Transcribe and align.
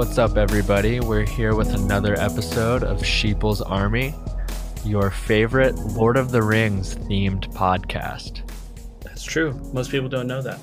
What's 0.00 0.16
up, 0.16 0.38
everybody? 0.38 0.98
We're 0.98 1.26
here 1.26 1.54
with 1.54 1.74
another 1.74 2.18
episode 2.18 2.82
of 2.84 3.04
Sheeple's 3.04 3.60
Army, 3.60 4.14
your 4.82 5.10
favorite 5.10 5.74
Lord 5.76 6.16
of 6.16 6.30
the 6.30 6.42
Rings 6.42 6.96
themed 6.96 7.52
podcast. 7.52 8.40
That's 9.02 9.22
true. 9.22 9.52
Most 9.74 9.90
people 9.90 10.08
don't 10.08 10.26
know 10.26 10.40
that. 10.40 10.58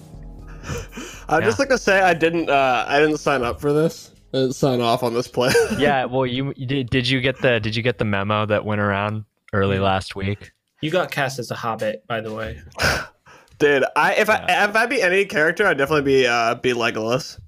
I'd 1.29 1.41
Yeah. 1.41 1.45
just 1.45 1.59
like 1.59 1.69
to 1.69 1.77
say 1.77 2.01
I 2.01 2.15
didn't 2.15 2.49
uh 2.49 2.85
I 2.87 2.99
didn't 2.99 3.19
sign 3.19 3.43
up 3.43 3.61
for 3.61 3.71
this. 3.73 4.09
I 4.33 4.37
didn't 4.37 4.55
sign 4.55 4.81
off 4.81 5.03
on 5.03 5.13
this 5.13 5.27
plan. 5.27 5.53
Yeah, 5.77 6.05
well, 6.05 6.25
you, 6.25 6.51
you 6.57 6.65
did. 6.65 6.89
Did 6.89 7.07
you 7.07 7.21
get 7.21 7.39
the 7.39 7.59
Did 7.59 7.75
you 7.75 7.83
get 7.83 7.99
the 7.99 8.05
memo 8.05 8.47
that 8.47 8.65
went 8.65 8.81
around 8.81 9.25
early 9.53 9.77
last 9.77 10.15
week? 10.15 10.51
You 10.81 10.89
got 10.89 11.11
cast 11.11 11.37
as 11.37 11.51
a 11.51 11.55
hobbit, 11.55 12.07
by 12.07 12.21
the 12.21 12.33
way. 12.33 12.59
Dude, 13.59 13.85
I 13.95 14.15
if 14.15 14.31
I 14.31 14.65
if 14.65 14.75
I 14.75 14.87
be 14.87 14.99
any 14.99 15.25
character, 15.25 15.67
I'd 15.67 15.77
definitely 15.77 16.11
be 16.11 16.25
uh 16.25 16.55
be 16.55 16.73
Legolas. 16.73 17.39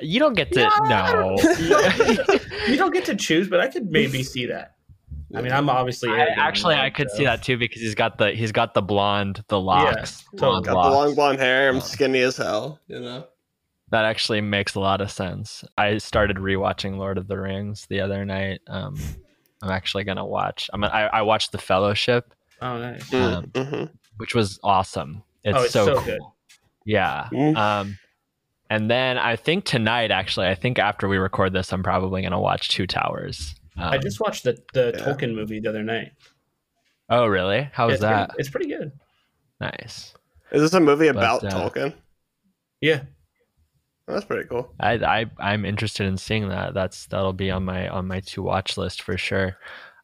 You 0.00 0.18
don't 0.18 0.34
get 0.34 0.52
to. 0.52 0.60
No, 0.88 1.36
you 2.68 2.76
don't 2.76 2.92
get 2.92 3.04
to 3.06 3.14
choose, 3.16 3.48
but 3.48 3.60
I 3.60 3.68
could 3.68 3.90
maybe 3.90 4.22
see 4.22 4.46
that. 4.46 4.74
I 5.34 5.42
mean, 5.42 5.52
I'm 5.52 5.68
obviously 5.68 6.10
I, 6.10 6.26
actually, 6.36 6.76
I 6.76 6.88
could 6.90 7.10
so- 7.10 7.16
see 7.18 7.24
that 7.24 7.42
too 7.42 7.56
because 7.58 7.82
he's 7.82 7.94
got 7.94 8.18
the 8.18 8.30
he's 8.32 8.52
got 8.52 8.74
the 8.74 8.82
blonde, 8.82 9.42
the 9.48 9.60
locks, 9.60 10.22
totally. 10.36 10.62
blonde 10.62 10.64
Got 10.66 10.74
locks. 10.74 10.86
the 10.88 10.96
long 10.96 11.14
blonde 11.14 11.38
hair. 11.40 11.68
I'm 11.68 11.80
skinny 11.80 12.20
as 12.20 12.36
hell. 12.36 12.80
You 12.86 13.00
know. 13.00 13.26
That 13.90 14.04
actually 14.04 14.40
makes 14.40 14.74
a 14.74 14.80
lot 14.80 15.00
of 15.00 15.10
sense. 15.12 15.64
I 15.78 15.98
started 15.98 16.38
rewatching 16.38 16.96
Lord 16.98 17.18
of 17.18 17.28
the 17.28 17.38
Rings 17.38 17.86
the 17.88 18.00
other 18.00 18.24
night. 18.24 18.60
Um, 18.66 18.98
I'm 19.62 19.70
actually 19.70 20.04
gonna 20.04 20.26
watch. 20.26 20.68
I'm. 20.72 20.82
I, 20.84 21.06
I 21.08 21.22
watched 21.22 21.52
The 21.52 21.58
Fellowship, 21.58 22.34
Oh, 22.60 22.78
nice. 22.78 23.12
Um, 23.14 23.50
hmm 23.56 23.84
which 24.18 24.34
was 24.34 24.58
awesome. 24.64 25.22
It's, 25.44 25.56
Oh, 25.58 25.62
it's 25.64 25.72
so, 25.72 25.84
so 25.86 25.94
cool. 25.96 26.04
good. 26.04 26.20
Yeah. 26.86 27.28
Mm. 27.32 27.56
Um, 27.56 27.98
and 28.70 28.90
then 28.90 29.18
I 29.18 29.36
think 29.36 29.64
tonight, 29.64 30.10
actually, 30.10 30.48
I 30.48 30.54
think 30.54 30.78
after 30.78 31.08
we 31.08 31.16
record 31.16 31.52
this, 31.52 31.72
I'm 31.72 31.82
probably 31.82 32.22
gonna 32.22 32.40
watch 32.40 32.68
Two 32.68 32.86
Towers. 32.86 33.54
Um, 33.76 33.92
I 33.92 33.98
just 33.98 34.20
watched 34.20 34.44
the 34.44 34.58
the 34.72 34.94
yeah. 34.96 35.04
Tolkien 35.04 35.34
movie 35.34 35.60
the 35.60 35.68
other 35.68 35.82
night. 35.82 36.12
Oh, 37.08 37.26
really? 37.26 37.68
How 37.72 37.86
was 37.86 37.94
it's 37.94 38.02
that? 38.02 38.30
Pretty, 38.30 38.40
it's 38.40 38.50
pretty 38.50 38.68
good. 38.68 38.92
Nice. 39.60 40.14
Is 40.50 40.62
this 40.62 40.72
a 40.74 40.80
movie 40.80 41.06
But, 41.06 41.16
about 41.16 41.44
uh, 41.44 41.50
Tolkien? 41.50 41.94
Yeah. 42.80 43.02
That's 44.06 44.24
pretty 44.24 44.48
cool. 44.48 44.72
I, 44.78 44.92
I 44.94 45.26
I'm 45.38 45.64
interested 45.64 46.06
in 46.06 46.16
seeing 46.16 46.48
that. 46.48 46.74
That's 46.74 47.06
that'll 47.06 47.32
be 47.32 47.50
on 47.50 47.64
my 47.64 47.88
on 47.88 48.06
my 48.06 48.20
to 48.20 48.42
watch 48.42 48.76
list 48.76 49.02
for 49.02 49.18
sure. 49.18 49.56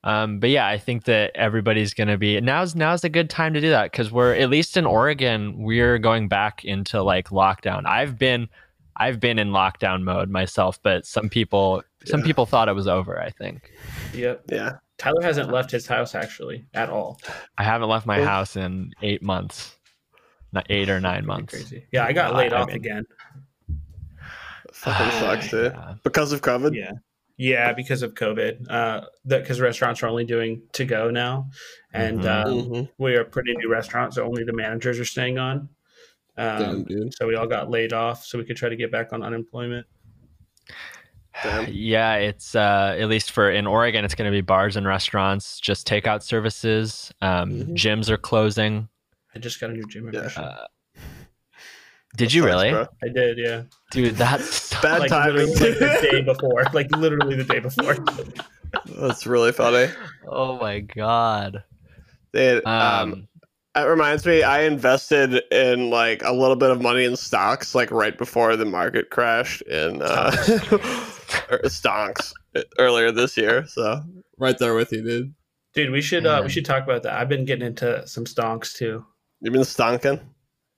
Um, 0.04 0.40
but 0.40 0.50
yeah, 0.50 0.66
I 0.66 0.78
think 0.78 1.04
that 1.04 1.30
everybody's 1.36 1.94
gonna 1.94 2.18
be 2.18 2.40
now's 2.40 2.74
now's 2.74 3.04
a 3.04 3.08
good 3.08 3.30
time 3.30 3.54
to 3.54 3.60
do 3.60 3.70
that 3.70 3.92
because 3.92 4.10
we're 4.10 4.34
at 4.34 4.50
least 4.50 4.76
in 4.76 4.84
Oregon, 4.84 5.62
we're 5.62 5.98
going 5.98 6.26
back 6.28 6.64
into 6.64 7.02
like 7.02 7.28
lockdown. 7.28 7.86
I've 7.86 8.18
been 8.18 8.48
I've 8.96 9.20
been 9.20 9.38
in 9.38 9.50
lockdown 9.50 10.02
mode 10.02 10.28
myself, 10.28 10.78
but 10.82 11.06
some 11.06 11.28
people 11.28 11.82
some 12.04 12.20
Yeah. 12.20 12.26
people 12.26 12.46
thought 12.46 12.68
it 12.68 12.74
was 12.74 12.88
over. 12.88 13.20
I 13.20 13.30
think 13.30 13.70
Yep. 14.12 14.42
Yeah. 14.50 14.72
Tyler 14.98 15.22
hasn't 15.22 15.50
left 15.52 15.70
his 15.70 15.86
house 15.86 16.14
actually 16.14 16.66
at 16.74 16.88
all. 16.90 17.20
I 17.58 17.62
haven't 17.64 17.88
left 17.88 18.04
my 18.06 18.22
house 18.22 18.56
in 18.56 18.90
eight 19.02 19.22
months, 19.22 19.76
not 20.52 20.66
eight 20.68 20.88
or 20.90 21.00
nine 21.00 21.24
months. 21.26 21.54
Crazy. 21.54 21.86
Yeah, 21.92 22.04
I 22.04 22.12
got 22.12 22.34
laid 22.34 22.52
I 22.52 22.60
off 22.60 22.68
mean- 22.68 22.76
again. 22.76 23.04
Fucking 24.72 25.10
sucks, 25.20 25.50
dude. 25.50 25.72
Yeah. 25.72 25.94
Because 26.02 26.32
of 26.32 26.40
COVID. 26.42 26.74
Yeah. 26.74 26.92
Yeah, 27.42 27.72
because 27.72 28.02
of 28.02 28.14
COVID. 28.14 28.70
Uh, 28.70 29.00
because 29.26 29.60
restaurants 29.60 30.00
are 30.02 30.06
only 30.06 30.24
doing 30.24 30.62
to 30.74 30.84
go 30.84 31.10
now, 31.10 31.50
and 31.92 32.20
Mhm. 32.20 32.46
um, 32.80 32.88
we 32.98 33.16
are 33.16 33.22
a 33.22 33.24
pretty 33.24 33.52
new 33.56 33.68
restaurant, 33.68 34.14
so 34.14 34.24
only 34.24 34.44
the 34.44 34.52
managers 34.52 35.00
are 35.00 35.04
staying 35.04 35.38
on. 35.38 35.68
Damn, 36.36 36.70
Um, 36.70 36.84
dude. 36.84 37.12
so 37.14 37.26
we 37.26 37.34
all 37.34 37.48
got 37.48 37.68
laid 37.68 37.92
off, 37.92 38.24
so 38.24 38.38
we 38.38 38.44
could 38.44 38.56
try 38.56 38.68
to 38.68 38.76
get 38.76 38.92
back 38.92 39.12
on 39.12 39.24
unemployment. 39.24 39.86
Damn. 41.42 41.66
Yeah, 41.68 42.14
it's 42.16 42.54
uh, 42.54 42.94
at 42.96 43.08
least 43.08 43.32
for 43.32 43.50
in 43.50 43.66
Oregon, 43.66 44.04
it's 44.04 44.14
going 44.14 44.30
to 44.30 44.36
be 44.36 44.40
bars 44.42 44.76
and 44.76 44.86
restaurants, 44.86 45.58
just 45.58 45.88
takeout 45.88 46.22
services. 46.22 47.12
Um, 47.20 47.50
Mhm. 47.50 47.74
Gyms 47.74 48.08
are 48.08 48.18
closing. 48.18 48.88
I 49.34 49.40
just 49.40 49.60
got 49.60 49.70
a 49.70 49.72
new 49.72 49.84
gym 49.88 50.04
Yeah. 50.06 50.10
membership. 50.12 50.44
Uh, 50.44 50.66
did 52.16 52.32
you 52.32 52.44
really, 52.44 52.70
bro. 52.70 52.86
I 53.02 53.08
did, 53.08 53.38
yeah. 53.38 53.62
dude? 53.90 54.16
That's 54.16 54.72
Bad 54.82 55.00
like 55.00 55.08
timing. 55.10 55.48
like 55.48 55.58
the 55.58 56.08
day 56.10 56.20
before, 56.22 56.64
like 56.72 56.90
literally 56.96 57.36
the 57.36 57.44
day 57.44 57.60
before. 57.60 57.96
That's 58.98 59.26
really 59.26 59.52
funny. 59.52 59.92
oh 60.28 60.58
my 60.58 60.80
god. 60.80 61.64
Dude, 62.32 62.64
Um, 62.66 63.12
um, 63.12 63.28
That 63.74 63.84
reminds 63.84 64.24
me, 64.26 64.42
I 64.42 64.62
invested 64.62 65.42
in 65.50 65.90
like 65.90 66.22
a 66.24 66.32
little 66.32 66.56
bit 66.56 66.70
of 66.70 66.80
money 66.80 67.04
in 67.04 67.16
stocks, 67.16 67.74
like 67.74 67.90
right 67.90 68.16
before 68.16 68.56
the 68.56 68.64
market 68.64 69.10
crashed 69.10 69.62
in 69.62 70.00
uh, 70.02 70.32
or 71.50 71.68
stocks 71.68 72.32
earlier 72.78 73.12
this 73.12 73.36
year. 73.36 73.66
So 73.66 74.00
right 74.38 74.56
there 74.58 74.74
with 74.74 74.92
you, 74.92 75.02
dude. 75.02 75.34
Dude, 75.74 75.90
we 75.90 76.02
should 76.02 76.26
uh, 76.26 76.40
we 76.42 76.50
should 76.50 76.64
talk 76.66 76.82
about 76.84 77.02
that. 77.04 77.14
I've 77.14 77.28
been 77.30 77.44
getting 77.46 77.66
into 77.66 78.06
some 78.06 78.24
stonks 78.24 78.74
too. 78.74 79.04
You've 79.40 79.52
been 79.54 79.62
stonking? 79.62 80.20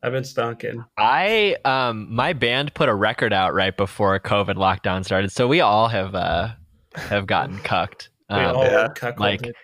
I've 0.05 0.13
been 0.13 0.23
stonking. 0.23 0.85
I 0.99 1.57
um, 1.65 2.15
my 2.15 2.33
band 2.35 2.75
put 2.75 2.89
a 2.91 2.95
record 2.95 3.33
out 3.33 3.55
right 3.55 3.75
before 3.77 4.21
COVID 4.21 4.57
lockdown 4.57 5.05
started, 5.05 5.33
so 5.33 5.49
we 5.49 5.61
all 5.61 5.89
have 5.89 6.15
uh 6.15 6.49
have 6.95 7.27
gotten 7.27 7.59
cucked. 7.61 8.11
We 8.31 8.37
Um, 8.37 8.57
all 8.57 8.65
yeah. 8.65 8.89
cuckolded. 8.95 9.19
like- 9.19 9.55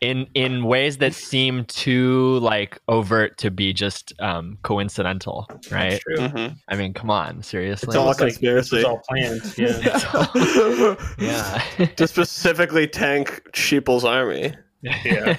in 0.00 0.26
in 0.32 0.64
ways 0.64 0.96
that 0.96 1.12
seem 1.12 1.64
too 1.66 2.38
like 2.38 2.78
overt 2.88 3.36
to 3.36 3.50
be 3.50 3.74
just 3.74 4.14
um 4.18 4.56
coincidental 4.62 5.46
right 5.70 5.90
That's 5.90 6.04
true. 6.04 6.16
Mm-hmm. 6.16 6.54
i 6.68 6.74
mean 6.74 6.94
come 6.94 7.10
on 7.10 7.42
seriously 7.42 7.88
It's 7.88 7.96
all 7.96 8.04
Almost 8.04 8.20
like 8.20 8.28
conspiracy. 8.30 8.76
This 8.76 8.84
was 8.84 8.84
all 8.86 9.02
planned. 9.06 9.42
Yeah. 9.58 10.96
yeah 11.78 11.86
to 11.96 12.06
specifically 12.08 12.86
tank 12.88 13.42
Sheeple's 13.52 14.06
army. 14.06 14.54
Yeah. 14.80 15.36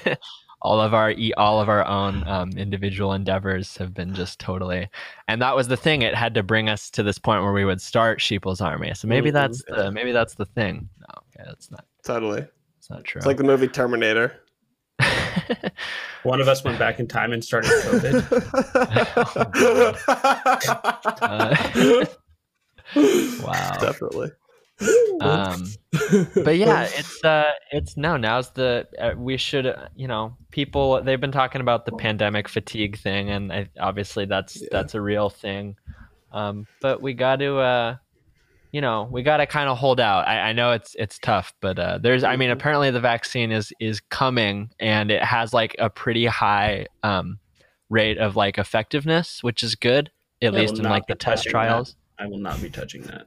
All 0.62 0.80
of 0.80 0.94
our 0.94 1.10
e- 1.10 1.34
all 1.34 1.60
of 1.60 1.68
our 1.68 1.84
own 1.86 2.26
um, 2.28 2.50
individual 2.56 3.12
endeavors 3.12 3.76
have 3.76 3.92
been 3.92 4.14
just 4.14 4.38
totally 4.38 4.88
and 5.28 5.42
that 5.42 5.56
was 5.56 5.68
the 5.68 5.76
thing 5.76 6.02
it 6.02 6.14
had 6.14 6.32
to 6.34 6.42
bring 6.42 6.68
us 6.68 6.88
to 6.90 7.02
this 7.02 7.18
point 7.18 7.42
where 7.42 7.52
we 7.52 7.64
would 7.64 7.80
start 7.82 8.20
sheeple's 8.20 8.60
army 8.60 8.92
so 8.94 9.06
maybe 9.08 9.30
Mhm, 9.30 9.34
that's 9.34 9.62
the 9.64 9.90
maybe 9.92 10.12
that's 10.12 10.34
the 10.34 10.46
thing 10.46 10.88
no 11.00 11.06
okay 11.18 11.44
that's 11.48 11.70
not 11.70 11.84
Totally. 12.04 12.44
it's 12.78 12.90
not 12.90 13.04
true 13.04 13.18
It's 13.18 13.26
like 13.26 13.36
the 13.36 13.44
movie 13.44 13.68
Terminator. 13.68 14.40
One 16.24 16.40
of 16.40 16.46
us 16.48 16.64
went 16.64 16.78
back 16.78 17.00
in 17.00 17.06
time 17.08 17.32
and 17.32 17.44
started 17.44 17.70
COVID. 17.70 18.22
Uh, 21.22 21.56
wow 23.40 23.78
Definitely. 23.80 24.30
Um 25.20 25.66
but 26.44 26.56
yeah 26.56 26.84
it's 26.84 27.22
uh 27.24 27.50
it's 27.70 27.96
no 27.96 28.16
now's 28.16 28.50
the 28.52 28.86
uh, 28.98 29.12
we 29.16 29.36
should 29.36 29.74
you 29.94 30.08
know 30.08 30.36
people 30.50 31.02
they've 31.02 31.20
been 31.20 31.32
talking 31.32 31.60
about 31.60 31.86
the 31.86 31.92
pandemic 31.92 32.48
fatigue 32.48 32.98
thing 32.98 33.30
and 33.30 33.52
I, 33.52 33.68
obviously 33.80 34.24
that's 34.24 34.60
Yeah. 34.60 34.68
that's 34.72 34.94
a 34.94 35.00
real 35.00 35.30
thing 35.30 35.76
um 36.32 36.66
but 36.80 37.00
we 37.02 37.14
got 37.14 37.36
to 37.36 37.58
uh 37.58 37.96
you 38.72 38.80
know 38.80 39.08
we 39.12 39.22
got 39.22 39.36
to 39.36 39.46
kind 39.46 39.68
of 39.68 39.76
hold 39.78 40.00
out 40.00 40.26
I, 40.26 40.48
I 40.48 40.52
know 40.52 40.72
it's 40.72 40.94
it's 40.98 41.18
tough 41.18 41.52
but 41.60 41.78
uh 41.78 41.98
there's 41.98 42.24
i 42.24 42.36
mean 42.36 42.48
Mhm. 42.48 42.54
apparently 42.54 42.90
the 42.90 43.00
vaccine 43.00 43.52
is 43.52 43.72
is 43.80 44.00
coming 44.00 44.70
and 44.80 45.10
it 45.10 45.22
has 45.22 45.52
like 45.52 45.76
a 45.78 45.90
pretty 45.90 46.26
high 46.26 46.86
um 47.02 47.38
rate 47.90 48.16
of 48.18 48.34
like 48.36 48.56
effectiveness 48.58 49.42
which 49.42 49.62
is 49.62 49.74
good 49.74 50.10
at 50.40 50.54
I 50.54 50.56
least 50.58 50.78
in 50.78 50.84
like 50.86 51.06
the 51.06 51.14
test 51.14 51.44
trials. 51.44 51.90
that. 51.90 51.96
Trials 52.22 52.26
I 52.26 52.30
will 52.30 52.38
not 52.42 52.60
be 52.62 52.70
touching 52.70 53.02
that. 53.02 53.26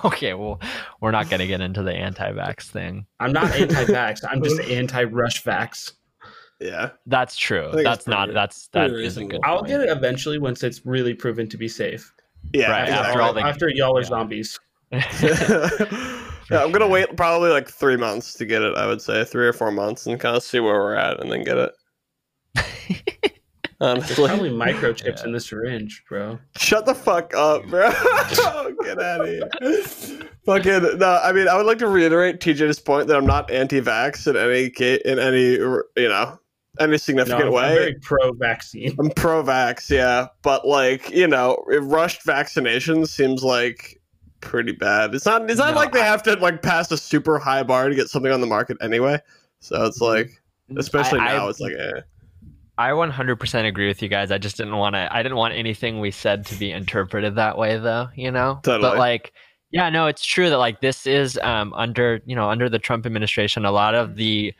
okay 0.04 0.34
well 0.34 0.60
we're 1.00 1.10
not 1.10 1.28
going 1.28 1.40
to 1.40 1.46
get 1.46 1.60
into 1.60 1.82
the 1.82 1.92
anti-vax 1.92 2.64
thing 2.64 3.06
I'm 3.20 3.32
not 3.32 3.52
anti-vax. 3.52 4.20
I'm 4.28 4.42
just 4.42 4.60
anti-rush 4.68 5.42
vax. 5.44 5.92
Yeah. 6.60 6.90
That's 7.06 7.36
true. 7.36 7.70
That's 7.72 8.06
not. 8.06 8.26
pretty- 8.26 8.34
That's 8.34 8.68
that 8.68 8.90
pretty 8.90 9.04
is 9.04 9.16
a 9.16 9.24
good. 9.24 9.40
I'll 9.42 9.58
point. 9.58 9.68
get 9.68 9.80
it 9.80 9.88
eventually 9.88 10.38
once 10.38 10.62
it's 10.62 10.86
really 10.86 11.12
proven 11.12 11.48
to 11.48 11.56
be 11.56 11.66
safe. 11.66 12.12
Yeah. 12.52 12.70
Right, 12.70 12.82
exactly. 12.82 13.08
after 13.08 13.22
all 13.22 13.32
the- 13.32 13.40
after 13.42 13.68
y'all 13.68 13.96
are 13.98 14.02
yeah. 14.02 14.06
zombies. 14.06 14.60
yeah, 14.92 16.62
I'm 16.62 16.70
gonna 16.70 16.86
wait 16.86 17.16
probably 17.16 17.50
like 17.50 17.68
three 17.68 17.96
months 17.96 18.34
to 18.34 18.44
get 18.44 18.60
it. 18.62 18.76
I 18.76 18.86
would 18.86 19.00
say 19.00 19.24
three 19.24 19.46
or 19.46 19.54
four 19.54 19.70
months 19.72 20.06
and 20.06 20.20
kind 20.20 20.36
of 20.36 20.42
see 20.42 20.60
where 20.60 20.74
we're 20.74 20.94
at, 20.94 21.18
and 21.20 21.32
then 21.32 21.44
get 21.44 21.56
it. 21.56 23.31
There's 23.82 24.18
Honestly, 24.18 24.26
probably 24.28 24.50
microchips 24.50 25.18
Yeah. 25.18 25.24
in 25.24 25.32
the 25.32 25.40
syringe, 25.40 26.04
bro. 26.08 26.38
shut 26.56 26.86
the 26.86 26.94
fuck 26.94 27.34
up, 27.34 27.66
bro. 27.66 27.90
get 28.84 29.00
out 29.00 29.22
of 29.22 29.26
here. 29.26 29.48
Fucking 30.46 30.98
no. 30.98 31.20
I 31.22 31.32
mean, 31.32 31.48
I 31.48 31.56
would 31.56 31.66
like 31.66 31.78
to 31.78 31.88
reiterate 31.88 32.38
TJ's 32.40 32.78
point 32.78 33.08
that 33.08 33.16
I'm 33.16 33.26
not 33.26 33.50
anti-vax 33.50 34.26
in 34.28 34.36
any 34.36 34.66
in 35.04 35.18
any 35.18 35.54
you 35.56 36.08
know 36.08 36.38
any 36.78 36.96
significant 36.96 37.40
I'm, 37.42 37.46
I'm 37.48 37.52
way. 37.54 37.74
very 37.74 37.94
pro-vaccine. 37.94 38.94
I'm 39.00 39.10
pro-vax, 39.10 39.90
yeah, 39.90 40.28
but 40.42 40.66
like 40.66 41.10
you 41.10 41.26
know, 41.26 41.62
rushed 41.66 42.22
vaccination 42.24 43.04
seems 43.06 43.42
like 43.42 44.00
pretty 44.40 44.72
bad. 44.72 45.12
It's 45.14 45.26
not. 45.26 45.50
It's 45.50 45.58
not 45.58 45.70
No, 45.74 45.76
like 45.80 45.90
they 45.92 46.00
have 46.02 46.22
to 46.24 46.34
like 46.36 46.62
pass 46.62 46.90
a 46.92 46.96
super 46.96 47.38
high 47.38 47.62
bar 47.64 47.88
to 47.88 47.94
get 47.96 48.08
something 48.08 48.30
on 48.30 48.40
the 48.40 48.46
market 48.46 48.76
anyway. 48.80 49.20
So 49.58 49.84
it's 49.86 50.00
like, 50.00 50.40
especially 50.76 51.18
I- 51.18 51.34
I- 51.34 51.36
now, 51.36 51.48
it's 51.48 51.60
like, 51.60 51.74
eh. 51.78 52.00
I 52.78 52.90
100% 52.90 53.66
agree 53.66 53.86
with 53.88 54.02
you 54.02 54.08
guys. 54.08 54.30
I 54.30 54.38
just 54.38 54.56
didn't 54.56 54.76
want 54.76 54.94
to. 54.94 55.08
I 55.14 55.22
didn't 55.22 55.36
want 55.38 55.54
anything 55.54 56.00
we 56.00 56.10
said 56.10 56.46
to 56.46 56.54
be 56.54 56.70
interpreted 56.72 57.36
that 57.36 57.56
way, 57.58 57.78
though. 57.78 58.08
You 58.16 58.30
know. 58.30 58.60
Totally. 58.62 58.90
But 58.90 58.98
like, 58.98 59.32
Yeah, 59.70 59.88
no, 59.90 60.06
it's 60.06 60.24
true 60.24 60.50
that 60.50 60.58
like 60.58 60.80
this 60.80 61.06
is 61.06 61.38
um, 61.42 61.72
under 61.74 62.20
you 62.26 62.34
know 62.36 62.48
under 62.50 62.68
the 62.68 62.78
Trump 62.78 63.06
administration, 63.06 63.64
a 63.64 63.70
lot 63.72 63.94
of 63.94 64.16
the 64.16 64.54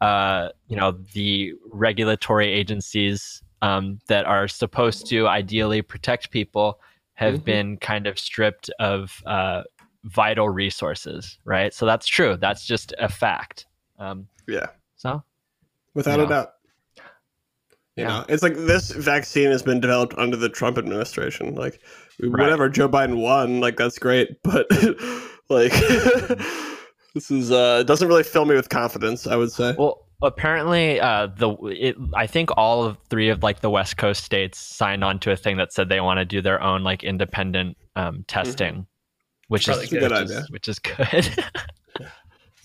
uh, 0.00 0.48
you 0.68 0.76
know 0.76 0.92
the 1.12 1.52
regulatory 1.70 2.48
agencies 2.52 3.42
um, 3.62 3.98
that 4.08 4.24
are 4.24 4.48
supposed 4.48 5.06
to 5.08 5.26
ideally 5.28 5.82
protect 5.82 6.30
people 6.30 6.80
have 7.14 7.34
Mhm. 7.40 7.44
been 7.44 7.76
kind 7.76 8.06
of 8.06 8.18
stripped 8.18 8.70
of 8.80 9.22
uh, 9.26 9.62
vital 10.04 10.48
resources, 10.48 11.38
right? 11.44 11.74
So 11.74 11.84
that's 11.84 12.06
true. 12.06 12.36
That's 12.38 12.64
just 12.64 12.94
a 12.98 13.08
fact. 13.10 13.66
Um, 13.98 14.26
Yeah. 14.48 14.68
so 14.96 15.22
without 15.92 16.18
You 16.18 16.24
a 16.24 16.28
doubt. 16.28 16.52
You 18.00 18.06
Yeah. 18.06 18.18
know, 18.20 18.24
it's 18.28 18.42
like 18.42 18.54
this 18.56 18.90
vaccine 18.92 19.50
has 19.50 19.62
been 19.62 19.78
developed 19.80 20.14
under 20.16 20.36
the 20.36 20.48
Trump 20.48 20.78
administration. 20.78 21.54
Like, 21.54 21.80
Right. 22.22 22.42
whatever 22.42 22.68
Joe 22.68 22.88
Biden 22.88 23.16
won, 23.20 23.60
like 23.60 23.76
that's 23.76 23.98
great, 23.98 24.28
but 24.42 24.66
like 25.48 25.72
this 27.14 27.30
is 27.30 27.50
uh 27.50 27.78
it 27.80 27.86
doesn't 27.86 28.08
really 28.08 28.22
fill 28.22 28.44
me 28.44 28.54
with 28.54 28.68
confidence. 28.68 29.26
I 29.26 29.36
would 29.36 29.52
say. 29.52 29.74
Well, 29.78 30.06
apparently, 30.22 31.00
uh, 31.00 31.28
the 31.36 31.50
it, 31.66 31.96
I 32.14 32.26
think 32.26 32.50
all 32.56 32.84
of 32.84 32.96
three 33.08 33.28
of 33.30 33.42
like 33.42 33.60
the 33.60 33.70
West 33.70 33.96
Coast 33.96 34.24
states 34.24 34.58
signed 34.58 35.02
on 35.04 35.18
to 35.20 35.30
a 35.32 35.36
thing 35.36 35.56
that 35.58 35.72
said 35.72 35.88
they 35.88 36.00
want 36.00 36.18
to 36.18 36.24
do 36.24 36.40
their 36.42 36.62
own 36.62 36.82
like 36.82 37.02
independent 37.04 37.76
um, 37.96 38.24
testing, 38.28 38.86
which 39.48 39.68
is 39.68 39.76
which 39.90 40.02
idea. 40.02 40.22
is 40.40 40.50
which 40.50 40.68
is 40.68 40.78
good. 40.78 41.44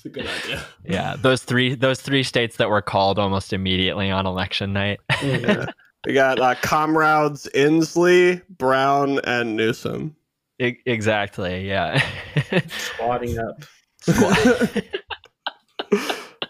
It's 0.05 0.17
a 0.17 0.19
good 0.21 0.27
idea. 0.27 0.63
yeah, 0.85 1.15
those 1.19 1.43
three 1.43 1.73
those 1.75 1.99
three 1.99 2.21
states 2.23 2.57
that 2.57 2.69
were 2.69 2.81
called 2.81 3.17
almost 3.17 3.51
immediately 3.53 4.11
on 4.11 4.25
election 4.25 4.71
night. 4.73 4.99
Yeah. 5.23 5.65
We 6.05 6.13
got 6.13 6.39
uh, 6.39 6.53
comrades 6.61 7.49
Inslee, 7.55 8.43
Brown, 8.47 9.17
and 9.23 9.55
Newsom. 9.55 10.15
E- 10.61 10.77
exactly. 10.85 11.67
Yeah. 11.67 11.99
Squatting 12.67 13.39
up. 13.39 13.63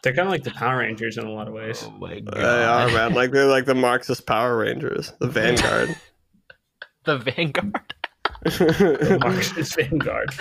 They're 0.03 0.13
kind 0.13 0.27
of 0.27 0.27
like 0.27 0.43
the 0.43 0.51
Power 0.51 0.79
Rangers 0.79 1.17
in 1.17 1.25
a 1.25 1.31
lot 1.31 1.47
of 1.47 1.53
ways. 1.53 1.81
oh 1.87 1.91
my 1.91 2.15
They 2.33 2.41
are 2.43 2.87
man, 2.89 3.13
like 3.13 3.31
they're 3.31 3.45
like 3.45 3.63
the 3.63 3.75
Marxist 3.75 4.27
Power 4.27 4.57
Rangers, 4.57 5.13
the 5.21 5.27
Vanguard. 5.27 5.95
the 7.05 7.17
Vanguard. 7.17 7.93
The 8.43 9.17
Marxist 9.21 9.75
Vanguard. 9.77 10.31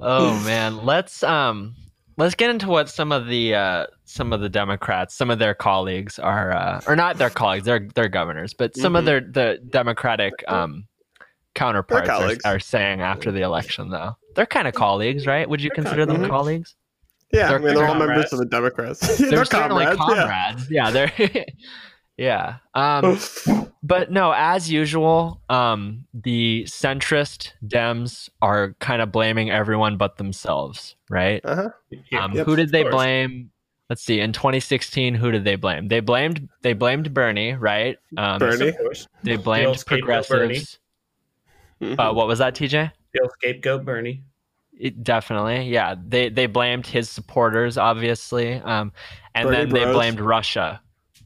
Oh 0.00 0.38
man, 0.44 0.84
let's 0.84 1.22
um 1.22 1.74
let's 2.16 2.34
get 2.34 2.50
into 2.50 2.68
what 2.68 2.88
some 2.88 3.12
of 3.12 3.26
the 3.26 3.54
uh 3.54 3.86
some 4.04 4.32
of 4.32 4.40
the 4.40 4.48
Democrats, 4.48 5.14
some 5.14 5.30
of 5.30 5.38
their 5.38 5.54
colleagues 5.54 6.18
are 6.18 6.52
uh 6.52 6.80
or 6.86 6.96
not 6.96 7.18
their 7.18 7.30
colleagues, 7.30 7.64
they're 7.64 7.88
they're 7.94 8.08
governors, 8.08 8.54
but 8.54 8.76
some 8.76 8.96
of 8.96 9.04
Mhm. 9.04 9.06
their 9.06 9.20
the 9.20 9.58
Democratic 9.70 10.32
um 10.48 10.84
counterparts 11.54 12.10
are, 12.10 12.36
are 12.44 12.58
saying 12.58 13.00
after 13.00 13.30
the 13.30 13.42
election 13.42 13.90
though. 13.90 14.16
They're 14.34 14.46
kind 14.46 14.66
of 14.66 14.74
colleagues, 14.74 15.26
right? 15.26 15.48
Would 15.48 15.62
you 15.62 15.70
They're 15.70 15.84
consider 15.84 16.06
them 16.06 16.28
colleagues? 16.28 16.74
yeah, 17.32 17.48
They're 17.48 17.58
I 17.58 17.62
mean 17.62 17.74
they're 17.74 17.86
all 17.86 17.94
members 17.94 18.32
of 18.32 18.38
the 18.40 18.44
Democrats. 18.46 19.00
They're, 19.18 19.30
they're 19.30 19.44
comrades. 19.44 19.96
comrades. 19.96 20.70
Yeah, 20.70 20.90
they're 20.90 21.12
yeah. 22.16 22.56
Um 22.74 23.18
but 23.82 24.10
no, 24.10 24.32
as 24.34 24.70
usual, 24.70 25.42
um, 25.50 26.06
the 26.14 26.64
centrist 26.66 27.52
Dems 27.66 28.30
are 28.40 28.74
kind 28.80 29.02
of 29.02 29.12
blaming 29.12 29.50
everyone 29.50 29.98
but 29.98 30.16
themselves, 30.16 30.96
right? 31.10 31.42
uh-huh. 31.44 31.68
Yeah, 32.10 32.24
Um, 32.24 32.32
Yep, 32.32 32.46
who 32.46 32.56
did 32.56 32.70
they 32.72 32.82
course. 32.82 32.94
blame? 32.94 33.50
Let's 33.90 34.02
see. 34.02 34.20
In 34.20 34.32
2016, 34.32 35.14
who 35.14 35.30
did 35.30 35.44
they 35.44 35.56
blame? 35.56 35.88
They 35.88 36.00
blamed 36.00 36.48
they 36.62 36.72
blamed 36.72 37.12
Bernie, 37.12 37.52
right? 37.52 37.98
Um, 38.16 38.38
Bernie. 38.38 38.72
They 39.22 39.36
blamed 39.36 39.78
scapegoat 39.78 40.26
progressives. 40.26 40.78
Mhm. 41.82 41.98
Uh, 41.98 42.14
what 42.14 42.26
was 42.26 42.38
that, 42.38 42.54
TJ? 42.54 42.90
The 43.12 43.20
old 43.20 43.32
scapegoat 43.32 43.84
Bernie. 43.84 44.24
It, 44.72 45.04
definitely, 45.04 45.68
yeah. 45.68 45.94
They 46.02 46.30
they 46.30 46.46
blamed 46.46 46.86
his 46.86 47.10
supporters, 47.10 47.76
obviously, 47.76 48.54
um, 48.54 48.92
and 49.34 49.48
Bernie 49.48 49.56
then 49.56 49.68
they 49.68 49.92
blamed 49.92 50.18
Russia, 50.20 50.80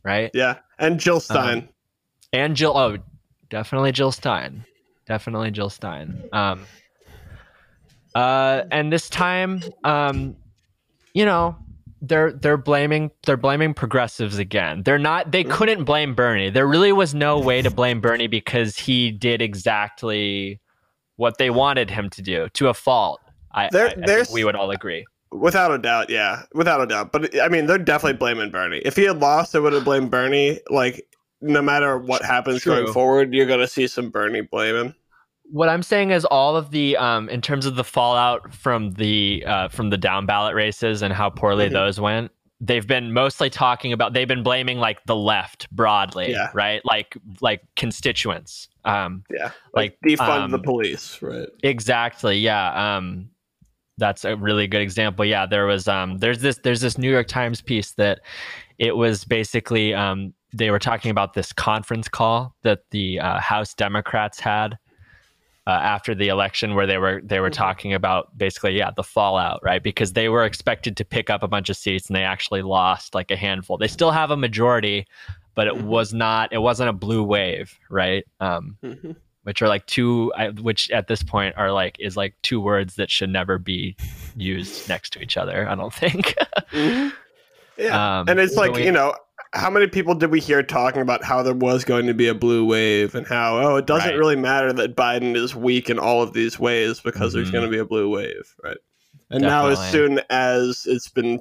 right? 0.05 0.31
yeah, 0.35 0.57
and 0.79 0.99
Jill 1.01 1.21
Stein. 1.21 1.69
And 2.33 2.55
Jill. 2.57 2.77
Oh, 2.77 2.99
definitely 3.51 3.93
Jill 3.93 4.13
Stein. 4.13 4.65
Definitely 5.07 5.51
Jill 5.51 5.71
Stein. 5.71 6.23
Um, 6.33 6.65
uh, 8.15 8.65
and 8.71 8.93
this 8.93 9.09
time, 9.09 9.63
um, 9.85 10.37
you 11.15 11.25
know, 11.25 11.57
they're 12.01 12.33
they're 12.33 12.57
blaming 12.57 13.11
they're 13.27 13.37
blaming 13.37 13.75
progressives 13.75 14.39
again. 14.39 14.83
They're 14.85 14.99
not. 14.99 15.33
They 15.33 15.45
couldn't 15.45 15.85
blame 15.85 16.15
Bernie. 16.15 16.51
There 16.51 16.67
really 16.67 16.93
was 16.93 17.15
no 17.15 17.39
way 17.41 17.61
to 17.63 17.71
blame 17.71 18.01
Bernie 18.01 18.29
because 18.29 18.77
he 18.79 19.11
did 19.11 19.43
exactly 19.43 20.61
what 21.17 21.39
they 21.39 21.51
wanted 21.51 21.91
him 21.91 22.09
to 22.11 22.23
do 22.23 22.49
to 22.55 22.69
a 22.69 22.75
fault. 22.75 23.21
I, 23.53 23.69
There- 23.73 23.89
I- 23.89 24.21
I 24.21 24.25
we 24.33 24.45
would 24.45 24.55
all 24.55 24.71
agree. 24.71 25.05
Without 25.31 25.71
a 25.73 25.79
doubt, 25.79 26.11
yeah, 26.11 26.43
without 26.55 26.81
a 26.81 26.87
doubt. 26.87 27.13
But 27.13 27.39
I 27.41 27.49
mean, 27.49 27.67
they're 27.67 27.79
definitely 27.79 28.19
blaming 28.19 28.51
Bernie. 28.51 28.79
If 28.85 28.97
he 28.97 29.03
had 29.05 29.19
lost, 29.21 29.53
they 29.53 29.61
would 29.61 29.73
have 29.75 29.85
blamed 29.85 30.11
Bernie. 30.11 30.59
Like, 30.71 31.07
no 31.41 31.61
matter 31.63 31.99
what 31.99 32.23
happens 32.23 32.63
True. 32.63 32.77
going 32.77 32.93
forward, 32.93 33.35
you're 33.35 33.47
gonna 33.47 33.69
see 33.69 33.87
some 33.87 34.11
Bernie 34.11 34.41
blaming. 34.41 34.95
what 35.51 35.69
I'm 35.69 35.83
saying 35.83 36.11
is 36.11 36.25
all 36.27 36.57
of 36.57 36.71
the 36.73 36.97
um 36.99 37.29
in 37.31 37.41
terms 37.41 37.65
of 37.67 37.77
the 37.77 37.85
fallout 37.85 38.53
from 38.53 38.93
the 38.93 39.43
uh 39.47 39.69
from 39.69 39.89
the 39.91 39.97
down 39.97 40.27
ballot 40.27 40.55
races 40.55 41.01
and 41.03 41.13
how 41.13 41.31
poorly 41.31 41.69
Mhm. 41.69 41.73
those 41.73 41.99
went 42.01 42.31
they've 42.61 42.87
been 42.87 43.13
mostly 43.15 43.49
talking 43.49 43.93
about 43.95 44.13
they've 44.13 44.29
been 44.29 44.43
blaming 44.43 44.79
like 44.79 45.03
the 45.07 45.17
left 45.17 45.71
broadly 45.71 46.33
Yeah. 46.33 46.51
right 46.53 46.83
like 46.85 47.17
like 47.41 47.63
constituents 47.77 48.69
um 48.85 49.25
Yeah, 49.31 49.53
like 49.75 49.97
defund 50.05 50.45
um, 50.45 50.51
the 50.51 50.59
police, 50.59 51.19
right? 51.23 51.49
exactly 51.63 52.37
yeah 52.39 52.97
um 52.97 53.31
that's 53.99 54.25
a 54.25 54.37
really 54.37 54.67
good 54.67 54.81
example 54.81 55.25
yeah 55.25 55.45
there 55.45 55.67
was 55.67 55.87
um 55.89 56.19
there's 56.19 56.41
this 56.41 56.59
there's 56.65 56.81
this 56.81 56.97
new 56.97 57.11
york 57.11 57.29
times 57.29 57.61
piece 57.61 57.93
that 57.93 58.21
it 58.79 58.97
was 58.97 59.25
basically 59.25 59.93
um 59.95 60.33
they 60.55 60.71
were 60.71 60.79
talking 60.79 61.11
about 61.11 61.35
this 61.35 61.53
conference 61.53 62.09
call 62.09 62.55
that 62.63 62.81
the 62.91 63.21
uh, 63.21 63.39
house 63.41 63.75
democrats 63.75 64.41
had 64.41 64.79
uh, 65.67 65.73
after 65.73 66.15
the 66.15 66.29
election 66.29 66.75
where 66.75 66.87
they 66.87 66.97
were 66.97 67.21
they 67.23 67.41
were 67.41 67.51
Mhm. 67.51 67.55
talking 67.55 67.93
about 67.93 68.37
basically 68.39 68.77
yeah 68.79 68.91
the 68.97 69.03
fallout 69.03 69.61
right 69.63 69.83
because 69.83 70.15
they 70.15 70.29
were 70.31 70.45
expected 70.45 70.97
to 70.97 71.05
pick 71.05 71.29
up 71.29 71.43
a 71.43 71.49
bunch 71.49 71.69
of 71.69 71.77
seats 71.77 72.07
and 72.09 72.17
they 72.17 72.23
actually 72.23 72.63
lost 72.63 73.15
like 73.15 73.31
a 73.31 73.37
handful 73.37 73.77
they 73.77 73.89
still 73.89 74.11
have 74.11 74.31
a 74.31 74.37
majority 74.37 75.07
but 75.55 75.67
it 75.67 75.75
Mhm. 75.75 75.83
was 75.83 76.15
not 76.15 76.51
it 76.53 76.59
wasn't 76.59 76.89
a 76.89 76.93
blue 76.95 77.23
wave 77.23 77.79
right 77.91 78.25
um 78.41 78.79
Mhm. 78.83 79.17
Which 79.49 79.63
are 79.63 79.69
like 79.69 79.87
two 79.87 80.31
which 80.61 80.91
at 80.91 81.09
this 81.09 81.23
point 81.23 81.55
are 81.57 81.73
like 81.73 81.97
is 81.99 82.19
like 82.19 82.35
two 82.43 82.61
words 82.61 82.97
that 82.97 83.11
should 83.11 83.31
never 83.31 83.57
be 83.59 83.97
used 84.37 84.87
next 84.91 85.11
to 85.15 85.21
each 85.23 85.39
other 85.39 85.67
i 85.67 85.75
don't 85.75 85.95
think 85.95 86.35
Mhm. 86.73 87.13
Yeah, 87.79 88.19
um 88.21 88.29
and 88.29 88.39
it's 88.41 88.57
like 88.57 88.73
we- 88.75 88.85
you 88.85 88.93
know, 88.93 89.15
how 89.55 89.71
many 89.71 89.87
people 89.87 90.15
did 90.15 90.31
we 90.31 90.41
hear 90.41 90.63
talking 90.63 91.01
about 91.01 91.25
how 91.25 91.43
there 91.43 91.55
was 91.55 91.83
going 91.85 92.07
to 92.09 92.13
be 92.13 92.29
a 92.29 92.35
blue 92.35 92.67
wave 92.67 93.15
and 93.15 93.27
how 93.27 93.57
oh, 93.59 93.77
it 93.77 93.87
doesn't 93.87 94.11
Right. 94.11 94.19
really 94.19 94.37
matter 94.37 94.71
that 94.75 94.95
Biden 94.97 95.35
is 95.35 95.55
weak 95.57 95.89
in 95.89 95.99
all 95.99 96.21
of 96.23 96.35
these 96.35 96.59
ways 96.59 97.01
because 97.01 97.33
there's 97.33 97.49
Mhm. 97.49 97.53
going 97.53 97.65
to 97.65 97.71
be 97.71 97.79
a 97.79 97.85
blue 97.87 98.11
wave, 98.11 98.55
right? 98.63 98.77
And 99.31 99.43
now, 99.43 99.69
as 99.69 99.79
soon 99.91 100.21
as 100.29 100.85
it's 100.87 101.09
been 101.09 101.41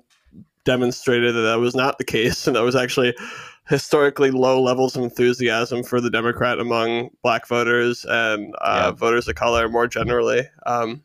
demonstrated 0.63 1.33
that 1.35 1.41
that 1.41 1.59
was 1.59 1.75
not 1.75 1.97
the 1.97 2.03
case, 2.05 2.47
and 2.47 2.55
that 2.55 2.61
was 2.63 2.75
actually 2.75 3.13
historically 3.69 4.31
low 4.31 4.61
levels 4.61 4.95
of 4.95 5.03
enthusiasm 5.03 5.83
for 5.83 5.99
the 6.01 6.09
Democrat 6.09 6.59
among 6.59 7.09
Black 7.23 7.47
voters 7.47 8.05
and 8.07 8.53
uh, 8.61 8.87
Yeah. 8.87 8.91
voters 8.91 9.27
of 9.27 9.35
color 9.35 9.67
more 9.69 9.87
generally. 9.87 10.47
Um, 10.65 11.03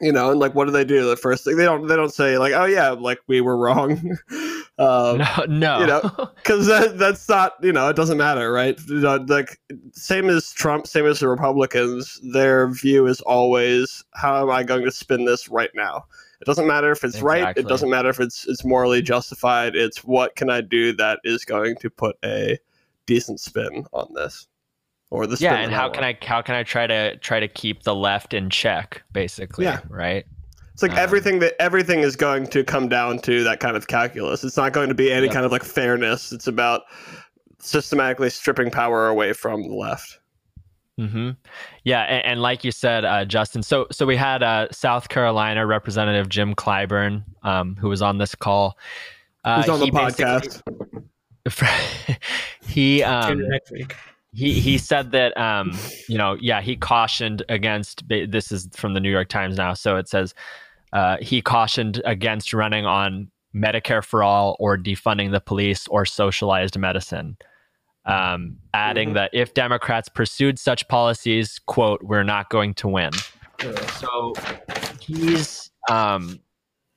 you 0.00 0.10
know, 0.10 0.30
and 0.30 0.40
like, 0.40 0.54
what 0.54 0.64
do 0.64 0.72
they 0.72 0.84
do? 0.84 1.08
The 1.08 1.16
first 1.16 1.44
thing 1.44 1.56
they 1.56 1.64
don't 1.64 1.86
they 1.86 1.94
don't 1.96 2.12
say 2.12 2.36
like, 2.38 2.52
oh 2.54 2.64
yeah, 2.64 2.90
like 2.90 3.20
we 3.28 3.40
were 3.40 3.56
wrong. 3.56 3.92
um, 4.78 5.18
no 5.18 5.44
no 5.48 5.80
you 5.80 5.86
know, 5.86 6.30
because 6.36 6.66
that, 6.66 6.98
that's 6.98 7.28
not 7.28 7.52
you 7.62 7.72
know 7.72 7.88
it 7.88 7.94
doesn't 7.96 8.18
matter 8.18 8.50
right 8.50 8.80
You 8.88 9.00
know, 9.00 9.16
like 9.28 9.60
same 9.92 10.28
as 10.28 10.50
trump 10.52 10.86
same 10.86 11.06
as 11.06 11.20
the 11.20 11.28
republicans 11.28 12.18
their 12.32 12.68
view 12.68 13.06
is 13.06 13.20
always 13.20 14.02
how 14.14 14.42
am 14.42 14.50
i 14.50 14.62
going 14.62 14.82
to 14.84 14.90
spin 14.90 15.24
this 15.26 15.48
right 15.48 15.70
now 15.74 16.04
it 16.42 16.46
doesn't 16.46 16.66
matter 16.66 16.90
if 16.90 17.02
it's 17.04 17.20
right 17.22 17.56
it 17.56 17.66
doesn't 17.68 17.88
matter 17.88 18.08
if 18.10 18.20
it's 18.20 18.46
it's 18.48 18.64
morally 18.64 19.00
justified 19.00 19.74
it's 19.74 20.04
what 20.04 20.34
can 20.36 20.50
i 20.50 20.60
do 20.60 20.92
that 20.92 21.18
is 21.24 21.44
going 21.44 21.74
to 21.76 21.88
put 21.88 22.16
a 22.24 22.58
decent 23.06 23.40
spin 23.40 23.86
on 23.92 24.12
this 24.14 24.46
or 25.10 25.26
the 25.26 25.36
spin 25.36 25.52
yeah 25.52 25.58
and 25.60 25.72
how 25.72 25.88
can 25.88 26.04
i 26.04 26.16
how 26.22 26.42
can 26.42 26.54
i 26.54 26.62
try 26.62 26.86
to 26.86 27.16
try 27.18 27.38
to 27.40 27.48
keep 27.48 27.84
the 27.84 27.94
left 27.94 28.34
in 28.34 28.50
check 28.50 29.02
basically 29.12 29.64
Yeah. 29.64 29.80
right 29.88 30.26
It's 30.74 30.82
like 30.82 30.92
Um, 30.92 30.98
everything 30.98 31.38
that 31.38 31.54
everything 31.60 32.00
is 32.00 32.16
going 32.16 32.46
to 32.48 32.64
come 32.64 32.88
down 32.88 33.18
to 33.20 33.44
that 33.44 33.60
kind 33.60 33.76
of 33.76 33.86
calculus. 33.88 34.42
It's 34.42 34.56
not 34.56 34.72
going 34.72 34.88
to 34.88 34.94
be 34.94 35.12
any 35.12 35.26
Yep. 35.26 35.34
kind 35.34 35.46
of 35.46 35.52
like 35.52 35.62
fairness. 35.64 36.32
It's 36.32 36.46
about 36.48 36.82
systematically 37.60 38.30
stripping 38.30 38.70
power 38.70 39.06
away 39.06 39.32
from 39.34 39.62
the 39.62 39.74
left. 39.74 40.18
Hmm 40.98 41.30
Yeah, 41.84 42.02
and, 42.02 42.24
and 42.24 42.42
like 42.42 42.64
you 42.64 42.70
said, 42.72 43.04
uh, 43.04 43.24
Justin. 43.24 43.62
So 43.62 43.86
so 43.90 44.06
we 44.06 44.16
had 44.16 44.42
uh, 44.42 44.68
South 44.70 45.08
Carolina 45.08 45.66
Representative 45.66 46.28
Jim 46.28 46.54
Clyburn, 46.54 47.24
um, 47.42 47.76
who 47.76 47.88
was 47.88 48.02
on 48.02 48.18
this 48.18 48.34
call. 48.34 48.78
Uh, 49.44 49.62
Who's 49.62 49.68
on 49.68 49.78
the 49.80 49.84
he 49.86 49.90
basically- 49.90 50.24
podcast? 50.24 50.62
he 52.62 53.02
um, 53.02 53.42
he 54.32 54.60
he 54.60 54.78
said 54.78 55.10
that 55.10 55.36
um 55.36 55.76
you 56.08 56.16
know 56.16 56.36
yeah 56.40 56.60
he 56.60 56.76
cautioned 56.76 57.42
against 57.48 58.02
this 58.08 58.52
is 58.52 58.68
from 58.74 58.94
the 58.94 59.00
New 59.00 59.10
York 59.10 59.28
Times 59.28 59.56
now 59.56 59.74
so 59.74 59.96
it 59.96 60.08
says 60.08 60.34
uh, 60.92 61.16
he 61.20 61.42
cautioned 61.42 62.00
against 62.04 62.54
running 62.54 62.86
on 62.86 63.28
Medicare 63.54 64.04
for 64.04 64.22
all 64.22 64.56
or 64.60 64.78
defunding 64.78 65.32
the 65.32 65.40
police 65.40 65.88
or 65.88 66.04
socialized 66.06 66.78
medicine 66.78 67.36
um, 68.04 68.56
adding 68.74 69.08
mm-hmm. 69.08 69.16
that 69.16 69.30
if 69.32 69.54
Democrats 69.54 70.08
pursued 70.08 70.58
such 70.58 70.86
policies 70.88 71.60
quote 71.66 72.02
we're 72.02 72.24
not 72.24 72.50
going 72.50 72.74
to 72.74 72.88
win 72.88 73.12
so 74.00 74.32
he's 75.00 75.70
um 75.90 76.40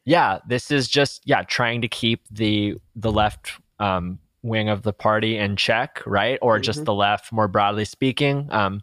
yeah 0.06 0.40
this 0.48 0.72
is 0.72 0.88
just 0.88 1.22
yeah 1.26 1.44
trying 1.44 1.82
to 1.82 1.88
keep 1.88 2.22
the 2.32 2.76
the 2.96 3.12
left 3.12 3.52
um 3.80 4.20
wing 4.46 4.70
of 4.70 4.84
the 4.84 4.94
party 4.94 5.38
in 5.38 5.56
check, 5.56 6.02
right? 6.06 6.40
Or 6.42 6.56
mm-hmm. 6.56 6.64
just 6.64 6.86
the 6.86 6.94
left, 6.94 7.32
more 7.32 7.48
broadly 7.48 7.84
speaking. 7.84 8.48
Um, 8.52 8.82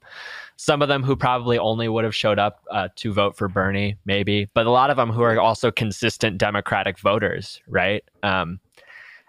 some 0.57 0.83
of 0.83 0.89
them 0.89 1.03
who 1.03 1.17
probably 1.17 1.59
only 1.59 1.89
would 1.89 2.05
have 2.05 2.15
showed 2.15 2.39
up 2.39 2.63
uh, 2.71 2.89
to 2.97 3.13
vote 3.13 3.37
for 3.37 3.49
Bernie, 3.49 3.97
maybe, 4.05 4.49
but 4.55 4.67
a 4.67 4.71
lot 4.71 4.91
of 4.91 4.97
them 4.97 5.11
who 5.11 5.23
are 5.23 5.41
also 5.41 5.71
consistent 5.71 6.39
Democratic 6.39 6.99
voters, 6.99 7.61
right? 7.67 8.05
Um, 8.23 8.61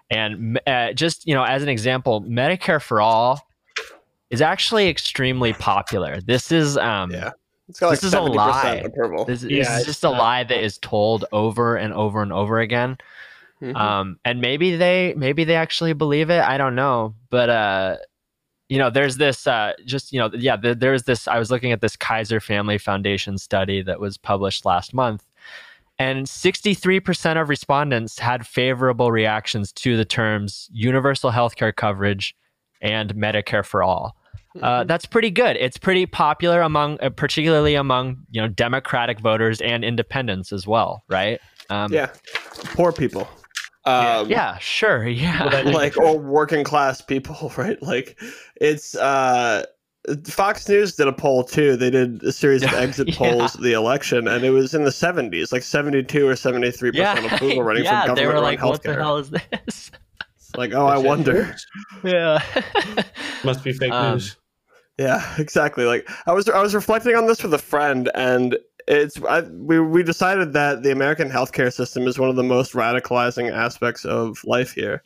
and 0.10 0.60
uh, 0.67 0.93
just 0.93 1.27
you 1.27 1.33
know, 1.33 1.43
as 1.43 1.63
an 1.63 1.69
example, 1.69 2.22
Medicare 2.22 2.81
for 2.81 3.01
all 3.01 3.48
is 4.29 4.41
actually 4.41 4.89
extremely 4.89 5.53
popular. 5.53 6.19
This 6.22 6.51
is 6.51 6.77
um, 6.77 7.12
yeah. 7.12 7.31
Like 7.81 7.91
this 7.91 8.03
is 8.03 8.13
a 8.13 8.22
lie. 8.22 8.86
This, 9.25 9.43
yeah, 9.43 9.79
is 9.79 9.86
just 9.86 10.03
a 10.03 10.10
lie 10.10 10.43
that 10.43 10.63
is 10.63 10.77
told 10.79 11.25
over 11.31 11.77
and 11.77 11.93
over 11.93 12.22
and 12.22 12.33
over 12.33 12.60
again. 12.60 12.98
Mm-hmm. 13.62 13.77
Um, 13.77 14.19
and 14.25 14.41
maybe 14.41 14.75
they 14.75 15.13
maybe 15.15 15.45
they 15.45 15.55
actually 15.55 15.93
believe 15.93 16.29
it. 16.29 16.41
I 16.41 16.57
don't 16.57 16.75
know, 16.75 17.15
but 17.29 17.50
uh, 17.50 17.98
you 18.67 18.77
know, 18.77 18.89
there's 18.89 19.17
this 19.17 19.48
uh, 19.48 19.74
just 19.86 20.12
you 20.12 20.19
know, 20.19 20.29
yeah, 20.33 20.57
there, 20.57 20.75
there's 20.75 21.03
this. 21.03 21.27
I 21.27 21.39
was 21.39 21.50
looking 21.50 21.72
at 21.72 21.79
this 21.79 21.95
Kaiser 21.95 22.39
Family 22.39 22.77
Foundation 22.77 23.38
study 23.38 23.81
that 23.83 24.00
was 24.00 24.17
published 24.17 24.65
last 24.65 24.93
month, 24.93 25.24
and 26.00 26.26
63% 26.26 27.42
of 27.42 27.50
respondents 27.50 28.20
had 28.20 28.48
favorable 28.48 29.12
reactions 29.12 29.72
to 29.74 29.96
the 29.96 30.06
terms 30.06 30.70
universal 30.72 31.32
healthcare 31.32 31.76
coverage 31.76 32.36
and 32.82 33.14
Medicare 33.16 33.66
for 33.66 33.84
all. 33.84 34.16
Uh, 34.62 34.80
mm-hmm. 34.82 34.88
that's 34.88 35.06
pretty 35.06 35.32
good. 35.32 35.56
It's 35.58 35.78
pretty 35.78 36.06
popular 36.06 36.62
among, 36.62 37.00
uh, 37.02 37.10
particularly 37.10 37.74
among 37.76 38.18
you 38.30 38.40
know 38.40 38.48
Democratic 38.48 39.20
voters 39.20 39.62
and 39.62 39.84
independents 39.84 40.52
as 40.52 40.68
well, 40.68 41.04
right? 41.10 41.40
Um, 41.70 41.92
yeah, 41.92 42.10
poor 42.76 42.92
people. 42.92 43.28
Um, 43.86 44.30
yeah, 44.30 44.58
sure. 44.60 45.08
Yeah. 45.08 45.64
like, 45.66 45.98
or 45.98 46.18
working 46.18 46.64
class 46.64 47.02
people, 47.02 47.52
right? 47.58 47.82
Like, 47.82 48.20
it's, 48.56 48.96
uh, 48.96 49.66
Fox 50.25 50.67
News 50.67 50.95
did 50.95 51.07
a 51.07 51.13
poll 51.13 51.43
too. 51.43 51.77
They 51.77 51.89
did 51.89 52.24
a 52.24 52.31
series 52.31 52.63
of 52.63 52.74
exit 52.74 53.10
yeah. 53.10 53.15
polls 53.15 53.55
of 53.55 53.62
the 53.62 53.74
election, 53.74 54.27
and 54.27 54.43
it 54.43 54.50
was 54.50 54.74
in 54.74 54.83
the 54.83 54.89
70s, 54.89 55.51
like 55.51 55.63
72 55.63 56.27
or 56.27 56.36
73 56.36 56.91
yeah. 56.93 57.15
percent 57.15 57.33
approval 57.33 57.63
rating 57.63 57.86
yeah, 57.86 58.01
from 58.01 58.15
government 58.15 58.17
they 58.17 58.33
were 58.33 58.41
like, 58.41 58.60
healthcare. 58.60 58.69
What 58.69 58.83
the 58.83 58.93
hell 58.95 59.17
is 59.17 59.29
this? 59.29 59.91
like, 60.57 60.74
oh, 60.74 60.86
I 60.86 60.98
wonder. 60.98 61.55
Yeah, 62.03 62.43
must 63.43 63.63
be 63.63 63.72
fake 63.72 63.93
um, 63.93 64.13
news. 64.13 64.36
Yeah, 64.98 65.24
exactly. 65.38 65.86
Like 65.86 66.10
I 66.27 66.33
was, 66.33 66.50
I 66.50 66.62
was 66.62 66.75
reflecting 66.75 67.15
on 67.15 67.25
this 67.25 67.41
with 67.41 67.53
a 67.53 67.60
friend, 67.60 68.12
and 68.13 68.57
it's 68.88 69.22
I, 69.24 69.41
we 69.41 69.79
we 69.79 70.03
decided 70.03 70.53
that 70.53 70.83
the 70.83 70.91
American 70.91 71.29
healthcare 71.29 71.72
system 71.72 72.07
is 72.07 72.19
one 72.19 72.29
of 72.29 72.36
the 72.36 72.43
most 72.43 72.74
radicalizing 72.74 73.51
aspects 73.51 74.05
of 74.05 74.43
life 74.43 74.74
here, 74.74 75.01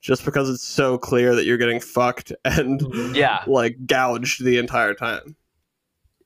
just 0.00 0.24
because 0.24 0.48
it's 0.48 0.62
so 0.62 0.98
clear 0.98 1.34
that 1.34 1.44
you're 1.44 1.58
getting 1.58 1.80
fucked 1.80 2.32
and 2.44 3.16
yeah, 3.16 3.42
like 3.46 3.86
gouged 3.86 4.44
the 4.44 4.58
entire 4.58 4.94
time. 4.94 5.36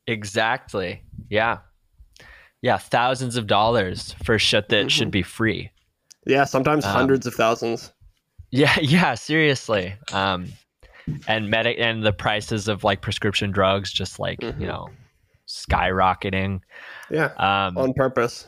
Exactly. 0.07 1.03
Yeah. 1.29 1.59
Yeah, 2.61 2.79
thousands 2.79 3.37
of 3.37 3.47
dollars 3.49 4.15
for 4.25 4.39
shit 4.39 4.69
that 4.69 4.77
mm-hmm. 4.77 4.89
should 4.89 5.11
be 5.11 5.23
free. 5.23 5.71
Yeah, 6.27 6.45
sometimes 6.45 6.85
um, 6.85 6.93
hundreds 6.93 7.27
of 7.27 7.35
thousands. 7.35 7.93
Yeah, 8.51 8.77
yeah, 8.81 9.15
seriously. 9.15 9.95
Um, 10.13 10.49
and 11.27 11.51
medic 11.51 11.79
and 11.81 12.05
the 12.05 12.13
prices 12.13 12.69
of 12.69 12.85
like 12.85 13.01
prescription 13.01 13.51
drugs 13.51 13.93
just 13.93 14.21
like 14.21 14.39
mm-hmm. 14.39 14.61
you 14.61 14.67
know 14.69 14.89
skyrocketing. 15.49 16.61
Yeah. 17.11 17.33
Um, 17.37 17.77
on 17.77 17.93
purpose. 17.95 18.47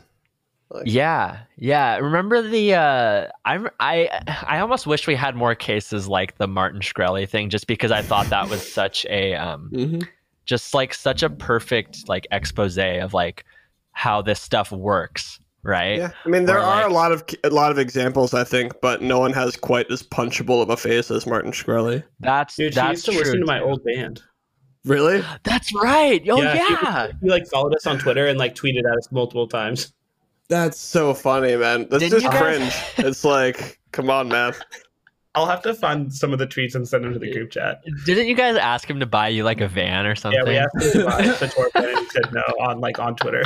Like. 0.70 0.84
Yeah, 0.86 1.40
yeah. 1.56 1.98
Remember 1.98 2.42
the? 2.42 2.74
Uh, 2.74 3.28
I 3.44 3.64
I 3.78 4.08
I 4.46 4.58
almost 4.58 4.86
wish 4.86 5.06
we 5.06 5.14
had 5.14 5.36
more 5.36 5.54
cases 5.54 6.08
like 6.08 6.36
the 6.38 6.48
Martin 6.48 6.80
Shkreli 6.80 7.28
thing, 7.28 7.50
just 7.50 7.66
because 7.66 7.92
I 7.92 8.02
thought 8.02 8.26
that 8.30 8.48
was 8.48 8.72
such 8.72 9.04
a 9.06 9.34
um, 9.34 9.70
mm-hmm. 9.72 10.00
just 10.46 10.74
like 10.74 10.94
such 10.94 11.22
a 11.22 11.30
perfect 11.30 12.08
like 12.08 12.26
expose 12.32 12.78
of 12.78 13.14
like 13.14 13.44
how 13.92 14.22
this 14.22 14.40
stuff 14.40 14.72
works, 14.72 15.38
right? 15.62 15.98
Yeah, 15.98 16.10
I 16.24 16.28
mean 16.28 16.44
there 16.44 16.56
or, 16.56 16.62
are 16.62 16.82
like, 16.82 16.90
a 16.90 16.94
lot 16.94 17.12
of 17.12 17.24
a 17.44 17.50
lot 17.50 17.70
of 17.70 17.78
examples, 17.78 18.34
I 18.34 18.42
think, 18.42 18.72
but 18.80 19.02
no 19.02 19.20
one 19.20 19.32
has 19.32 19.56
quite 19.56 19.88
as 19.92 20.02
punchable 20.02 20.62
of 20.62 20.70
a 20.70 20.76
face 20.76 21.10
as 21.10 21.26
Martin 21.26 21.52
Shkreli. 21.52 22.02
That's 22.20 22.56
Dude, 22.56 22.72
that's 22.72 22.92
used 22.92 23.04
to 23.06 23.10
true 23.12 23.20
listen 23.20 23.40
to 23.40 23.46
my 23.46 23.60
old 23.60 23.84
band. 23.84 24.22
Really? 24.84 25.22
That's 25.44 25.74
right. 25.74 26.22
Oh 26.28 26.42
yeah. 26.42 26.54
yeah. 26.54 27.06
He, 27.06 27.12
he, 27.22 27.28
like 27.28 27.46
followed 27.46 27.74
us 27.74 27.86
on 27.86 27.98
Twitter 27.98 28.26
and 28.26 28.38
like 28.38 28.54
tweeted 28.54 28.80
at 28.80 28.98
us 28.98 29.12
multiple 29.12 29.46
times. 29.46 29.92
That's 30.48 30.78
so 30.78 31.14
funny, 31.14 31.56
man. 31.56 31.88
That's 31.88 32.02
Didn't 32.02 32.20
just 32.20 32.36
cringe. 32.36 32.74
it's 33.06 33.24
like, 33.24 33.80
come 33.92 34.10
on, 34.10 34.28
man. 34.28 34.54
I'll 35.34 35.46
have 35.46 35.62
to 35.62 35.74
find 35.74 36.12
some 36.14 36.32
of 36.32 36.38
the 36.38 36.46
tweets 36.46 36.76
and 36.76 36.86
send 36.86 37.04
them 37.04 37.12
to 37.12 37.18
the 37.18 37.32
group 37.32 37.50
chat. 37.50 37.82
Didn't 38.04 38.28
you 38.28 38.36
guys 38.36 38.56
ask 38.56 38.88
him 38.88 39.00
to 39.00 39.06
buy 39.06 39.28
you 39.28 39.42
like 39.42 39.60
a 39.60 39.66
van 39.66 40.06
or 40.06 40.14
something? 40.14 40.40
Yeah, 40.46 40.48
we 40.48 40.56
asked 40.56 40.94
him 40.94 41.02
to 41.02 41.06
buy 41.06 41.22
the 41.22 41.48
tour 41.54 41.70
van 41.72 41.88
and 41.88 41.98
he 41.98 42.06
said 42.10 42.32
no 42.32 42.42
on 42.60 42.78
like 42.78 43.00
on 43.00 43.16
Twitter. 43.16 43.42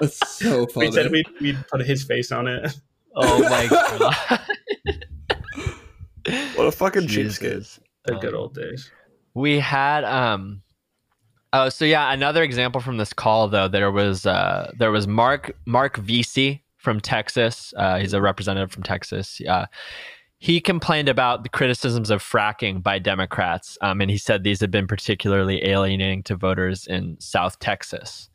That's 0.00 0.36
so 0.38 0.66
funny. 0.66 0.88
we 0.88 0.92
said 0.92 1.10
we'd, 1.10 1.26
we'd 1.40 1.58
put 1.68 1.80
his 1.84 2.04
face 2.04 2.30
on 2.30 2.46
it. 2.46 2.78
Oh 3.16 3.42
my 3.42 3.66
god. 3.68 4.40
what 6.54 6.66
a 6.66 6.72
fucking 6.72 7.08
cheapskate. 7.08 7.78
The 8.04 8.14
good 8.16 8.34
old 8.34 8.54
days. 8.54 8.90
We 9.34 9.58
had 9.58 10.04
um 10.04 10.62
Oh, 11.52 11.68
so 11.68 11.84
yeah, 11.84 12.12
another 12.12 12.42
example 12.42 12.80
from 12.80 12.96
this 12.96 13.12
call 13.12 13.48
though, 13.48 13.68
there 13.68 13.90
was 13.90 14.26
uh, 14.26 14.72
there 14.76 14.90
was 14.90 15.06
Mark 15.06 15.56
Marc 15.64 15.98
Veasey 15.98 16.60
from 16.76 17.00
Texas. 17.00 17.72
Uh, 17.76 17.98
he's 17.98 18.12
a 18.12 18.20
representative 18.20 18.72
from 18.72 18.82
Texas. 18.82 19.40
Uh, 19.48 19.66
he 20.38 20.60
complained 20.60 21.08
about 21.08 21.44
the 21.44 21.48
criticisms 21.48 22.10
of 22.10 22.22
fracking 22.22 22.82
by 22.82 22.98
Democrats, 22.98 23.78
um, 23.80 24.00
and 24.00 24.10
he 24.10 24.18
said 24.18 24.42
these 24.42 24.60
had 24.60 24.70
been 24.70 24.86
particularly 24.86 25.66
alienating 25.66 26.22
to 26.24 26.36
voters 26.36 26.86
in 26.86 27.16
South 27.20 27.58
Texas. 27.58 28.28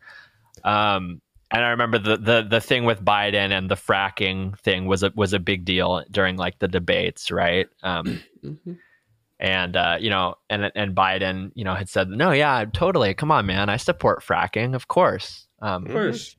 Um, 0.64 1.22
and 1.52 1.66
I 1.66 1.70
remember 1.70 2.00
the, 2.00 2.18
the 2.18 2.48
the 2.50 2.62
thing 2.62 2.86
with 2.86 3.04
Biden 3.04 3.52
and 3.52 3.70
the 3.70 3.76
fracking 3.76 4.58
thing 4.60 4.86
was 4.86 5.04
a 5.04 5.12
was 5.16 5.34
a 5.34 5.40
big 5.40 5.66
deal 5.66 6.04
during 6.10 6.38
like 6.38 6.60
the 6.60 6.68
debates, 6.68 7.30
right? 7.30 7.68
Um, 7.84 8.24
mm-hmm 8.44 8.74
and 9.42 9.76
uh, 9.76 9.98
you 10.00 10.10
know, 10.10 10.36
and 10.50 10.72
and 10.76 10.96
Biden, 10.96 11.52
you 11.56 11.66
know, 11.66 11.74
had 11.74 11.90
said, 11.90 12.08
"No, 12.10 12.32
yeah, 12.32 12.64
totally. 12.72 13.14
Come 13.16 13.32
on, 13.32 13.48
man, 13.48 13.70
I 13.70 13.78
support 13.78 14.24
fracking, 14.24 14.76
of 14.76 14.88
course." 14.88 15.48
Um, 15.62 15.88
of 15.88 15.92
course. 15.92 16.36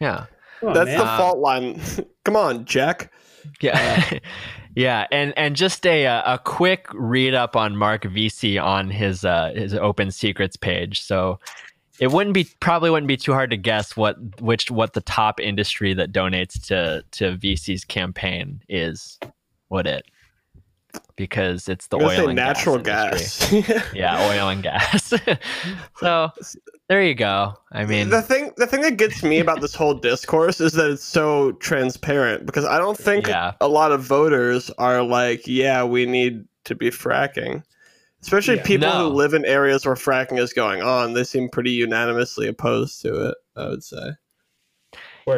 Yeah. 0.00 0.26
On, 0.62 0.72
That's 0.72 0.86
man. 0.86 0.98
the 0.98 1.04
fault 1.04 1.38
line. 1.38 1.80
Come 2.24 2.36
on, 2.36 2.64
Jack. 2.64 3.12
Yeah. 3.60 4.18
yeah, 4.74 5.06
and 5.12 5.34
and 5.36 5.54
just 5.54 5.86
a 5.86 6.06
a 6.06 6.40
quick 6.42 6.86
read 6.94 7.34
up 7.34 7.54
on 7.54 7.76
Marc 7.76 8.04
Veasey 8.04 8.62
on 8.62 8.90
his 8.90 9.24
uh, 9.24 9.52
his 9.54 9.74
Open 9.74 10.10
Secrets 10.10 10.56
page. 10.56 11.02
So 11.02 11.38
it 12.00 12.12
wouldn't 12.12 12.32
be 12.32 12.48
probably 12.60 12.88
wouldn't 12.88 13.08
be 13.08 13.18
too 13.18 13.32
hard 13.32 13.50
to 13.50 13.58
guess 13.58 13.94
what 13.94 14.16
which 14.40 14.70
what 14.70 14.94
the 14.94 15.02
top 15.02 15.38
industry 15.38 15.92
that 15.94 16.12
donates 16.12 16.66
to 16.68 17.04
to 17.10 17.36
Veasey's 17.36 17.84
campaign 17.84 18.62
is. 18.70 19.18
Would 19.68 19.86
it? 19.86 20.06
Because 21.16 21.68
it's 21.68 21.86
the 21.88 21.96
oil 21.96 22.28
and 22.28 22.36
natural 22.36 22.78
gas. 22.78 23.50
gas. 23.50 23.84
yeah, 23.94 24.28
oil 24.30 24.48
and 24.48 24.62
gas. 24.62 25.12
so 25.98 26.30
there 26.88 27.02
you 27.02 27.14
go. 27.14 27.54
I 27.72 27.84
mean, 27.84 28.10
the 28.10 28.22
thing 28.22 28.52
the 28.56 28.66
thing 28.66 28.82
that 28.82 28.96
gets 28.96 29.22
me 29.22 29.38
about 29.38 29.60
this 29.60 29.74
whole 29.74 29.94
discourse 29.94 30.60
is 30.60 30.72
that 30.72 30.90
it's 30.90 31.04
so 31.04 31.52
transparent 31.52 32.46
because 32.46 32.64
I 32.64 32.78
don't 32.78 32.98
think 32.98 33.26
yeah. 33.26 33.52
a 33.60 33.68
lot 33.68 33.92
of 33.92 34.02
voters 34.02 34.70
are 34.78 35.02
like, 35.02 35.46
yeah, 35.46 35.84
we 35.84 36.06
need 36.06 36.44
to 36.64 36.74
be 36.74 36.90
fracking. 36.90 37.62
Especially 38.20 38.56
yeah, 38.56 38.62
people 38.62 38.88
no. 38.88 39.08
who 39.10 39.16
live 39.16 39.34
in 39.34 39.44
areas 39.44 39.84
where 39.84 39.96
fracking 39.96 40.38
is 40.38 40.52
going 40.52 40.80
on, 40.80 41.12
they 41.12 41.24
seem 41.24 41.48
pretty 41.48 41.72
unanimously 41.72 42.46
opposed 42.46 43.02
to 43.02 43.30
it. 43.30 43.34
I 43.56 43.68
would 43.68 43.82
say 43.82 44.12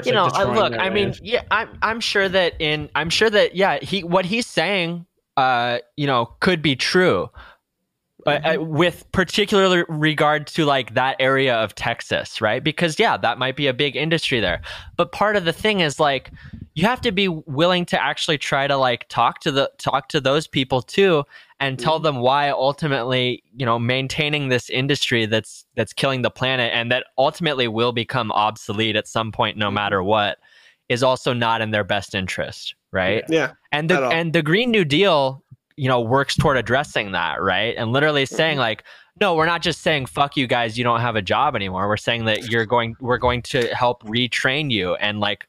you 0.04 0.12
know, 0.12 0.26
uh, 0.34 0.52
look, 0.54 0.75
I 0.75 0.90
mean, 0.90 1.14
yeah, 1.23 1.42
I'm 1.50 1.68
I'm 1.82 2.00
sure 2.00 2.28
that 2.28 2.54
in 2.58 2.88
I'm 2.94 3.11
sure 3.11 3.30
that 3.30 3.54
yeah, 3.54 3.78
he 3.78 4.02
what 4.02 4.25
he's 4.25 4.46
saying 4.46 5.06
uh, 5.36 5.78
you 5.96 6.06
know, 6.06 6.26
could 6.40 6.62
be 6.62 6.76
true. 6.76 7.30
Uh, 8.26 8.38
mm-hmm. 8.38 8.74
with 8.74 9.04
particular 9.12 9.84
regard 9.90 10.46
to 10.46 10.64
like 10.64 10.94
that 10.94 11.14
area 11.18 11.54
of 11.56 11.74
Texas, 11.74 12.40
right? 12.40 12.64
Because 12.64 12.98
yeah, 12.98 13.18
that 13.18 13.36
might 13.36 13.54
be 13.54 13.66
a 13.66 13.74
big 13.74 13.96
industry 13.96 14.40
there. 14.40 14.62
But 14.96 15.12
part 15.12 15.36
of 15.36 15.44
the 15.44 15.52
thing 15.52 15.80
is 15.80 16.00
like, 16.00 16.30
you 16.74 16.86
have 16.86 17.00
to 17.02 17.12
be 17.12 17.28
willing 17.28 17.84
to 17.86 18.02
actually 18.02 18.38
try 18.38 18.66
to 18.66 18.76
like 18.76 19.06
talk 19.08 19.40
to 19.40 19.52
the 19.52 19.70
talk 19.78 20.08
to 20.08 20.20
those 20.20 20.46
people 20.46 20.82
too 20.82 21.24
and 21.60 21.78
tell 21.78 21.98
them 21.98 22.16
why 22.16 22.50
ultimately 22.50 23.42
you 23.56 23.64
know 23.64 23.78
maintaining 23.78 24.48
this 24.48 24.68
industry 24.70 25.26
that's 25.26 25.64
that's 25.76 25.92
killing 25.92 26.22
the 26.22 26.30
planet 26.30 26.72
and 26.74 26.90
that 26.90 27.06
ultimately 27.16 27.68
will 27.68 27.92
become 27.92 28.32
obsolete 28.32 28.96
at 28.96 29.06
some 29.06 29.30
point 29.30 29.56
no 29.56 29.70
matter 29.70 30.02
what 30.02 30.38
is 30.88 31.02
also 31.02 31.32
not 31.32 31.60
in 31.60 31.70
their 31.70 31.84
best 31.84 32.14
interest 32.14 32.74
right 32.94 33.24
Yeah. 33.28 33.52
and 33.72 33.90
the 33.90 34.00
and 34.08 34.32
the 34.32 34.42
green 34.42 34.70
new 34.70 34.84
deal 34.84 35.42
you 35.76 35.88
know 35.88 36.00
works 36.00 36.36
toward 36.36 36.56
addressing 36.56 37.12
that 37.12 37.42
right 37.42 37.74
and 37.76 37.92
literally 37.92 38.22
mm-hmm. 38.24 38.36
saying 38.36 38.58
like 38.58 38.84
no 39.20 39.34
we're 39.34 39.46
not 39.46 39.60
just 39.60 39.82
saying 39.82 40.06
fuck 40.06 40.36
you 40.36 40.46
guys 40.46 40.78
you 40.78 40.84
don't 40.84 41.00
have 41.00 41.16
a 41.16 41.22
job 41.22 41.54
anymore 41.56 41.88
we're 41.88 41.96
saying 41.96 42.24
that 42.24 42.50
you're 42.50 42.64
going 42.64 42.94
we're 43.00 43.18
going 43.18 43.42
to 43.42 43.66
help 43.74 44.02
retrain 44.04 44.70
you 44.70 44.94
and 44.94 45.20
like 45.20 45.46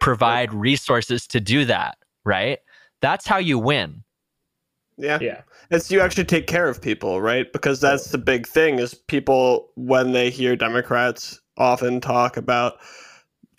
provide 0.00 0.54
resources 0.54 1.26
to 1.26 1.40
do 1.40 1.64
that 1.64 1.98
right 2.24 2.60
that's 3.02 3.26
how 3.26 3.38
you 3.38 3.58
win 3.58 4.02
Yeah. 4.98 5.18
Yeah. 5.20 5.42
It's 5.70 5.90
you 5.90 6.00
actually 6.00 6.24
take 6.24 6.46
care 6.46 6.68
of 6.68 6.80
people, 6.80 7.20
right? 7.20 7.52
Because 7.52 7.80
that's 7.80 8.10
the 8.10 8.18
big 8.18 8.46
thing 8.46 8.78
is 8.78 8.94
people 8.94 9.70
when 9.74 10.12
they 10.12 10.30
hear 10.30 10.56
Democrats 10.56 11.40
often 11.58 12.00
talk 12.00 12.36
about 12.36 12.78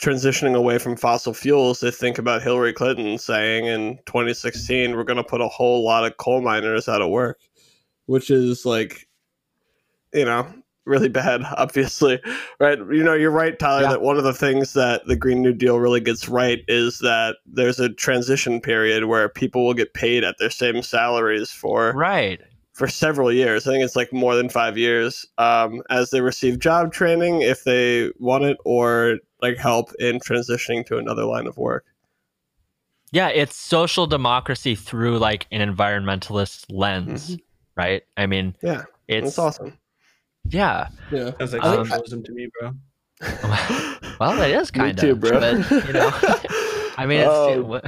transitioning 0.02 0.56
away 0.56 0.78
from 0.78 0.96
fossil 0.96 1.34
fuels, 1.34 1.80
they 1.80 1.92
think 1.92 2.18
about 2.18 2.42
Hillary 2.44 2.74
Clinton 2.74 3.18
saying 3.18 3.66
in 3.66 3.98
2016 4.06 4.96
we're 4.96 5.04
going 5.04 5.18
to 5.18 5.24
put 5.24 5.42
a 5.42 5.48
whole 5.48 5.84
lot 5.84 6.06
of 6.06 6.18
coal 6.18 6.42
miners 6.42 6.88
out 6.88 7.02
of 7.02 7.10
work, 7.10 7.40
which 8.06 8.30
is 8.30 8.66
like 8.66 9.08
you 10.14 10.26
know, 10.26 10.48
really 10.86 11.10
bad 11.10 11.42
obviously. 11.58 12.20
Right? 12.60 12.78
You 12.78 13.04
know, 13.04 13.14
you're 13.14 13.32
right 13.32 13.58
Tyler 13.58 13.84
Yeah. 13.84 13.90
that 13.90 14.02
one 14.02 14.18
of 14.18 14.24
the 14.24 14.34
things 14.34 14.74
that 14.74 15.06
the 15.06 15.16
Green 15.16 15.42
New 15.42 15.54
Deal 15.54 15.80
really 15.80 16.00
gets 16.00 16.30
right 16.30 16.60
is 16.68 17.00
that 17.00 17.38
there's 17.46 17.80
a 17.80 17.90
transition 17.90 18.62
period 18.62 19.06
where 19.06 19.30
people 19.30 19.66
will 19.66 19.74
get 19.74 19.94
paid 19.94 20.24
at 20.24 20.36
their 20.40 20.50
same 20.50 20.82
salaries 20.82 21.52
for 21.52 21.92
right 21.94 22.40
for 22.74 22.88
several 22.88 23.32
years. 23.32 23.68
I 23.68 23.72
think 23.72 23.84
it's 23.84 23.96
like 23.96 24.14
more 24.14 24.36
than 24.36 24.50
five 24.50 24.78
years 24.78 25.26
um, 25.40 25.82
as 25.90 26.12
they 26.12 26.22
receive 26.22 26.60
job 26.60 26.94
training 26.94 27.42
if 27.42 27.64
they 27.64 28.12
want 28.20 28.44
it 28.44 28.58
or 28.66 29.18
like 29.42 29.58
help 29.58 29.94
in 30.00 30.20
transitioning 30.20 30.86
to 30.86 30.98
another 30.98 31.24
line 31.26 31.48
of 31.48 31.58
work. 31.58 31.86
yeah 33.12 33.30
it's 33.30 33.56
social 33.56 34.08
democracy 34.08 34.76
through 34.76 35.18
like 35.20 35.48
an 35.52 35.62
environmentalist 35.62 36.66
lens 36.70 37.38
right 37.76 38.04
i 38.18 38.26
mean 38.26 38.56
Yeah, 38.62 38.84
it's 39.08 39.28
it's 39.30 39.40
awesome. 39.40 39.78
yeah 40.50 40.88
Yeah. 41.12 41.32
Sounds 41.38 41.54
like 41.54 41.64
Um, 41.64 41.86
socialism 41.88 42.24
to 42.24 42.32
me, 42.34 42.50
bro. 42.60 42.74
well 44.20 44.42
it 44.42 44.52
is 44.52 44.72
Me 44.74 44.80
kind 44.80 44.98
too, 44.98 45.12
of 45.12 45.20
bro. 45.20 45.40
but 45.40 45.72
you 45.88 45.94
know 45.94 46.12
i 46.98 47.06
mean 47.06 47.20
it's 47.22 47.30
Oh. 47.30 47.80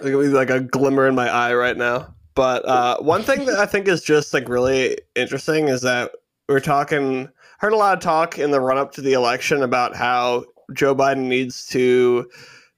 Like- 0.00 0.32
like 0.32 0.50
a 0.50 0.60
glimmer 0.60 1.06
in 1.06 1.14
my 1.14 1.28
eye 1.28 1.54
right 1.54 1.76
now. 1.76 2.14
But 2.36 2.64
uh, 2.64 2.98
one 3.00 3.22
thing 3.22 3.44
that 3.46 3.58
I 3.58 3.66
think 3.66 3.86
is 3.88 4.02
just 4.02 4.32
like 4.32 4.48
really 4.48 4.96
interesting 5.16 5.68
is 5.68 5.82
that 5.82 6.12
we're 6.48 6.60
talking. 6.60 7.28
Heard 7.58 7.72
a 7.72 7.76
lot 7.76 7.92
of 7.98 8.02
talk 8.02 8.38
in 8.38 8.50
the 8.52 8.60
run 8.60 8.78
up 8.78 8.92
to 8.92 9.00
the 9.02 9.12
election 9.12 9.62
about 9.62 9.94
how 9.96 10.44
Joe 10.72 10.94
Biden 10.94 11.26
needs 11.26 11.66
to 11.68 12.28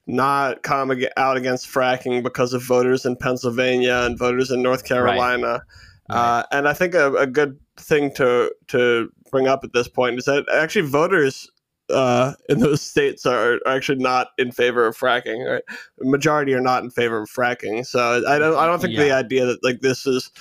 not 0.05 0.63
come 0.63 0.91
out 1.17 1.37
against 1.37 1.67
fracking 1.67 2.23
because 2.23 2.53
of 2.53 2.61
voters 2.61 3.05
in 3.05 3.15
Pennsylvania 3.15 4.01
and 4.03 4.17
voters 4.17 4.51
in 4.51 4.61
North 4.61 4.83
Carolina. 4.83 5.63
Uh, 6.09 6.43
and 6.51 6.67
I 6.67 6.73
think 6.73 6.93
a, 6.93 7.13
a 7.15 7.27
good 7.27 7.57
thing 7.77 8.13
to 8.15 8.53
to 8.67 9.09
bring 9.31 9.47
up 9.47 9.63
at 9.63 9.73
this 9.73 9.87
point 9.87 10.19
is 10.19 10.25
that 10.25 10.45
actually 10.53 10.87
voters 10.87 11.49
uh, 11.89 12.33
in 12.49 12.59
those 12.59 12.81
states 12.81 13.25
are, 13.25 13.53
are 13.65 13.75
actually 13.75 13.99
not 13.99 14.29
in 14.37 14.51
favor 14.51 14.85
of 14.85 14.97
fracking. 14.97 15.49
Right? 15.49 15.63
The 15.97 16.09
majority 16.09 16.53
are 16.53 16.61
not 16.61 16.83
in 16.83 16.89
favor 16.89 17.21
of 17.21 17.29
fracking. 17.29 17.85
So 17.85 18.23
I 18.27 18.37
don't 18.39 18.57
I 18.57 18.67
don't 18.67 18.81
think 18.81 18.97
the 18.97 19.11
idea 19.11 19.45
that 19.45 19.63
like 19.63 19.81
this 19.81 20.05
is 20.05 20.31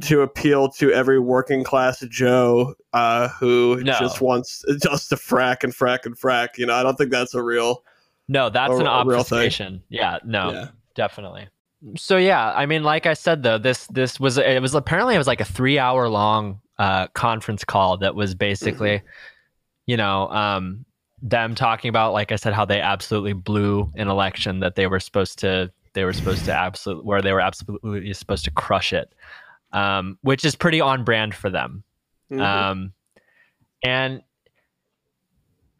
to 0.00 0.22
appeal 0.22 0.68
to 0.70 0.90
every 0.92 1.18
working 1.20 1.62
class 1.64 2.00
Joe 2.08 2.74
uh, 2.94 3.28
who 3.28 3.80
No. 3.82 3.92
just 4.00 4.20
wants 4.20 4.64
just 4.82 5.10
to 5.10 5.16
frack 5.16 5.64
and 5.64 5.72
frack 5.74 6.06
and 6.06 6.18
frack. 6.18 6.56
You 6.56 6.66
know, 6.66 6.74
I 6.74 6.82
don't 6.82 6.96
think 6.96 7.10
that's 7.10 7.34
a 7.34 7.42
real. 7.42 7.82
no 8.28 8.48
that's 8.48 8.72
a- 8.72 8.76
an 8.76 8.86
obfuscation 8.86 9.82
yeah 9.88 10.18
no 10.24 10.50
Yeah. 10.52 10.68
definitely 10.94 11.48
so 11.96 12.16
yeah 12.16 12.52
i 12.54 12.64
mean 12.64 12.84
like 12.84 13.04
i 13.06 13.14
said 13.14 13.42
though 13.42 13.58
this 13.58 13.88
this 13.88 14.20
was 14.20 14.38
it 14.38 14.62
was 14.62 14.72
apparently 14.76 15.16
it 15.16 15.18
was 15.18 15.26
like 15.26 15.40
a 15.40 15.44
three 15.44 15.76
hour 15.80 16.08
long 16.08 16.60
uh 16.78 17.08
conference 17.08 17.64
call 17.64 17.96
that 17.98 18.14
was 18.14 18.36
basically 18.36 19.02
you 19.86 19.96
know 19.96 20.28
um 20.28 20.84
them 21.20 21.56
talking 21.56 21.88
about 21.88 22.12
like 22.12 22.30
i 22.30 22.36
said 22.36 22.52
how 22.52 22.64
they 22.64 22.80
absolutely 22.80 23.32
blew 23.32 23.90
an 23.96 24.06
election 24.08 24.60
that 24.60 24.76
they 24.76 24.86
were 24.86 25.00
supposed 25.00 25.40
to 25.40 25.70
they 25.94 26.04
were 26.04 26.12
supposed 26.12 26.44
to 26.44 26.52
absolutely 26.52 27.04
where 27.04 27.20
they 27.20 27.32
were 27.32 27.40
absolutely 27.40 28.14
supposed 28.14 28.44
to 28.44 28.50
crush 28.52 28.92
it 28.92 29.12
um 29.72 30.18
which 30.22 30.44
is 30.44 30.54
pretty 30.56 30.80
on 30.80 31.04
brand 31.04 31.34
for 31.34 31.50
them 31.50 31.84
Mhm. 32.30 32.40
um, 32.40 32.92
and 33.84 34.22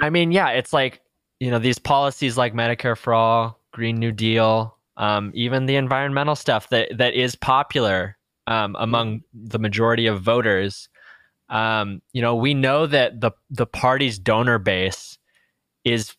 I 0.02 0.10
mean, 0.10 0.32
yeah, 0.32 0.48
it's 0.50 0.72
like, 0.72 1.00
you 1.38 1.50
know, 1.50 1.58
these 1.58 1.78
policies 1.78 2.36
like 2.36 2.54
Medicare 2.54 2.96
for 2.96 3.14
all, 3.14 3.60
Green 3.72 3.96
New 3.96 4.12
Deal, 4.12 4.76
um, 4.96 5.30
even 5.34 5.66
the 5.66 5.76
environmental 5.76 6.34
stuff 6.34 6.68
that, 6.70 6.96
that 6.98 7.14
is 7.14 7.36
popular 7.36 8.18
um, 8.48 8.76
among 8.78 9.22
the 9.32 9.58
majority 9.60 10.06
of 10.08 10.20
voters. 10.20 10.88
Um, 11.48 12.02
you 12.12 12.20
know, 12.20 12.34
we 12.34 12.54
know 12.54 12.86
that 12.86 13.20
the 13.20 13.30
the 13.50 13.66
party's 13.66 14.18
donor 14.18 14.58
base 14.58 15.18
is, 15.84 16.16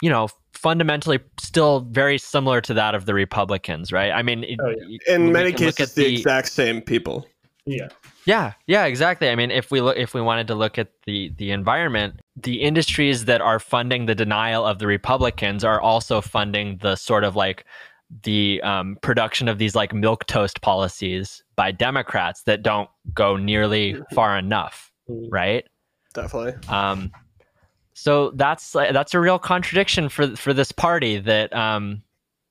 you 0.00 0.08
know, 0.08 0.28
fundamentally 0.56 1.20
still 1.38 1.80
very 1.80 2.18
similar 2.18 2.60
to 2.62 2.74
that 2.74 2.94
of 2.94 3.06
the 3.06 3.14
Republicans, 3.14 3.92
right? 3.92 4.10
I 4.10 4.22
mean, 4.22 4.44
it- 4.44 4.58
Oh, 4.60 4.74
we 4.88 4.98
in 5.06 5.32
many 5.32 5.52
cases, 5.52 5.90
at 5.90 5.94
the, 5.94 6.14
exact 6.14 6.48
same 6.48 6.80
people. 6.80 7.26
Yeah. 7.68 7.88
yeah, 8.26 8.52
yeah, 8.68 8.84
exactly. 8.84 9.28
I 9.28 9.34
mean, 9.34 9.50
if 9.50 9.72
we 9.72 9.80
look, 9.80 9.96
if 9.96 10.14
we 10.14 10.20
wanted 10.20 10.46
to 10.48 10.54
look 10.54 10.78
at 10.78 10.88
the 11.04 11.32
the 11.36 11.50
environment, 11.50 12.20
the 12.36 12.62
industries 12.62 13.24
that 13.24 13.40
are 13.40 13.58
funding 13.58 14.06
the 14.06 14.14
denial 14.14 14.64
of 14.64 14.78
the 14.78 14.86
Republicans 14.86 15.64
are 15.64 15.80
also 15.80 16.20
funding 16.20 16.78
the 16.80 16.94
sort 16.94 17.24
of 17.24 17.34
like 17.34 17.64
the 18.22 18.62
um, 18.62 18.96
production 19.02 19.48
of 19.48 19.58
these 19.58 19.74
like 19.74 19.92
milk 19.92 20.26
toast 20.26 20.60
policies 20.60 21.42
by 21.56 21.72
Democrats 21.72 22.42
that 22.44 22.62
don't 22.62 22.88
go 23.14 23.36
nearly 23.36 23.96
far 24.14 24.38
enough, 24.38 24.92
Mhm. 25.10 25.26
right? 25.32 25.66
Definitely. 26.14 26.54
Um, 26.68 27.10
so 27.98 28.30
that's 28.32 28.72
that's 28.72 29.14
a 29.14 29.20
real 29.20 29.38
contradiction 29.38 30.10
for 30.10 30.36
for 30.36 30.52
this 30.52 30.70
party 30.70 31.18
that 31.18 31.50
um, 31.56 32.02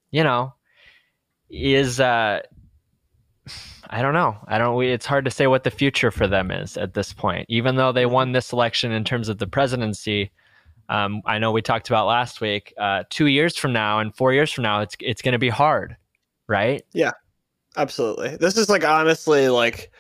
you 0.10 0.24
know 0.24 0.52
is 1.52 2.00
uh, 2.00 2.42
I 3.92 4.02
don't 4.02 4.16
know. 4.16 4.38
I 4.48 4.58
don't. 4.58 4.84
It's 4.84 5.06
hard 5.06 5.24
to 5.26 5.32
say 5.32 5.46
what 5.46 5.64
the 5.64 5.70
future 5.70 6.10
for 6.10 6.26
them 6.28 6.50
is 6.50 6.78
at 6.78 6.96
this 6.96 7.14
point. 7.14 7.46
Even 7.48 7.76
though 7.76 7.92
they 7.92 8.08
won 8.08 8.32
this 8.32 8.52
election 8.52 8.92
in 8.92 9.04
terms 9.04 9.30
of 9.30 9.38
the 9.38 9.46
presidency, 9.46 10.32
um, 10.90 11.22
I 11.28 11.38
know 11.38 11.52
we 11.52 11.62
talked 11.62 11.90
about 11.90 12.08
last 12.08 12.42
week. 12.42 12.74
Uh, 12.80 13.04
two 13.12 13.28
years 13.28 13.56
from 13.56 13.72
now 13.72 14.00
and 14.00 14.16
four 14.16 14.34
years 14.34 14.52
from 14.52 14.64
now, 14.64 14.82
it's 14.82 14.96
it's 15.00 15.22
going 15.22 15.34
to 15.34 15.40
be 15.40 15.50
hard, 15.50 15.96
right? 16.48 16.84
Yeah, 16.92 17.12
absolutely. 17.78 18.36
This 18.38 18.58
is 18.58 18.68
like 18.68 18.84
honestly 18.84 19.48
like 19.50 19.92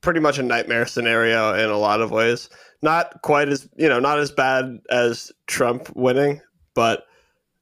pretty 0.00 0.20
much 0.20 0.38
a 0.38 0.44
nightmare 0.44 0.86
scenario 0.86 1.54
in 1.54 1.70
a 1.70 1.76
lot 1.76 2.00
of 2.00 2.12
ways. 2.12 2.48
Not 2.82 3.22
quite 3.22 3.48
as 3.48 3.68
you 3.76 3.88
know, 3.88 4.00
not 4.00 4.18
as 4.18 4.30
bad 4.30 4.78
as 4.90 5.32
Trump 5.46 5.94
winning, 5.96 6.40
but 6.74 7.04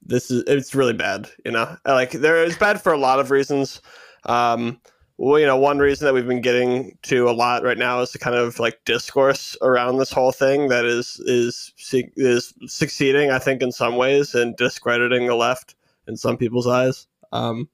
this 0.02 0.30
is 0.30 0.44
it's 0.46 0.74
really 0.74 0.92
bad, 0.92 1.28
you 1.44 1.52
know. 1.52 1.76
Like 1.86 2.12
there 2.12 2.42
it's 2.44 2.58
bad 2.58 2.80
for 2.80 2.92
a 2.92 2.98
lot 2.98 3.20
of 3.20 3.30
reasons. 3.30 3.80
Um 4.24 4.80
well, 5.16 5.38
you 5.38 5.46
know, 5.46 5.56
one 5.56 5.78
reason 5.78 6.06
that 6.06 6.14
we've 6.14 6.26
been 6.26 6.40
getting 6.40 6.98
to 7.02 7.28
a 7.28 7.32
lot 7.32 7.62
right 7.62 7.78
now 7.78 8.00
is 8.00 8.10
the 8.10 8.18
kind 8.18 8.34
of 8.34 8.58
like 8.58 8.84
discourse 8.84 9.56
around 9.62 9.98
this 9.98 10.10
whole 10.10 10.32
thing 10.32 10.68
that 10.68 10.84
is 10.84 11.20
is 11.24 11.72
is 12.16 12.52
succeeding, 12.66 13.30
I 13.30 13.38
think, 13.38 13.62
in 13.62 13.70
some 13.70 13.96
ways, 13.96 14.34
and 14.34 14.56
discrediting 14.56 15.26
the 15.26 15.36
left 15.36 15.76
in 16.08 16.16
some 16.16 16.36
people's 16.36 16.66
eyes. 16.66 17.06
Um, 17.30 17.68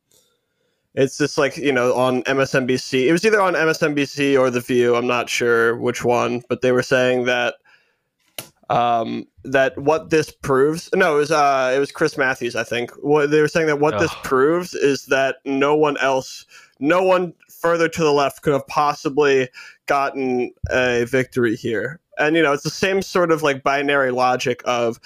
it's 0.94 1.18
just 1.18 1.38
like 1.38 1.56
you 1.56 1.72
know 1.72 1.94
on 1.94 2.22
MSNBC. 2.24 3.06
It 3.06 3.12
was 3.12 3.24
either 3.24 3.40
on 3.40 3.54
MSNBC 3.54 4.38
or 4.38 4.50
The 4.50 4.60
View. 4.60 4.96
I'm 4.96 5.06
not 5.06 5.28
sure 5.28 5.76
which 5.76 6.04
one, 6.04 6.42
but 6.48 6.62
they 6.62 6.72
were 6.72 6.82
saying 6.82 7.24
that 7.26 7.54
um, 8.70 9.26
that 9.44 9.76
what 9.78 10.10
this 10.10 10.30
proves. 10.30 10.88
No, 10.94 11.16
it 11.16 11.18
was 11.18 11.30
uh, 11.30 11.72
it 11.74 11.78
was 11.78 11.92
Chris 11.92 12.16
Matthews. 12.16 12.56
I 12.56 12.64
think 12.64 12.92
what 13.02 13.30
they 13.30 13.40
were 13.40 13.48
saying 13.48 13.66
that 13.66 13.80
what 13.80 13.98
this 13.98 14.14
proves 14.22 14.74
is 14.74 15.06
that 15.06 15.36
no 15.44 15.76
one 15.76 15.96
else, 15.98 16.46
no 16.78 17.02
one 17.02 17.34
further 17.50 17.88
to 17.88 18.02
the 18.02 18.12
left 18.12 18.42
could 18.42 18.52
have 18.52 18.66
possibly 18.68 19.48
gotten 19.86 20.52
a 20.70 21.04
victory 21.04 21.56
here. 21.56 22.00
And 22.18 22.36
you 22.36 22.42
know, 22.42 22.52
it's 22.52 22.62
the 22.62 22.70
same 22.70 23.02
sort 23.02 23.32
of 23.32 23.42
like 23.42 23.62
binary 23.62 24.12
logic 24.12 24.62
of 24.64 25.00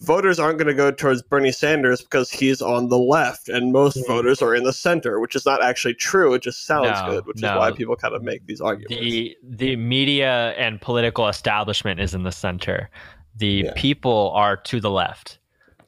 voters 0.00 0.38
aren't 0.38 0.58
going 0.58 0.68
to 0.68 0.74
go 0.74 0.90
towards 0.90 1.22
Bernie 1.22 1.52
Sanders 1.52 2.00
because 2.02 2.30
he's 2.30 2.62
on 2.62 2.88
the 2.88 2.98
left, 2.98 3.48
and 3.48 3.72
most 3.72 3.96
Mhm. 3.98 4.06
voters 4.06 4.40
are 4.42 4.54
in 4.54 4.64
the 4.64 4.72
center, 4.72 5.18
which 5.20 5.34
is 5.34 5.44
not 5.44 5.62
actually 5.62 5.94
true. 5.94 6.34
It 6.34 6.42
just 6.42 6.66
sounds 6.66 7.00
No, 7.02 7.10
good, 7.10 7.26
which 7.26 7.40
no. 7.42 7.52
is 7.54 7.58
why 7.58 7.72
people 7.72 7.96
kind 7.96 8.14
of 8.14 8.22
make 8.22 8.46
these 8.46 8.60
arguments. 8.60 8.94
the 8.94 9.36
the 9.42 9.76
media 9.76 10.54
and 10.56 10.80
political 10.80 11.28
establishment 11.28 12.00
is 12.00 12.14
in 12.14 12.22
the 12.22 12.32
center. 12.32 12.90
The 13.36 13.64
Yeah. 13.66 13.72
people 13.76 14.32
are 14.34 14.56
to 14.56 14.80
the 14.80 14.90
left. 14.90 15.38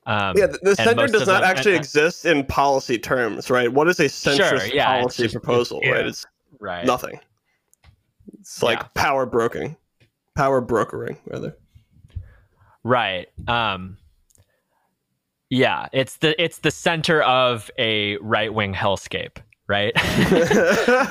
Um, 0.07 0.37
yeah, 0.37 0.46
the, 0.46 0.59
the 0.62 0.77
center 0.77 1.07
does 1.07 1.27
not 1.27 1.42
them- 1.42 1.51
actually 1.51 1.73
and- 1.77 1.81
exist 1.85 2.25
in 2.25 2.44
policy 2.44 2.99
terms, 2.99 3.49
right? 3.51 3.73
What 3.73 3.87
is 3.88 4.01
a 4.01 4.05
centrist 4.07 4.73
yeah, 4.73 4.87
policy 4.99 5.25
just- 5.25 5.35
proposal, 5.35 5.81
right? 5.85 6.07
It's 6.07 6.27
right. 6.59 6.85
nothing. 6.85 7.20
It's 8.40 8.62
like 8.62 8.79
Yeah. 8.81 8.87
power 8.94 9.27
broking, 9.27 9.77
power 10.37 10.61
brokering, 10.61 11.18
rather. 11.27 11.57
Right. 12.84 13.28
Um 13.48 13.96
Yeah, 15.48 15.88
it's 15.92 16.16
the 16.18 16.40
it's 16.42 16.58
the 16.58 16.70
center 16.70 17.22
of 17.22 17.70
a 17.78 18.16
right-wing 18.18 18.74
hellscape, 18.74 19.36
right? 19.66 19.92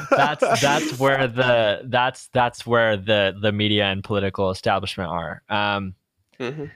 that's 0.10 0.62
that's 0.62 0.99
where 0.99 1.27
the 1.27 1.82
that's 1.86 2.27
that's 2.34 2.65
where 2.65 2.97
the 2.97 3.36
the 3.41 3.51
media 3.51 3.86
and 3.86 4.03
political 4.03 4.49
establishment 4.51 5.10
are. 5.10 5.41
Um 5.49 5.95
Mhm. 6.39 6.71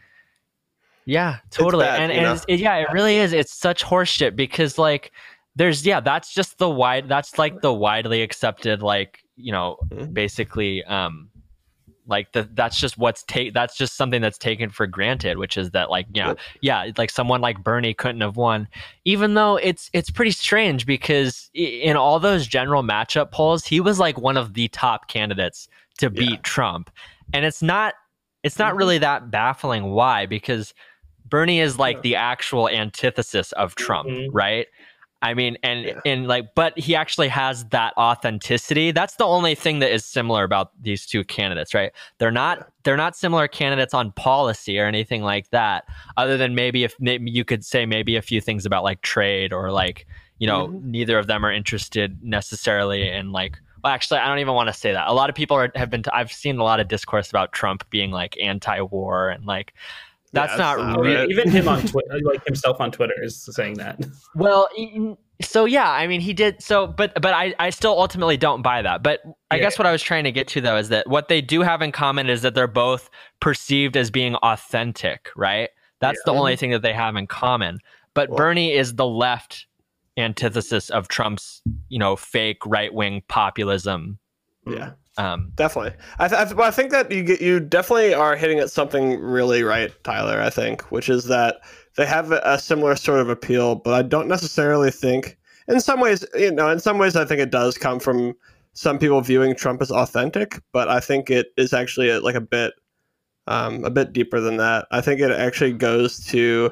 Yeah, 1.06 1.38
totally. 1.52 1.86
bad, 1.86 2.00
and 2.02 2.12
and 2.12 2.26
it's, 2.38 2.46
it, 2.48 2.60
yeah, 2.60 2.76
it 2.78 2.88
really 2.94 3.18
is. 3.18 3.34
It's 3.34 3.54
such 3.54 3.84
horseshit 3.84 4.36
because 4.38 4.78
like 4.78 5.12
there's 5.56 5.86
yeah, 5.86 6.00
that's 6.00 6.34
just 6.34 6.58
the 6.60 6.70
wide 6.70 7.08
that's 7.10 7.38
like 7.38 7.62
the 7.62 7.74
widely 7.74 8.22
accepted 8.22 8.82
like, 8.82 9.20
you 9.36 9.52
know, 9.52 9.78
Mhm. 9.90 10.14
basically 10.14 10.84
um 10.86 11.30
like 12.08 12.32
the, 12.34 12.48
that's 12.54 12.80
just 12.80 12.98
what's 12.98 13.24
take 13.24 13.54
that's 13.54 13.78
just 13.78 13.96
something 13.96 14.22
that's 14.22 14.38
taken 14.38 14.70
for 14.70 14.86
granted 14.86 15.38
which 15.38 15.58
is 15.58 15.72
that 15.72 15.90
like 15.90 16.06
yeah 16.14 16.34
yeah 16.62 16.92
like 16.98 17.10
someone 17.10 17.40
like 17.42 17.64
bernie 17.64 17.94
couldn't 17.94 18.22
have 18.22 18.36
won 18.36 18.68
even 19.06 19.34
though 19.36 19.56
it's 19.58 19.90
it's 19.94 20.10
pretty 20.10 20.32
strange 20.32 20.86
because 20.86 21.50
in 21.54 21.96
all 21.96 22.20
those 22.20 22.46
general 22.46 22.84
matchup 22.84 23.32
polls 23.32 23.64
he 23.66 23.80
was 23.80 24.00
like 24.00 24.18
one 24.18 24.36
of 24.38 24.54
the 24.54 24.68
top 24.70 25.08
candidates 25.08 25.68
to 25.98 26.10
beat 26.10 26.30
Yeah. 26.32 26.38
trump 26.44 26.90
and 27.34 27.46
it's 27.46 27.62
not 27.62 27.94
it's 28.44 28.60
not 28.60 28.74
Mhm. 28.74 28.78
really 28.80 28.98
that 28.98 29.32
baffling 29.32 29.92
why 29.92 30.26
because 30.26 30.74
bernie 31.26 31.60
is 31.62 31.80
like 31.80 32.02
the 32.02 32.16
actual 32.16 32.68
antithesis 32.68 33.52
of 33.54 33.76
trump 33.76 34.10
Mhm. 34.10 34.28
right 34.32 34.68
I 35.24 35.34
mean, 35.34 35.58
and 35.64 35.86
Yeah. 35.86 36.00
and 36.06 36.28
like, 36.28 36.54
but 36.54 36.78
he 36.78 36.96
actually 36.96 37.30
has 37.30 37.66
that 37.70 37.94
authenticity. 37.98 38.92
That's 38.92 39.16
the 39.16 39.26
only 39.26 39.56
thing 39.56 39.80
that 39.80 39.92
is 39.92 40.04
similar 40.06 40.44
about 40.44 40.72
these 40.82 41.06
two 41.06 41.24
candidates, 41.24 41.74
right? 41.74 41.92
They're 42.20 42.30
not 42.32 42.68
they're 42.84 42.98
not 42.98 43.16
similar 43.16 43.48
candidates 43.48 43.94
on 43.94 44.12
policy 44.12 44.78
or 44.80 44.86
anything 44.86 45.24
like 45.24 45.50
that. 45.52 45.86
Other 46.18 46.36
than 46.38 46.54
maybe 46.56 46.84
if 46.84 46.96
maybe 47.00 47.32
you 47.32 47.46
could 47.46 47.64
say 47.66 47.86
maybe 47.86 48.18
a 48.18 48.22
few 48.22 48.42
things 48.42 48.66
about 48.66 48.84
like 48.84 49.02
trade 49.02 49.54
or 49.54 49.72
like 49.72 50.06
you 50.40 50.48
know 50.48 50.68
Mhm. 50.68 50.84
neither 50.84 51.18
of 51.18 51.28
them 51.28 51.46
are 51.46 51.52
interested 51.52 52.22
necessarily 52.22 53.10
in 53.10 53.32
like. 53.32 53.60
Well, 53.84 53.92
actually, 53.92 54.22
I 54.22 54.28
don't 54.28 54.40
even 54.40 54.54
want 54.54 54.68
to 54.70 54.74
say 54.74 54.94
that. 54.94 55.10
A 55.10 55.14
lot 55.14 55.30
of 55.30 55.36
people 55.36 55.58
are, 55.58 55.70
have 55.76 55.90
been. 55.90 56.04
T- 56.04 56.12
I've 56.14 56.32
seen 56.32 56.58
a 56.58 56.64
lot 56.64 56.80
of 56.80 56.88
discourse 56.88 57.30
about 57.30 57.52
Trump 57.52 57.90
being 57.90 58.12
like 58.12 58.38
anti-war 58.42 59.30
and 59.30 59.46
like 59.46 59.74
that's 60.34 60.52
Yeah, 60.54 60.58
not 60.58 60.80
it's 60.80 60.88
not 60.88 61.00
real. 61.00 61.20
right. 61.22 61.30
Even 61.30 61.50
him 61.50 61.68
on 61.68 61.82
Twitter, 61.86 62.20
like 62.26 62.46
himself 62.46 62.82
on 62.82 62.92
Twitter, 62.92 63.14
is 63.22 63.42
saying 63.56 63.76
that. 63.76 64.00
Well, 64.36 64.68
so 65.42 65.66
yeah, 65.66 65.90
I 65.92 66.08
mean, 66.08 66.22
he 66.22 66.34
did 66.34 66.62
so, 66.62 66.88
but 66.88 67.14
but 67.22 67.34
I 67.34 67.54
I 67.60 67.70
still 67.70 67.98
ultimately 68.00 68.38
don't 68.38 68.62
buy 68.62 68.82
that. 68.82 69.04
But 69.04 69.22
I 69.52 69.56
Yeah. 69.56 69.62
guess 69.64 69.78
what 69.80 69.86
I 69.86 69.92
was 69.92 70.02
trying 70.02 70.24
to 70.26 70.32
get 70.32 70.48
to 70.50 70.62
though 70.62 70.78
is 70.78 70.90
that 70.90 71.08
what 71.08 71.28
they 71.28 71.42
do 71.42 71.62
have 71.62 71.82
in 71.82 71.92
common 71.92 72.30
is 72.30 72.42
that 72.42 72.56
they're 72.56 72.68
both 72.68 73.10
perceived 73.40 73.96
as 73.98 74.10
being 74.12 74.36
authentic, 74.36 75.30
right? 75.36 75.70
That's 76.02 76.20
Yeah. 76.26 76.34
the 76.34 76.40
only 76.40 76.56
thing 76.56 76.72
that 76.72 76.82
they 76.82 76.94
have 76.94 77.16
in 77.16 77.28
common. 77.28 77.80
But 78.14 78.30
Well- 78.30 78.38
Bernie 78.38 78.74
is 78.74 78.96
the 78.96 79.08
left 79.08 79.66
antithesis 80.18 80.90
of 80.92 81.08
Trump's, 81.08 81.62
you 81.90 81.98
know, 81.98 82.16
fake 82.16 82.66
right 82.66 82.94
wing 82.94 83.24
populism. 83.28 84.20
Yeah. 84.66 84.92
Um, 85.18 85.52
Definitely. 85.56 85.94
I, 86.18 86.28
th- 86.28 86.42
I, 86.42 86.46
th- 86.46 86.58
I 86.58 86.72
think 86.72 86.92
that 86.92 87.12
you 87.12 87.24
get, 87.24 87.42
you 87.42 87.60
definitely 87.60 88.14
are 88.14 88.36
hitting 88.36 88.60
at 88.60 88.72
something 88.72 89.20
really 89.20 89.64
right, 89.64 89.92
Tyler. 90.04 90.42
I 90.42 90.50
think, 90.50 90.82
which 90.92 91.10
is 91.10 91.26
that 91.26 91.58
they 91.96 92.06
have 92.06 92.32
a, 92.32 92.42
a 92.44 92.58
similar 92.58 92.96
sort 92.96 93.20
of 93.20 93.30
appeal, 93.30 93.76
but 93.76 93.94
I 93.94 94.02
don't 94.02 94.28
necessarily 94.28 94.92
think. 94.92 95.38
In 95.68 95.80
some 95.80 96.00
ways, 96.00 96.26
you 96.36 96.52
know, 96.52 96.70
in 96.70 96.80
some 96.80 96.98
ways, 96.98 97.16
I 97.16 97.26
think 97.26 97.40
it 97.40 97.52
does 97.52 97.78
come 97.78 98.00
from 98.00 98.34
some 98.74 98.98
people 98.98 99.22
viewing 99.22 99.56
Trump 99.56 99.82
as 99.82 99.92
authentic, 99.92 100.60
but 100.72 100.90
I 100.90 101.00
think 101.00 101.30
it 101.30 101.54
is 101.58 101.74
actually 101.74 102.10
a, 102.10 102.20
like 102.20 102.36
a 102.36 102.42
bit, 102.42 102.74
um, 103.48 103.86
a 103.86 103.92
bit 103.92 104.14
deeper 104.14 104.42
than 104.42 104.58
that. 104.58 104.88
I 104.92 105.00
think 105.00 105.22
it 105.22 105.32
actually 105.32 105.74
goes 105.74 106.26
to 106.28 106.72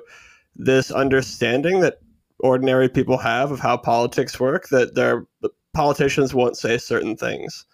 this 0.55 0.89
understanding 0.91 1.79
that 1.81 1.99
ordinary 2.39 2.89
people 2.89 3.17
have 3.19 3.51
of 3.51 3.59
how 3.59 3.77
politics 3.77 4.39
work. 4.39 4.67
That 4.69 4.95
their 4.95 5.27
politicians 5.73 6.33
won't 6.33 6.57
say 6.57 6.77
certain 6.79 7.15
things 7.15 7.65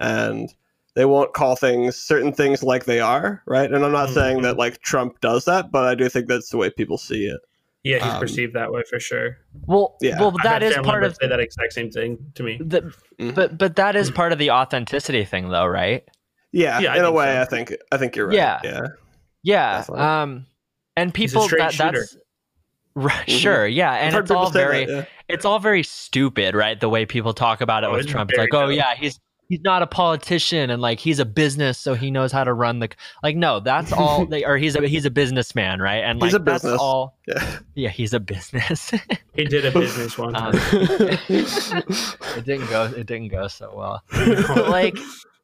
and 0.00 0.52
they 0.96 1.04
won't 1.04 1.32
call 1.34 1.54
things 1.54 1.94
certain 1.96 2.32
things 2.32 2.62
like 2.64 2.84
they 2.84 2.98
are, 2.98 3.42
right? 3.46 3.70
And 3.72 3.84
I'm 3.84 3.92
not 3.92 4.08
saying 4.10 4.42
that 4.42 4.56
like 4.56 4.80
Trump 4.80 5.20
does 5.20 5.44
that, 5.44 5.70
but 5.70 5.84
I 5.84 5.94
do 5.94 6.08
think 6.08 6.26
that's 6.26 6.50
the 6.50 6.56
way 6.56 6.68
people 6.70 6.98
see 6.98 7.26
it. 7.26 7.40
Yeah, 7.84 8.02
he's 8.04 8.12
Um, 8.14 8.20
perceived 8.20 8.54
that 8.54 8.72
way 8.72 8.82
for 8.90 8.98
sure. 9.00 9.38
well, 9.66 9.96
Yeah. 10.02 10.18
well, 10.20 10.34
I've 10.36 10.42
that 10.42 10.52
had 10.54 10.62
is 10.64 10.74
family 10.74 10.86
part 10.90 11.00
members 11.02 11.12
of 11.16 11.18
say 11.22 11.28
that 11.28 11.40
exact 11.40 11.72
same 11.72 11.90
thing 11.90 12.18
to 12.34 12.42
me. 12.42 12.58
the, 12.60 12.92
Mhm. 13.20 13.34
but 13.34 13.56
but 13.56 13.76
that 13.76 13.94
is 13.96 14.10
part 14.10 14.32
of 14.32 14.38
the 14.38 14.50
authenticity 14.50 15.24
thing, 15.24 15.48
though, 15.48 15.64
right? 15.66 16.02
Yeah, 16.52 16.80
Yeah, 16.80 16.96
in 16.96 17.04
a 17.04 17.12
way, 17.12 17.32
so. 17.36 17.40
I 17.40 17.44
think 17.44 17.74
I 17.92 17.96
think 17.96 18.16
you're 18.16 18.26
right. 18.26 18.34
Yeah. 18.36 18.60
Yeah, 18.64 18.80
Yeah. 19.44 19.76
Definitely. 19.78 20.04
Um, 20.04 20.46
and 20.96 21.16
He's 21.16 21.32
a 21.32 21.38
people 21.40 21.56
that 21.58 21.74
that's 21.78 22.16
right. 22.96 23.26
Mhm. 23.28 23.38
Sure. 23.40 23.66
Yeah, 23.66 23.92
and 23.92 24.14
it's 24.16 24.30
all 24.32 24.50
very 24.50 24.84
that, 24.86 24.92
yeah. 24.92 25.04
it's 25.28 25.44
all 25.44 25.60
very 25.60 25.84
stupid, 25.84 26.54
right? 26.56 26.78
The 26.78 26.88
way 26.88 27.06
people 27.06 27.32
talk 27.32 27.60
about 27.62 27.84
it 27.84 27.86
Oh, 27.86 27.92
with 27.92 28.08
Trump, 28.08 28.30
it's 28.30 28.36
very 28.36 28.48
like, 28.50 28.54
oh 28.54 28.66
dumb. 28.66 28.72
yeah, 28.72 28.94
he's 28.96 29.18
he's 29.50 29.60
not 29.60 29.82
a 29.82 29.86
politician, 29.86 30.70
and 30.70 30.80
like 30.80 30.98
he's 30.98 31.18
a 31.18 31.26
business, 31.26 31.76
so 31.76 31.92
he 31.92 32.10
knows 32.10 32.32
how 32.32 32.44
to 32.44 32.54
run 32.54 32.78
the 32.78 32.88
like. 33.22 33.36
No, 33.36 33.60
that's 33.60 33.92
all. 33.92 34.24
they 34.30 34.44
or 34.44 34.56
he's 34.56 34.74
a 34.76 34.88
he's 34.88 35.04
a 35.04 35.10
businessman, 35.10 35.82
right? 35.82 36.02
And 36.02 36.18
like 36.18 36.28
He's 36.28 36.34
a 36.34 36.38
that's 36.38 36.62
business. 36.62 36.80
all. 36.80 37.18
Yeah. 37.28 37.58
Yeah, 37.74 37.88
he's 37.90 38.14
a 38.14 38.20
business. 38.20 38.90
He 39.34 39.44
did 39.44 39.64
a 39.64 39.70
business 39.70 40.18
one 40.18 40.34
Um, 40.36 40.52
it 41.28 42.44
didn't 42.44 42.68
go. 42.68 42.84
It 42.96 43.06
didn't 43.06 43.28
go 43.28 43.48
so 43.48 43.72
well. 43.74 44.02
but 44.48 44.68
like 44.68 44.96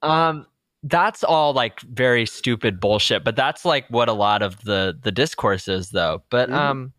um 0.03 0.47
that's 0.83 1.25
all 1.25 1.53
like 1.55 1.81
very 1.81 2.27
stupid 2.27 2.79
bullshit 2.79 3.25
but 3.25 3.35
that's 3.35 3.65
like 3.65 3.87
what 3.89 4.09
a 4.09 4.13
lot 4.13 4.43
of 4.43 4.63
the 4.65 4.97
the 5.03 5.11
discourse 5.11 5.67
is 5.69 5.91
though 5.91 6.23
but 6.31 6.49
Mhm. 6.51 6.55
um 6.55 6.93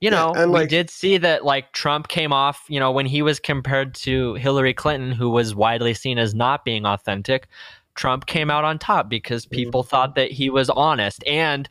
you 0.00 0.10
Yeah, 0.10 0.16
know 0.16 0.32
and, 0.34 0.52
we 0.52 0.66
did 0.66 0.90
see 0.90 1.18
that 1.18 1.44
like 1.44 1.72
trump 1.72 2.08
came 2.08 2.32
off 2.32 2.64
you 2.68 2.78
know 2.80 2.92
when 2.92 3.06
he 3.06 3.22
was 3.22 3.40
compared 3.40 3.94
to 3.96 4.34
hillary 4.34 4.74
clinton 4.74 5.12
who 5.12 5.30
was 5.30 5.54
widely 5.54 5.94
seen 5.94 6.18
as 6.18 6.34
not 6.34 6.64
being 6.64 6.86
authentic 6.86 7.48
trump 7.98 8.26
came 8.26 8.50
out 8.50 8.64
on 8.64 8.78
top 8.78 9.08
because 9.08 9.44
people 9.44 9.82
mm-hmm. 9.82 9.88
thought 9.90 10.14
that 10.14 10.30
he 10.30 10.48
was 10.48 10.70
honest. 10.70 11.22
And 11.26 11.68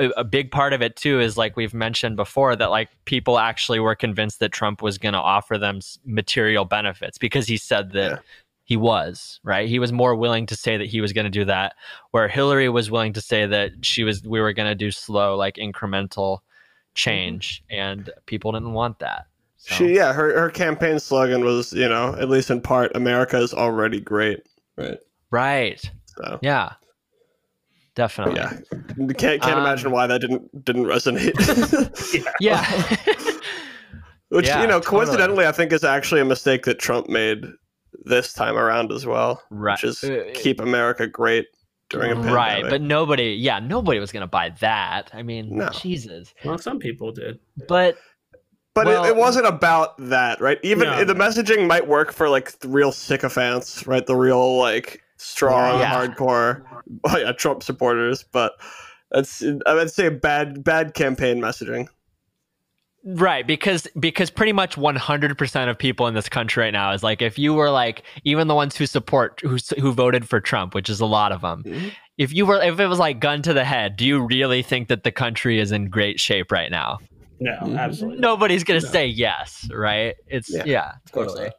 a, 0.00 0.08
a 0.16 0.24
big 0.24 0.50
part 0.50 0.72
of 0.72 0.82
it 0.82 0.96
too 0.96 1.20
is 1.20 1.36
like 1.38 1.56
we've 1.56 1.72
mentioned 1.72 2.16
before 2.16 2.56
that 2.56 2.70
like 2.70 2.88
people 3.04 3.38
actually 3.38 3.78
were 3.80 3.94
convinced 3.94 4.40
that 4.40 4.52
trump 4.52 4.82
was 4.82 4.98
going 4.98 5.12
to 5.14 5.20
offer 5.20 5.56
them 5.56 5.80
material 6.04 6.64
benefits 6.64 7.16
because 7.16 7.46
he 7.46 7.56
said 7.56 7.92
that 7.92 8.10
Yeah. 8.10 8.18
he 8.64 8.76
was 8.76 9.40
right? 9.44 9.68
He 9.68 9.78
was 9.78 9.92
more 9.92 10.14
willing 10.16 10.46
to 10.46 10.56
say 10.56 10.76
that 10.76 10.88
he 10.88 11.00
was 11.00 11.12
going 11.12 11.24
to 11.26 11.30
do 11.30 11.44
that 11.44 11.74
where 12.10 12.28
hillary 12.28 12.68
was 12.68 12.90
willing 12.90 13.12
to 13.12 13.20
say 13.20 13.46
that 13.46 13.70
she 13.82 14.02
was 14.04 14.22
we 14.24 14.40
were 14.40 14.52
going 14.52 14.68
to 14.68 14.74
do 14.74 14.90
slow 14.90 15.36
like 15.36 15.54
incremental 15.56 16.40
change 16.94 17.62
and 17.70 18.10
people 18.26 18.52
didn't 18.52 18.72
want 18.72 18.98
that. 19.00 19.26
So, 19.56 19.74
She 19.74 19.94
yeah, 19.96 20.12
her 20.12 20.38
her 20.38 20.50
campaign 20.50 20.98
slogan 21.00 21.44
was 21.44 21.72
you 21.72 21.88
know 21.88 22.14
at 22.14 22.28
least 22.28 22.50
in 22.50 22.60
part 22.60 22.94
America 22.94 23.38
is 23.38 23.52
already 23.54 24.00
great, 24.00 24.40
right? 24.76 24.98
right. 25.30 25.90
So 26.06 26.38
yeah. 26.42 26.72
Definitely. 27.94 28.36
yeah, 28.36 28.50
can't 29.18 29.42
can't 29.42 29.44
Um, 29.56 29.58
imagine 29.58 29.90
why 29.90 30.06
that 30.06 30.20
didn't 30.20 30.64
didn't 30.64 30.84
resonate. 30.84 31.34
yeah. 32.40 32.64
Which 34.28 34.46
Yeah, 34.46 34.60
you 34.60 34.66
know, 34.68 34.78
totally. 34.78 35.06
coincidentally, 35.06 35.46
I 35.46 35.52
think 35.52 35.72
is 35.72 35.82
actually 35.82 36.20
a 36.20 36.24
mistake 36.24 36.64
that 36.66 36.78
Trump 36.78 37.08
made 37.08 37.44
this 38.04 38.32
time 38.32 38.56
around 38.56 38.92
as 38.92 39.04
well, 39.06 39.42
right. 39.50 39.72
which 39.72 39.82
is 39.84 40.04
Uh, 40.04 40.22
keep 40.34 40.60
America 40.60 41.08
great 41.08 41.46
during 41.90 42.12
a 42.12 42.14
pandemic. 42.14 42.34
right 42.36 42.64
but 42.68 42.80
nobody 42.82 43.34
yeah 43.38 43.58
nobody 43.58 43.98
was 43.98 44.12
going 44.12 44.20
to 44.22 44.26
buy 44.26 44.50
that 44.60 45.10
i 45.14 45.22
mean 45.22 45.56
No. 45.56 45.68
jesus 45.70 46.34
well, 46.44 46.58
some 46.58 46.78
people 46.78 47.12
did. 47.12 47.38
but 47.68 47.96
But 48.74 48.86
Well- 48.86 49.04
it, 49.04 49.08
it 49.08 49.16
wasn't 49.16 49.46
about 49.46 49.96
that, 50.08 50.40
right? 50.40 50.58
Even 50.62 50.88
No. 50.88 51.02
the 51.04 51.14
messaging 51.14 51.66
might 51.66 51.88
work 51.88 52.12
for 52.12 52.28
like 52.28 52.56
the 52.60 52.68
real 52.68 52.92
sycophants, 52.92 53.86
right? 53.88 54.06
The 54.06 54.14
real 54.14 54.56
like 54.56 55.02
strong, 55.16 55.80
Yeah. 55.80 56.06
hardcore, 56.06 56.62
oh, 57.04 57.16
yeah, 57.16 57.32
Trump 57.32 57.64
supporters. 57.64 58.22
But 58.30 58.52
that's 59.10 59.42
I 59.66 59.74
would 59.74 59.90
say 59.90 60.10
bad, 60.10 60.62
bad 60.62 60.94
campaign 60.94 61.40
messaging. 61.40 61.88
Right, 63.10 63.46
because 63.46 63.86
because 63.98 64.28
pretty 64.28 64.52
much 64.52 64.76
100% 64.76 65.70
of 65.70 65.78
people 65.78 66.08
in 66.08 66.14
this 66.14 66.28
country 66.28 66.64
right 66.64 66.72
now 66.72 66.92
is 66.92 67.02
like 67.02 67.22
if 67.22 67.38
you 67.38 67.54
were 67.54 67.70
like 67.70 68.02
even 68.24 68.48
the 68.48 68.54
ones 68.54 68.76
who 68.76 68.84
support 68.84 69.40
who 69.42 69.56
who 69.80 69.92
voted 69.92 70.28
for 70.28 70.40
Trump, 70.40 70.74
which 70.74 70.90
is 70.90 71.00
a 71.00 71.06
lot 71.06 71.32
of 71.32 71.40
them. 71.40 71.62
Mhm. 71.64 71.92
If 72.18 72.34
you 72.34 72.44
were 72.44 72.60
if 72.62 72.78
it 72.78 72.86
was 72.86 72.98
like 72.98 73.18
gun 73.18 73.40
to 73.42 73.54
the 73.54 73.64
head, 73.64 73.96
do 73.96 74.04
you 74.04 74.26
really 74.26 74.62
think 74.62 74.88
that 74.88 75.04
the 75.04 75.12
country 75.12 75.58
is 75.58 75.72
in 75.72 75.88
great 75.88 76.20
shape 76.20 76.52
right 76.52 76.70
now? 76.70 76.98
No, 77.40 77.52
Mhm. 77.62 77.78
absolutely. 77.78 78.20
Nobody's 78.20 78.62
going 78.64 78.80
to 78.80 78.86
No. 78.86 78.92
say 78.92 79.06
yes, 79.06 79.66
right? 79.72 80.14
It's 80.26 80.52
Yeah, 80.54 80.64
yeah, 80.66 80.92
course 81.10 81.28
totally. 81.28 81.44
not. 81.46 81.54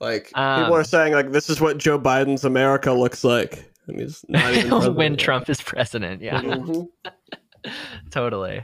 Like 0.00 0.30
Um, 0.36 0.62
people 0.64 0.76
are 0.76 0.82
saying, 0.82 1.12
like 1.12 1.30
this 1.30 1.48
is 1.48 1.60
what 1.60 1.78
Joe 1.78 2.00
Biden's 2.00 2.44
America 2.44 2.90
looks 2.92 3.22
like, 3.22 3.70
and 3.86 4.00
he's 4.00 4.24
not 4.28 4.52
even 4.54 4.70
when 4.96 5.12
yet. 5.12 5.20
Trump 5.20 5.48
is 5.48 5.60
president, 5.60 6.20
yeah. 6.20 6.40
Mhm. 6.40 6.88
totally. 8.10 8.62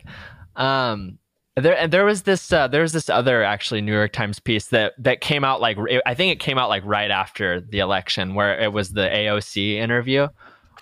Um, 0.57 1.19
there 1.65 1.77
and 1.77 1.93
there 1.93 2.05
was 2.05 2.23
this 2.23 2.53
uh, 2.53 2.69
there 2.69 2.83
was 2.83 2.93
this 2.93 3.09
other 3.09 3.43
actually 3.43 3.81
New 3.81 3.93
York 3.93 4.13
Times 4.13 4.39
piece 4.39 4.69
that 4.69 4.95
that 4.99 5.21
came 5.21 5.45
out 5.45 5.61
like 5.61 5.79
I 6.07 6.15
think 6.15 6.33
it 6.33 6.41
came 6.41 6.59
out 6.59 6.69
like 6.69 6.83
right 6.85 7.11
after 7.11 7.61
the 7.61 7.79
election 7.79 8.35
where 8.35 8.59
it 8.59 8.73
was 8.73 8.91
the 8.91 9.09
AOC 9.09 9.75
interview 9.75 10.29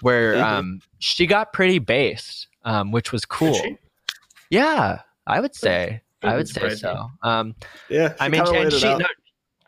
where 0.00 0.34
mm-hmm. 0.34 0.44
um 0.44 0.80
she 0.98 1.26
got 1.26 1.52
pretty 1.52 1.78
based 1.78 2.48
um 2.64 2.92
which 2.92 3.12
was 3.12 3.24
cool. 3.24 3.60
Yeah, 4.50 5.00
I 5.26 5.40
would 5.40 5.54
say 5.54 6.02
I 6.22 6.36
would 6.36 6.48
say 6.48 6.74
so. 6.74 7.10
Um, 7.22 7.54
yeah, 7.88 8.14
I 8.18 8.28
mean, 8.28 8.44
she 8.70 8.94
no, 8.94 9.06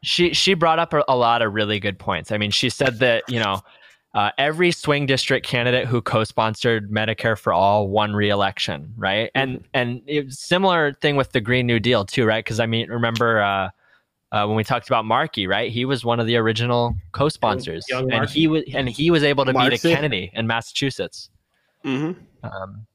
she 0.02 0.34
she 0.34 0.54
brought 0.54 0.78
up 0.78 0.92
a, 0.92 1.04
a 1.08 1.16
lot 1.16 1.42
of 1.42 1.54
really 1.54 1.78
good 1.78 1.98
points. 1.98 2.32
I 2.32 2.38
mean, 2.38 2.50
she 2.50 2.70
said 2.70 2.98
that 2.98 3.24
you 3.28 3.38
know 3.38 3.60
uh, 4.14 4.30
every 4.38 4.72
swing 4.72 5.06
district 5.06 5.46
candidate 5.46 5.86
who 5.86 6.02
co-sponsored 6.02 6.90
Medicare 6.90 7.38
for 7.38 7.52
All 7.52 7.88
won 7.88 8.12
re-election, 8.12 8.92
right? 8.96 9.30
And 9.34 9.58
mm-hmm. 9.58 9.66
and 9.74 10.02
it 10.06 10.32
similar 10.32 10.94
thing 10.94 11.16
with 11.16 11.32
the 11.32 11.40
Green 11.40 11.66
New 11.66 11.78
Deal 11.78 12.04
too, 12.04 12.24
right? 12.24 12.44
Because 12.44 12.58
I 12.58 12.66
mean, 12.66 12.88
remember 12.88 13.40
uh, 13.40 13.70
uh, 14.32 14.46
when 14.46 14.56
we 14.56 14.64
talked 14.64 14.88
about 14.88 15.04
Markey, 15.04 15.46
right? 15.46 15.70
He 15.70 15.84
was 15.84 16.04
one 16.04 16.18
of 16.18 16.26
the 16.26 16.36
original 16.36 16.94
co-sponsors, 17.12 17.84
and 17.90 18.28
he 18.28 18.48
was 18.48 18.64
and 18.74 18.88
he 18.88 19.10
was 19.10 19.22
able 19.22 19.44
to 19.44 19.52
Marcy. 19.52 19.70
beat 19.70 19.84
a 19.84 19.94
Kennedy 19.94 20.30
in 20.34 20.46
Massachusetts. 20.46 21.30
Mm-hmm. 21.84 22.20
Um, 22.44 22.86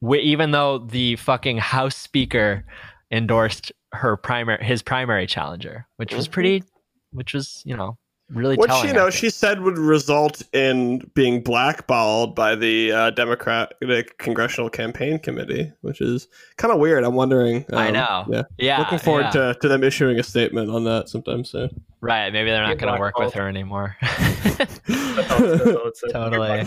we, 0.00 0.20
even 0.20 0.52
though 0.52 0.78
the 0.78 1.16
fucking 1.16 1.58
House 1.58 1.96
Speaker 1.96 2.64
endorsed 3.10 3.72
her 3.92 4.16
primary 4.16 4.64
his 4.64 4.82
primary 4.82 5.26
challenger, 5.26 5.86
which 5.96 6.14
was 6.14 6.24
mm-hmm. 6.24 6.32
pretty, 6.32 6.64
which 7.12 7.34
was 7.34 7.62
you 7.66 7.76
know 7.76 7.98
really 8.32 8.56
which 8.56 8.72
you 8.84 8.92
know 8.92 9.10
she 9.10 9.30
said 9.30 9.60
would 9.60 9.78
result 9.78 10.42
in 10.52 10.98
being 11.14 11.42
blackballed 11.42 12.34
by 12.34 12.54
the 12.54 12.90
uh, 12.92 13.10
democratic 13.10 14.16
congressional 14.18 14.70
campaign 14.70 15.18
committee 15.18 15.72
which 15.82 16.00
is 16.00 16.28
kind 16.56 16.72
of 16.72 16.80
weird. 16.80 17.04
I'm 17.04 17.14
wondering 17.14 17.64
um, 17.72 17.78
i 17.78 17.90
know. 17.90 18.24
yeah. 18.28 18.42
Yeah 18.58 18.78
looking 18.78 18.98
forward 18.98 19.26
yeah. 19.34 19.52
To, 19.52 19.58
to 19.60 19.68
them 19.68 19.84
issuing 19.84 20.18
a 20.18 20.22
statement 20.22 20.70
on 20.70 20.84
that 20.84 21.08
sometime 21.08 21.44
soon. 21.44 21.82
Right 22.00 22.32
maybe 22.32 22.50
they're 22.50 22.66
not 22.66 22.78
going 22.78 22.94
to 22.94 23.00
work 23.00 23.18
with 23.18 23.34
her 23.34 23.48
anymore. 23.48 23.96
Totally. 26.12 26.64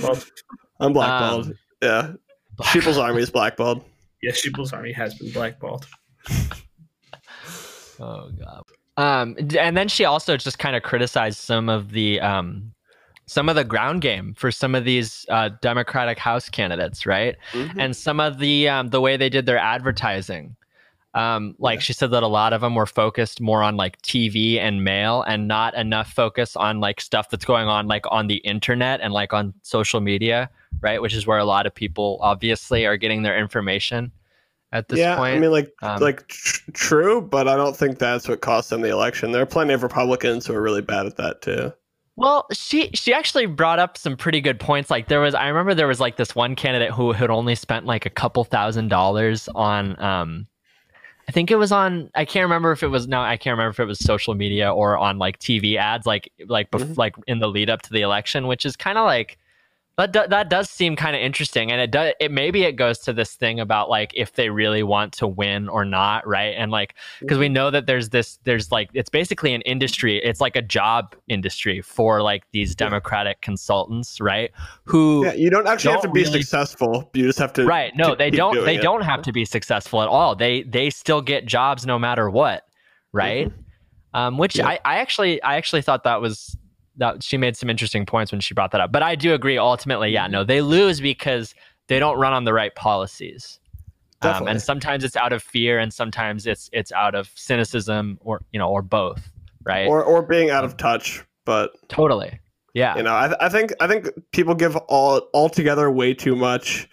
i'm 0.80 0.93
blackballed. 0.93 1.47
Um, 1.47 1.58
yeah. 1.82 2.13
sheeple's 2.71 2.97
army 2.97 3.21
is 3.21 3.30
blackballed. 3.30 3.84
Yeah 4.21 4.32
sheeple's 4.32 4.73
army 4.73 4.91
has 4.93 5.13
been 5.15 5.32
blackballed. 5.32 5.86
Oh 7.99 8.30
god 8.32 8.63
um, 8.97 9.36
and 9.58 9.75
then 9.75 9.88
she 9.88 10.05
also 10.05 10.38
just 10.38 10.60
kind 10.60 10.75
of 10.75 10.84
criticized 10.84 11.38
some 11.39 11.69
of 11.69 11.91
the 11.91 12.19
um, 12.21 12.71
some 13.25 13.49
of 13.49 13.55
the 13.55 13.63
ground 13.63 14.01
game 14.01 14.34
for 14.36 14.51
some 14.51 14.75
of 14.75 14.86
these 14.86 15.25
uh, 15.29 15.49
Democratic 15.62 16.17
House 16.17 16.49
candidates, 16.49 17.05
right? 17.05 17.36
Mm-hmm. 17.51 17.79
And 17.79 17.95
some 17.95 18.19
of 18.19 18.39
the 18.39 18.69
um, 18.69 18.89
the 18.89 19.01
way 19.01 19.17
they 19.17 19.29
did 19.29 19.45
their 19.45 19.58
advertising. 19.58 20.55
Um, 21.13 21.55
like 21.60 21.77
yeah. 21.77 21.84
she 21.84 21.93
said 21.93 22.12
that 22.12 22.23
a 22.23 22.27
lot 22.27 22.51
of 22.51 22.60
them 22.60 22.75
were 22.75 22.86
focused 22.86 23.39
more 23.39 23.63
on 23.63 23.77
like 23.77 24.01
TV 24.01 24.58
and 24.58 24.84
mail 24.84 25.21
and 25.21 25.47
not 25.47 25.73
enough 25.73 26.12
focus 26.12 26.58
on 26.58 26.81
like 26.81 26.99
stuff 26.99 27.29
that's 27.29 27.45
going 27.45 27.69
on 27.69 27.88
like 27.88 28.03
on 28.12 28.27
the 28.27 28.38
internet 28.38 28.99
and 28.99 29.13
like 29.13 29.31
on 29.31 29.53
social 29.62 30.01
media, 30.01 30.49
right? 30.81 31.01
Which 31.01 31.13
is 31.13 31.25
where 31.25 31.38
a 31.38 31.45
lot 31.45 31.65
of 31.65 31.73
people 31.73 32.17
obviously 32.19 32.86
are 32.86 32.97
getting 32.97 33.23
their 33.23 33.38
information 33.38 34.12
at 34.75 34.89
this 34.89 34.99
yeah, 34.99 35.15
point. 35.15 35.38
I 35.38 35.39
mean, 35.39 35.51
like, 35.51 35.73
um, 35.81 36.01
like 36.01 36.27
tr- 36.27 36.71
true, 36.73 37.21
but 37.21 37.47
I 37.47 37.55
don't 37.55 37.75
think 37.75 37.97
that's 37.97 38.27
what 38.27 38.41
cost 38.41 38.69
them 38.69 38.81
the 38.81 38.89
election. 38.89 39.31
There 39.31 39.41
are 39.41 39.47
plenty 39.47 39.73
of 39.73 39.83
Republicans 39.83 40.45
who 40.45 40.53
are 40.53 40.61
really 40.61 40.81
bad 40.81 41.05
at 41.05 41.15
that 41.15 41.41
too. 41.41 41.71
Well, 42.17 42.47
she 42.51 42.91
she 42.93 43.13
actually 43.13 43.45
brought 43.45 43.79
up 43.79 43.97
some 43.97 44.15
pretty 44.15 44.41
good 44.41 44.59
points. 44.59 44.89
Like 44.89 45.07
there 45.07 45.21
was, 45.21 45.33
I 45.33 45.47
remember 45.47 45.73
there 45.73 45.88
was 45.88 45.99
like 45.99 46.17
this 46.17 46.35
one 46.35 46.55
candidate 46.55 46.91
who 46.91 47.13
had 47.13 47.29
only 47.29 47.55
spent 47.55 47.85
like 47.85 48.05
a 48.05 48.09
couple 48.09 48.43
thousand 48.43 48.89
dollars 48.89 49.49
on, 49.55 50.01
um, 50.01 50.47
I 51.27 51.31
think 51.31 51.51
it 51.51 51.55
was 51.55 51.71
on. 51.71 52.09
I 52.15 52.25
can't 52.25 52.43
remember 52.43 52.71
if 52.71 52.83
it 52.83 52.88
was 52.88 53.07
no, 53.07 53.21
I 53.21 53.38
can't 53.38 53.53
remember 53.53 53.71
if 53.71 53.79
it 53.79 53.85
was 53.85 53.99
social 53.99 54.35
media 54.35 54.73
or 54.73 54.97
on 54.97 55.17
like 55.17 55.39
TV 55.39 55.77
ads, 55.77 56.05
like 56.05 56.31
like 56.47 56.69
bef- 56.71 56.81
mm-hmm. 56.81 56.93
like 56.97 57.15
in 57.27 57.39
the 57.39 57.47
lead 57.47 57.69
up 57.69 57.81
to 57.83 57.89
the 57.91 58.01
election, 58.01 58.47
which 58.47 58.65
is 58.65 58.75
kind 58.75 58.97
of 58.97 59.05
like 59.05 59.38
that 59.97 60.12
do, 60.12 60.23
that 60.27 60.49
does 60.49 60.69
seem 60.69 60.97
kind 60.97 61.15
of 61.15 61.21
interesting, 61.21 61.71
and 61.71 61.79
it 61.79 61.89
does. 61.89 62.13
It 62.19 62.29
maybe 62.29 62.63
it 62.63 62.73
goes 62.73 62.99
to 62.99 63.13
this 63.13 63.34
thing 63.34 63.62
about 63.62 63.89
like 63.89 64.12
if 64.13 64.34
they 64.34 64.49
really 64.49 64.84
want 64.84 65.13
to 65.13 65.27
win 65.27 65.69
or 65.69 65.86
not, 65.86 66.27
right? 66.27 66.53
And 66.58 66.69
like 66.69 66.95
because 67.21 67.38
we 67.38 67.45
mm-hmm. 67.45 67.53
know 67.53 67.71
that 67.71 67.86
there's 67.86 68.10
this, 68.10 68.38
there's 68.43 68.73
like 68.73 68.89
it's 68.93 69.10
basically 69.10 69.53
an 69.53 69.62
industry. 69.62 70.17
It's 70.17 70.41
like 70.41 70.58
a 70.58 70.62
job 70.62 71.15
industry 71.29 71.81
for 71.81 72.21
like 72.21 72.43
these 72.51 72.75
Democratic 72.75 73.38
yeah. 73.41 73.45
consultants, 73.45 74.19
right? 74.19 74.51
Who 74.84 75.25
yeah, 75.25 75.34
you 75.34 75.49
don't 75.49 75.65
actually 75.65 75.93
don't 75.93 76.01
have 76.01 76.12
to 76.12 76.13
be 76.13 76.23
really, 76.23 76.41
successful. 76.41 77.10
You 77.13 77.27
just 77.27 77.39
have 77.39 77.53
to 77.53 77.65
right. 77.65 77.95
No, 77.95 78.15
they 78.15 78.29
don't. 78.29 78.65
They 78.65 78.75
it. 78.75 78.81
don't 78.81 79.03
have 79.03 79.21
to 79.21 79.31
be 79.31 79.45
successful 79.45 80.01
at 80.01 80.10
all. 80.10 80.36
They 80.36 80.63
they 80.63 80.89
still 80.89 81.21
get 81.21 81.45
jobs 81.45 81.86
no 81.86 81.97
matter 81.97 82.29
what, 82.29 82.63
right? 83.13 83.47
Mm-hmm. 83.47 84.19
Um, 84.19 84.38
which 84.38 84.58
yeah. 84.58 84.67
I, 84.67 84.79
I 84.84 84.97
actually 84.97 85.41
I 85.41 85.55
actually 85.55 85.84
thought 85.84 86.03
that 86.03 86.19
was 86.19 86.58
that 86.97 87.23
she 87.23 87.38
made 87.38 87.58
some 87.58 87.69
interesting 87.69 88.05
points 88.05 88.31
when 88.31 88.41
she 88.41 88.53
brought 88.53 88.71
that 88.71 88.81
up. 88.81 88.91
But 88.91 89.03
I 89.03 89.15
do 89.15 89.34
agree. 89.34 89.58
Ultimately, 89.58 90.12
yeah, 90.12 90.27
no, 90.27 90.43
they 90.43 90.62
lose 90.62 91.01
because 91.01 91.53
they 91.88 91.99
don't 91.99 92.17
run 92.17 92.34
on 92.34 92.45
the 92.45 92.53
right 92.53 92.73
policies. 92.75 93.60
Um, 94.21 94.47
and 94.47 94.62
sometimes 94.62 95.03
it's 95.03 95.15
out 95.15 95.34
of 95.34 95.43
fear, 95.43 95.77
and 95.77 95.93
sometimes 95.93 96.47
it's 96.47 96.69
it's 96.73 96.91
out 96.91 97.13
of 97.13 97.29
cynicism, 97.36 98.17
or 98.21 98.41
you 98.51 98.60
know, 98.60 98.69
or 98.69 98.81
both, 98.81 99.31
right? 99.63 99.88
Or 99.88 100.03
or 100.03 100.23
being 100.23 100.49
out 100.49 100.63
of 100.63 100.77
touch. 100.77 101.23
But 101.45 101.71
totally, 101.89 102.39
yeah. 102.73 102.97
You 102.97 103.03
know, 103.03 103.13
I, 103.13 103.45
I 103.45 103.49
think 103.49 103.73
I 103.79 103.88
think 103.88 104.10
people 104.31 104.55
give 104.55 104.75
all 104.75 105.29
altogether 105.34 105.91
way 105.91 106.13
too 106.13 106.36
much 106.36 106.89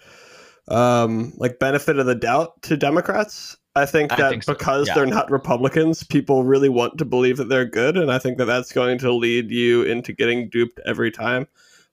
um 0.69 1.33
like 1.35 1.59
benefit 1.59 1.99
of 1.99 2.05
the 2.05 2.15
doubt 2.15 2.61
to 2.61 2.77
Democrats 2.77 3.57
I 3.75 3.85
think 3.85 4.11
that 4.11 4.19
I 4.19 4.29
think 4.29 4.43
so. 4.43 4.53
because 4.53 4.87
yeah. 4.87 4.93
they're 4.93 5.05
not 5.05 5.31
Republicans, 5.31 6.03
people 6.03 6.43
really 6.43 6.69
want 6.69 6.97
to 6.99 7.05
believe 7.05 7.37
that 7.37 7.49
they're 7.49 7.65
good, 7.65 7.97
and 7.97 8.11
I 8.11 8.19
think 8.19 8.37
that 8.37 8.45
that's 8.45 8.71
going 8.71 8.99
to 8.99 9.11
lead 9.11 9.49
you 9.49 9.81
into 9.83 10.13
getting 10.13 10.47
duped 10.49 10.79
every 10.85 11.09
time. 11.09 11.47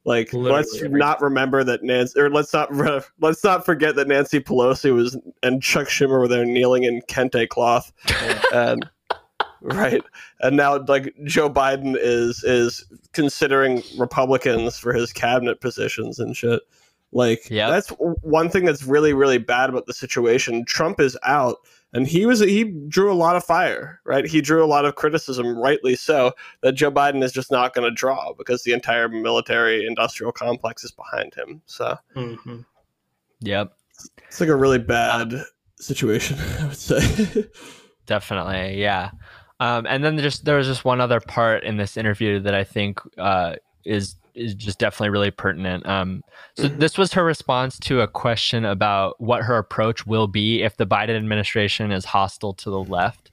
Like, 0.04 0.32
Literally 0.32 0.52
let's 0.52 0.82
not 0.82 1.18
time. 1.18 1.24
remember 1.24 1.64
that 1.64 1.82
Nancy, 1.82 2.20
or 2.20 2.28
let's 2.28 2.52
not 2.52 2.74
re- 2.74 3.00
let's 3.20 3.42
not 3.42 3.64
forget 3.64 3.96
that 3.96 4.08
Nancy 4.08 4.40
Pelosi 4.40 4.94
was 4.94 5.16
and 5.42 5.62
Chuck 5.62 5.88
Schumer 5.88 6.20
were 6.20 6.28
there 6.28 6.44
kneeling 6.44 6.84
in 6.84 7.00
kente 7.02 7.48
cloth, 7.48 7.92
and 8.54 8.88
right, 9.62 10.02
and 10.40 10.56
now 10.56 10.82
like 10.86 11.14
Joe 11.24 11.48
Biden 11.48 11.96
is 11.98 12.44
is 12.44 12.84
considering 13.14 13.82
Republicans 13.98 14.78
for 14.78 14.92
his 14.92 15.14
cabinet 15.14 15.62
positions 15.62 16.18
and 16.18 16.36
shit. 16.36 16.60
Like 17.12 17.50
yep. 17.50 17.70
that's 17.70 17.88
one 18.22 18.48
thing 18.48 18.64
that's 18.64 18.84
really 18.84 19.12
really 19.12 19.38
bad 19.38 19.68
about 19.68 19.86
the 19.86 19.94
situation. 19.94 20.64
Trump 20.64 21.00
is 21.00 21.18
out 21.24 21.58
and 21.92 22.06
he 22.06 22.26
was 22.26 22.40
he 22.40 22.64
drew 22.88 23.12
a 23.12 23.14
lot 23.14 23.36
of 23.36 23.44
fire, 23.44 24.00
right? 24.04 24.24
He 24.24 24.40
drew 24.40 24.64
a 24.64 24.66
lot 24.66 24.84
of 24.84 24.94
criticism, 24.94 25.58
rightly 25.58 25.96
so, 25.96 26.32
that 26.62 26.72
Joe 26.72 26.90
Biden 26.90 27.22
is 27.22 27.32
just 27.32 27.50
not 27.50 27.74
going 27.74 27.88
to 27.88 27.94
draw 27.94 28.32
because 28.34 28.62
the 28.62 28.72
entire 28.72 29.08
military 29.08 29.86
industrial 29.86 30.32
complex 30.32 30.84
is 30.84 30.92
behind 30.92 31.34
him. 31.34 31.62
So, 31.66 31.96
mm-hmm. 32.14 32.60
yep, 33.40 33.72
it's 34.26 34.40
like 34.40 34.48
a 34.48 34.56
really 34.56 34.78
bad 34.78 35.34
um, 35.34 35.44
situation, 35.80 36.38
I 36.60 36.66
would 36.66 36.76
say. 36.76 37.46
definitely, 38.06 38.80
yeah. 38.80 39.10
Um, 39.58 39.84
and 39.86 40.02
then 40.02 40.16
just 40.18 40.44
there 40.44 40.56
was 40.56 40.66
just 40.66 40.84
one 40.84 41.00
other 41.00 41.20
part 41.20 41.64
in 41.64 41.76
this 41.76 41.96
interview 41.96 42.38
that 42.40 42.54
I 42.54 42.64
think 42.64 43.00
uh, 43.18 43.56
is 43.84 44.14
is 44.40 44.54
just 44.54 44.78
definitely 44.78 45.10
really 45.10 45.30
pertinent. 45.30 45.86
Um, 45.86 46.22
so 46.56 46.64
mm-hmm. 46.64 46.78
this 46.78 46.96
was 46.96 47.12
her 47.12 47.24
response 47.24 47.78
to 47.80 48.00
a 48.00 48.08
question 48.08 48.64
about 48.64 49.20
what 49.20 49.42
her 49.42 49.58
approach 49.58 50.06
will 50.06 50.26
be 50.26 50.62
if 50.62 50.76
the 50.76 50.86
Biden 50.86 51.16
administration 51.16 51.92
is 51.92 52.04
hostile 52.04 52.54
to 52.54 52.70
the 52.70 52.82
left. 52.82 53.30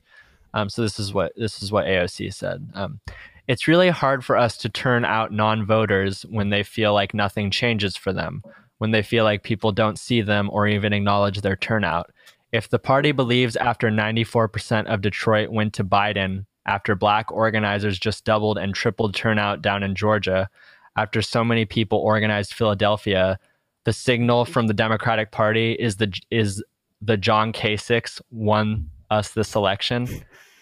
Um, 0.53 0.69
so 0.69 0.81
this 0.81 0.99
is 0.99 1.13
what 1.13 1.33
this 1.35 1.61
is 1.61 1.71
what 1.71 1.85
AOC 1.85 2.33
said. 2.33 2.69
Um, 2.73 2.99
it's 3.47 3.67
really 3.67 3.89
hard 3.89 4.25
for 4.25 4.35
us 4.35 4.57
to 4.57 4.69
turn 4.69 5.05
out 5.05 5.31
non-voters 5.31 6.23
when 6.23 6.49
they 6.49 6.63
feel 6.63 6.93
like 6.93 7.13
nothing 7.13 7.49
changes 7.49 7.95
for 7.95 8.11
them, 8.11 8.43
when 8.79 8.91
they 8.91 9.01
feel 9.01 9.23
like 9.23 9.43
people 9.43 9.71
don't 9.71 9.97
see 9.97 10.21
them 10.21 10.49
or 10.51 10.67
even 10.67 10.93
acknowledge 10.93 11.41
their 11.41 11.55
turnout. 11.55 12.11
If 12.51 12.69
the 12.69 12.79
party 12.79 13.11
believes 13.11 13.55
after 13.55 13.89
94% 13.89 14.87
of 14.87 15.01
Detroit 15.01 15.49
went 15.49 15.73
to 15.75 15.83
Biden, 15.83 16.45
after 16.65 16.95
black 16.95 17.31
organizers 17.31 17.97
just 17.97 18.25
doubled 18.25 18.57
and 18.57 18.75
tripled 18.75 19.15
turnout 19.15 19.61
down 19.61 19.83
in 19.83 19.95
Georgia, 19.95 20.49
after 20.97 21.21
so 21.21 21.43
many 21.43 21.63
people 21.63 21.99
organized 21.99 22.53
Philadelphia, 22.53 23.39
the 23.85 23.93
signal 23.93 24.43
from 24.43 24.67
the 24.67 24.73
Democratic 24.73 25.31
Party 25.31 25.73
is 25.73 25.95
the 25.97 26.11
is 26.29 26.61
the 27.01 27.15
John 27.15 27.53
Kasich 27.53 28.19
won 28.31 28.89
us 29.09 29.29
this 29.29 29.55
election. 29.55 30.09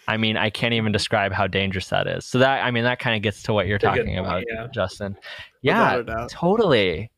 I 0.07 0.17
mean, 0.17 0.37
I 0.37 0.51
can't 0.51 0.73
even 0.73 0.91
describe 0.91 1.31
how 1.31 1.47
dangerous 1.47 1.89
that 1.89 2.05
is. 2.05 2.25
So 2.25 2.37
that 2.39 2.63
I 2.63 2.69
mean, 2.69 2.83
that 2.83 2.99
kind 2.99 3.15
of 3.15 3.23
gets 3.23 3.41
to 3.43 3.53
what 3.53 3.65
you're 3.65 3.79
talking 3.79 4.17
about, 4.19 4.43
yeah. 4.53 4.67
Justin. 4.71 5.17
Yeah, 5.61 6.03
totally. 6.29 7.09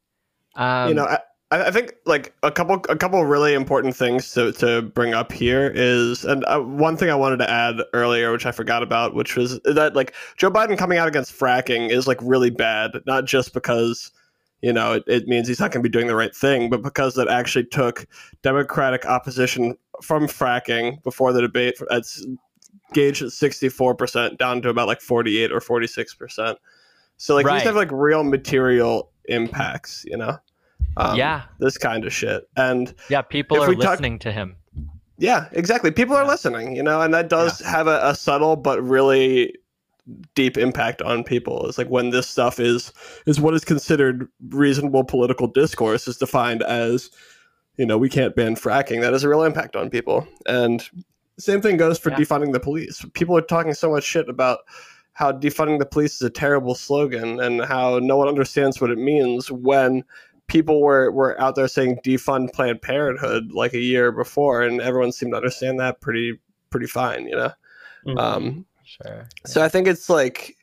Um, 0.55 0.89
you 0.89 0.95
know, 0.95 1.17
I, 1.51 1.65
I 1.65 1.71
think 1.71 1.95
like 2.05 2.33
a 2.43 2.51
couple 2.51 2.75
a 2.89 2.95
couple 2.95 3.23
really 3.25 3.53
important 3.53 3.95
things 3.95 4.31
to, 4.33 4.51
to 4.53 4.81
bring 4.81 5.13
up 5.13 5.31
here 5.31 5.71
is 5.73 6.25
and 6.25 6.43
uh, 6.45 6.59
one 6.59 6.97
thing 6.97 7.09
I 7.09 7.15
wanted 7.15 7.37
to 7.37 7.49
add 7.49 7.81
earlier 7.93 8.31
which 8.31 8.45
I 8.45 8.51
forgot 8.51 8.83
about 8.83 9.15
which 9.15 9.35
was 9.35 9.59
that 9.61 9.95
like 9.95 10.13
Joe 10.37 10.51
Biden 10.51 10.77
coming 10.77 10.97
out 10.97 11.07
against 11.07 11.37
fracking 11.37 11.89
is 11.89 12.07
like 12.07 12.19
really 12.21 12.49
bad 12.49 12.91
not 13.05 13.25
just 13.25 13.53
because 13.53 14.11
you 14.61 14.73
know, 14.73 14.93
it, 14.93 15.03
it 15.07 15.27
means 15.27 15.47
he's 15.47 15.59
not 15.59 15.71
going 15.71 15.83
to 15.83 15.89
be 15.89 15.91
doing 15.91 16.07
the 16.07 16.15
right 16.15 16.35
thing, 16.35 16.69
but 16.69 16.81
because 16.81 17.13
that 17.15 17.27
actually 17.27 17.65
took 17.65 18.07
Democratic 18.41 19.05
opposition 19.05 19.77
from 20.01 20.27
fracking 20.27 21.01
before 21.03 21.31
the 21.31 21.41
debate 21.41 21.79
at 21.91 22.03
gauged 22.93 23.21
at 23.21 23.29
64% 23.29 24.37
down 24.37 24.61
to 24.61 24.69
about 24.69 24.87
like 24.87 25.01
48 25.01 25.51
or 25.51 25.59
46%. 25.59 26.55
So 27.17 27.35
like 27.35 27.45
Right. 27.45 27.59
these 27.59 27.63
have 27.63 27.75
like 27.75 27.91
real 27.91 28.23
material 28.23 29.11
impacts, 29.25 30.05
you 30.07 30.17
know? 30.17 30.37
Um, 30.97 31.15
Yeah. 31.17 31.43
This 31.59 31.77
kind 31.77 32.05
of 32.05 32.13
shit. 32.13 32.47
And 32.57 32.93
Yeah, 33.09 33.21
people 33.21 33.61
are 33.61 33.69
we 33.69 33.75
talk- 33.75 33.91
listening 33.91 34.19
to 34.19 34.31
him. 34.31 34.55
yeah, 35.17 35.47
exactly. 35.51 35.91
People 35.91 36.15
are 36.15 36.23
Yeah. 36.23 36.29
listening, 36.31 36.75
you 36.75 36.83
know, 36.83 37.01
and 37.01 37.13
that 37.13 37.29
does 37.29 37.59
have 37.61 37.87
a, 37.87 37.99
a 38.03 38.15
subtle 38.15 38.55
but 38.55 38.81
really 38.83 39.53
deep 40.35 40.57
impact 40.57 41.01
on 41.01 41.23
people. 41.23 41.67
It's 41.67 41.77
like 41.77 41.89
when 41.89 42.11
this 42.11 42.27
stuff 42.27 42.59
is 42.59 42.93
is 43.25 43.39
what 43.41 43.53
is 43.53 43.65
considered 43.65 44.27
reasonable 44.49 45.03
political 45.03 45.47
discourse 45.47 46.07
is 46.07 46.17
defined 46.17 46.63
as, 46.63 47.09
you 47.77 47.85
know, 47.85 47.97
we 47.97 48.07
can't 48.09 48.35
ban 48.35 48.55
fracking. 48.55 49.01
That 49.01 49.11
has 49.13 49.23
a 49.25 49.29
real 49.29 49.43
impact 49.43 49.75
on 49.75 49.89
people. 49.89 50.25
And 50.45 50.81
same 51.37 51.61
thing 51.61 51.77
goes 51.77 51.99
for 51.99 52.09
Yeah. 52.11 52.17
defunding 52.17 52.53
the 52.53 52.59
police. 52.59 53.05
People 53.13 53.35
are 53.37 53.41
talking 53.41 53.73
so 53.73 53.91
much 53.91 54.03
shit 54.05 54.29
about 54.29 54.59
how 55.13 55.31
defunding 55.31 55.77
the 55.79 55.85
police 55.85 56.15
is 56.15 56.21
a 56.21 56.29
terrible 56.29 56.73
slogan 56.73 57.39
and 57.41 57.65
how 57.65 57.99
no 57.99 58.15
one 58.17 58.27
understands 58.29 58.79
what 58.79 58.91
it 58.91 58.97
means 58.97 59.51
when 59.51 60.03
people 60.47 60.81
were, 60.81 61.11
were 61.11 61.39
out 61.41 61.55
there 61.55 61.67
saying 61.67 61.99
defund 62.05 62.53
Planned 62.53 62.81
Parenthood 62.81 63.51
like 63.51 63.73
a 63.73 63.79
year 63.79 64.11
before, 64.11 64.61
and 64.63 64.81
everyone 64.81 65.11
seemed 65.11 65.33
to 65.33 65.37
understand 65.37 65.79
that 65.79 66.01
pretty 66.01 66.39
pretty 66.69 66.87
fine, 66.87 67.27
you 67.27 67.35
know. 67.35 67.51
Mhm. 68.05 68.19
Um, 68.19 68.65
Sure. 68.85 69.27
so 69.45 69.61
I 69.61 69.67
think 69.69 69.85
it's 69.87 70.09
like 70.09 70.55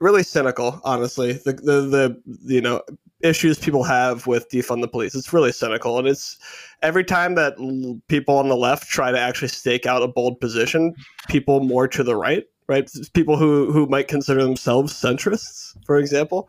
really 0.00 0.22
cynical, 0.22 0.80
honestly. 0.84 1.32
The, 1.32 1.52
the 1.54 1.80
the 1.82 2.22
you 2.44 2.60
know 2.60 2.82
issues 3.22 3.58
people 3.58 3.82
have 3.84 4.26
with 4.26 4.48
defund 4.50 4.80
the 4.80 4.88
police. 4.88 5.14
It's 5.14 5.32
really 5.32 5.52
cynical, 5.52 5.98
and 5.98 6.06
it's 6.08 6.38
every 6.82 7.04
time 7.04 7.34
that 7.36 7.54
l- 7.58 8.00
people 8.08 8.36
on 8.36 8.48
the 8.48 8.56
left 8.56 8.88
try 8.88 9.10
to 9.10 9.18
actually 9.18 9.48
stake 9.48 9.86
out 9.86 10.02
a 10.02 10.08
bold 10.08 10.40
position, 10.40 10.94
people 11.28 11.60
more 11.60 11.88
to 11.88 12.02
the 12.02 12.16
right, 12.16 12.44
right, 12.66 12.90
people 13.14 13.36
who 13.38 13.72
who 13.72 13.86
might 13.86 14.08
consider 14.08 14.42
themselves 14.42 14.92
centrists, 14.92 15.74
for 15.86 15.98
example. 15.98 16.48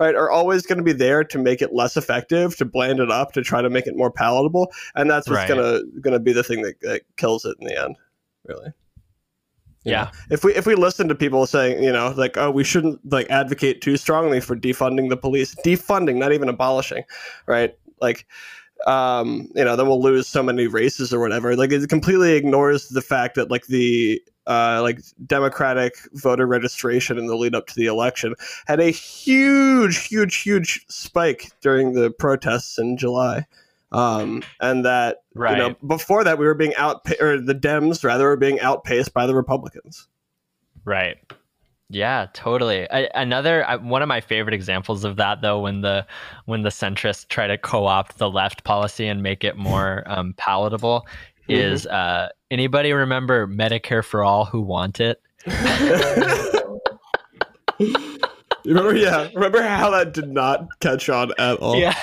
Right, 0.00 0.14
are 0.14 0.30
always 0.30 0.64
going 0.64 0.78
to 0.78 0.84
be 0.84 0.92
there 0.92 1.24
to 1.24 1.38
make 1.38 1.60
it 1.60 1.74
less 1.74 1.96
effective, 1.96 2.56
to 2.58 2.64
bland 2.64 3.00
it 3.00 3.10
up, 3.10 3.32
to 3.32 3.42
try 3.42 3.60
to 3.62 3.68
make 3.68 3.86
it 3.88 3.96
more 3.96 4.12
palatable, 4.12 4.72
and 4.94 5.10
that's 5.10 5.28
what's 5.28 5.38
Right. 5.40 5.48
gonna 5.48 5.80
gonna 6.00 6.20
be 6.20 6.32
the 6.32 6.44
thing 6.44 6.62
that, 6.62 6.80
that 6.82 7.02
kills 7.16 7.44
it 7.44 7.56
in 7.60 7.66
the 7.66 7.82
end, 7.82 7.96
really. 8.46 8.72
Yeah. 9.84 10.10
if 10.30 10.44
we 10.44 10.54
if 10.54 10.66
we 10.66 10.74
listen 10.74 11.08
to 11.08 11.14
people 11.14 11.46
saying 11.46 11.82
you 11.82 11.90
know 11.92 12.12
like 12.16 12.36
oh 12.36 12.50
we 12.50 12.62
shouldn't 12.62 13.00
like 13.10 13.30
advocate 13.30 13.80
too 13.80 13.96
strongly 13.96 14.38
for 14.38 14.54
defunding 14.54 15.08
the 15.08 15.16
police 15.16 15.54
defunding 15.64 16.16
not 16.16 16.32
even 16.32 16.48
abolishing 16.48 17.04
right 17.46 17.74
like 18.00 18.26
um 18.86 19.48
you 19.54 19.64
know 19.64 19.76
then 19.76 19.86
we'll 19.86 20.00
lose 20.00 20.28
so 20.28 20.42
many 20.42 20.66
races 20.66 21.12
or 21.12 21.20
whatever 21.20 21.56
like 21.56 21.72
it 21.72 21.88
completely 21.88 22.34
ignores 22.34 22.88
the 22.88 23.02
fact 23.02 23.34
that 23.34 23.50
like 23.50 23.66
the 23.66 24.22
uh 24.46 24.80
like 24.82 25.00
democratic 25.26 25.94
voter 26.12 26.46
registration 26.46 27.18
in 27.18 27.26
the 27.26 27.36
lead 27.36 27.54
up 27.54 27.66
to 27.66 27.74
the 27.74 27.86
election 27.86 28.34
had 28.66 28.80
a 28.80 28.90
huge 28.90 30.06
huge 30.06 30.36
huge 30.36 30.84
spike 30.88 31.50
during 31.60 31.92
the 31.92 32.10
protests 32.10 32.78
in 32.78 32.96
july 32.96 33.44
um 33.90 34.42
and 34.60 34.84
that 34.84 35.22
Right. 35.38 35.56
you 35.56 35.58
know, 35.58 35.76
before 35.86 36.24
that, 36.24 36.36
we 36.36 36.46
were 36.46 36.54
being 36.54 36.74
out, 36.74 37.06
or 37.20 37.40
the 37.40 37.54
Dems 37.54 38.02
rather 38.02 38.24
were 38.26 38.36
being 38.36 38.58
outpaced 38.58 39.14
by 39.14 39.24
the 39.26 39.36
Republicans. 39.36 40.08
Right. 40.84 41.16
Yeah, 41.90 42.26
totally. 42.34 42.90
I, 42.90 43.08
another 43.14 43.64
I, 43.66 43.76
one 43.76 44.02
of 44.02 44.08
my 44.08 44.20
favorite 44.20 44.52
examples 44.54 45.04
of 45.04 45.16
that, 45.16 45.40
though, 45.40 45.60
when 45.60 45.80
the 45.80 46.06
when 46.44 46.62
the 46.62 46.68
centrists 46.68 47.26
try 47.28 47.46
to 47.46 47.56
co-opt 47.56 48.18
the 48.18 48.28
left 48.28 48.64
policy 48.64 49.06
and 49.08 49.22
make 49.22 49.42
it 49.42 49.56
more 49.56 50.02
um, 50.06 50.34
palatable, 50.36 51.06
is 51.48 51.86
uh, 51.86 52.28
anybody 52.50 52.92
remember 52.92 53.46
Medicare 53.46 54.04
for 54.04 54.22
all 54.22 54.44
who 54.44 54.60
want 54.60 55.00
it? 55.00 55.22
remember, 58.66 58.94
yeah, 58.94 59.28
remember 59.34 59.62
how 59.62 59.88
that 59.90 60.12
did 60.12 60.28
not 60.28 60.66
catch 60.80 61.08
on 61.08 61.32
at 61.38 61.58
all. 61.58 61.76
Yeah. 61.76 61.94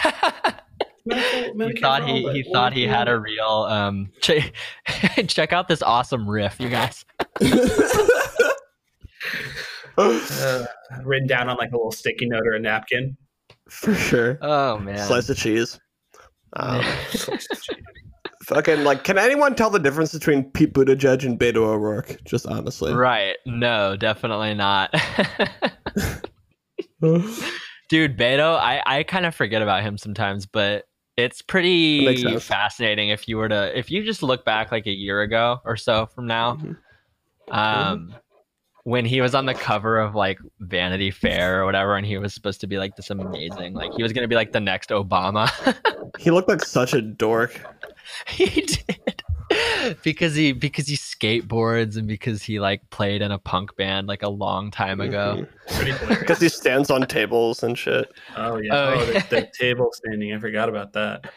Medical- 1.06 1.68
he 1.68 1.80
thought 1.80 2.08
he 2.08 2.24
Medicare 2.24 2.34
he 2.34 2.44
thought 2.52 2.74
he 2.74 2.88
had 2.88 3.08
a 3.08 3.20
real 3.20 3.68
um. 3.70 4.10
Ch- 4.22 4.52
check 5.28 5.54
out 5.54 5.68
this 5.68 5.84
awesome 5.84 6.28
riff, 6.28 6.60
you 6.60 6.70
guys. 6.70 7.06
uh, 9.98 10.66
written 11.04 11.28
down 11.28 11.50
on 11.50 11.58
like 11.58 11.72
a 11.72 11.76
little 11.76 11.92
sticky 11.92 12.28
note 12.28 12.46
or 12.46 12.54
a 12.54 12.60
napkin. 12.60 13.18
For 13.70 13.94
sure. 13.96 14.38
Oh 14.42 14.78
man. 14.78 15.00
Slice 15.00 15.30
of 15.30 15.38
cheese. 15.38 15.80
Um, 16.54 16.84
fucking 18.44 18.84
like, 18.84 19.04
can 19.04 19.18
anyone 19.18 19.56
tell 19.56 19.70
the 19.70 19.80
difference 19.80 20.14
between 20.14 20.52
Pete 20.52 20.74
Buttigieg 20.74 21.26
and 21.26 21.40
Beto 21.40 21.58
O'Rourke? 21.58 22.24
Just 22.24 22.46
honestly. 22.48 22.94
Right. 22.94 23.36
No, 23.46 23.96
definitely 23.98 24.54
not. 24.54 24.92
Dude, 27.02 28.18
Beto, 28.18 28.58
I, 28.58 28.82
I 28.86 29.04
kind 29.04 29.26
of 29.26 29.36
forget 29.36 29.62
about 29.62 29.84
him 29.84 29.98
sometimes, 29.98 30.46
but 30.46 30.86
it's 31.18 31.42
pretty 31.42 32.38
fascinating 32.40 33.10
if 33.10 33.28
you 33.28 33.38
were 33.38 33.50
to 33.50 33.78
if 33.78 33.90
you 33.90 34.04
just 34.04 34.22
look 34.22 34.44
back 34.44 34.72
like 34.72 34.86
a 34.86 34.92
year 34.92 35.22
ago 35.22 35.60
or 35.64 35.78
so 35.78 36.08
from 36.08 36.28
now. 36.28 36.56
Mhm. 36.56 36.78
Um 37.50 38.16
when 38.86 39.04
he 39.04 39.20
was 39.20 39.36
on 39.36 39.46
the 39.48 39.54
cover 39.54 40.00
of 40.00 40.16
like 40.16 40.40
Vanity 40.62 41.12
Fair 41.12 41.62
or 41.62 41.66
whatever 41.66 41.96
and 41.98 42.06
he 42.06 42.18
was 42.18 42.34
supposed 42.34 42.62
to 42.62 42.68
be 42.68 42.78
like 42.78 42.96
this 42.96 43.10
amazing 43.10 43.74
like 43.74 43.92
he 43.94 44.04
was 44.04 44.14
going 44.14 44.22
to 44.24 44.28
be 44.28 44.36
like 44.36 44.52
the 44.54 44.60
next 44.60 44.90
Obama. 44.92 45.52
He 46.18 46.32
looked 46.32 46.48
like 46.48 46.64
such 46.64 46.94
a 46.94 47.02
dork. 47.02 47.60
he 48.30 48.46
did. 48.62 49.24
because 50.02 50.34
he 50.34 50.54
because 50.54 50.88
he 50.88 50.96
skateboards 50.96 51.98
and 51.98 52.08
because 52.08 52.42
he 52.42 52.58
like 52.60 52.90
played 52.90 53.22
in 53.22 53.32
a 53.32 53.38
punk 53.38 53.76
band 53.76 54.08
like 54.08 54.24
a 54.24 54.30
long 54.30 54.72
time 54.72 55.02
ago. 55.02 55.46
Mm-hmm. 55.68 56.08
Because 56.20 56.40
he 56.46 56.48
stands 56.48 56.90
on 56.90 57.02
tables 57.02 57.64
and 57.64 57.78
shit. 57.78 58.10
Oh 58.38 58.56
yeah. 58.58 58.74
Oh, 58.74 58.94
Oh, 58.98 59.12
yeah. 59.12 59.20
the, 59.24 59.36
the 59.42 59.52
table 59.60 59.90
standing. 59.92 60.34
I 60.34 60.40
forgot 60.40 60.70
about 60.70 60.94
that. 60.94 61.34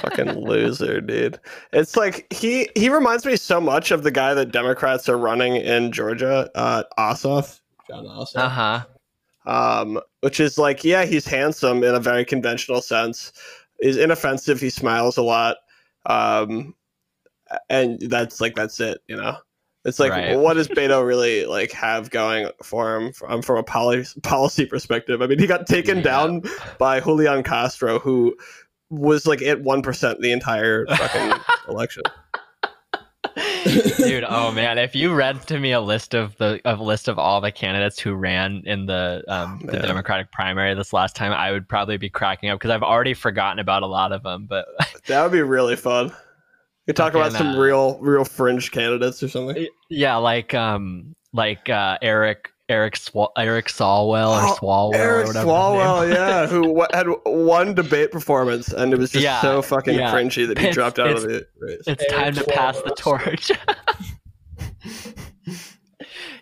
Fucking 0.00 0.40
loser, 0.40 1.00
dude. 1.00 1.38
It's 1.72 1.96
like 1.96 2.26
he 2.32 2.68
he 2.76 2.88
reminds 2.88 3.24
me 3.26 3.36
so 3.36 3.60
much 3.60 3.90
of 3.90 4.02
the 4.02 4.10
guy 4.10 4.34
that 4.34 4.52
Democrats 4.52 5.08
are 5.08 5.18
running 5.18 5.56
in 5.56 5.92
Georgia, 5.92 6.50
uh, 6.54 6.84
Ossoff. 6.98 7.60
Jon 7.88 8.04
Ossoff. 8.06 8.36
Uh-huh. 8.36 8.84
um, 9.46 10.00
which 10.22 10.40
is 10.40 10.58
like, 10.58 10.82
yeah, 10.82 11.04
he's 11.04 11.26
handsome 11.26 11.84
in 11.84 11.94
a 11.94 12.00
very 12.00 12.24
conventional 12.24 12.80
sense. 12.82 13.32
He's 13.80 13.96
inoffensive. 13.96 14.60
He 14.60 14.70
smiles 14.70 15.16
a 15.18 15.22
lot, 15.22 15.58
um, 16.06 16.74
and 17.68 18.00
that's 18.00 18.40
like 18.40 18.54
that's 18.56 18.80
it. 18.80 18.98
You 19.06 19.16
know, 19.16 19.36
it's 19.84 19.98
like, 20.00 20.10
Right. 20.10 20.36
what 20.36 20.54
does 20.54 20.66
Beto 20.68 21.06
really 21.06 21.44
like 21.46 21.70
have 21.72 22.10
going 22.10 22.48
for 22.62 22.96
him 22.96 23.12
from, 23.12 23.42
from 23.42 23.58
a 23.58 23.62
policy 23.62 24.18
policy 24.22 24.66
perspective? 24.66 25.22
I 25.22 25.26
mean, 25.26 25.38
he 25.38 25.46
got 25.46 25.66
taken 25.66 25.98
Yeah. 25.98 26.02
down 26.04 26.42
by 26.78 26.98
Julian 27.00 27.42
Castro, 27.44 27.98
who 28.00 28.36
was 28.90 29.26
like 29.26 29.42
at 29.42 29.60
one 29.62 29.82
percent 29.82 30.20
the 30.20 30.32
entire 30.32 30.86
fucking 30.96 31.32
election. 31.68 32.02
Dude, 33.98 34.24
oh 34.28 34.52
man, 34.52 34.78
if 34.78 34.94
you 34.94 35.12
read 35.12 35.42
to 35.48 35.58
me 35.58 35.72
a 35.72 35.80
list 35.80 36.14
of 36.14 36.36
the 36.38 36.60
a 36.64 36.74
list 36.76 37.08
of 37.08 37.18
all 37.18 37.40
the 37.40 37.50
candidates 37.50 37.98
who 37.98 38.14
ran 38.14 38.62
in 38.64 38.86
the 38.86 39.24
um, 39.28 39.60
Oh, 39.64 39.72
the. 39.72 39.78
Democratic 39.80 40.30
primary 40.32 40.74
this 40.74 40.92
last 40.92 41.16
time, 41.16 41.32
I 41.32 41.50
would 41.50 41.68
probably 41.68 41.96
be 41.96 42.08
cracking 42.08 42.48
up 42.48 42.58
because 42.58 42.70
I've 42.70 42.82
already 42.84 43.12
forgotten 43.14 43.58
about 43.58 43.82
a 43.82 43.86
lot 43.86 44.12
of 44.12 44.22
them. 44.22 44.46
But 44.48 44.66
That 45.06 45.22
would 45.22 45.32
be 45.32 45.42
really 45.42 45.76
fun. 45.76 46.12
You 46.86 46.94
talk 46.94 47.14
about 47.14 47.32
some 47.32 47.48
uh, 47.48 47.58
real, 47.58 47.98
real 47.98 48.24
fringe 48.24 48.70
candidates 48.70 49.20
or 49.22 49.28
something. 49.28 49.66
yeah, 49.90 50.16
like 50.16 50.54
um 50.54 51.16
like 51.32 51.68
uh, 51.68 51.98
Eric 52.00 52.52
Eric 52.68 52.94
Swa- 52.96 53.30
Eric 53.38 53.66
Swalwell 53.68 54.30
or 54.32 54.42
Oh, 54.42 54.56
Swalwell 54.60 54.90
or 54.90 54.96
Eric 54.96 55.26
whatever. 55.28 55.46
Swalwell, 55.48 56.12
yeah, 56.12 56.46
who 56.46 56.62
w- 56.62 56.86
had 56.92 57.06
one 57.24 57.74
debate 57.74 58.10
performance, 58.10 58.72
and 58.72 58.92
it 58.92 58.98
was 58.98 59.12
just 59.12 59.22
Yeah, 59.22 59.40
so 59.40 59.62
fucking 59.62 59.94
yeah. 59.96 60.12
cringy 60.12 60.48
that 60.48 60.58
he 60.58 60.64
It's- 60.64 60.74
dropped 60.74 60.98
out 60.98 61.10
of 61.10 61.24
it's- 61.24 61.42
the 61.60 61.66
race. 61.66 61.82
It's 61.86 62.02
Eric 62.12 62.24
time 62.24 62.34
to 62.34 62.44
pass 62.52 62.80
the 62.82 62.90
torch. 62.90 63.52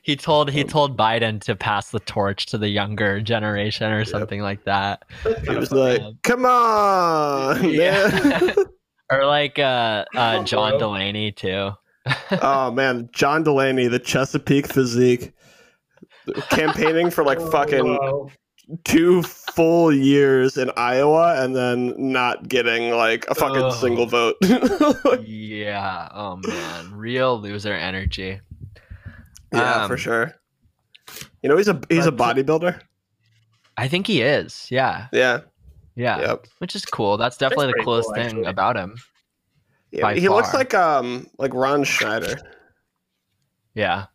he 0.02 0.16
told 0.16 0.50
he 0.50 0.64
told 0.64 0.96
Biden 0.96 1.40
to 1.42 1.54
pass 1.54 1.90
the 1.90 2.00
torch 2.00 2.46
to 2.46 2.58
the 2.58 2.68
younger 2.68 3.20
generation 3.20 3.92
or 3.92 4.04
something 4.04 4.40
like 4.40 4.64
that. 4.64 5.02
He 5.48 5.54
was 5.56 5.72
like, 5.72 6.00
Um, 6.00 6.18
"Come 6.22 6.46
on, 6.46 7.68
Yeah. 7.70 8.08
man!" 8.24 8.54
Or 9.12 9.26
like 9.26 9.58
uh, 9.58 10.06
uh, 10.16 10.42
John. 10.44 10.78
Delaney 10.78 11.30
too. 11.32 11.72
oh 12.42 12.70
man, 12.70 13.10
John 13.12 13.42
Delaney, 13.42 13.86
the 13.86 13.98
Chesapeake 13.98 14.66
physique, 14.66 15.32
campaigning 16.50 17.10
for 17.10 17.24
like 17.24 17.40
fucking 17.50 17.84
Wow. 17.98 18.30
two 18.84 19.22
full 19.22 19.92
years 19.92 20.56
in 20.56 20.70
Iowa, 20.76 21.42
and 21.42 21.54
then 21.54 21.94
not 21.98 22.48
getting 22.48 22.90
like 22.92 23.26
a 23.28 23.34
fucking 23.34 23.62
Oh. 23.62 23.70
single 23.72 24.06
vote. 24.06 24.36
yeah. 25.26 26.08
Oh 26.12 26.36
man, 26.36 26.94
real 26.94 27.38
loser 27.40 27.74
energy. 27.74 28.40
yeah, 29.52 29.82
Um, 29.82 29.88
for 29.88 29.96
sure. 29.96 30.34
You 31.42 31.48
know, 31.50 31.56
he's 31.56 31.68
a 31.68 31.80
he's 31.90 32.06
a 32.06 32.12
bodybuilder. 32.12 32.80
I 33.76 33.88
think 33.88 34.06
he 34.06 34.22
is. 34.22 34.66
Yeah. 34.70 35.08
Yeah, 35.12 35.40
Yeah, 35.96 36.20
Yep. 36.20 36.46
which 36.58 36.74
is 36.76 36.84
cool. 36.86 37.16
That's 37.16 37.36
definitely 37.36 37.66
the 37.76 37.82
coolest 37.84 38.06
cool, 38.06 38.14
thing 38.14 38.26
actually. 38.26 38.44
about 38.44 38.76
him. 38.76 38.96
Yeah, 39.90 40.12
he 40.14 40.28
looks 40.28 40.54
like 40.54 40.72
um 40.74 41.28
like 41.38 41.52
Ron 41.54 41.84
Schneider, 41.84 42.40
Yeah. 43.74 44.06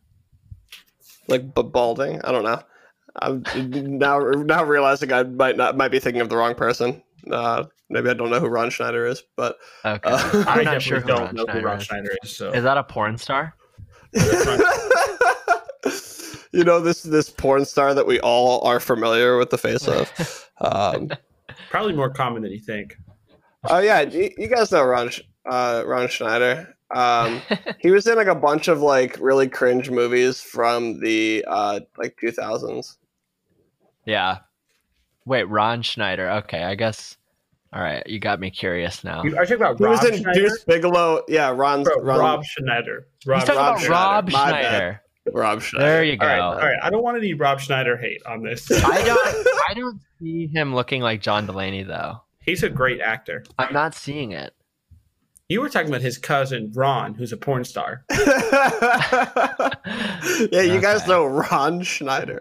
Like 1.30 1.54
but 1.54 1.72
balding. 1.72 2.20
I 2.22 2.32
don't 2.32 2.44
know. 2.44 2.62
I'm 3.16 3.42
now 3.98 4.18
now 4.18 4.64
realizing 4.64 5.12
I 5.12 5.22
might 5.24 5.56
not 5.56 5.76
might 5.76 5.88
be 5.90 5.98
thinking 5.98 6.20
of 6.20 6.28
the 6.28 6.36
wrong 6.36 6.54
person. 6.54 7.02
Uh, 7.30 7.64
maybe 7.88 8.08
I 8.08 8.14
don't 8.14 8.30
know 8.30 8.40
who 8.40 8.48
Ron 8.48 8.70
Schneider 8.70 9.06
is, 9.06 9.22
but 9.36 9.56
Okay. 9.84 10.10
Uh, 10.10 10.44
I 10.46 10.58
I'm 10.58 10.64
not 10.64 10.82
sure 10.82 11.00
who 11.00 11.08
don't 11.08 11.20
Ron 11.26 11.34
know 11.34 11.44
who 11.46 11.52
Schneider 11.60 11.66
Ron 11.66 11.78
is. 11.78 11.84
Schneider 11.84 12.10
is. 12.22 12.36
So 12.36 12.50
Is 12.52 12.62
that 12.64 12.76
a 12.78 12.84
porn 12.84 13.18
star? 13.18 13.54
you 16.52 16.64
know 16.64 16.80
this 16.80 17.02
this 17.02 17.30
porn 17.30 17.64
star 17.64 17.94
that 17.94 18.06
we 18.06 18.20
all 18.20 18.64
are 18.66 18.80
familiar 18.80 19.36
with 19.38 19.50
the 19.50 19.58
face 19.58 19.86
of. 19.88 20.46
Um, 20.62 21.08
probably 21.70 21.94
more 21.94 22.10
common 22.10 22.42
than 22.42 22.52
you 22.52 22.60
think. 22.60 22.94
oh 23.64 23.78
yeah, 23.78 24.02
you, 24.02 24.30
you 24.36 24.46
guys 24.46 24.70
know 24.70 24.84
Ron 24.84 25.08
uh, 25.48 25.82
Ron 25.86 26.06
Schneider. 26.06 26.76
Um, 26.92 27.40
he 27.78 27.90
was 27.90 28.06
in 28.06 28.16
like 28.16 28.26
a 28.26 28.34
bunch 28.34 28.68
of 28.68 28.80
like 28.80 29.16
really 29.20 29.48
cringe 29.48 29.90
movies 29.90 30.40
from 30.40 31.00
the 31.00 31.44
uh, 31.46 31.80
like 31.98 32.16
2000s. 32.22 32.96
yeah. 34.04 34.38
Wait, 35.26 35.44
Ron 35.44 35.82
Schneider. 35.82 36.28
Okay, 36.30 36.62
I 36.64 36.74
guess. 36.74 37.16
All 37.72 37.80
right, 37.80 38.02
you 38.06 38.18
got 38.18 38.40
me 38.40 38.50
curious 38.50 39.04
now. 39.04 39.22
You- 39.22 39.36
Are 39.36 39.42
you 39.44 39.56
talking 39.56 39.56
about 39.56 39.78
He 39.78 39.84
Rob 39.84 40.02
was 40.02 40.04
in 40.10 40.22
Schneider? 40.22 40.40
Deuce 40.40 40.64
Bigalow. 40.64 41.22
Yeah, 41.28 41.50
Ron, 41.54 41.84
Bro, 41.84 41.96
Ron 42.02 42.18
Rob 42.18 42.44
Schneider. 42.44 43.06
He's 43.20 43.26
Rob, 43.28 43.40
talking 43.44 43.54
Rob 43.56 43.68
about 43.68 43.80
Schneider. 43.80 43.92
Rob 43.92 44.30
My 44.32 44.50
bad. 44.50 44.60
Schneider. 44.70 45.02
Rob 45.32 45.62
Schneider. 45.62 45.86
There 45.86 46.04
you 46.04 46.16
go. 46.16 46.26
All 46.26 46.32
right, 46.32 46.40
all 46.40 46.56
right. 46.58 46.78
I 46.82 46.90
don't 46.90 47.04
want 47.04 47.16
any 47.18 47.34
Rob 47.34 47.60
Schneider 47.60 47.96
hate 47.96 48.22
on 48.26 48.42
this. 48.42 48.68
I 48.72 49.02
don't. 49.04 49.46
I 49.68 49.74
don't 49.74 50.00
see 50.18 50.48
him 50.48 50.74
looking 50.74 51.02
like 51.02 51.20
John 51.20 51.46
Delaney 51.46 51.84
though. 51.84 52.20
He's 52.42 52.64
a 52.64 52.70
great 52.70 53.00
actor. 53.00 53.44
I'm 53.58 53.72
not 53.72 53.94
seeing 53.94 54.32
it. 54.32 54.52
You 55.50 55.60
were 55.60 55.68
talking 55.68 55.88
about 55.88 56.00
his 56.00 56.16
cousin 56.16 56.70
Ron, 56.74 57.12
who's 57.14 57.32
a 57.32 57.36
porn 57.36 57.64
star. 57.64 58.04
yeah, 60.52 60.62
you 60.62 60.80
guys 60.80 61.04
know 61.08 61.26
Ron 61.26 61.82
Schneider. 61.82 62.40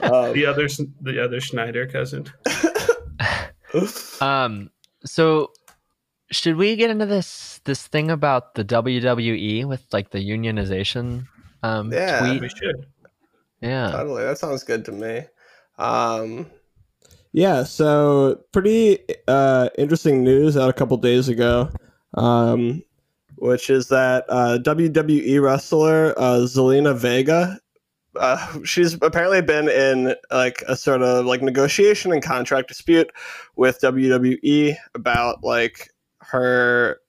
Um, 0.00 0.32
The 0.32 0.46
other, 0.46 0.66
the 1.02 1.22
other 1.22 1.40
Schneider 1.40 1.86
cousin. 1.86 2.26
Um. 4.20 4.70
So, 5.06 5.50
should 6.30 6.56
we 6.56 6.76
get 6.76 6.90
into 6.90 7.06
this 7.06 7.60
this 7.64 7.86
thing 7.86 8.10
about 8.10 8.54
the 8.54 8.64
WWE 8.66 9.64
with 9.66 9.82
like 9.92 10.10
the 10.10 10.18
unionization 10.18 11.26
um 11.62 11.90
Yeah. 11.90 12.38
We 12.38 12.48
should. 12.50 12.86
Yeah. 13.62 13.92
totally, 13.92 14.24
that 14.24 14.36
sounds 14.38 14.62
good 14.62 14.84
to 14.86 14.92
me. 14.92 15.22
Um, 15.78 16.50
Yeah, 17.32 17.64
so 17.64 18.42
pretty 18.52 18.98
uh, 19.26 19.70
interesting 19.78 20.22
news 20.22 20.56
out 20.56 20.68
a 20.68 20.74
couple 20.74 20.96
days 20.98 21.28
ago. 21.30 21.70
Um, 22.14 22.82
which 23.36 23.70
is 23.70 23.88
that 23.88 24.24
uh, 24.28 24.58
WWE 24.62 25.42
wrestler 25.42 26.14
uh, 26.16 26.38
Zelina 26.46 26.96
Vega. 26.96 27.58
Uh, 28.14 28.58
she's 28.62 28.94
apparently 28.94 29.40
been 29.40 29.68
in 29.68 30.14
like 30.30 30.62
a 30.68 30.76
sort 30.76 31.02
of 31.02 31.24
like 31.26 31.42
negotiation 31.42 32.12
and 32.12 32.22
contract 32.22 32.68
dispute 32.68 33.10
with 33.56 33.80
WWE 33.80 34.76
about 34.94 35.42
like 35.42 35.90
her 36.18 37.00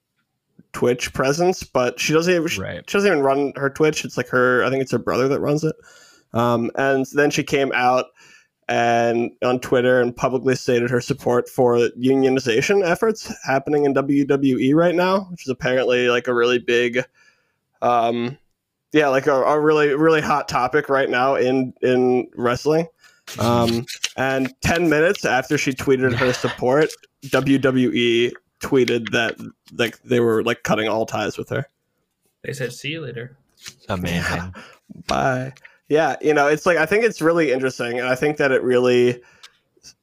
Twitch 0.72 1.12
presence, 1.12 1.62
but 1.62 2.00
she 2.00 2.12
doesn't 2.12 2.34
even, 2.34 2.48
she, 2.48 2.60
she 2.60 2.92
doesn't 2.92 3.12
even 3.12 3.22
run 3.22 3.52
her 3.56 3.70
Twitch. 3.70 4.04
It's 4.04 4.16
like 4.16 4.28
her, 4.28 4.64
I 4.64 4.70
think 4.70 4.82
it's 4.82 4.92
her 4.92 4.98
brother 4.98 5.28
that 5.28 5.40
runs 5.40 5.62
it. 5.62 5.76
Um, 6.32 6.70
and 6.74 7.06
then 7.12 7.30
she 7.30 7.44
came 7.44 7.70
out 7.74 8.06
and 8.68 9.30
on 9.42 9.60
Twitter 9.60 10.00
and 10.00 10.16
publicly 10.16 10.54
stated 10.54 10.90
her 10.90 11.00
support 11.00 11.48
for 11.48 11.76
unionization 11.98 12.84
efforts 12.84 13.32
happening 13.44 13.84
in 13.84 13.94
WWE 13.94 14.74
right 14.74 14.94
now, 14.94 15.26
which 15.30 15.42
is 15.42 15.50
apparently 15.50 16.08
like 16.08 16.28
a 16.28 16.34
really 16.34 16.58
big, 16.58 17.04
um, 17.82 18.38
yeah, 18.92 19.08
like 19.08 19.26
a, 19.26 19.34
a 19.34 19.60
really 19.60 19.94
really 19.94 20.20
hot 20.20 20.48
topic 20.48 20.88
right 20.88 21.10
now 21.10 21.34
in 21.34 21.74
in 21.82 22.28
wrestling. 22.36 22.86
Um, 23.38 23.86
and 24.16 24.54
ten 24.62 24.88
minutes 24.88 25.24
after 25.24 25.58
she 25.58 25.72
tweeted 25.72 26.14
her 26.14 26.32
support, 26.32 26.90
WWE 27.24 28.32
tweeted 28.60 29.10
that 29.10 29.36
like 29.72 30.00
they 30.02 30.20
were 30.20 30.42
like 30.42 30.62
cutting 30.62 30.88
all 30.88 31.06
ties 31.06 31.36
with 31.36 31.48
her. 31.50 31.66
They 32.42 32.52
said, 32.52 32.72
"See 32.72 32.90
you 32.90 33.02
later." 33.02 33.36
Amazing. 33.88 34.54
Bye. 35.06 35.52
Yeah, 35.88 36.16
you 36.20 36.32
know, 36.32 36.48
it's 36.48 36.66
like 36.66 36.78
I 36.78 36.86
think 36.86 37.04
it's 37.04 37.20
really 37.20 37.52
interesting, 37.52 37.98
and 37.98 38.08
I 38.08 38.14
think 38.14 38.38
that 38.38 38.52
it 38.52 38.62
really 38.62 39.20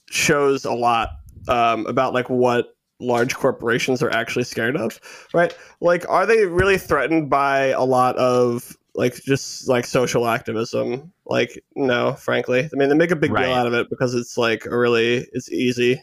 shows 0.09 0.65
a 0.65 0.73
lot 0.73 1.09
um, 1.47 1.85
about 1.87 2.13
like 2.13 2.29
what 2.29 2.75
large 2.99 3.33
corporations 3.35 4.03
are 4.03 4.11
actually 4.11 4.43
scared 4.43 4.77
of, 4.77 4.99
right? 5.33 5.55
Like, 5.79 6.07
are 6.07 6.25
they 6.25 6.45
really 6.45 6.77
threatened 6.77 7.29
by 7.29 7.67
a 7.67 7.81
lot 7.83 8.15
of 8.17 8.77
like 8.93 9.15
just 9.23 9.67
like 9.67 9.85
social 9.85 10.27
activism? 10.27 11.11
Like, 11.25 11.63
no, 11.75 12.13
frankly, 12.13 12.69
I 12.71 12.75
mean, 12.77 12.89
they 12.89 12.95
make 12.95 13.09
a 13.11 13.15
big 13.15 13.31
Right. 13.31 13.45
deal 13.45 13.53
out 13.55 13.65
of 13.65 13.73
it 13.73 13.89
because 13.89 14.13
it's 14.13 14.37
like 14.37 14.65
a 14.67 14.77
really 14.77 15.25
it's 15.33 15.51
easy. 15.51 16.01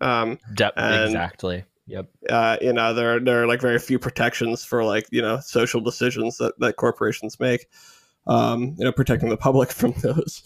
Um, 0.00 0.38
De- 0.54 0.72
And- 0.78 1.06
exactly. 1.06 1.64
Yep. 1.86 2.06
uh, 2.28 2.58
you 2.60 2.72
know, 2.74 2.92
there 2.92 3.16
are, 3.16 3.20
there 3.20 3.42
are 3.42 3.46
like 3.46 3.62
very 3.62 3.78
few 3.78 3.98
protections 3.98 4.62
for 4.62 4.84
like, 4.84 5.06
you 5.10 5.22
know, 5.22 5.40
social 5.40 5.80
decisions 5.80 6.36
that, 6.36 6.52
that 6.60 6.76
corporations 6.76 7.40
make, 7.40 7.66
um, 8.28 8.74
you 8.78 8.84
know, 8.84 8.92
protecting 8.92 9.28
the 9.28 9.36
public 9.36 9.70
from 9.72 9.92
those. 10.02 10.42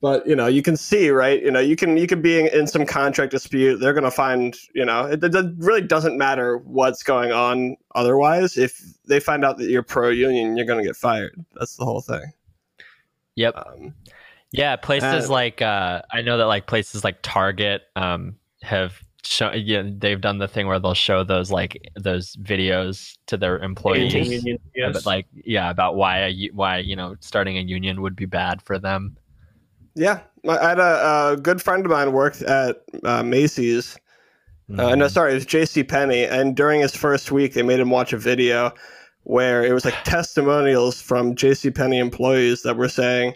But, 0.00 0.26
you 0.28 0.36
know, 0.36 0.46
you 0.46 0.62
can 0.62 0.76
see, 0.76 1.10
right? 1.10 1.42
You 1.42 1.50
know, 1.50 1.58
you 1.58 1.74
can, 1.74 1.96
you 1.96 2.06
can 2.06 2.22
be 2.22 2.38
in, 2.38 2.46
in 2.48 2.68
some 2.68 2.86
contract 2.86 3.32
dispute. 3.32 3.78
They're 3.78 3.92
going 3.92 4.04
to 4.04 4.12
find, 4.12 4.56
you 4.72 4.84
know, 4.84 5.06
it, 5.06 5.24
it 5.24 5.46
really 5.58 5.82
doesn't 5.82 6.16
matter 6.16 6.58
what's 6.58 7.02
going 7.02 7.32
on 7.32 7.76
otherwise. 7.96 8.56
If 8.56 8.80
they 9.06 9.18
find 9.18 9.44
out 9.44 9.58
that 9.58 9.68
you're 9.68 9.82
pro 9.82 10.10
union, 10.10 10.56
you're 10.56 10.66
going 10.66 10.78
to 10.78 10.86
get 10.86 10.94
fired. 10.94 11.44
That's 11.54 11.76
the 11.76 11.84
whole 11.84 12.00
thing. 12.00 12.32
Yep. 13.34 13.54
Um, 13.56 13.94
Yeah, 14.52 14.76
places 14.76 15.28
Uh, 15.28 15.32
like 15.32 15.60
uh, 15.62 16.02
I 16.12 16.22
know 16.22 16.38
that 16.38 16.46
like 16.46 16.66
places 16.66 17.04
like 17.04 17.18
Target 17.22 17.82
um, 17.96 18.36
have 18.62 19.02
shown. 19.28 19.52
Yeah, 19.56 19.82
they've 19.86 20.20
done 20.20 20.38
the 20.38 20.48
thing 20.48 20.66
where 20.66 20.78
they'll 20.78 20.94
show 20.94 21.24
those 21.24 21.50
like 21.50 21.78
those 21.96 22.36
videos 22.36 23.16
to 23.26 23.36
their 23.36 23.58
employees, 23.60 24.14
Union, 24.14 24.58
yes. 24.74 24.92
but 24.92 25.06
like 25.06 25.26
yeah, 25.44 25.70
about 25.70 25.96
why 25.96 26.18
a, 26.20 26.28
u- 26.28 26.52
why 26.54 26.78
you 26.78 26.96
know 26.96 27.16
starting 27.20 27.56
a 27.58 27.62
union 27.62 28.00
would 28.02 28.16
be 28.16 28.26
bad 28.26 28.60
for 28.62 28.78
them. 28.78 29.16
yeah. 29.94 30.20
I 30.48 30.68
had 30.68 30.78
a, 30.78 31.32
a 31.32 31.36
good 31.36 31.60
friend 31.60 31.84
of 31.84 31.90
mine 31.90 32.12
worked 32.12 32.42
at 32.42 32.82
uh, 33.04 33.22
Macy's 33.22 33.98
Uh, 34.70 34.94
no, 34.94 35.06
Mhm. 35.06 35.10
sorry, 35.10 35.32
it 35.32 35.34
was 35.34 35.46
J.C. 35.46 35.82
Penney, 35.82 36.24
and 36.24 36.54
during 36.54 36.80
his 36.82 36.94
first 36.94 37.32
week, 37.32 37.54
they 37.54 37.62
made 37.62 37.80
him 37.80 37.90
watch 37.90 38.12
a 38.12 38.18
video 38.18 38.70
where 39.24 39.64
it 39.64 39.72
was 39.72 39.84
like 39.84 39.94
testimonials 40.04 41.00
from 41.02 41.34
J.C. 41.34 41.70
Penney 41.70 41.98
employees 41.98 42.62
that 42.62 42.76
were 42.76 42.88
saying, 42.88 43.34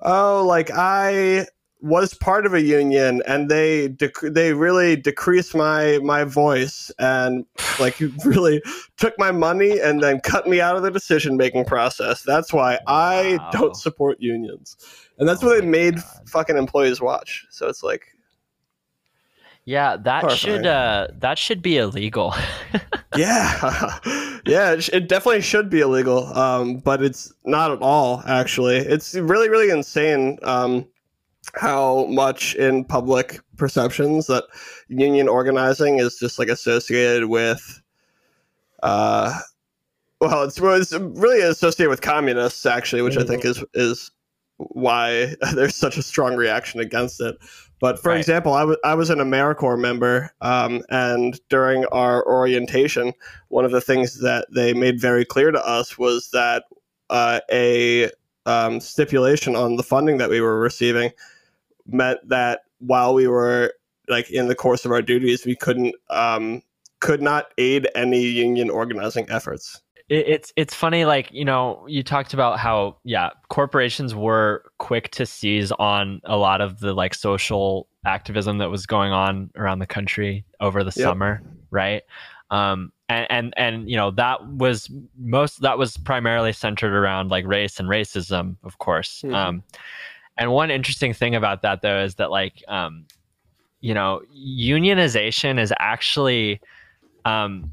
"Oh, 0.00 0.44
like 0.46 0.70
I 0.70 1.46
was 1.80 2.14
part 2.14 2.46
of 2.46 2.54
a 2.54 2.62
union, 2.62 3.22
and 3.26 3.48
they 3.48 3.88
dec- 3.88 4.34
they 4.34 4.52
really 4.52 4.96
decreased 4.96 5.54
my 5.54 5.98
my 6.02 6.24
voice, 6.24 6.90
and 6.98 7.46
like 7.78 7.98
really 8.24 8.62
took 8.96 9.18
my 9.18 9.30
money 9.30 9.78
and 9.80 10.02
then 10.02 10.20
cut 10.20 10.48
me 10.48 10.60
out 10.60 10.76
of 10.76 10.82
the 10.82 10.90
decision 10.90 11.36
making 11.36 11.64
process. 11.64 12.22
That's 12.22 12.52
why 12.52 12.78
I 12.86 13.38
don't 13.50 13.76
support 13.76 14.20
unions." 14.20 14.76
And 15.18 15.28
that's 15.28 15.42
Oh 15.42 15.46
what 15.46 15.60
they 15.60 15.66
made 15.66 15.96
God. 15.96 16.28
fucking 16.28 16.56
employees 16.56 17.00
watch. 17.00 17.46
So 17.50 17.68
it's 17.68 17.82
like, 17.82 18.06
Yeah, 19.64 19.96
that 19.98 20.20
Horrifying. 20.22 20.30
should 20.30 20.66
uh, 20.66 21.08
that 21.18 21.38
should 21.38 21.62
be 21.62 21.76
illegal. 21.78 22.34
Yeah, 23.14 23.98
yeah, 24.46 24.72
it, 24.74 24.82
sh- 24.84 24.90
it 24.92 25.08
definitely 25.08 25.40
should 25.40 25.70
be 25.70 25.80
illegal, 25.80 26.26
um, 26.36 26.76
but 26.78 27.02
it's 27.02 27.32
not 27.44 27.70
at 27.72 27.80
all. 27.80 28.22
Actually, 28.26 28.76
it's 28.76 29.14
really, 29.14 29.48
really 29.48 29.70
insane 29.70 30.38
um, 30.42 30.86
how 31.54 32.06
much 32.06 32.54
in 32.56 32.84
public 32.84 33.40
perceptions 33.56 34.26
that 34.26 34.44
union 34.88 35.28
organizing 35.28 35.98
is 35.98 36.18
just 36.18 36.38
like 36.38 36.48
associated 36.48 37.26
with. 37.26 37.82
Uh, 38.82 39.38
well, 40.20 40.42
it's, 40.44 40.58
it's 40.60 40.92
really 40.92 41.40
associated 41.40 41.90
with 41.90 42.00
communists, 42.00 42.66
actually, 42.66 43.02
which 43.02 43.16
I 43.16 43.24
think 43.24 43.44
is 43.44 43.64
is 43.74 44.10
why 44.56 45.34
there's 45.54 45.76
such 45.76 45.96
a 45.96 46.02
strong 46.02 46.36
reaction 46.36 46.80
against 46.80 47.20
it. 47.20 47.36
But 47.80 48.00
for 48.00 48.08
Right. 48.08 48.18
example, 48.18 48.54
I 48.54 48.64
wa- 48.64 48.76
I 48.84 48.94
was 48.94 49.10
an 49.10 49.20
AmeriCorps 49.20 49.78
member, 49.78 50.32
um, 50.40 50.82
and 50.90 51.38
during 51.48 51.84
our 51.86 52.26
orientation, 52.26 53.12
one 53.48 53.64
of 53.64 53.70
the 53.70 53.80
things 53.80 54.20
that 54.20 54.48
they 54.52 54.74
made 54.74 55.00
very 55.00 55.24
clear 55.24 55.52
to 55.52 55.64
us 55.64 55.96
was 55.96 56.30
that 56.32 56.64
uh, 57.10 57.38
a 57.52 58.10
um, 58.46 58.80
stipulation 58.80 59.54
on 59.54 59.76
the 59.76 59.82
funding 59.84 60.18
that 60.18 60.30
we 60.30 60.40
were 60.40 60.58
receiving 60.58 61.12
meant 61.88 62.20
that 62.28 62.60
while 62.78 63.14
we 63.14 63.26
were 63.26 63.72
like 64.08 64.30
in 64.30 64.48
the 64.48 64.54
course 64.54 64.84
of 64.84 64.92
our 64.92 65.02
duties, 65.02 65.44
we 65.44 65.56
couldn't 65.56 65.94
um, 66.10 66.62
could 67.00 67.20
not 67.22 67.46
aid 67.58 67.88
any 67.94 68.22
union 68.22 68.70
organizing 68.70 69.28
efforts. 69.30 69.80
it's 70.08 70.52
it's 70.56 70.72
funny 70.74 71.04
like 71.04 71.30
you 71.32 71.44
know 71.44 71.84
you 71.86 72.02
talked 72.02 72.32
about 72.32 72.58
how 72.58 72.96
yeah 73.04 73.28
corporations 73.50 74.14
were 74.14 74.64
quick 74.78 75.10
to 75.10 75.26
seize 75.26 75.70
on 75.72 76.20
a 76.24 76.36
lot 76.36 76.60
of 76.62 76.80
the 76.80 76.94
like 76.94 77.14
social 77.14 77.86
activism 78.06 78.56
that 78.58 78.70
was 78.70 78.86
going 78.86 79.12
on 79.12 79.50
around 79.56 79.80
the 79.80 79.86
country 79.86 80.44
over 80.60 80.82
the 80.82 80.92
Yep. 80.96 81.04
summer 81.08 81.42
right 81.70 82.02
um 82.50 82.90
and, 83.10 83.26
and 83.30 83.54
and 83.58 83.90
you 83.90 83.96
know 83.98 84.10
that 84.12 84.46
was 84.48 84.90
most 85.18 85.60
that 85.60 85.76
was 85.76 85.98
primarily 85.98 86.54
centered 86.54 86.94
around 86.94 87.30
like 87.30 87.46
race 87.46 87.78
and 87.78 87.88
racism 87.90 88.56
of 88.64 88.78
course 88.78 89.20
Mhm. 89.26 89.34
um 89.34 89.62
and 90.38 90.52
one 90.52 90.70
interesting 90.70 91.12
thing 91.12 91.34
about 91.34 91.62
that 91.62 91.82
though 91.82 92.00
is 92.00 92.14
that 92.16 92.30
like 92.30 92.62
um 92.68 93.04
you 93.80 93.92
know 93.92 94.22
unionization 94.36 95.60
is 95.60 95.72
actually 95.78 96.60
um 97.24 97.72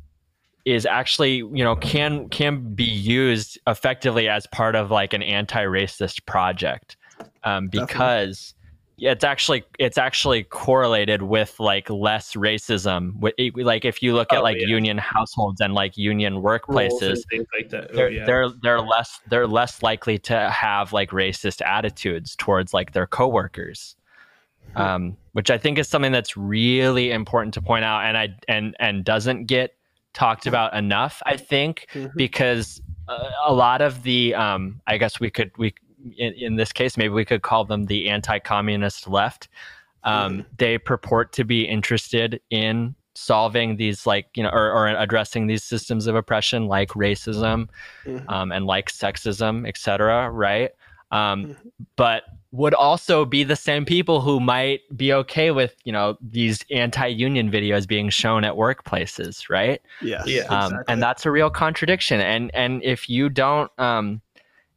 is 0.65 0.85
actually 0.85 1.35
you 1.35 1.63
know 1.63 1.75
can 1.75 2.27
can 2.29 2.73
be 2.73 2.83
used 2.83 3.59
effectively 3.67 4.27
as 4.27 4.47
part 4.47 4.75
of 4.75 4.91
like 4.91 5.13
an 5.13 5.21
anti-racist 5.21 6.25
project 6.25 6.97
um, 7.45 7.67
Definitely. 7.67 8.54
It's 8.97 9.23
actually 9.25 9.63
it's 9.77 9.97
actually 9.97 10.43
correlated 10.43 11.21
with 11.21 11.59
like 11.59 11.89
less 11.89 12.33
racism 12.33 13.11
like 13.63 13.83
if 13.83 14.01
you 14.01 14.13
look 14.13 14.31
at 14.31 14.39
Oh, 14.39 14.43
like 14.43 14.57
yeah. 14.59 14.67
union 14.67 14.97
households 14.97 15.59
and 15.59 15.73
like 15.73 15.97
union 15.97 16.35
workplaces 16.41 17.17
like. 17.33 17.73
Oh, 17.73 17.85
they're 17.93 18.09
yeah. 18.09 18.25
they're 18.25 18.49
they're 18.63 18.81
less 18.81 19.19
they're 19.29 19.47
less 19.47 19.83
likely 19.83 20.17
to 20.19 20.49
have 20.49 20.93
like 20.93 21.09
racist 21.11 21.61
attitudes 21.65 22.35
towards 22.37 22.73
like 22.73 22.93
their 22.93 23.05
coworkers 23.07 23.95
um, 24.75 25.15
which 25.33 25.49
I 25.51 25.57
think 25.57 25.77
is 25.77 25.87
something 25.87 26.11
that's 26.11 26.35
really 26.35 27.11
important 27.11 27.53
to 27.55 27.61
point 27.61 27.85
out 27.85 28.03
and 28.05 28.17
I 28.17 28.29
and 28.47 28.75
and 28.79 29.03
doesn't 29.03 29.45
get 29.45 29.75
talked 30.13 30.47
about 30.47 30.73
enough 30.73 31.21
I 31.25 31.35
think 31.37 31.87
Mhm. 31.93 32.11
because 32.15 32.81
uh, 33.07 33.29
a 33.45 33.53
lot 33.53 33.81
of 33.81 34.03
the 34.03 34.33
um, 34.35 34.81
I 34.87 34.97
guess 34.97 35.19
we 35.19 35.29
could 35.29 35.51
we 35.57 35.73
in, 36.17 36.33
in 36.33 36.55
this 36.55 36.71
case 36.71 36.97
maybe 36.97 37.13
we 37.13 37.25
could 37.25 37.41
call 37.41 37.65
them 37.65 37.85
the 37.85 38.09
anti-communist 38.09 39.07
left 39.07 39.47
um, 40.03 40.45
they 40.57 40.77
purport 40.77 41.33
to 41.33 41.43
be 41.43 41.63
interested 41.63 42.39
in 42.51 42.93
solving 43.15 43.77
these 43.77 44.05
like 44.05 44.27
you 44.35 44.43
know 44.43 44.49
or, 44.49 44.71
or 44.71 44.87
addressing 44.87 45.47
these 45.47 45.63
systems 45.63 46.05
of 46.05 46.15
oppression 46.15 46.67
like 46.67 46.89
racism 46.89 47.67
Mhm. 48.05 48.29
um, 48.29 48.51
and 48.51 48.65
like 48.65 48.89
sexism 48.91 49.67
etc 49.67 50.29
right 50.29 50.71
um, 51.11 51.45
Mhm. 51.45 51.55
but 51.95 52.23
would 52.51 52.73
also 52.73 53.25
be 53.25 53.43
the 53.43 53.55
same 53.55 53.83
people 53.85 54.21
who 54.21 54.39
might 54.39 54.81
be 54.95 55.11
okay 55.13 55.51
with 55.51 55.75
you 55.85 55.91
know 55.93 56.17
these 56.21 56.63
anti-union 56.71 57.49
videos 57.51 57.87
being 57.87 58.09
shown 58.09 58.43
at 58.43 58.53
workplaces 58.53 59.49
right 59.49 59.81
Yes. 60.01 60.27
Yeah. 60.27 60.43
um, 60.43 60.65
exactly. 60.73 60.83
and 60.93 61.01
that's 61.01 61.25
a 61.25 61.31
real 61.31 61.49
contradiction 61.49 62.19
and 62.21 62.51
and 62.53 62.83
if 62.83 63.09
you 63.09 63.29
don't 63.29 63.71
um, 63.79 64.21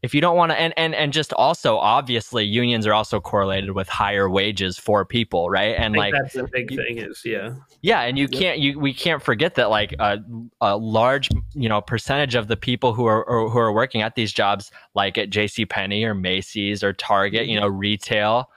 if 0.03 0.15
you 0.15 0.21
don't 0.21 0.37
want 0.37 0.53
to 0.53 0.61
and, 0.61 0.73
and 0.77 0.95
and 0.95 1.13
just 1.13 1.33
also 1.33 1.77
obviously 1.77 2.45
unions 2.45 2.87
are 2.87 2.95
also 2.95 3.19
correlated 3.21 3.73
with 3.73 3.89
higher 3.89 4.31
wages 4.31 4.79
for 4.79 5.05
people 5.05 5.51
right 5.51 5.71
I 5.73 5.83
and 5.85 5.95
think 5.95 5.99
like 5.99 6.15
that's 6.15 6.35
the 6.35 6.45
big 6.53 6.71
you- 6.71 6.77
thing 6.77 6.99
is 6.99 7.23
yeah. 7.25 7.55
yeah, 7.83 8.03
and 8.03 8.17
you 8.17 8.29
Yep. 8.31 8.41
can't 8.41 8.59
you 8.61 8.79
we 8.79 8.95
can't 8.95 9.23
forget 9.23 9.57
that 9.57 9.71
like 9.71 9.95
a, 9.99 10.19
a 10.61 10.77
large 10.77 11.29
you 11.55 11.69
know 11.69 11.81
percentage 11.81 12.35
of 12.37 12.47
the 12.49 12.57
people 12.57 12.93
who 12.95 13.07
are 13.07 13.25
or, 13.25 13.51
who 13.51 13.59
are 13.59 13.73
working 13.73 14.03
at 14.03 14.15
these 14.15 14.33
jobs, 14.33 14.71
like 14.95 15.19
at 15.19 15.31
J.C. 15.31 15.67
Penney 15.67 16.05
or 16.05 16.15
Macy's 16.15 16.85
or 16.85 16.93
Target, 16.93 17.47
you 17.47 17.59
know, 17.59 17.67
retail, 17.69 18.51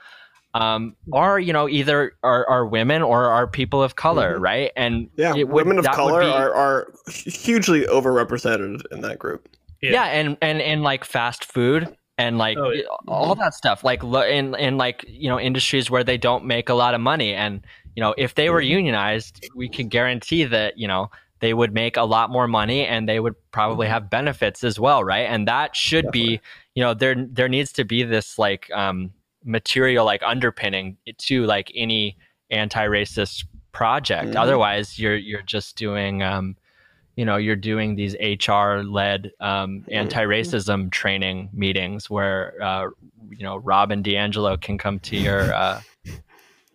um, 0.54 0.94
are 1.12 1.40
you 1.40 1.52
know 1.52 1.68
either 1.68 2.12
are, 2.22 2.48
are 2.48 2.66
women 2.66 3.02
or 3.02 3.24
are 3.24 3.46
people 3.48 3.82
of 3.82 3.96
color, 3.96 4.38
Mhm. 4.38 4.42
right? 4.42 4.70
And 4.76 5.08
Yeah, 5.16 5.34
it 5.36 5.48
would- 5.48 5.66
women 5.66 5.78
of 5.78 5.86
color 5.86 6.20
be- 6.20 6.26
are, 6.26 6.54
are 6.54 6.92
hugely 7.08 7.82
overrepresented 7.86 8.82
in 8.92 9.00
that 9.00 9.18
group. 9.18 9.48
Yeah. 9.82 9.90
yeah, 9.92 10.04
and 10.06 10.36
and 10.40 10.62
and 10.62 10.82
like 10.82 11.04
fast 11.04 11.44
food 11.44 11.94
and 12.18 12.38
like 12.38 12.56
Oh, 12.58 12.70
yeah. 12.70 12.82
all 13.08 13.34
that 13.34 13.52
stuff 13.54 13.82
like 13.82 14.02
in 14.04 14.54
in 14.54 14.76
like 14.78 15.04
you 15.08 15.28
know 15.28 15.40
industries 15.40 15.90
where 15.90 16.04
they 16.04 16.16
don't 16.16 16.44
make 16.44 16.68
a 16.68 16.74
lot 16.74 16.94
of 16.94 17.00
money 17.00 17.34
and 17.34 17.60
you 17.96 18.00
know 18.00 18.14
if 18.16 18.34
they 18.36 18.48
were 18.50 18.62
Mhm. 18.62 18.68
unionized 18.68 19.44
we 19.56 19.68
can 19.68 19.88
guarantee 19.88 20.44
that 20.44 20.78
you 20.78 20.86
know 20.86 21.10
they 21.40 21.52
would 21.54 21.74
make 21.74 21.96
a 21.96 22.04
lot 22.04 22.30
more 22.30 22.46
money 22.46 22.86
and 22.86 23.08
they 23.08 23.18
would 23.18 23.34
probably 23.50 23.88
have 23.88 24.08
benefits 24.08 24.62
as 24.62 24.78
well 24.78 25.02
right 25.02 25.26
and 25.26 25.48
that 25.48 25.74
should 25.74 26.08
be 26.12 26.38
you 26.76 26.82
know 26.84 26.94
there 26.94 27.16
there 27.30 27.48
needs 27.48 27.72
to 27.72 27.84
be 27.84 28.04
this 28.04 28.38
like 28.38 28.70
um 28.72 29.10
material 29.44 30.04
like 30.04 30.22
underpinning 30.22 30.96
to 31.18 31.44
like 31.46 31.72
any 31.74 32.16
anti-racist 32.50 33.44
project 33.72 34.34
Mhm. 34.34 34.36
otherwise 34.36 34.98
you're 34.98 35.16
you're 35.16 35.42
just 35.42 35.76
doing 35.76 36.22
um 36.22 36.56
you 37.16 37.24
know 37.24 37.36
you're 37.36 37.56
doing 37.56 37.94
these 37.96 38.14
hr 38.48 38.82
led 38.82 39.30
um, 39.40 39.84
anti-racism 39.90 40.90
training 40.90 41.50
meetings 41.52 42.08
where 42.08 42.54
uh, 42.62 42.88
you 43.30 43.42
know 43.44 43.56
robin 43.56 44.02
DiAngelo 44.02 44.60
can 44.60 44.78
come 44.78 44.98
to 45.00 45.16
your 45.16 45.52
uh, 45.62 45.80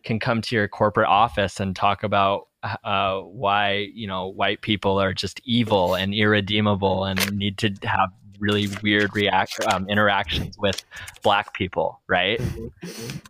can 0.03 0.19
come 0.19 0.41
to 0.41 0.55
your 0.55 0.67
corporate 0.67 1.07
office 1.07 1.59
and 1.59 1.75
talk 1.75 2.03
about 2.03 2.47
uh, 2.83 3.19
why 3.21 3.87
you 3.93 4.07
know 4.07 4.27
white 4.27 4.61
people 4.61 4.99
are 4.99 5.13
just 5.13 5.39
evil 5.43 5.95
and 5.95 6.13
irredeemable 6.13 7.05
and 7.05 7.35
need 7.37 7.57
to 7.57 7.73
have 7.83 8.09
really 8.39 8.67
weird 8.83 9.15
react 9.15 9.59
um, 9.73 9.89
interactions 9.89 10.57
with 10.59 10.83
black 11.23 11.53
people 11.53 11.99
right? 12.07 12.39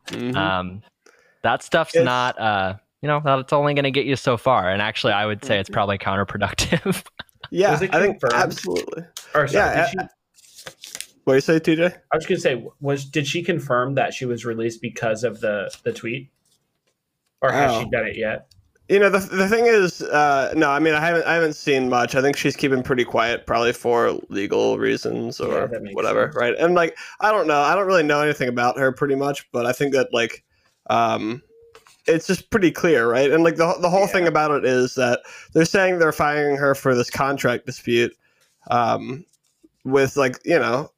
Mhm. 0.08 0.36
um, 0.36 0.82
that 1.44 1.64
stuff's 1.64 1.96
It's- 1.96 2.06
not 2.06 2.38
uh, 2.40 2.76
you 3.02 3.08
know 3.08 3.22
that's 3.24 3.54
only 3.54 3.74
going 3.74 3.84
to 3.84 3.92
get 3.92 4.06
you 4.06 4.16
so 4.16 4.38
far 4.38 4.70
and 4.70 4.82
actually 4.82 5.14
i 5.14 5.26
would 5.26 5.44
say 5.46 5.60
it's 5.60 5.70
Mhm. 5.70 5.74
probably 5.74 5.98
counterproductive 5.98 7.04
yeah, 7.52 7.74
I 7.74 7.78
think 7.78 7.92
confirmed? 8.20 8.34
absolutely. 8.34 9.04
Or 9.34 9.48
sorry, 9.48 9.76
Yeah, 9.78 9.90
did 9.92 10.02
she, 10.02 10.08
What 11.24 11.34
do 11.34 11.36
you 11.36 11.42
say, 11.42 11.60
TJ? 11.60 11.94
I 12.12 12.16
was 12.16 12.26
gonna 12.26 12.40
say, 12.40 12.66
was 12.82 13.06
did 13.06 13.28
she 13.28 13.44
confirm 13.44 13.96
that 13.96 14.14
she 14.14 14.26
was 14.26 14.44
released 14.46 14.82
because 14.82 15.24
of 15.24 15.40
the 15.40 15.70
the 15.84 15.94
tweet, 15.94 16.30
or 17.42 17.52
has 17.52 17.72
Oh. 17.72 17.80
she 17.84 17.90
done 17.90 18.06
it 18.08 18.18
yet? 18.18 18.52
You 18.90 19.00
know, 19.00 19.10
the, 19.10 19.20
the 19.20 19.48
thing 19.50 19.66
is, 19.66 20.02
uh, 20.02 20.54
no, 20.56 20.70
I 20.70 20.80
mean, 20.80 20.94
I 20.94 21.02
haven't, 21.06 21.26
I 21.26 21.34
haven't 21.34 21.54
seen 21.56 21.90
much. 21.90 22.16
I 22.16 22.22
think 22.22 22.38
she's 22.38 22.56
keeping 22.56 22.82
pretty 22.84 23.04
quiet, 23.04 23.46
probably 23.46 23.74
for 23.74 24.18
legal 24.30 24.78
reasons 24.80 25.42
or 25.42 25.68
that 25.68 25.82
makes 25.84 25.94
whatever, 25.94 26.28
sense. 26.28 26.36
right? 26.38 26.56
And 26.58 26.74
like, 26.74 26.98
I 27.20 27.32
don't 27.34 27.48
know, 27.48 27.60
I 27.60 27.76
don't 27.76 27.86
really 27.88 28.04
know 28.04 28.22
anything 28.22 28.48
about 28.48 28.78
her 28.80 28.94
pretty 28.94 29.16
much, 29.16 29.46
but 29.52 29.66
I 29.66 29.74
think 29.74 29.92
that 29.94 30.14
like, 30.14 30.46
um, 30.90 31.42
it's 32.08 32.28
just 32.28 32.50
pretty 32.50 32.72
clear, 32.72 33.10
right? 33.10 33.32
And 33.32 33.44
like 33.44 33.56
the 33.56 33.76
the 33.82 33.90
whole 33.90 34.08
thing 34.08 34.28
about 34.28 34.52
it 34.52 34.66
is 34.66 34.96
that 34.96 35.22
they're 35.54 35.66
saying 35.66 36.00
they're 36.00 36.12
firing 36.12 36.56
her 36.58 36.76
for 36.76 36.96
this 36.96 37.10
contract 37.10 37.66
dispute, 37.66 38.16
um, 38.70 39.26
with 39.84 40.18
like 40.18 40.40
you 40.46 40.58
know 40.60 40.92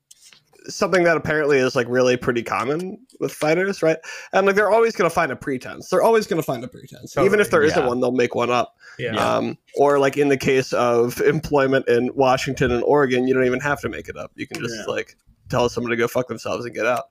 something 0.68 1.04
that 1.04 1.18
apparently 1.18 1.58
is 1.58 1.76
like 1.76 1.88
really 1.90 2.16
pretty 2.16 2.44
common 2.44 2.98
with 3.20 3.34
fighters, 3.34 3.82
right? 3.82 3.98
And 4.34 4.46
like 4.46 4.56
they're 4.56 4.72
always 4.72 4.96
going 4.96 5.10
to 5.10 5.14
find 5.14 5.32
a 5.32 5.36
pretense. 5.36 5.90
They're 5.90 6.04
always 6.04 6.28
going 6.28 6.42
to 6.42 6.46
find 6.46 6.64
a 6.64 6.68
pretense, 6.68 7.18
even 7.18 7.40
if 7.40 7.50
there 7.50 7.62
Totally, 7.62 7.68
isn't 7.72 7.84
yeah. 7.84 7.88
one. 7.88 8.00
They'll 8.02 8.12
make 8.12 8.36
one 8.36 8.50
up. 8.52 8.76
Yeah. 9.00 9.16
Um, 9.16 9.58
or 9.76 9.98
like 10.00 10.18
in 10.18 10.28
the 10.28 10.38
case 10.38 10.74
of 10.74 11.20
employment 11.22 11.88
in 11.88 12.12
Washington 12.16 12.72
and 12.72 12.84
Oregon, 12.84 13.28
you 13.28 13.34
don't 13.34 13.46
even 13.46 13.62
have 13.62 13.80
to 13.82 13.90
make 13.90 14.10
it 14.10 14.18
up. 14.18 14.32
You 14.36 14.46
can 14.48 14.62
just 14.62 14.76
Yeah. 14.76 14.86
like 14.94 15.16
tell 15.50 15.70
someone 15.70 15.90
to 15.92 15.98
go 15.98 16.08
fuck 16.08 16.28
themselves 16.28 16.66
and 16.66 16.76
get 16.76 16.86
out. 16.86 17.06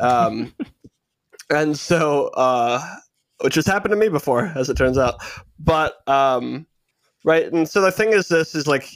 Um, 0.00 0.52
and 1.50 1.78
so, 1.78 2.26
uh, 2.34 2.84
which 3.42 3.54
has 3.54 3.66
happened 3.66 3.92
to 3.92 3.96
me 3.96 4.08
before, 4.08 4.52
as 4.56 4.68
it 4.68 4.76
turns 4.76 4.98
out. 4.98 5.16
But 5.58 6.06
um, 6.08 6.66
right, 7.24 7.50
and 7.52 7.68
so 7.68 7.80
the 7.80 7.92
thing 7.92 8.12
is, 8.12 8.28
this 8.28 8.54
is 8.54 8.66
like, 8.66 8.88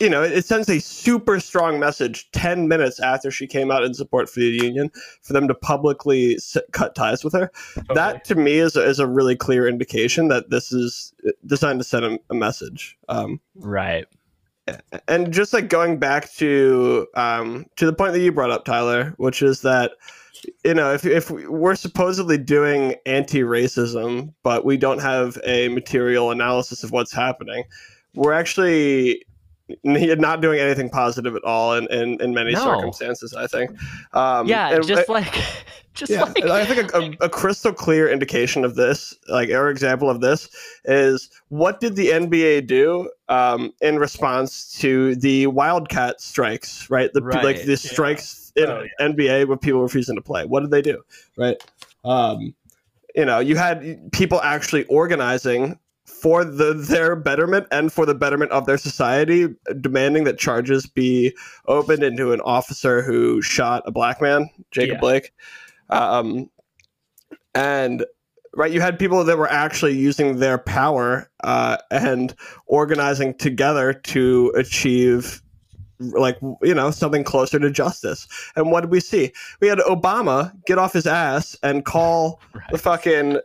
you 0.00 0.08
know, 0.08 0.22
it, 0.22 0.44
sends 0.44 0.68
a 0.68 0.80
super 0.80 1.38
strong 1.40 1.78
message 1.78 2.30
ten 2.32 2.68
minutes 2.68 2.98
after 3.00 3.30
she 3.30 3.46
came 3.46 3.70
out 3.70 3.84
in 3.84 3.94
support 3.94 4.28
for 4.28 4.40
the 4.40 4.46
union 4.46 4.90
for 5.22 5.32
them 5.32 5.46
to 5.48 5.54
publicly 5.54 6.34
s- 6.34 6.56
cut 6.72 6.94
ties 6.94 7.22
with 7.22 7.32
her 7.32 7.50
Totally. 7.74 7.94
that 7.94 8.24
to 8.24 8.34
me 8.34 8.54
is 8.54 8.76
a, 8.76 8.84
is 8.84 8.98
a 8.98 9.06
really 9.06 9.36
clear 9.36 9.68
indication 9.68 10.28
that 10.28 10.50
this 10.50 10.72
is 10.72 11.12
designed 11.46 11.78
to 11.80 11.84
send 11.84 12.04
a, 12.04 12.18
a 12.30 12.34
message. 12.34 12.98
Um, 13.08 13.40
right 13.56 14.06
and 15.08 15.32
just 15.32 15.52
like 15.52 15.68
going 15.68 15.98
back 15.98 16.32
to 16.34 17.06
um, 17.14 17.66
to 17.76 17.86
the 17.86 17.92
point 17.92 18.12
that 18.12 18.20
you 18.20 18.32
brought 18.32 18.50
up, 18.50 18.64
Tyler, 18.64 19.14
which 19.16 19.42
is 19.42 19.62
that 19.62 19.92
you 20.64 20.74
know 20.74 20.92
if 20.92 21.04
if 21.04 21.30
we're 21.30 21.74
supposedly 21.74 22.38
doing 22.38 22.94
anti-racism, 23.06 24.32
but 24.42 24.64
we 24.64 24.76
don't 24.76 25.00
have 25.00 25.38
a 25.44 25.68
material 25.68 26.30
analysis 26.30 26.84
of 26.84 26.90
what's 26.90 27.12
happening, 27.12 27.64
we're 28.14 28.32
actually 28.32 29.24
not 29.82 30.40
doing 30.42 30.60
anything 30.60 30.90
positive 30.90 31.34
at 31.36 31.42
all 31.44 31.74
in, 31.74 31.86
in, 31.90 32.20
in 32.20 32.34
many 32.34 32.52
No. 32.52 32.64
circumstances 32.64 33.34
i 33.34 33.46
think 33.46 33.70
um, 34.12 34.46
yeah 34.46 34.74
and- 34.74 34.86
just 34.86 35.08
like 35.08 35.34
just 35.94 36.10
yeah, 36.10 36.22
like 36.24 36.44
I 36.44 36.64
think 36.66 36.92
a, 36.92 36.98
a, 36.98 37.26
a 37.26 37.28
crystal 37.28 37.72
clear 37.72 38.10
indication 38.10 38.64
of 38.64 38.74
this, 38.74 39.14
like 39.28 39.50
our 39.52 39.70
example 39.70 40.10
of 40.10 40.20
this, 40.20 40.48
is 40.84 41.30
what 41.50 41.78
did 41.78 41.94
the 41.94 42.08
NBA 42.08 42.66
do 42.66 43.08
um, 43.28 43.72
in 43.80 44.00
response 44.00 44.72
to 44.80 45.14
the 45.14 45.46
Wildcat 45.46 46.20
strikes, 46.20 46.90
right? 46.90 47.12
The 47.12 47.22
Right, 47.22 47.44
like 47.44 47.62
the 47.62 47.70
yeah. 47.70 47.76
strikes 47.76 48.52
in 48.56 48.68
Oh, 48.68 48.84
NBA 49.00 49.46
with 49.46 49.60
people 49.60 49.82
refusing 49.82 50.16
to 50.16 50.20
play. 50.20 50.44
What 50.44 50.62
did 50.62 50.72
they 50.72 50.82
do, 50.82 51.00
right? 51.38 51.62
Um, 52.04 52.56
you 53.14 53.24
know, 53.24 53.38
you 53.38 53.54
had 53.54 54.10
people 54.10 54.40
actually 54.42 54.86
organizing 54.86 55.78
for 56.24 56.42
the 56.42 56.72
their 56.72 57.14
betterment 57.14 57.66
and 57.70 57.92
for 57.92 58.06
the 58.06 58.14
betterment 58.14 58.50
of 58.50 58.64
their 58.64 58.78
society, 58.78 59.46
demanding 59.82 60.24
that 60.24 60.38
charges 60.38 60.86
be 60.86 61.36
opened 61.68 62.02
into 62.02 62.32
an 62.32 62.40
officer 62.40 63.02
who 63.02 63.42
shot 63.42 63.82
a 63.84 63.92
black 63.92 64.22
man, 64.22 64.48
Jacob 64.70 64.94
Yeah. 64.94 65.00
Blake. 65.00 65.34
Um, 65.90 66.48
and 67.54 68.06
right, 68.54 68.72
you 68.72 68.80
had 68.80 68.98
people 68.98 69.22
that 69.22 69.36
were 69.36 69.50
actually 69.50 69.98
using 69.98 70.38
their 70.38 70.56
power 70.56 71.30
uh, 71.44 71.76
and 71.90 72.34
organizing 72.68 73.34
together 73.34 73.92
to 73.92 74.50
achieve 74.56 75.42
like 76.12 76.38
you 76.62 76.74
know 76.74 76.90
something 76.90 77.24
closer 77.24 77.58
to 77.58 77.70
justice. 77.70 78.26
And 78.56 78.70
what 78.70 78.82
did 78.82 78.90
we 78.90 79.00
see? 79.00 79.32
We 79.60 79.68
had 79.68 79.78
obama 79.78 80.52
get 80.66 80.78
off 80.78 80.92
his 80.92 81.06
ass 81.06 81.56
and 81.62 81.84
call 81.84 82.40
the 82.70 82.78
fucking 82.78 83.38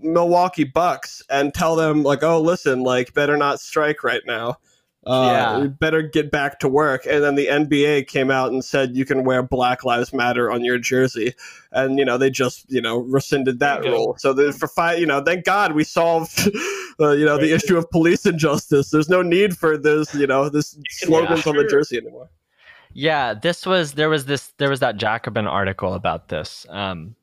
milwaukee 0.00 0.64
bucks 0.64 1.22
and 1.30 1.52
tell 1.54 1.76
them 1.76 2.02
like 2.02 2.22
oh 2.22 2.40
listen 2.40 2.82
like 2.82 3.14
better 3.14 3.36
not 3.36 3.60
strike 3.60 4.04
right 4.04 4.22
now 4.26 4.58
uh, 5.06 5.60
Yeah. 5.60 5.66
better 5.78 6.02
get 6.02 6.30
back 6.30 6.58
to 6.60 6.68
work 6.68 7.06
and 7.06 7.22
then 7.22 7.34
the 7.34 7.46
nba 7.46 8.06
came 8.06 8.30
out 8.30 8.52
and 8.52 8.64
said 8.64 8.96
you 8.96 9.04
can 9.04 9.24
wear 9.24 9.42
black 9.42 9.84
lives 9.84 10.12
matter 10.12 10.50
on 10.50 10.64
your 10.64 10.78
jersey 10.78 11.34
and 11.72 11.98
you 11.98 12.04
know 12.04 12.16
they 12.18 12.30
just 12.30 12.64
you 12.70 12.80
know 12.80 12.98
rescinded 12.98 13.58
that 13.58 13.82
go. 13.82 13.90
rule 13.90 14.16
so 14.18 14.32
the, 14.32 14.52
for 14.52 14.68
five 14.68 14.98
you 14.98 15.06
know 15.06 15.20
thank 15.22 15.44
god 15.44 15.72
we 15.72 15.84
solved 15.84 16.48
uh, 17.00 17.10
you 17.10 17.24
know 17.24 17.36
the 17.38 17.52
issue 17.52 17.76
of 17.76 17.90
police 17.90 18.24
injustice 18.26 18.90
there's 18.90 19.08
no 19.08 19.22
need 19.22 19.56
for 19.56 19.76
this 19.76 20.14
you 20.14 20.26
know 20.26 20.48
this 20.48 20.78
slogans 20.90 21.46
on 21.46 21.56
the 21.56 21.64
jersey 21.64 21.96
anymore 21.96 22.28
Yeah, 22.94 23.34
this 23.34 23.66
was 23.66 23.94
there 23.94 24.08
was 24.08 24.26
this 24.26 24.52
there 24.58 24.70
was 24.70 24.80
that 24.80 24.96
Jacobin 24.96 25.46
article 25.46 25.94
about 25.94 26.28
this. 26.28 26.64
Um 26.70 27.16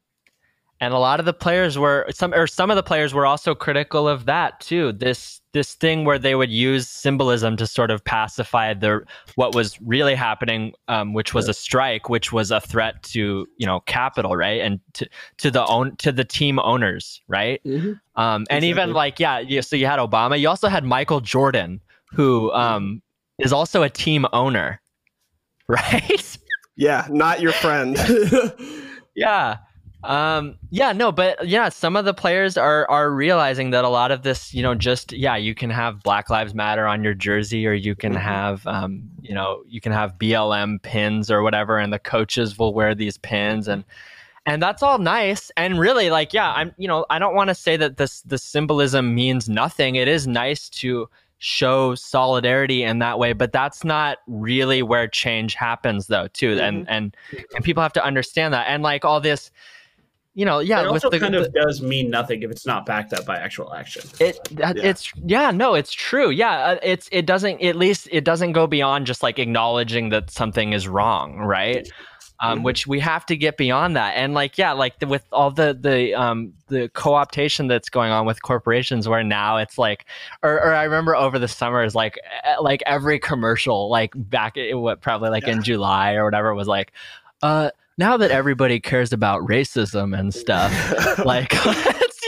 and 0.81 0.93
a 0.93 0.97
lot 0.97 1.19
of 1.19 1.25
the 1.25 1.33
players 1.33 1.77
were 1.77 2.07
some 2.11 2.33
or 2.33 2.47
some 2.47 2.69
of 2.69 2.75
the 2.75 2.83
players 2.83 3.13
were 3.13 3.25
also 3.25 3.55
critical 3.55 4.07
of 4.07 4.25
that 4.25 4.59
too. 4.59 4.91
This 4.91 5.40
this 5.53 5.73
thing 5.73 6.05
where 6.05 6.17
they 6.17 6.35
would 6.35 6.49
use 6.51 6.87
symbolism 6.87 7.57
to 7.57 7.67
sort 7.67 7.91
of 7.91 8.03
pacify 8.03 8.73
the 8.73 9.01
what 9.35 9.53
was 9.53 9.79
really 9.81 10.15
happening, 10.15 10.73
um, 10.87 11.13
which 11.13 11.33
was 11.33 11.47
a 11.47 11.53
strike, 11.53 12.09
which 12.09 12.31
was 12.31 12.51
a 12.51 12.61
threat 12.61 13.01
to 13.03 13.47
you 13.57 13.65
know 13.65 13.81
capital, 13.81 14.35
right, 14.35 14.61
and 14.61 14.79
to 14.93 15.07
to 15.37 15.51
the 15.51 15.65
own 15.65 15.95
to 15.97 16.11
the 16.11 16.23
team 16.23 16.59
owners, 16.59 17.21
right. 17.27 17.61
Um, 18.15 18.45
and 18.49 18.63
even 18.63 18.93
like 18.93 19.19
yeah, 19.19 19.39
you, 19.39 19.61
so 19.61 19.75
you 19.75 19.85
had 19.85 19.99
Obama. 19.99 20.39
You 20.39 20.49
also 20.49 20.67
had 20.67 20.83
Michael 20.83 21.21
Jordan, 21.21 21.81
who 22.11 22.51
um, 22.53 23.01
is 23.39 23.51
also 23.53 23.83
a 23.83 23.89
team 23.89 24.25
owner, 24.33 24.81
right? 25.67 26.37
yeah 26.77 27.05
not 27.09 27.41
your 27.41 27.51
friend 27.51 27.97
yeah. 29.15 29.57
Um, 30.03 30.57
yeah, 30.71 30.93
no, 30.93 31.11
but 31.11 31.47
yeah, 31.47 31.69
some 31.69 31.95
of 31.95 32.05
the 32.05 32.13
players 32.13 32.57
are 32.57 32.89
are 32.89 33.11
realizing 33.11 33.69
that 33.71 33.83
a 33.85 33.89
lot 33.89 34.11
of 34.11 34.23
this, 34.23 34.53
you 34.53 34.63
know, 34.63 34.73
just 34.73 35.11
yeah, 35.13 35.35
you 35.35 35.53
can 35.53 35.69
have 35.69 36.01
Black 36.01 36.29
Lives 36.29 36.55
Matter 36.55 36.87
on 36.87 37.03
your 37.03 37.13
jersey, 37.13 37.67
or 37.67 37.73
you 37.73 37.93
can 37.95 38.13
Mhm. 38.13 38.21
have, 38.21 38.65
um, 38.65 39.03
you 39.21 39.35
know, 39.35 39.61
you 39.67 39.79
can 39.79 39.91
have 39.91 40.17
BLM 40.17 40.79
pins 40.81 41.29
or 41.29 41.43
whatever, 41.43 41.77
and 41.77 41.93
the 41.93 41.99
coaches 41.99 42.57
will 42.57 42.73
wear 42.73 42.95
these 42.95 43.17
pins, 43.17 43.67
and 43.67 43.83
and 44.47 44.61
that's 44.61 44.81
all 44.81 44.97
nice. 44.97 45.51
And 45.55 45.79
really, 45.79 46.09
like, 46.09 46.33
yeah, 46.33 46.51
I'm, 46.51 46.73
you 46.77 46.87
know, 46.87 47.05
I 47.11 47.19
don't 47.19 47.35
want 47.35 47.49
to 47.49 47.55
say 47.55 47.77
that 47.77 47.97
this 47.97 48.21
the 48.21 48.39
symbolism 48.39 49.13
means 49.13 49.47
nothing. 49.47 49.95
It 49.95 50.07
is 50.07 50.25
nice 50.25 50.67
to 50.69 51.07
show 51.37 51.93
solidarity 51.95 52.83
in 52.83 52.99
that 52.99 53.19
way, 53.19 53.33
but 53.33 53.51
that's 53.51 53.83
not 53.83 54.17
really 54.27 54.81
where 54.81 55.07
change 55.07 55.53
happens, 55.53 56.07
though, 56.07 56.27
too. 56.29 56.57
And 56.59 56.87
and 56.89 57.15
and 57.55 57.63
people 57.63 57.83
have 57.83 57.93
to 57.93 58.03
understand 58.03 58.51
that. 58.55 58.65
And 58.67 58.81
like 58.81 59.05
all 59.05 59.21
this, 59.21 59.51
you 60.33 60.45
know, 60.45 60.59
yeah, 60.59 60.79
it 60.81 60.83
with 60.85 61.03
also 61.03 61.09
the, 61.09 61.19
kind 61.19 61.33
the- 61.33 61.45
of 61.47 61.53
does 61.53 61.81
mean 61.81 62.09
nothing 62.09 62.41
if 62.43 62.51
it's 62.51 62.65
not 62.65 62.85
backed 62.85 63.11
up 63.13 63.25
by 63.25 63.37
actual 63.37 63.73
action. 63.73 64.03
it 64.19 64.39
Yeah. 64.57 64.71
it's 64.77 65.11
yeah 65.25 65.51
no 65.51 65.73
it's 65.73 65.91
true 65.91 66.29
yeah 66.29 66.51
uh, 66.59 66.79
it's 66.81 67.09
it 67.11 67.25
doesn't 67.25 67.61
at 67.61 67.75
least 67.75 68.07
it 68.11 68.23
doesn't 68.23 68.53
go 68.53 68.65
beyond 68.67 69.07
just 69.07 69.23
like 69.23 69.39
acknowledging 69.39 70.09
that 70.09 70.31
something 70.31 70.71
is 70.73 70.87
wrong 70.87 71.37
right 71.39 71.87
um, 72.39 72.59
Mhm. 72.59 72.63
which 72.63 72.87
we 72.87 72.99
have 73.01 73.25
to 73.27 73.35
get 73.35 73.57
beyond 73.57 73.95
that 73.97 74.13
and 74.15 74.33
like 74.33 74.57
yeah 74.57 74.71
like 74.71 74.99
the, 74.99 75.05
with 75.07 75.23
all 75.33 75.51
the 75.51 75.77
the 75.79 76.13
um 76.15 76.53
the 76.69 76.89
co-optation 76.93 77.67
that's 77.67 77.89
going 77.89 78.11
on 78.11 78.25
with 78.25 78.41
corporations 78.41 79.07
where 79.09 79.23
now 79.23 79.57
it's 79.57 79.77
like 79.77 80.05
or, 80.43 80.53
or 80.53 80.73
i 80.73 80.83
remember 80.83 81.13
over 81.15 81.37
the 81.39 81.47
summer 81.49 81.83
is 81.83 81.93
like 81.93 82.17
eh, 82.45 82.55
like 82.61 82.81
every 82.85 83.19
commercial 83.19 83.89
like 83.89 84.13
back 84.15 84.55
in 84.57 84.79
what 84.79 85.01
probably 85.01 85.29
like 85.29 85.47
in 85.47 85.61
july 85.61 86.13
or 86.13 86.23
whatever 86.23 86.55
was 86.55 86.67
like 86.69 86.93
uh 87.43 87.69
now 88.01 88.17
that 88.17 88.31
everybody 88.31 88.79
cares 88.79 89.13
about 89.13 89.41
racism 89.43 90.17
and 90.17 90.33
stuff 90.33 90.71
like 91.25 91.51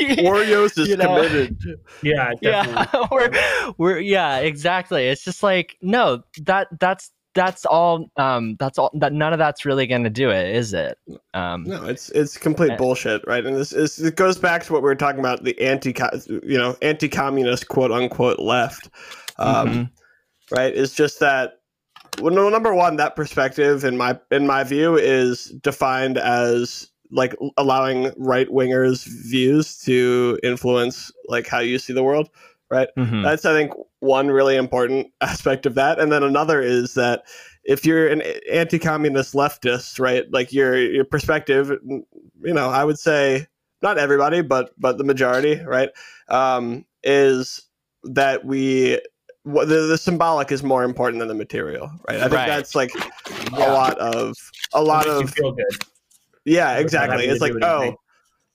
Oreos 0.04 0.78
is 0.78 0.88
You 0.90 0.98
know. 0.98 1.16
committed. 1.16 1.58
Yeah, 2.04 2.32
definitely. 2.42 2.48
yeah 2.92 3.08
we're 3.12 3.74
we're 3.78 4.00
yeah 4.00 4.38
exactly 4.38 5.08
it's 5.08 5.24
just 5.24 5.42
like 5.44 5.78
no 5.82 6.24
that 6.44 6.68
that's 6.80 7.12
that's 7.36 7.66
all 7.66 8.06
um 8.18 8.56
that's 8.60 8.78
all 8.78 8.92
that 8.94 9.12
none 9.12 9.34
of 9.34 9.40
that's 9.40 9.66
really 9.66 9.88
gonna 9.88 10.10
do 10.12 10.30
it 10.30 10.56
is 10.56 10.72
it 10.74 11.00
um 11.34 11.64
No, 11.64 11.84
it's 11.86 12.10
it's 12.12 12.38
complete 12.38 12.72
Uh, 12.74 12.78
bullshit, 12.78 13.24
right? 13.26 13.44
And 13.44 13.56
this 13.56 13.74
is 13.74 13.98
it 14.00 14.16
goes 14.16 14.38
back 14.38 14.64
to 14.66 14.74
what 14.74 14.84
we 14.84 14.86
were 14.88 14.96
talking 14.96 15.20
about 15.20 15.44
the 15.44 15.60
anti 15.60 15.96
you 16.28 16.58
know 16.58 16.76
anti 16.84 17.10
communist 17.10 17.68
quote 17.70 17.92
unquote 17.92 18.38
left, 18.40 18.90
um, 19.40 19.68
mhm. 19.68 19.90
right? 20.52 20.76
It's 20.78 20.94
just 20.94 21.20
that 21.22 21.54
well, 22.20 22.50
number 22.50 22.74
one, 22.74 22.98
that 22.98 23.16
perspective 23.16 23.84
in 23.84 23.98
my 23.98 24.20
in 24.32 24.48
my 24.48 24.64
view 24.64 24.96
is 24.96 25.46
defined 25.62 26.18
as 26.18 26.90
like 27.12 27.36
allowing 27.58 28.12
right 28.18 28.48
wingers' 28.50 29.06
views 29.06 29.78
to 29.80 30.40
influence 30.44 31.12
like 31.28 31.48
how 31.48 31.60
you 31.60 31.78
see 31.78 31.94
the 31.94 32.04
world. 32.04 32.30
Mhm. 32.98 33.24
That's 33.24 33.46
I 33.46 33.54
think 33.54 33.72
one 34.00 34.30
really 34.30 34.56
important 34.56 35.08
aspect 35.22 35.66
of 35.66 35.76
that, 35.76 36.00
and 36.00 36.12
then 36.12 36.24
another 36.24 36.62
is 36.62 36.96
that 36.96 37.24
if 37.64 37.86
you're 37.86 38.08
an 38.08 38.22
anti-communist 38.52 39.34
leftist, 39.34 40.00
right, 40.00 40.26
like 40.32 40.52
your 40.52 40.78
your 40.78 41.06
perspective, 41.06 41.72
you 41.84 42.06
know, 42.54 42.70
I 42.70 42.84
would 42.84 43.00
say 43.00 43.48
not 43.82 43.98
everybody, 43.98 44.42
but 44.42 44.72
but 44.78 44.98
the 44.98 45.04
majority, 45.04 45.62
right, 45.64 45.90
um, 46.30 46.86
is 47.04 47.62
that 48.04 48.44
we 48.46 49.00
the, 49.46 49.66
the 49.66 49.98
symbolic 49.98 50.52
is 50.52 50.64
more 50.64 50.84
important 50.84 51.20
than 51.20 51.28
the 51.28 51.34
material, 51.34 51.92
right? 52.08 52.18
I 52.18 52.22
think 52.24 52.34
Right. 52.34 52.48
that's 52.48 52.76
like 52.76 52.92
Yeah. 52.96 53.72
a 53.72 53.74
lot 53.74 53.98
of 54.00 54.36
a 54.74 54.82
lot 54.82 55.06
Makes 55.06 55.18
you 55.20 55.24
of 55.24 55.30
feel 55.32 55.52
good. 55.52 55.86
yeah, 56.46 56.78
exactly. 56.78 57.26
It's 57.26 57.42
like, 57.42 57.54
oh, 57.62 57.78
anything. 57.82 57.98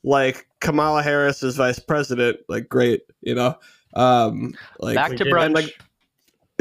like 0.04 0.46
Kamala 0.60 1.02
Harris 1.02 1.42
is 1.42 1.56
vice 1.56 1.78
president, 1.78 2.38
like 2.48 2.68
great, 2.68 3.02
you 3.20 3.34
know. 3.34 3.56
Um 3.94 4.54
like 4.78 4.94
back 4.96 5.16
to 5.16 5.24
brunch 5.24 5.54
like, 5.54 5.78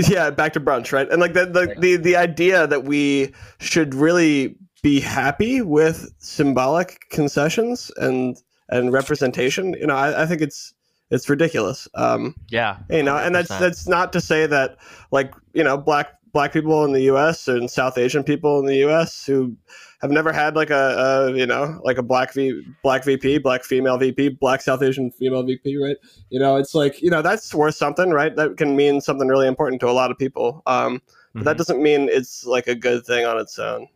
yeah, 0.10 0.30
back 0.30 0.54
to 0.54 0.60
brunch, 0.60 0.92
right? 0.92 1.10
And 1.10 1.20
like 1.22 1.34
the 1.34 1.46
the, 1.46 1.76
the 1.80 1.96
the 1.98 2.16
idea 2.16 2.68
that 2.68 2.84
we 2.84 3.34
should 3.60 3.94
really 3.96 4.58
be 4.84 5.00
happy 5.00 5.62
with 5.62 6.14
symbolic 6.20 7.00
concessions 7.10 7.92
and 7.98 8.38
and 8.70 8.92
representation, 8.94 9.74
you 9.74 9.88
know, 9.88 9.96
I, 9.96 10.24
I 10.24 10.26
think 10.26 10.42
it's 10.42 10.74
it's 11.12 11.30
ridiculous. 11.30 11.88
Um 11.96 12.36
yeah 12.50 12.78
you 12.90 13.04
know 13.04 13.18
and 13.18 13.34
that's 13.36 13.50
that's 13.60 13.88
not 13.88 14.14
to 14.14 14.22
say 14.22 14.46
that 14.48 14.78
like 15.12 15.34
you 15.54 15.64
know 15.64 15.78
black 15.78 16.14
black 16.34 16.54
people 16.54 16.84
in 16.86 16.92
the 16.94 17.04
us 17.04 17.48
and 17.48 17.72
south 17.72 17.98
asian 17.98 18.24
people 18.24 18.60
in 18.60 18.66
the 18.66 18.84
us 18.84 19.26
who 19.26 19.56
have 20.02 20.12
never 20.12 20.32
had 20.32 20.56
like 20.56 20.70
a, 20.70 20.76
a 20.76 21.36
you 21.36 21.46
know 21.48 21.80
like 21.84 21.98
a 21.98 22.04
black 22.04 22.34
v 22.34 22.62
black 22.84 23.04
vp 23.04 23.40
black 23.40 23.64
female 23.64 23.98
vp 23.98 24.30
black 24.30 24.62
south 24.62 24.84
asian 24.84 25.10
female 25.12 25.44
vp 25.44 25.78
right? 25.82 25.98
You 26.30 26.40
know 26.40 26.58
it's 26.58 26.76
like 26.76 27.02
you 27.02 27.10
know 27.10 27.22
that's 27.22 27.54
worth 27.56 27.76
something 27.76 28.12
right? 28.12 28.36
That 28.36 28.58
can 28.58 28.76
mean 28.76 29.02
something 29.02 29.28
really 29.28 29.48
important 29.48 29.80
to 29.82 29.90
a 29.90 29.92
lot 29.92 30.12
of 30.12 30.18
people. 30.18 30.62
Um 30.68 31.02
but 31.34 31.44
that 31.46 31.54
Mhm. 31.56 31.58
doesn't 31.58 31.82
mean 31.84 32.10
it's 32.10 32.46
like 32.46 32.68
a 32.68 32.76
good 32.76 33.06
thing 33.06 33.26
on 33.26 33.38
its 33.40 33.58
own 33.58 33.88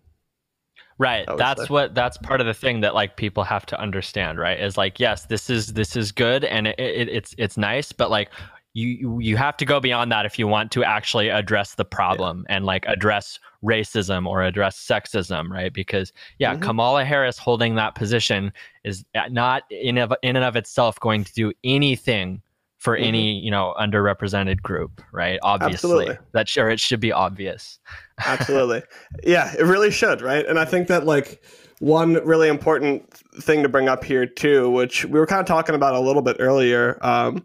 right 1.01 1.25
that's 1.37 1.61
say. 1.63 1.67
what 1.67 1.95
that's 1.95 2.17
part 2.19 2.39
of 2.41 2.47
the 2.47 2.53
thing 2.53 2.81
that 2.81 2.93
like 2.93 3.17
people 3.17 3.43
have 3.43 3.65
to 3.65 3.79
understand 3.79 4.37
right 4.39 4.59
is 4.59 4.77
like 4.77 4.99
yes 4.99 5.25
this 5.25 5.49
is 5.49 5.73
this 5.73 5.95
is 5.95 6.11
good 6.11 6.43
and 6.45 6.67
it, 6.67 6.79
it, 6.79 7.09
it's 7.09 7.33
it's 7.37 7.57
nice 7.57 7.91
but 7.91 8.09
like 8.11 8.29
you 8.73 9.19
you- 9.19 9.35
have 9.37 9.57
to 9.57 9.65
go 9.65 9.79
beyond 9.79 10.11
that 10.11 10.25
if 10.25 10.39
you 10.39 10.47
want 10.47 10.71
to 10.71 10.83
actually 10.83 11.29
address 11.29 11.75
the 11.75 11.83
problem 11.83 12.45
and 12.49 12.65
like 12.65 12.85
address 12.87 13.39
racism 13.63 14.25
or 14.27 14.43
address 14.43 14.77
sexism 14.77 15.49
right 15.49 15.73
because 15.73 16.13
yeah 16.39 16.55
Mhm. 16.55 16.61
kamala 16.61 17.03
harris 17.03 17.37
holding 17.37 17.75
that 17.75 17.95
position 17.95 18.53
is 18.83 19.03
not 19.29 19.63
in 19.69 19.97
of, 19.97 20.13
in 20.23 20.35
and 20.35 20.45
of 20.45 20.55
itself 20.55 20.99
going 20.99 21.23
to 21.23 21.33
do 21.33 21.51
anything 21.63 22.41
for 22.81 22.97
Mhm. 22.97 23.05
any 23.07 23.39
you 23.39 23.51
know 23.51 23.75
underrepresented 23.79 24.61
group 24.63 25.01
right? 25.13 25.37
Obviously. 25.43 25.75
Absolutely. 25.75 26.17
that 26.33 26.49
sure 26.49 26.67
it 26.69 26.79
should 26.79 26.99
be 26.99 27.11
obvious. 27.11 27.79
Absolutely. 28.25 28.81
Yeah 29.23 29.53
it 29.57 29.63
really 29.65 29.91
should 29.91 30.21
right? 30.21 30.45
And 30.45 30.57
i 30.59 30.65
think 30.65 30.87
that 30.87 31.05
like 31.05 31.43
one 31.79 32.13
really 32.25 32.47
important 32.47 33.07
thing 33.39 33.61
to 33.63 33.69
bring 33.69 33.87
up 33.87 34.03
here 34.03 34.25
too 34.25 34.69
which 34.69 35.05
we 35.05 35.19
were 35.19 35.27
kind 35.27 35.39
of 35.41 35.45
talking 35.47 35.75
about 35.75 35.93
a 35.93 35.99
little 35.99 36.21
bit 36.21 36.37
earlier 36.39 36.97
um, 37.01 37.43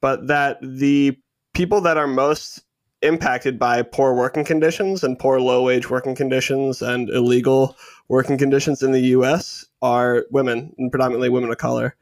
but 0.00 0.26
that 0.26 0.58
the 0.62 1.16
people 1.54 1.80
that 1.82 1.96
are 1.96 2.06
most 2.06 2.62
impacted 3.02 3.58
by 3.58 3.80
poor 3.82 4.14
working 4.14 4.44
conditions 4.44 5.04
and 5.04 5.18
poor 5.18 5.38
low 5.40 5.62
wage 5.62 5.88
working 5.90 6.14
conditions 6.14 6.82
and 6.82 7.08
illegal 7.10 7.76
working 8.08 8.36
conditions 8.38 8.82
in 8.82 8.92
the 8.92 9.00
us 9.00 9.64
are 9.82 10.24
women 10.30 10.74
and 10.78 10.90
predominantly 10.90 11.28
women 11.28 11.50
of 11.50 11.58
color. 11.58 11.94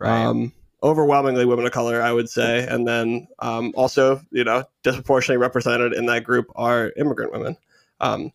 Um, 0.00 0.52
overwhelmingly 0.82 1.44
women 1.46 1.66
of 1.66 1.72
color, 1.72 2.02
I 2.02 2.12
would 2.12 2.28
say, 2.28 2.66
and 2.66 2.86
then 2.86 3.26
um, 3.38 3.72
also 3.76 4.20
you 4.30 4.44
know 4.44 4.64
disproportionately 4.82 5.40
represented 5.40 5.92
in 5.92 6.06
that 6.06 6.24
group 6.24 6.46
are 6.54 6.92
immigrant 6.96 7.32
women. 7.32 7.56
Um, 8.00 8.32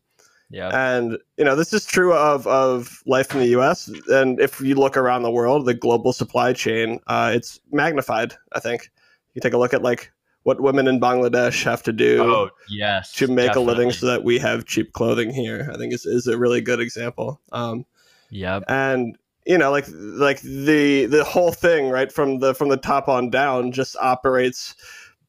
Yeah. 0.50 0.70
and 0.74 1.18
you 1.38 1.46
know 1.46 1.56
this 1.56 1.74
is 1.74 1.86
true 1.86 2.14
of 2.14 2.46
of 2.48 3.02
life 3.06 3.34
in 3.34 3.40
the 3.40 3.48
U.S. 3.50 3.90
And 4.10 4.40
if 4.40 4.60
you 4.60 4.76
look 4.76 4.98
around 4.98 5.24
the 5.24 5.32
world, 5.32 5.66
the 5.66 5.74
global 5.74 6.14
supply 6.14 6.54
chain, 6.54 7.00
uh, 7.08 7.32
it's 7.34 7.60
magnified. 7.72 8.34
I 8.54 8.60
think 8.60 8.90
you 9.34 9.42
take 9.42 9.54
a 9.54 9.58
look 9.58 9.74
at 9.74 9.82
like 9.84 10.12
what 10.44 10.60
women 10.60 10.88
in 10.88 11.00
Bangladesh 11.00 11.64
have 11.64 11.84
to 11.84 11.94
do 11.94 12.22
Oh 12.22 12.50
yes. 12.68 13.12
to 13.14 13.28
make 13.28 13.56
a 13.56 13.60
living 13.60 13.92
so 13.92 14.08
that 14.08 14.24
we 14.24 14.40
have 14.40 14.66
cheap 14.66 14.92
clothing 14.94 15.32
here. 15.32 15.70
I 15.72 15.78
think 15.78 15.94
is 15.94 16.06
is 16.06 16.28
a 16.28 16.38
really 16.38 16.62
good 16.62 16.80
example. 16.80 17.40
Um, 17.52 17.86
Yep. 18.34 18.64
and 18.70 19.18
you 19.52 19.58
know 19.58 19.70
like 19.70 19.86
like 19.92 20.40
the 20.42 21.06
the 21.08 21.26
whole 21.26 21.52
thing 21.52 21.90
right 21.90 22.10
from 22.10 22.40
the 22.40 22.56
from 22.56 22.70
the 22.70 22.78
top 22.78 23.10
on 23.10 23.30
down 23.30 23.74
just 23.74 23.98
operates 23.98 24.76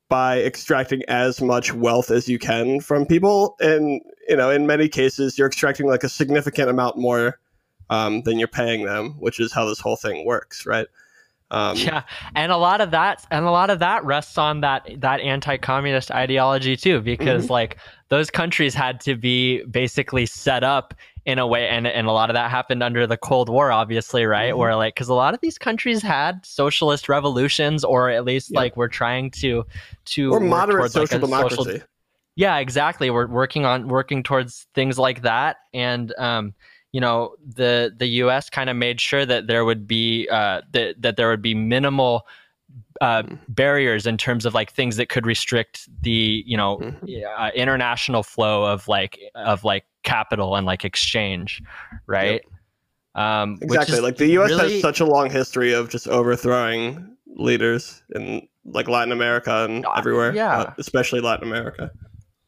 by 0.09 0.41
extracting 0.43 1.03
as 1.09 1.41
much 1.41 1.75
wealth 1.75 2.09
as 2.09 2.29
you 2.29 2.39
can 2.39 2.79
from 2.81 3.05
people 3.05 3.57
and 3.59 4.01
you 4.29 4.37
know 4.37 4.49
in 4.49 4.65
many 4.65 4.89
cases 4.89 5.37
you're 5.37 5.49
extracting 5.49 5.89
like 5.89 6.05
a 6.05 6.09
significant 6.09 6.71
amount 6.71 6.97
more 6.97 7.41
um, 7.91 8.23
than 8.23 8.39
you're 8.39 8.47
paying 8.47 8.85
them 8.85 9.17
which 9.19 9.41
is 9.41 9.53
how 9.53 9.65
this 9.65 9.81
whole 9.81 9.97
thing 9.97 10.25
works 10.25 10.67
right 10.67 10.87
um, 11.51 11.77
yeah, 11.77 12.05
and 12.35 12.51
a 12.51 12.57
lot 12.57 12.81
of 12.81 12.93
that, 12.93 13.27
and 13.31 13.45
a 13.45 13.51
lot 13.51 13.69
of 13.69 13.79
that 13.81 14.03
rests 14.07 14.39
on 14.39 14.63
that 14.63 14.89
that 15.01 15.21
anti-communist 15.21 16.11
ideology 16.11 16.79
too, 16.79 17.03
because 17.03 17.45
Mm-hmm. 17.45 17.53
like 17.53 17.77
those 18.09 18.31
countries 18.31 18.73
had 18.75 19.03
to 19.03 19.17
be 19.17 19.63
basically 19.65 20.25
set 20.25 20.65
up 20.65 20.95
in 21.25 21.39
a 21.39 21.47
way, 21.47 21.69
and 21.69 21.87
and 21.87 22.07
a 22.07 22.13
lot 22.13 22.31
of 22.31 22.35
that 22.35 22.51
happened 22.51 22.83
under 22.83 23.07
the 23.07 23.17
Cold 23.17 23.49
War, 23.49 23.71
obviously, 23.71 24.25
right? 24.27 24.53
Mhm. 24.53 24.57
Where 24.59 24.77
like, 24.77 24.95
because 24.95 25.09
a 25.09 25.15
lot 25.15 25.35
of 25.35 25.41
these 25.41 25.59
countries 25.59 26.03
had 26.03 26.45
socialist 26.45 27.09
revolutions, 27.09 27.85
or 27.85 28.11
at 28.11 28.25
least 28.25 28.51
Yeah. 28.51 28.61
like 28.61 28.77
we're 28.77 28.89
trying 28.89 29.31
to 29.33 29.65
to 30.07 30.33
or 30.33 30.41
moderate 30.41 30.81
towards, 30.81 30.97
like, 30.97 31.09
social 31.09 31.21
democracy 31.21 31.83
yeah 32.35 32.57
exactly 32.57 33.11
we're 33.11 33.27
working 33.27 33.67
on 33.67 33.89
working 33.89 34.23
towards 34.23 34.67
things 34.75 34.99
like 34.99 35.21
that 35.21 35.57
and 35.75 36.15
um 36.19 36.55
you 36.93 36.99
know 36.99 37.37
the 37.47 37.93
the 37.99 38.07
us 38.07 38.49
kind 38.49 38.71
of 38.71 38.77
made 38.77 38.99
sure 38.99 39.27
that 39.27 39.49
there 39.49 39.67
would 39.67 39.87
be 39.87 40.27
uh 40.31 40.63
that, 40.73 40.95
that 41.03 41.17
there 41.19 41.29
would 41.29 41.43
be 41.43 41.55
minimal 41.55 42.27
uh, 43.03 43.23
barriers 43.49 44.07
in 44.07 44.17
terms 44.17 44.47
of 44.47 44.55
like 44.55 44.73
things 44.73 44.97
that 44.97 45.11
could 45.11 45.27
restrict 45.27 45.89
the 46.03 46.43
you 46.47 46.57
know 46.57 46.81
uh, 47.39 47.51
international 47.55 48.23
flow 48.23 48.65
of 48.65 48.89
like 48.89 49.19
of 49.35 49.63
like 49.63 49.85
capital 50.03 50.57
and 50.57 50.67
like 50.67 50.85
exchange 50.85 51.63
right 52.07 52.43
um 53.15 53.59
which 53.63 53.79
exactly 53.79 54.01
like 54.01 54.17
the 54.17 54.27
us 54.39 54.51
really- 54.51 54.73
has 54.75 54.81
such 54.81 55.01
a 55.01 55.05
long 55.07 55.31
history 55.31 55.73
of 55.73 55.89
just 55.89 56.09
overthrowing 56.09 57.17
leaders 57.37 58.03
in 58.15 58.47
like 58.65 58.89
latin 58.89 59.13
america 59.13 59.65
and 59.69 59.85
Uh, 59.87 59.93
everywhere 59.97 60.35
yeah. 60.35 60.59
uh, 60.61 60.75
especially 60.79 61.21
latin 61.21 61.47
america 61.47 61.91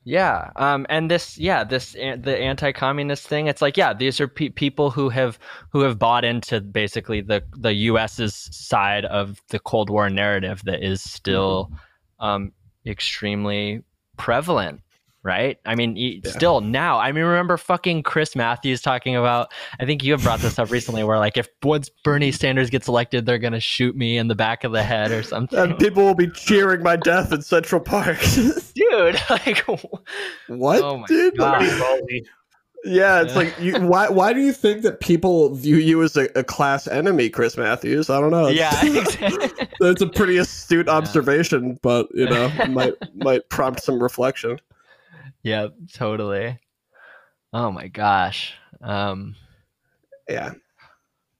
Yeah, 0.06 0.50
um, 0.56 0.84
and 0.90 1.10
this, 1.10 1.38
yeah, 1.38 1.64
this 1.64 1.92
the 1.94 2.36
anti-communist 2.38 3.26
thing. 3.26 3.46
It's 3.46 3.62
like, 3.62 3.78
yeah, 3.78 3.94
these 3.94 4.20
are 4.20 4.28
pe- 4.28 4.50
people 4.50 4.90
who 4.90 5.08
have 5.08 5.38
who 5.72 5.80
have 5.80 5.98
bought 5.98 6.26
into 6.26 6.60
basically 6.60 7.22
the 7.22 7.42
the 7.56 7.72
U.S.'s 7.88 8.34
side 8.54 9.06
of 9.06 9.40
the 9.48 9.58
Cold 9.58 9.88
War 9.88 10.10
narrative 10.10 10.60
that 10.66 10.84
is 10.84 11.00
still 11.00 11.70
um, 12.20 12.52
extremely 12.84 13.82
prevalent, 14.18 14.82
right? 15.24 15.58
I 15.66 15.74
mean, 15.74 15.96
Yeah. 15.96 16.30
still 16.30 16.60
now. 16.60 16.98
I 16.98 17.10
mean, 17.10 17.24
remember 17.24 17.56
fucking 17.56 18.02
Chris 18.04 18.36
Matthews 18.36 18.80
talking 18.82 19.16
about? 19.16 19.50
I 19.80 19.86
think 19.86 20.04
you 20.04 20.12
have 20.12 20.22
brought 20.22 20.40
this 20.40 20.58
up 20.58 20.70
recently, 20.70 21.02
where 21.02 21.18
like 21.18 21.36
if 21.36 21.48
once 21.62 21.88
Bernie 21.88 22.30
Sanders 22.30 22.70
gets 22.70 22.86
elected, 22.86 23.26
they're 23.26 23.38
gonna 23.38 23.58
shoot 23.60 23.96
me 23.96 24.18
in 24.18 24.28
the 24.28 24.34
back 24.34 24.62
of 24.64 24.72
the 24.72 24.82
head 24.82 25.10
or 25.10 25.22
something. 25.22 25.58
and 25.58 25.78
people 25.80 26.04
will 26.04 26.14
be 26.14 26.28
cheering 26.28 26.82
my 26.82 26.96
death 26.96 27.32
in 27.32 27.42
central 27.42 27.80
park 27.80 28.18
Dude, 28.74 29.18
like, 29.30 29.58
what 30.48 30.82
Oh 30.82 30.98
my 30.98 31.06
dude 31.06 31.36
God. 31.38 31.62
Yeah 32.86 33.22
it's 33.22 33.32
Yeah. 33.32 33.38
like 33.38 33.54
you 33.58 33.78
why 33.80 34.10
why 34.10 34.34
do 34.34 34.40
you 34.40 34.52
think 34.52 34.82
that 34.82 35.00
people 35.00 35.54
view 35.54 35.76
you 35.76 36.02
as 36.02 36.18
a, 36.18 36.28
a 36.38 36.44
class 36.44 36.86
enemy 36.86 37.30
chris 37.30 37.56
matthews 37.56 38.10
i 38.10 38.20
don't 38.20 38.30
know 38.30 38.48
It's- 38.48 38.82
yeah, 38.84 39.00
exactly. 39.00 39.68
it's 39.80 40.02
a 40.02 40.06
pretty 40.06 40.36
astute 40.36 40.86
Yeah. 40.86 40.92
observation 40.92 41.78
but 41.80 42.08
you 42.14 42.28
know 42.28 42.52
might 42.68 42.92
might 43.14 43.48
prompt 43.48 43.82
some 43.82 44.02
reflection 44.02 44.58
Yep, 45.44 45.74
totally. 45.94 46.58
Oh 47.52 47.70
my 47.70 47.86
gosh. 47.88 48.54
Um 48.82 49.36
yeah 50.28 50.54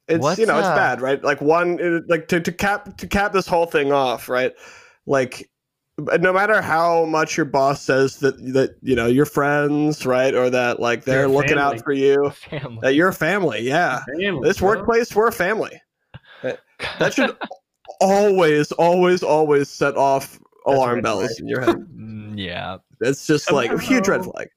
it's 0.07 0.21
What's, 0.23 0.39
you 0.39 0.45
know 0.45 0.59
it's 0.59 0.69
bad 0.69 1.01
right 1.01 1.25
like 1.25 1.41
one 1.41 1.79
it- 1.81 2.05
like 2.09 2.29
to, 2.29 2.39
to 2.39 2.53
cap 2.53 2.99
to 2.99 3.07
cap 3.07 3.33
this 3.33 3.47
whole 3.47 3.65
thing 3.65 3.91
off 3.93 4.29
right 4.29 4.53
like 5.07 5.51
no 6.21 6.31
matter 6.33 6.61
how 6.61 7.07
much 7.07 7.39
your 7.39 7.47
boss 7.47 7.81
says 7.81 8.19
that 8.19 8.37
that 8.53 8.77
you 8.83 8.95
know 8.95 9.07
you're 9.07 9.25
friends 9.25 10.05
right 10.05 10.35
or 10.35 10.51
that 10.51 10.79
like 10.81 11.05
they're 11.05 11.21
You're 11.21 11.31
a 11.31 11.33
looking 11.33 11.57
out 11.57 11.81
for 11.83 11.93
you 11.95 12.31
family. 12.51 12.79
that 12.83 12.95
you're 12.95 13.09
a 13.09 13.15
family 13.15 13.63
yeah 13.63 14.03
Family, 14.21 14.47
this 14.47 14.59
bro. 14.59 14.69
workplace 14.69 15.15
we're 15.17 15.29
a 15.29 15.33
family 15.33 15.81
that 16.43 17.15
should 17.15 17.35
always 18.03 18.71
always 18.73 19.23
always 19.23 19.71
set 19.71 19.97
off 19.97 20.39
alarm 20.67 21.01
bells 21.01 21.27
flag. 21.29 21.41
in 21.41 21.49
your 21.49 21.61
head 21.63 21.77
yeah. 22.39 22.79
it's 23.01 23.27
just 23.27 23.51
like 23.51 23.71
a 23.71 23.79
huge 23.79 24.09
red 24.09 24.25
flag 24.25 24.49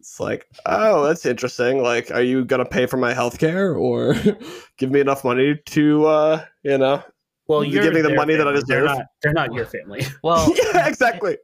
it's 0.00 0.20
like 0.20 0.46
oh 0.66 1.04
that's 1.04 1.24
interesting 1.24 1.82
like 1.82 2.10
are 2.10 2.22
you 2.22 2.44
gonna 2.44 2.64
pay 2.64 2.84
for 2.86 2.96
my 2.98 3.14
health 3.14 3.38
care 3.38 3.74
or 3.74 4.14
give 4.78 4.90
me 4.90 5.00
enough 5.00 5.24
money 5.24 5.58
to 5.64 6.04
uh 6.06 6.44
you 6.62 6.76
know 6.76 7.02
Well, 7.46 7.64
You're 7.64 7.74
you're 7.74 7.82
giving 7.84 8.02
the 8.02 8.08
their 8.10 8.16
money 8.16 8.34
that 8.34 8.46
I 8.46 8.52
family. 8.52 8.64
They're 8.68 8.80
deserve. 8.82 8.98
not, 8.98 9.06
they're 9.22 9.32
not 9.32 9.52
your 9.52 9.66
family. 9.66 10.04
Well, 10.22 10.54
yeah 10.74 10.86
exactly 10.88 11.38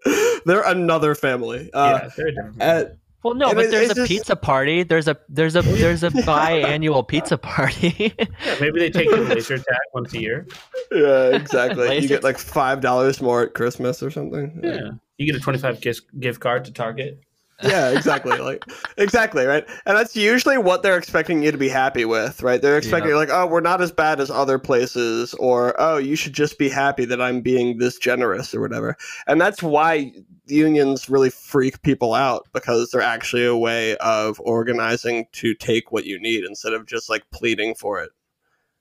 they're 0.46 0.62
another 0.62 1.14
family 1.14 1.70
uh, 1.72 2.00
yeah, 2.02 2.10
they're 2.16 2.26
a 2.28 2.34
different 2.34 2.62
uh, 2.62 2.84
well 3.22 3.34
no, 3.34 3.48
And 3.48 3.56
but 3.56 3.64
it- 3.66 3.70
there's 3.70 3.90
a 3.90 3.94
just- 3.94 4.08
pizza 4.08 4.36
party. 4.36 4.82
There's 4.82 5.08
a 5.08 5.16
there's 5.28 5.56
a 5.56 5.62
there's 5.62 6.02
a 6.02 6.10
biannual 6.10 7.06
pizza 7.06 7.38
party. 7.38 8.14
Yeah, 8.46 8.56
maybe 8.60 8.78
they 8.80 8.90
take 8.90 9.10
the 9.10 9.18
laser 9.18 9.56
tag 9.58 9.66
once 9.92 10.12
a 10.14 10.20
year. 10.20 10.46
yeah 10.90 11.28
exactly 11.36 11.98
you 11.98 12.08
get 12.08 12.22
like 12.24 12.38
five 12.38 12.80
dollars 12.80 13.20
more 13.20 13.42
at 13.42 13.54
christmas 13.54 14.02
or 14.02 14.10
something 14.10 14.60
Yeah, 14.62 14.90
you 15.18 15.26
get 15.26 15.36
a 15.36 15.40
twenty-five 15.40 15.80
gift 15.80 16.02
gift 16.18 16.40
card 16.40 16.64
to 16.64 16.72
Target. 16.72 17.20
yeah 17.62 17.90
exactly 17.90 18.38
like 18.38 18.64
exactly 18.96 19.44
right 19.44 19.66
and 19.84 19.96
that's 19.96 20.16
usually 20.16 20.56
what 20.56 20.82
they're 20.82 20.96
expecting 20.96 21.42
you 21.42 21.52
to 21.52 21.58
be 21.58 21.68
happy 21.68 22.06
with 22.06 22.42
right 22.42 22.62
they're 22.62 22.78
expecting 22.78 23.10
Yeah. 23.10 23.16
like 23.16 23.28
oh 23.30 23.46
we're 23.46 23.60
not 23.60 23.82
as 23.82 23.92
bad 23.92 24.18
as 24.20 24.30
other 24.30 24.58
places 24.58 25.34
or 25.34 25.74
oh 25.78 25.98
you 25.98 26.16
should 26.16 26.32
just 26.32 26.58
be 26.58 26.70
happy 26.70 27.04
that 27.04 27.20
i'm 27.20 27.42
being 27.42 27.76
this 27.78 27.98
generous 27.98 28.54
or 28.54 28.60
whatever 28.62 28.96
and 29.26 29.38
that's 29.40 29.62
why 29.62 30.12
unions 30.46 31.08
really 31.08 31.30
freak 31.30 31.82
people 31.82 32.14
out 32.14 32.46
because 32.52 32.90
they're 32.90 33.00
actually 33.00 33.44
a 33.44 33.56
way 33.56 33.96
of 33.98 34.40
organizing 34.40 35.26
to 35.32 35.54
take 35.54 35.92
what 35.92 36.04
you 36.04 36.20
need 36.20 36.44
instead 36.44 36.72
of 36.72 36.86
just 36.86 37.08
like 37.08 37.24
pleading 37.30 37.74
for 37.74 38.00
it 38.00 38.10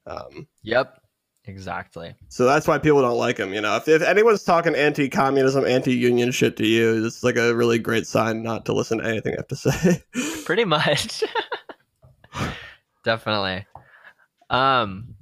um, 0.05 0.47
yep. 0.64 0.99
Exactly. 1.45 2.14
so 2.28 2.45
that's 2.45 2.68
why 2.68 2.78
people 2.78 3.01
don't 3.01 3.18
like 3.18 3.38
him. 3.38 3.53
You 3.53 3.62
know, 3.62 3.76
if, 3.76 3.88
if 3.88 4.03
anyone's 4.03 4.43
talking 4.43 4.76
anti-communism, 4.76 5.66
anti-union 5.66 6.32
shit 6.32 6.57
to 6.57 6.68
you, 6.68 7.03
it's 7.03 7.24
like 7.24 7.38
a 7.38 7.55
really 7.55 7.80
great 7.80 8.05
sign 8.05 8.43
not 8.43 8.66
to 8.66 8.74
listen 8.74 8.99
to 8.99 9.05
anything 9.05 9.34
I 9.34 9.38
have 9.38 9.47
to 9.47 9.55
say. 9.55 10.03
Pretty 10.45 10.66
much. 10.66 11.24
Definitely. 13.03 13.66
Um 14.49 15.16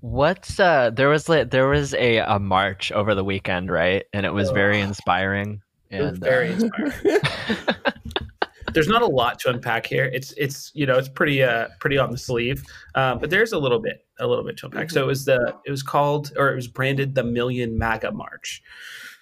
what's 0.00 0.60
uh 0.60 0.90
there 0.90 1.08
was 1.08 1.28
like 1.28 1.50
there 1.50 1.68
was 1.68 1.92
a, 1.94 2.18
a 2.18 2.38
march 2.38 2.90
over 2.92 3.14
the 3.14 3.24
weekend, 3.24 3.70
right? 3.70 4.04
And 4.14 4.24
it 4.24 4.32
was 4.32 4.50
very 4.50 4.80
inspiring. 4.80 5.60
It 5.90 6.00
was 6.00 6.10
And 6.10 6.18
very 6.18 6.50
uh, 6.50 6.52
inspiring. 6.52 6.92
There's 8.74 8.88
not 8.88 9.02
a 9.02 9.06
lot 9.06 9.38
to 9.40 9.50
unpack 9.50 9.86
here. 9.86 10.04
It's 10.12 10.32
it's 10.36 10.70
you 10.74 10.84
know 10.86 10.98
it's 10.98 11.08
pretty 11.08 11.42
uh 11.42 11.68
pretty 11.80 11.96
on 11.96 12.10
the 12.10 12.18
sleeve, 12.18 12.62
um, 12.94 13.18
but 13.18 13.30
there's 13.30 13.52
a 13.52 13.58
little 13.58 13.78
bit 13.80 14.04
a 14.20 14.26
little 14.26 14.44
bit 14.44 14.58
to 14.58 14.66
unpack. 14.66 14.90
So 14.90 15.02
it 15.02 15.06
was 15.06 15.24
the 15.24 15.54
it 15.64 15.70
was 15.70 15.82
called 15.82 16.32
or 16.36 16.50
it 16.52 16.54
was 16.54 16.68
branded 16.68 17.14
the 17.14 17.24
Million 17.24 17.78
MAGA 17.78 18.12
March. 18.12 18.62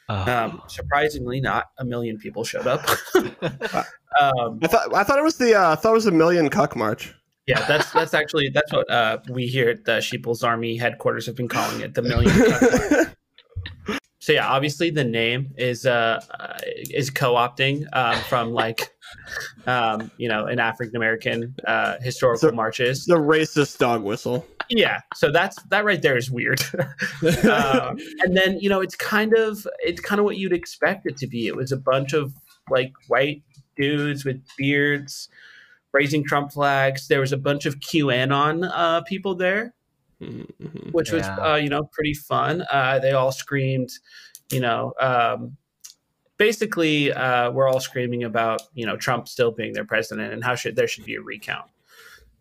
oh, 0.08 0.32
Um, 0.32 0.62
surprisingly, 0.66 1.40
not 1.40 1.66
a 1.78 1.84
million 1.84 2.18
people 2.18 2.42
showed 2.42 2.66
up. 2.66 2.84
um, 3.14 4.58
I 4.62 4.66
thought 4.66 4.92
I 4.94 5.04
thought 5.04 5.18
it 5.18 5.24
was 5.24 5.38
the 5.38 5.54
uh, 5.54 5.72
I 5.72 5.74
thought 5.76 5.90
it 5.90 5.94
was 5.94 6.06
a 6.06 6.10
million 6.10 6.48
cuck 6.50 6.74
march. 6.74 7.14
yeah, 7.46 7.64
that's 7.66 7.92
that's 7.92 8.14
actually 8.14 8.48
that's 8.48 8.72
what 8.72 8.90
uh, 8.90 9.18
we 9.30 9.46
here 9.46 9.70
at 9.70 9.84
the 9.84 10.00
Sheeple's 10.00 10.42
Army 10.42 10.76
headquarters 10.76 11.24
have 11.26 11.36
been 11.36 11.48
calling 11.48 11.82
it 11.82 11.94
the 11.94 12.02
Million. 12.02 13.12
So 14.26 14.32
yeah, 14.32 14.48
obviously 14.48 14.90
the 14.90 15.04
name 15.04 15.54
is 15.56 15.86
uh, 15.86 16.20
uh 16.40 16.58
is 16.90 17.10
co-opting 17.10 17.86
um, 17.92 18.16
from 18.22 18.50
like 18.50 18.92
um, 19.68 20.10
you 20.16 20.28
know 20.28 20.46
an 20.46 20.58
African 20.58 20.96
American 20.96 21.54
uh, 21.64 21.98
historical 22.00 22.48
So- 22.48 22.52
marches. 22.52 23.04
the 23.04 23.14
racist 23.14 23.78
dog 23.78 24.02
whistle. 24.02 24.44
Yeah, 24.68 24.98
so 25.14 25.30
that's 25.30 25.62
that 25.70 25.84
right 25.84 26.02
there 26.02 26.16
is 26.16 26.28
weird. 26.28 26.60
um, 27.48 28.00
and 28.18 28.36
then 28.36 28.58
you 28.58 28.68
know 28.68 28.80
it's 28.80 28.96
kind 28.96 29.32
of 29.32 29.64
it's 29.78 30.00
kind 30.00 30.18
of 30.18 30.24
what 30.24 30.38
you'd 30.38 30.52
expect 30.52 31.06
it 31.06 31.16
to 31.18 31.28
be. 31.28 31.46
It 31.46 31.54
was 31.54 31.70
a 31.70 31.76
bunch 31.76 32.12
of 32.12 32.34
like 32.68 32.90
white 33.06 33.44
dudes 33.76 34.24
with 34.24 34.42
beards 34.58 35.28
raising 35.92 36.24
Trump 36.24 36.50
flags. 36.50 37.06
There 37.06 37.20
was 37.20 37.30
a 37.30 37.36
bunch 37.36 37.64
of 37.64 37.78
QAnon 37.78 38.68
uh, 38.74 39.02
people 39.02 39.36
there. 39.36 39.75
Mhm. 40.22 40.92
which 40.92 41.12
was 41.12 41.26
uh, 41.26 41.54
you 41.62 41.68
know 41.68 41.88
pretty 41.92 42.14
fun. 42.14 42.64
Uh, 42.70 42.98
they 42.98 43.12
all 43.12 43.32
screamed, 43.32 43.90
you 44.50 44.60
know, 44.60 44.94
um, 45.00 45.56
basically 46.38 47.12
uh, 47.12 47.50
we're 47.50 47.68
all 47.68 47.80
screaming 47.80 48.24
about 48.24 48.62
you 48.74 48.86
know 48.86 48.96
Trump 48.96 49.28
still 49.28 49.50
being 49.50 49.72
their 49.72 49.84
president 49.84 50.32
and 50.32 50.42
how 50.42 50.54
should 50.54 50.76
there 50.76 50.88
should 50.88 51.04
be 51.04 51.16
a 51.16 51.20
recount. 51.20 51.70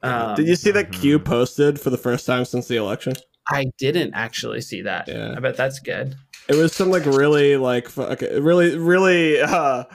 Um, 0.03 0.35
Did 0.35 0.47
you 0.47 0.55
see 0.55 0.71
that 0.71 0.91
Q 0.91 1.19
Mhm. 1.19 1.25
posted 1.25 1.79
for 1.79 1.89
the 1.89 1.97
first 1.97 2.25
time 2.25 2.45
since 2.45 2.67
the 2.67 2.77
election? 2.77 3.13
I 3.49 3.65
didn't 3.77 4.13
actually 4.13 4.61
see 4.61 4.81
that. 4.81 5.07
Yeah. 5.07 5.33
I 5.35 5.39
bet 5.39 5.57
that's 5.57 5.79
good. 5.79 6.15
It 6.47 6.55
was 6.55 6.73
some 6.73 6.89
like 6.89 7.05
really 7.05 7.57
like 7.57 7.89
fuck, 7.89 8.21
really 8.21 8.77
really 8.77 9.41
uh 9.41 9.85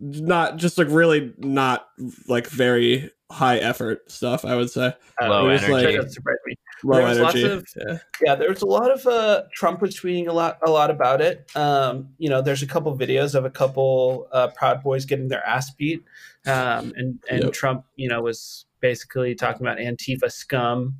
not 0.00 0.56
just 0.56 0.78
like 0.78 0.88
really 0.90 1.34
not 1.38 1.86
like 2.26 2.46
very 2.48 3.10
high 3.30 3.58
effort 3.58 4.10
stuff. 4.10 4.44
I 4.44 4.56
would 4.56 4.70
say 4.70 4.94
Low 5.20 5.48
it 5.48 5.52
was 5.52 5.62
energy. 5.62 5.98
Like, 5.98 6.08
that 6.08 6.38
me. 6.46 6.54
Low 6.84 6.96
There 6.98 7.06
was 7.06 7.18
lots 7.18 7.34
energy. 7.36 7.52
of- 7.52 7.66
yeah. 7.76 7.98
Yeah, 8.24 8.34
there 8.34 8.48
was 8.48 8.62
a 8.62 8.66
lot 8.66 8.90
of 8.90 9.06
uh, 9.06 9.42
Trump 9.52 9.80
was 9.80 9.94
tweeting 9.98 10.26
a 10.28 10.32
lot, 10.32 10.58
a 10.64 10.70
lot 10.70 10.90
about 10.90 11.20
it. 11.20 11.48
Um, 11.56 12.08
you 12.18 12.28
know, 12.28 12.40
there's 12.42 12.62
a 12.62 12.66
couple 12.66 12.96
videos 12.96 13.34
of 13.34 13.44
a 13.44 13.50
couple 13.50 14.28
uh, 14.32 14.48
Proud 14.48 14.82
Boys 14.82 15.04
getting 15.04 15.28
their 15.28 15.44
ass 15.46 15.70
beat, 15.74 16.02
um, 16.46 16.92
and 16.96 17.18
and 17.30 17.44
Yep. 17.44 17.52
Trump, 17.52 17.84
you 17.96 18.08
know, 18.08 18.22
was 18.22 18.66
basically 18.80 19.34
talking 19.34 19.66
about 19.66 19.78
Antifa 19.78 20.30
scum, 20.32 20.94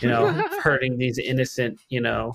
you 0.00 0.08
know, 0.08 0.30
hurting 0.62 0.98
these 0.98 1.18
innocent, 1.18 1.80
you 1.88 2.00
know, 2.00 2.32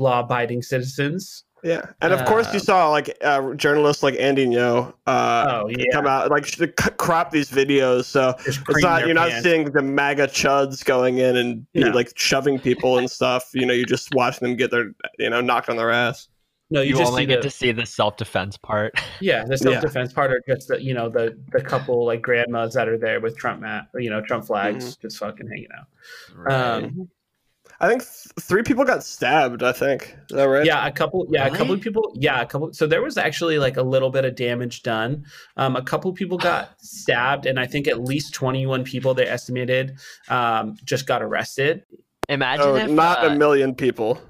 law-abiding 0.00 0.62
citizens. 0.62 1.44
Yeah, 1.64 1.86
and 2.02 2.12
of 2.12 2.24
course 2.26 2.46
you 2.52 2.58
Uh, 2.58 2.62
saw 2.62 2.90
like 2.90 3.16
uh, 3.22 3.54
journalists 3.54 4.02
like 4.02 4.14
Andy 4.20 4.46
Ngo 4.46 4.92
uh, 5.06 5.62
oh 5.64 5.68
yeah, 5.70 5.84
come 5.92 6.06
out 6.06 6.30
like 6.30 6.44
sh- 6.44 6.58
c- 6.58 6.90
crop 6.98 7.30
these 7.30 7.50
videos, 7.50 8.04
so 8.04 8.34
it's 8.46 8.82
not 8.82 9.06
you're 9.06 9.14
not 9.14 9.32
seeing 9.42 9.64
the 9.72 9.80
MAGA 9.80 10.26
chuds 10.28 10.84
going 10.84 11.18
in 11.18 11.36
and 11.36 11.66
No. 11.74 11.88
like 11.88 12.12
shoving 12.16 12.58
people 12.58 12.98
and 12.98 13.10
stuff. 13.10 13.48
You 13.54 13.64
know, 13.64 13.72
you're 13.72 13.86
just 13.86 14.14
watch 14.14 14.40
them 14.40 14.56
get 14.56 14.70
their 14.70 14.92
you 15.18 15.30
know 15.30 15.40
knocked 15.40 15.70
on 15.70 15.76
their 15.78 15.90
ass. 15.90 16.28
No, 16.70 16.80
you, 16.80 16.90
You, 16.90 16.96
just 16.96 17.10
only 17.10 17.22
see 17.22 17.26
get 17.26 17.36
the, 17.42 17.48
to 17.48 17.50
see 17.50 17.72
the 17.72 17.86
self 17.86 18.16
defense 18.16 18.56
part. 18.56 18.92
yeah 19.20 19.44
the 19.44 19.56
self-defense 19.56 20.12
part 20.12 20.32
are 20.32 20.42
just 20.48 20.68
the 20.68 20.82
you 20.82 20.92
know 20.94 21.08
the 21.08 21.38
the 21.52 21.60
couple 21.62 22.04
like 22.04 22.20
grandmas 22.22 22.74
that 22.74 22.88
are 22.88 22.98
there 22.98 23.20
with 23.20 23.36
Trump 23.38 23.60
mat 23.62 23.86
you 23.94 24.10
know 24.10 24.20
Trump 24.20 24.44
flags 24.46 24.84
Mm-hmm. 24.84 25.00
just 25.02 25.18
fucking 25.18 25.46
hanging 25.46 25.68
out. 25.78 26.52
Um, 26.52 27.08
I 27.80 27.88
think 27.88 28.02
th- 28.02 28.32
three 28.40 28.62
people 28.62 28.84
got 28.84 29.02
stabbed. 29.02 29.62
I 29.62 29.72
think 29.72 30.16
is 30.30 30.36
that 30.36 30.44
right? 30.44 30.64
Yeah, 30.64 30.86
a 30.86 30.92
couple. 30.92 31.26
Yeah, 31.30 31.46
a 31.46 31.50
couple 31.56 31.74
of 31.74 31.80
people. 31.80 32.12
Yeah, 32.14 32.40
a 32.40 32.46
couple. 32.46 32.72
So 32.72 32.86
there 32.86 33.02
was 33.02 33.18
actually 33.18 33.58
like 33.58 33.76
a 33.76 33.82
little 33.82 34.10
bit 34.10 34.24
of 34.24 34.36
damage 34.36 34.82
done. 34.82 35.24
Um, 35.56 35.76
a 35.76 35.82
couple 35.82 36.12
people 36.12 36.38
got 36.38 36.70
stabbed, 36.80 37.46
and 37.46 37.58
I 37.58 37.66
think 37.66 37.88
at 37.88 38.00
least 38.00 38.34
twenty-one 38.34 38.84
people 38.84 39.14
they 39.14 39.26
estimated 39.28 39.98
um, 40.28 40.76
just 40.84 41.06
got 41.06 41.22
arrested. 41.22 41.84
Imagine 42.28 42.66
Oh, 42.66 42.74
if 42.76 42.90
not 42.90 43.24
uh, 43.24 43.28
a 43.28 43.36
million 43.36 43.74
people. 43.74 44.20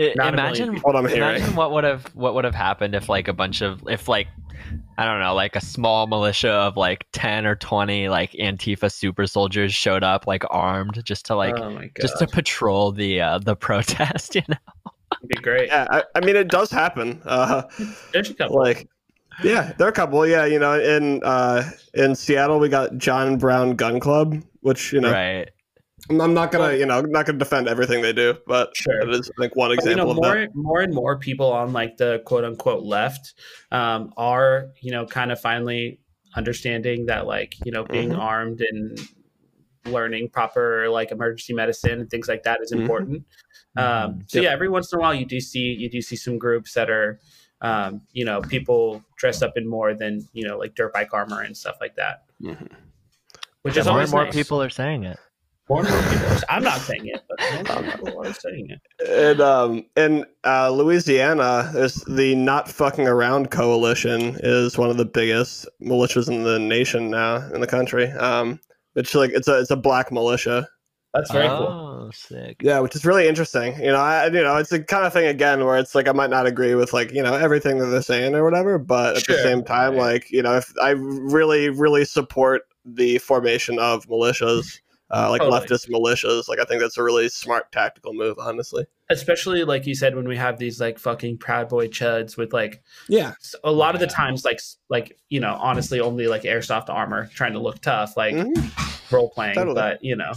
I- 0.00 0.12
Not 0.16 0.34
imagine. 0.34 0.76
What 0.78 0.96
I'm 0.96 1.06
hearing. 1.06 1.36
imagine 1.36 1.54
what 1.56 1.72
would 1.72 1.84
have 1.84 2.04
what 2.14 2.34
would 2.34 2.44
have 2.44 2.54
happened 2.54 2.94
if 2.94 3.08
like 3.08 3.28
a 3.28 3.32
bunch 3.32 3.60
of 3.60 3.82
if 3.88 4.08
like 4.08 4.28
I 4.98 5.04
don't 5.04 5.20
know 5.20 5.34
like 5.34 5.56
a 5.56 5.60
small 5.60 6.06
militia 6.06 6.50
of 6.50 6.76
like 6.76 7.06
ten 7.12 7.46
or 7.46 7.54
twenty 7.56 8.08
like 8.08 8.32
Antifa 8.32 8.90
super 8.92 9.26
soldiers 9.26 9.72
showed 9.74 10.02
up 10.04 10.26
like 10.26 10.44
armed 10.50 11.00
just 11.04 11.26
to 11.26 11.34
like 11.36 11.54
oh 11.58 11.70
my 11.70 11.82
god, 11.86 11.92
just 12.00 12.18
to 12.18 12.26
patrol 12.26 12.92
the 12.92 13.20
uh, 13.20 13.38
the 13.38 13.56
protest. 13.66 14.34
You 14.34 14.42
know, 14.48 14.56
It'd 15.22 15.28
be 15.28 15.34
great. 15.42 15.68
Yeah, 15.68 15.86
I, 15.90 16.04
I 16.14 16.20
mean 16.24 16.36
it 16.36 16.48
does 16.48 16.70
happen. 16.70 17.20
Uh, 17.24 17.62
There's 18.12 18.30
a 18.30 18.34
couple. 18.34 18.58
like 18.58 18.88
yeah, 19.42 19.72
there 19.78 19.86
are 19.86 19.90
a 19.90 19.92
couple. 19.94 20.26
Yeah, 20.26 20.44
you 20.44 20.58
know, 20.58 20.78
in 20.78 21.22
uh, 21.24 21.68
in 21.94 22.14
Seattle 22.14 22.58
we 22.58 22.68
got 22.68 22.96
John 22.98 23.38
Brown 23.38 23.74
Gun 23.76 23.98
Club, 23.98 24.42
which 24.60 24.92
you 24.92 25.00
know 25.00 25.10
right? 25.10 25.48
I'm 26.08 26.20
I'm 26.20 26.34
not 26.34 26.50
gonna 26.52 26.74
you 26.76 26.86
know 26.86 26.98
I'm 26.98 27.10
not 27.10 27.26
gonna 27.26 27.38
defend 27.38 27.68
everything 27.68 28.02
they 28.02 28.12
do, 28.12 28.36
but 28.46 28.76
Sure. 28.76 29.00
it 29.02 29.10
is 29.10 29.30
like 29.36 29.54
one 29.56 29.70
But, 29.70 29.84
you 29.84 29.90
example 29.90 30.06
know, 30.06 30.10
of 30.12 30.16
more 30.16 30.34
that. 30.40 30.54
more 30.54 30.80
and 30.80 30.94
more 30.94 31.18
people 31.18 31.52
on 31.52 31.72
like 31.72 31.96
the 31.96 32.22
quote 32.24 32.44
unquote 32.44 32.82
left 32.84 33.34
um, 33.70 34.12
are 34.16 34.68
you 34.80 34.90
know 34.92 35.06
kind 35.06 35.30
of 35.32 35.40
finally 35.40 35.98
understanding 36.36 37.06
that 37.06 37.26
like 37.26 37.56
you 37.64 37.72
know 37.72 37.84
being 37.84 38.10
Mhm. 38.10 38.18
armed 38.18 38.60
and 38.60 38.98
learning 39.86 40.28
proper 40.28 40.88
like 40.88 41.10
emergency 41.10 41.52
medicine 41.54 42.00
and 42.00 42.10
things 42.10 42.28
like 42.28 42.42
that 42.44 42.60
is 42.62 42.72
Mhm. 42.72 42.80
important. 42.80 43.24
Um, 43.76 44.24
so 44.26 44.38
Yep. 44.38 44.44
yeah, 44.44 44.50
every 44.50 44.68
once 44.68 44.92
in 44.92 44.98
a 44.98 45.02
while 45.02 45.14
you 45.14 45.24
do 45.24 45.40
see 45.40 45.74
you 45.78 45.88
do 45.90 46.00
see 46.02 46.16
some 46.16 46.38
groups 46.38 46.74
that 46.74 46.90
are 46.90 47.18
um, 47.62 48.02
you 48.12 48.24
know 48.24 48.40
people 48.40 49.02
dressed 49.16 49.42
up 49.42 49.52
in 49.56 49.68
more 49.68 49.94
than 49.94 50.26
you 50.32 50.46
know 50.46 50.58
like 50.58 50.74
dirt 50.74 50.92
bike 50.92 51.12
armor 51.12 51.40
and 51.42 51.56
stuff 51.56 51.76
like 51.80 51.96
that, 51.96 52.24
Mhm. 52.42 52.68
which 53.62 53.74
Yeah, 53.74 53.80
is 53.80 53.86
more 53.86 53.92
always 53.94 54.08
and 54.08 54.12
more 54.12 54.24
nice. 54.24 54.34
people 54.34 54.62
are 54.62 54.70
saying 54.70 55.04
it. 55.04 55.18
More 55.70 55.80
and 55.86 55.88
more 55.88 56.02
people. 56.02 56.38
I'm 56.48 56.64
not 56.64 56.80
saying 56.80 57.06
it, 57.06 57.22
but 57.28 57.38
more 57.38 57.78
and 57.78 57.86
more 57.86 57.96
people 57.96 58.26
are 58.26 58.32
saying 58.34 58.68
it. 58.70 59.08
And 59.08 59.40
um, 59.40 59.86
in 59.96 60.26
uh, 60.44 60.70
Louisiana, 60.70 61.70
there's 61.72 61.94
the 62.06 62.34
Not 62.34 62.68
Fucking 62.68 63.06
Around 63.06 63.52
Coalition 63.52 64.36
is 64.42 64.76
one 64.76 64.90
of 64.90 64.96
the 64.96 65.04
biggest 65.04 65.68
militias 65.80 66.28
in 66.28 66.42
the 66.42 66.58
nation 66.58 67.08
now 67.08 67.36
in 67.54 67.60
the 67.60 67.68
country. 67.68 68.10
Um, 68.10 68.58
which 68.94 69.14
like 69.14 69.30
it's 69.30 69.46
a 69.46 69.60
it's 69.60 69.70
a 69.70 69.76
black 69.76 70.10
militia. 70.10 70.66
That's 71.14 71.30
very 71.30 71.46
cool. 71.48 71.66
oh, 71.68 72.10
sick. 72.12 72.56
Yeah, 72.60 72.80
which 72.80 72.94
is 72.96 73.04
really 73.04 73.28
interesting. 73.28 73.76
You 73.78 73.92
know, 73.92 73.96
I 74.00 74.26
you 74.26 74.42
know 74.42 74.56
it's 74.56 74.70
the 74.70 74.82
kind 74.82 75.06
of 75.06 75.12
thing 75.12 75.26
again 75.26 75.64
where 75.64 75.78
it's 75.78 75.94
like 75.94 76.08
I 76.08 76.12
might 76.12 76.30
not 76.30 76.46
agree 76.46 76.74
with 76.74 76.92
like 76.92 77.12
you 77.12 77.22
know 77.22 77.34
everything 77.34 77.78
that 77.78 77.86
they're 77.86 78.02
saying 78.02 78.34
or 78.34 78.42
whatever, 78.44 78.76
but 78.78 79.16
at 79.18 79.24
Sure. 79.24 79.36
the 79.36 79.42
same 79.44 79.62
time, 79.62 79.92
Right. 79.94 80.14
like 80.14 80.30
you 80.32 80.42
know, 80.42 80.56
if 80.56 80.72
I 80.82 80.90
really 80.90 81.68
really 81.68 82.04
support 82.04 82.62
the 82.84 83.18
formation 83.18 83.78
of 83.78 84.06
militias. 84.08 84.80
Uh, 85.12 85.28
like 85.28 85.40
Totally. 85.42 85.60
leftist 85.60 85.88
militias, 85.90 86.48
like 86.48 86.60
I 86.60 86.64
think 86.64 86.80
that's 86.80 86.96
a 86.96 87.02
really 87.02 87.28
smart 87.28 87.72
tactical 87.72 88.12
move, 88.14 88.38
honestly. 88.38 88.84
especially 89.10 89.64
like 89.64 89.84
you 89.86 89.94
said 89.94 90.14
when 90.14 90.28
we 90.28 90.36
have 90.36 90.56
these 90.58 90.80
like 90.80 90.96
fucking 90.98 91.36
proud 91.36 91.68
boy 91.68 91.88
chuds 91.88 92.36
with 92.36 92.52
like 92.52 92.80
Yeah. 93.08 93.32
a 93.64 93.72
lot 93.72 93.94
of 93.96 94.00
the 94.00 94.06
times 94.06 94.44
like 94.44 94.60
like 94.88 95.18
you 95.28 95.40
know 95.40 95.56
honestly 95.60 95.98
only 95.98 96.28
like 96.28 96.42
airsoft 96.42 96.88
armor 96.88 97.28
trying 97.34 97.54
to 97.54 97.58
look 97.58 97.80
tough 97.80 98.16
like 98.16 98.34
Mhm. 98.36 99.10
role 99.10 99.28
playing 99.30 99.54
Totally. 99.56 99.74
but 99.74 100.04
you 100.04 100.14
know 100.14 100.32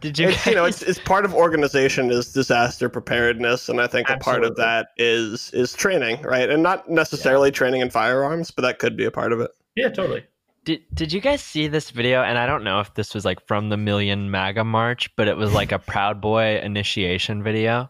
Did 0.00 0.18
you? 0.18 0.28
it's, 0.30 0.46
you 0.46 0.54
know, 0.54 0.64
it's, 0.64 0.80
it's 0.90 0.98
part 0.98 1.26
of 1.26 1.34
organization 1.34 2.10
is 2.10 2.32
disaster 2.32 2.88
preparedness, 2.88 3.68
and 3.68 3.80
I 3.82 3.86
think 3.86 4.08
a 4.08 4.16
part 4.16 4.44
of 4.44 4.56
that 4.56 4.88
is 4.96 5.50
is 5.52 5.74
training, 5.74 6.22
right? 6.22 6.48
And 6.48 6.62
not 6.62 6.88
necessarily 6.88 7.50
training 7.50 7.82
in 7.82 7.90
firearms, 7.90 8.50
but 8.50 8.62
that 8.62 8.78
could 8.78 8.96
be 8.96 9.04
a 9.04 9.10
part 9.10 9.32
of 9.34 9.40
it. 9.40 9.50
yeah 9.74 9.90
totally 9.90 10.24
Did 10.66 10.82
Did 10.92 11.12
you 11.12 11.20
guys 11.22 11.40
see 11.42 11.68
this 11.68 11.90
video? 11.90 12.22
And 12.22 12.36
I 12.36 12.44
don't 12.46 12.62
know 12.64 12.80
if 12.80 12.92
this 12.92 13.14
was 13.14 13.24
like 13.24 13.40
from 13.46 13.70
the 13.70 13.76
Million 13.78 14.30
MAGA 14.30 14.64
March, 14.64 15.08
but 15.16 15.28
it 15.28 15.36
was 15.38 15.54
like 15.54 15.72
a 15.72 15.78
Proud 15.78 16.20
Boy 16.20 16.58
initiation 16.62 17.42
video. 17.42 17.88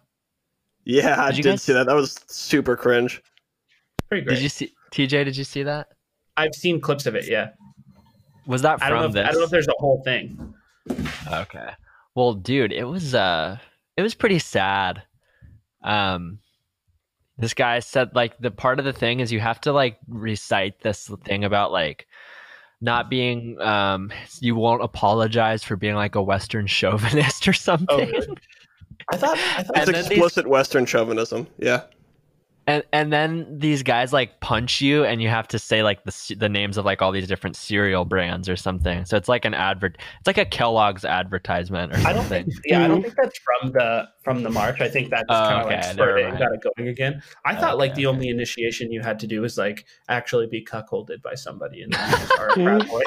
Yeah, 0.85 1.21
I 1.21 1.29
Did 1.31 1.39
you 1.39 1.43
did 1.43 1.49
guys- 1.51 1.63
see 1.63 1.73
that. 1.73 1.87
That 1.87 1.97
was 1.97 2.21
super 2.29 2.77
cringe. 2.77 3.21
pretty 4.09 4.25
great 4.25 4.35
Did 4.37 4.43
you 4.45 4.49
see 4.49 4.73
TJ? 4.93 5.25
Did 5.25 5.37
you 5.37 5.43
see 5.45 5.65
that? 5.65 5.89
i've 6.39 6.55
seen 6.55 6.79
clips 6.83 7.07
of 7.07 7.15
it 7.15 7.27
yeah 7.27 7.49
Was 8.47 8.61
that 8.61 8.83
i 8.83 8.91
don't 8.91 8.99
know 8.99 9.05
from 9.05 9.11
if, 9.13 9.15
this? 9.15 9.27
i 9.27 9.31
don't 9.31 9.39
know 9.41 9.45
if 9.47 9.51
there's 9.51 9.69
a 9.69 9.73
whole 9.79 10.03
thing 10.05 10.55
Okay. 11.33 11.71
Well, 12.15 12.35
dude, 12.35 12.73
it 12.73 12.85
was 12.85 13.15
uh 13.15 13.57
it 13.97 14.03
was 14.03 14.15
pretty 14.15 14.39
sad. 14.39 15.03
Um 15.83 16.41
this 17.39 17.55
guy 17.55 17.79
said 17.81 18.11
like 18.15 18.37
the 18.39 18.51
part 18.51 18.79
of 18.79 18.85
the 18.85 18.93
thing 18.93 19.21
is 19.21 19.33
you 19.33 19.41
have 19.41 19.61
to 19.63 19.73
like 19.73 19.99
recite 20.09 20.81
this 20.83 21.11
thing 21.25 21.43
about 21.45 21.73
like 21.73 22.07
not 22.81 23.09
being 23.09 23.59
um 23.61 24.13
you 24.41 24.55
won't 24.55 24.83
apologize 24.83 25.65
for 25.65 25.77
being 25.77 25.95
like 25.95 26.15
a 26.15 26.23
western 26.23 26.67
chauvinist 26.67 27.49
or 27.49 27.53
something. 27.53 27.87
oh 27.91 27.99
really? 27.99 28.37
i 29.13 29.17
thought 29.17 29.39
i 29.39 29.63
thought 29.63 29.77
It's 29.77 29.79
And 29.79 29.87
then 29.89 29.95
these- 29.95 30.07
explicit 30.11 30.47
Western 30.47 30.85
chauvinism. 30.87 31.47
Yeah, 31.59 31.83
And 32.69 32.83
and 32.93 33.13
then 33.13 33.47
these 33.61 33.85
guys 33.85 34.13
like 34.13 34.41
punch 34.41 34.81
you, 34.81 35.05
and 35.05 35.23
you 35.23 35.29
have 35.29 35.47
to 35.49 35.59
say 35.59 35.85
like 35.85 36.03
the 36.03 36.35
the 36.37 36.49
names 36.49 36.77
of 36.77 36.85
like 36.85 37.01
all 37.01 37.13
these 37.13 37.29
different 37.29 37.55
cereal 37.55 38.05
brands 38.05 38.49
or 38.49 38.57
something. 38.57 39.05
So 39.05 39.17
it's 39.17 39.29
like 39.29 39.45
an 39.45 39.55
advert. 39.55 39.99
It's 40.19 40.27
like 40.27 40.37
a 40.39 40.45
Kellogg's 40.45 41.05
advertisement 41.05 41.93
or 41.93 41.99
I 41.99 42.13
don't 42.13 42.23
something. 42.23 42.45
think. 42.47 42.55
Yeah, 42.65 42.85
I 42.85 42.89
don't 42.89 43.03
think 43.03 43.15
that's 43.17 43.39
from 43.39 43.71
the 43.71 44.09
from 44.25 44.43
the 44.43 44.51
march. 44.51 44.81
I 44.81 44.89
think 44.89 45.11
that 45.11 45.27
just 45.29 45.41
Oh, 45.43 45.49
kind 45.49 45.61
of 45.61 45.67
okay, 45.67 45.77
like 45.77 45.85
spurred 45.85 46.19
it 46.19 46.39
got 46.41 46.53
it 46.53 46.61
going 46.77 46.89
again. 46.89 47.23
I 47.45 47.55
thought 47.55 47.79
like 47.79 47.93
Okay, 47.93 48.03
the 48.03 48.07
okay. 48.09 48.15
only 48.17 48.29
initiation 48.31 48.91
you 48.91 49.01
had 49.01 49.21
to 49.21 49.29
do 49.29 49.43
was 49.43 49.57
like 49.57 49.87
actually 50.09 50.49
be 50.49 50.65
cuckolded 50.65 51.23
by 51.23 51.35
somebody 51.37 51.83
and 51.83 51.93
then 51.93 52.11
you 52.11 52.17
just 52.17 52.33
are 52.41 52.49
a 52.49 52.53
proud 52.55 52.89
boy. 52.89 53.03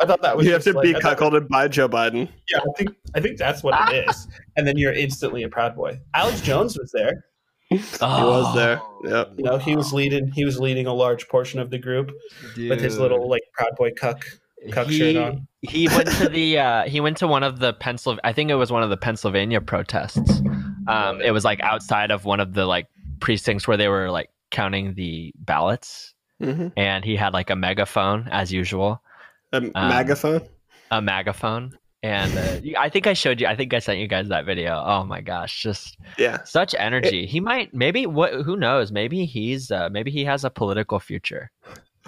I 0.00 0.06
thought 0.06 0.22
that 0.22 0.36
was 0.36 0.46
you 0.46 0.52
have 0.52 0.62
to 0.62 0.72
be 0.80 0.92
like, 0.92 1.04
I 1.04 1.14
thought- 1.14 1.18
cuckolded 1.18 1.48
by 1.48 1.66
Joe 1.66 1.88
Biden. 1.88 2.28
Yeah, 2.52 2.58
I 2.60 2.72
think 2.76 2.90
I 3.16 3.20
think 3.20 3.36
that's 3.36 3.64
what 3.64 3.92
it 3.92 4.08
is. 4.08 4.28
And 4.56 4.66
then 4.66 4.76
you're 4.78 4.92
instantly 4.92 5.42
a 5.42 5.48
proud 5.48 5.74
boy. 5.74 5.98
Alex 6.14 6.40
Jones 6.40 6.78
was 6.78 6.92
there. 6.92 7.24
He 7.70 7.76
was 7.98 8.54
there. 8.54 8.80
Oh, 8.82 9.00
Yep. 9.04 9.34
You 9.38 9.44
know, 9.44 9.58
he 9.58 9.76
was 9.76 9.92
leading. 9.92 10.32
He 10.32 10.44
was 10.44 10.58
leading 10.58 10.86
a 10.86 10.94
large 10.94 11.28
portion 11.28 11.60
of 11.60 11.70
the 11.70 11.78
group 11.78 12.10
with 12.56 12.80
his 12.80 12.98
little 12.98 13.28
like 13.28 13.42
proud 13.52 13.70
boy 13.76 13.90
cuck 13.96 14.24
cuck 14.72 14.86
he, 14.88 14.98
shirt 14.98 15.16
on. 15.16 15.46
he 15.62 15.86
went 15.88 16.10
to 16.12 16.28
the 16.28 16.58
uh, 16.58 16.82
he 16.88 17.00
went 17.00 17.16
to 17.18 17.28
one 17.28 17.42
of 17.44 17.60
the 17.60 17.72
Pennsylvania. 17.74 18.20
I 18.24 18.32
think 18.32 18.50
it 18.50 18.56
was 18.56 18.72
one 18.72 18.82
of 18.82 18.90
the 18.90 18.96
Pennsylvania 18.96 19.60
protests. 19.60 20.40
Um, 20.88 21.20
it 21.20 21.30
was 21.32 21.44
like 21.44 21.60
outside 21.60 22.10
of 22.10 22.24
one 22.24 22.40
of 22.40 22.54
the 22.54 22.64
like 22.66 22.88
precincts 23.20 23.68
where 23.68 23.76
they 23.76 23.88
were 23.88 24.10
like 24.10 24.30
counting 24.50 24.94
the 24.94 25.32
ballots, 25.36 26.14
hmm 26.40 26.68
and 26.76 27.04
he 27.04 27.14
had 27.16 27.32
like 27.34 27.50
a 27.50 27.56
megaphone 27.56 28.26
as 28.32 28.50
usual, 28.52 29.00
A 29.52 29.58
Um, 29.58 29.70
magaphone. 29.74 30.48
a 30.90 31.00
megaphone, 31.02 31.78
and 32.02 32.36
uh, 32.36 32.78
I 32.78 32.88
think 32.88 33.06
I 33.06 33.12
showed 33.14 33.40
you. 33.40 33.46
I 33.46 33.56
think 33.56 33.74
I 33.74 33.78
sent 33.80 33.98
you 33.98 34.06
guys 34.08 34.28
that 34.28 34.44
video. 34.46 34.82
Oh 34.84 35.04
my 35.04 35.20
gosh, 35.20 35.62
just 35.62 35.96
Yeah. 36.18 36.42
such 36.44 36.74
energy. 36.78 37.26
he 37.26 37.40
might 37.40 37.74
maybe 37.74 38.06
what? 38.06 38.32
Who 38.32 38.56
knows? 38.56 38.92
Maybe 38.92 39.24
he's 39.24 39.70
uh, 39.70 39.88
maybe 39.90 40.10
he 40.10 40.24
has 40.24 40.44
a 40.44 40.50
political 40.50 41.00
future. 41.00 41.50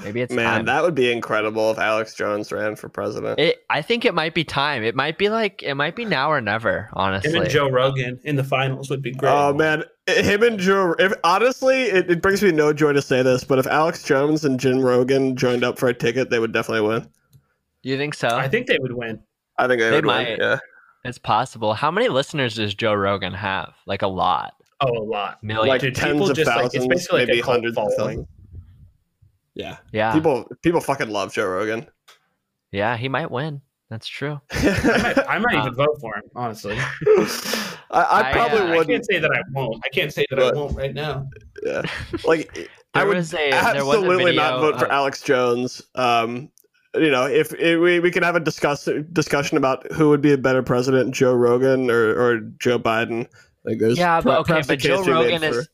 Maybe 0.03 0.23
it's 0.23 0.33
Man, 0.33 0.47
time. 0.47 0.65
that 0.65 0.83
would 0.83 0.95
be 0.95 1.13
incredible 1.13 1.71
if 1.73 1.79
Alex 1.79 2.15
Jones 2.15 2.51
ran 2.51 2.75
for 2.75 2.89
president. 2.89 3.39
It, 3.39 3.59
I 3.69 3.83
think 3.83 4.07
it 4.07 4.15
might 4.15 4.33
be 4.35 4.45
time. 4.45 4.83
It 4.83 4.95
might 4.95 5.19
be 5.19 5.29
like 5.29 5.63
it 5.63 5.75
might 5.75 5.95
be 5.95 6.07
now 6.07 6.31
or 6.31 6.41
never. 6.41 6.83
Him 6.85 6.89
Honestly, 6.95 7.39
and 7.39 7.51
Joe 7.51 7.69
Rogan 7.69 8.19
in 8.25 8.37
the 8.37 8.45
finals 8.45 8.89
would 8.89 9.03
be 9.03 9.13
great. 9.13 9.31
Oh 9.31 9.53
man, 9.53 9.85
him 10.07 10.43
and 10.43 10.59
Joe. 10.59 10.95
If 10.99 11.13
honestly, 11.23 11.83
it, 11.83 12.11
it 12.11 12.23
brings 12.23 12.43
me 12.43 12.51
no 12.51 12.73
joy 12.73 12.95
to 12.95 13.03
say 13.03 13.23
this, 13.23 13.45
but 13.45 13.59
if 13.59 13.67
Alex 13.67 14.03
Jones 14.03 14.45
and 14.45 14.59
Jim 14.59 14.81
Rogan 14.81 15.37
joined 15.37 15.65
up 15.65 15.79
for 15.79 15.89
a 15.89 15.95
ticket, 15.95 16.31
they 16.31 16.39
would 16.39 16.53
definitely 16.53 16.89
win. 16.89 17.07
you 17.83 17.99
think 17.99 18.15
so? 18.15 18.29
I 18.29 18.49
think 18.49 18.69
they 18.69 18.79
would 18.79 18.93
win. 18.93 19.21
I 19.65 19.69
think 19.69 19.81
they, 19.81 19.91
They 19.91 19.97
would 19.97 20.05
might. 20.05 20.29
win. 20.31 20.39
Yeah, 20.41 20.59
it's 21.05 21.19
possible. 21.19 21.75
How 21.75 21.91
many 21.91 22.09
listeners 22.09 22.55
does 22.57 22.75
Joe 22.75 22.95
Rogan 22.95 23.33
have? 23.35 23.75
Like 23.87 24.03
a 24.03 24.09
lot. 24.09 24.55
Oh, 24.81 24.89
a 24.99 25.05
lot. 25.05 25.43
Millions. 25.43 25.69
like 25.69 25.81
Dude, 25.83 25.95
tens 25.95 26.13
people 26.15 26.31
of 26.31 26.37
just, 26.37 26.49
like, 26.49 26.65
it's 26.67 26.75
thousands, 26.75 26.89
basically 26.89 27.19
like 27.21 27.29
maybe 27.29 27.41
a 27.41 27.43
cult 27.43 27.55
hundreds 27.57 27.77
of 27.79 27.85
thousands. 27.99 28.27
Yeah. 29.55 29.77
yeah, 29.93 30.13
People, 30.13 30.49
people 30.63 30.81
fucking 30.81 31.11
love 31.11 31.33
Joe 31.35 31.47
Rogan. 31.49 31.87
yeah, 32.73 32.97
he 32.97 33.09
might 33.09 33.31
win. 33.31 33.61
That's 33.91 34.07
true. 34.07 34.41
I 34.53 35.03
might, 35.17 35.29
I 35.29 35.39
might 35.41 35.55
Um, 35.57 35.61
even 35.63 35.75
vote 35.75 35.99
for 36.01 36.15
him, 36.17 36.23
honestly. 36.37 36.79
I, 36.79 37.67
I 37.91 38.29
I, 38.31 38.33
probably 38.33 38.59
uh, 38.61 38.63
I 38.63 38.67
I 38.67 38.77
wouldn't. 38.77 38.89
can't 38.89 39.05
say 39.07 39.19
that 39.19 39.33
I 39.33 39.41
won't. 39.53 39.83
I 39.85 39.89
can't 39.89 40.13
say 40.15 40.25
that 40.31 40.39
I 40.39 40.53
won't 40.53 40.77
right 40.77 40.95
now. 40.95 41.27
Yeah. 41.65 41.83
Like 42.25 42.71
I 42.95 43.03
would 43.05 43.17
was 43.17 43.35
a 43.35 43.37
there 43.51 43.85
was 43.85 43.97
absolutely 43.97 44.37
not 44.37 44.61
video 44.61 44.71
vote 44.73 44.79
for 44.81 44.91
Alex 44.93 45.23
Jones. 45.23 45.83
Um, 45.97 46.51
you 46.95 47.11
know, 47.11 47.27
if, 47.27 47.53
if 47.55 47.81
we 47.81 48.01
we 48.01 48.11
can 48.11 48.23
have 48.23 48.37
a 48.37 48.41
discuss 48.41 48.89
discussion 49.13 49.57
about 49.57 49.91
who 49.93 50.09
would 50.09 50.21
be 50.21 50.33
a 50.33 50.39
better 50.39 50.63
president, 50.63 51.15
Joe 51.15 51.35
Rogan 51.35 51.91
or 51.91 52.19
or 52.21 52.41
Joe 52.59 52.79
Biden. 52.79 53.27
Like 53.65 53.79
there's 53.79 53.99
Yeah, 53.99 54.21
but 54.21 54.41
okay, 54.41 54.63
but 54.67 54.79
Joe 54.79 54.97
case 54.97 55.07
to 55.07 55.13
be 55.13 55.19
made 55.19 55.33
Rogan 55.33 55.45
is 55.45 55.69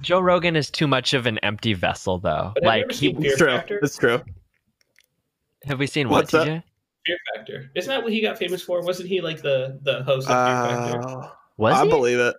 Joe 0.00 0.20
Rogan 0.20 0.56
is 0.56 0.70
too 0.70 0.86
much 0.86 1.14
of 1.14 1.26
an 1.26 1.38
empty 1.38 1.74
vessel, 1.74 2.18
though. 2.18 2.52
But 2.54 2.64
like, 2.64 2.82
ever 2.84 2.92
he, 2.92 3.10
It's 3.18 3.36
true. 3.38 3.46
Factor? 3.48 3.78
It's 3.82 3.96
true. 3.96 4.20
have 5.64 5.78
we 5.78 5.86
seen 5.86 6.08
what? 6.08 6.22
What's 6.22 6.32
that? 6.32 6.48
TJ? 6.48 6.62
Fear 7.06 7.16
Factor. 7.34 7.70
Isn't 7.74 7.88
that 7.88 8.02
what 8.02 8.12
he 8.12 8.20
got 8.20 8.38
famous 8.38 8.62
for? 8.62 8.82
Wasn't 8.82 9.08
he 9.08 9.20
like 9.20 9.40
the 9.40 9.78
the 9.82 10.02
host 10.02 10.28
of 10.28 10.46
Fear 10.46 10.76
Factor? 10.76 11.08
Uh, 11.08 11.28
Was 11.56 11.74
I 11.74 11.84
he? 11.84 11.90
believe 11.90 12.18
it. 12.18 12.36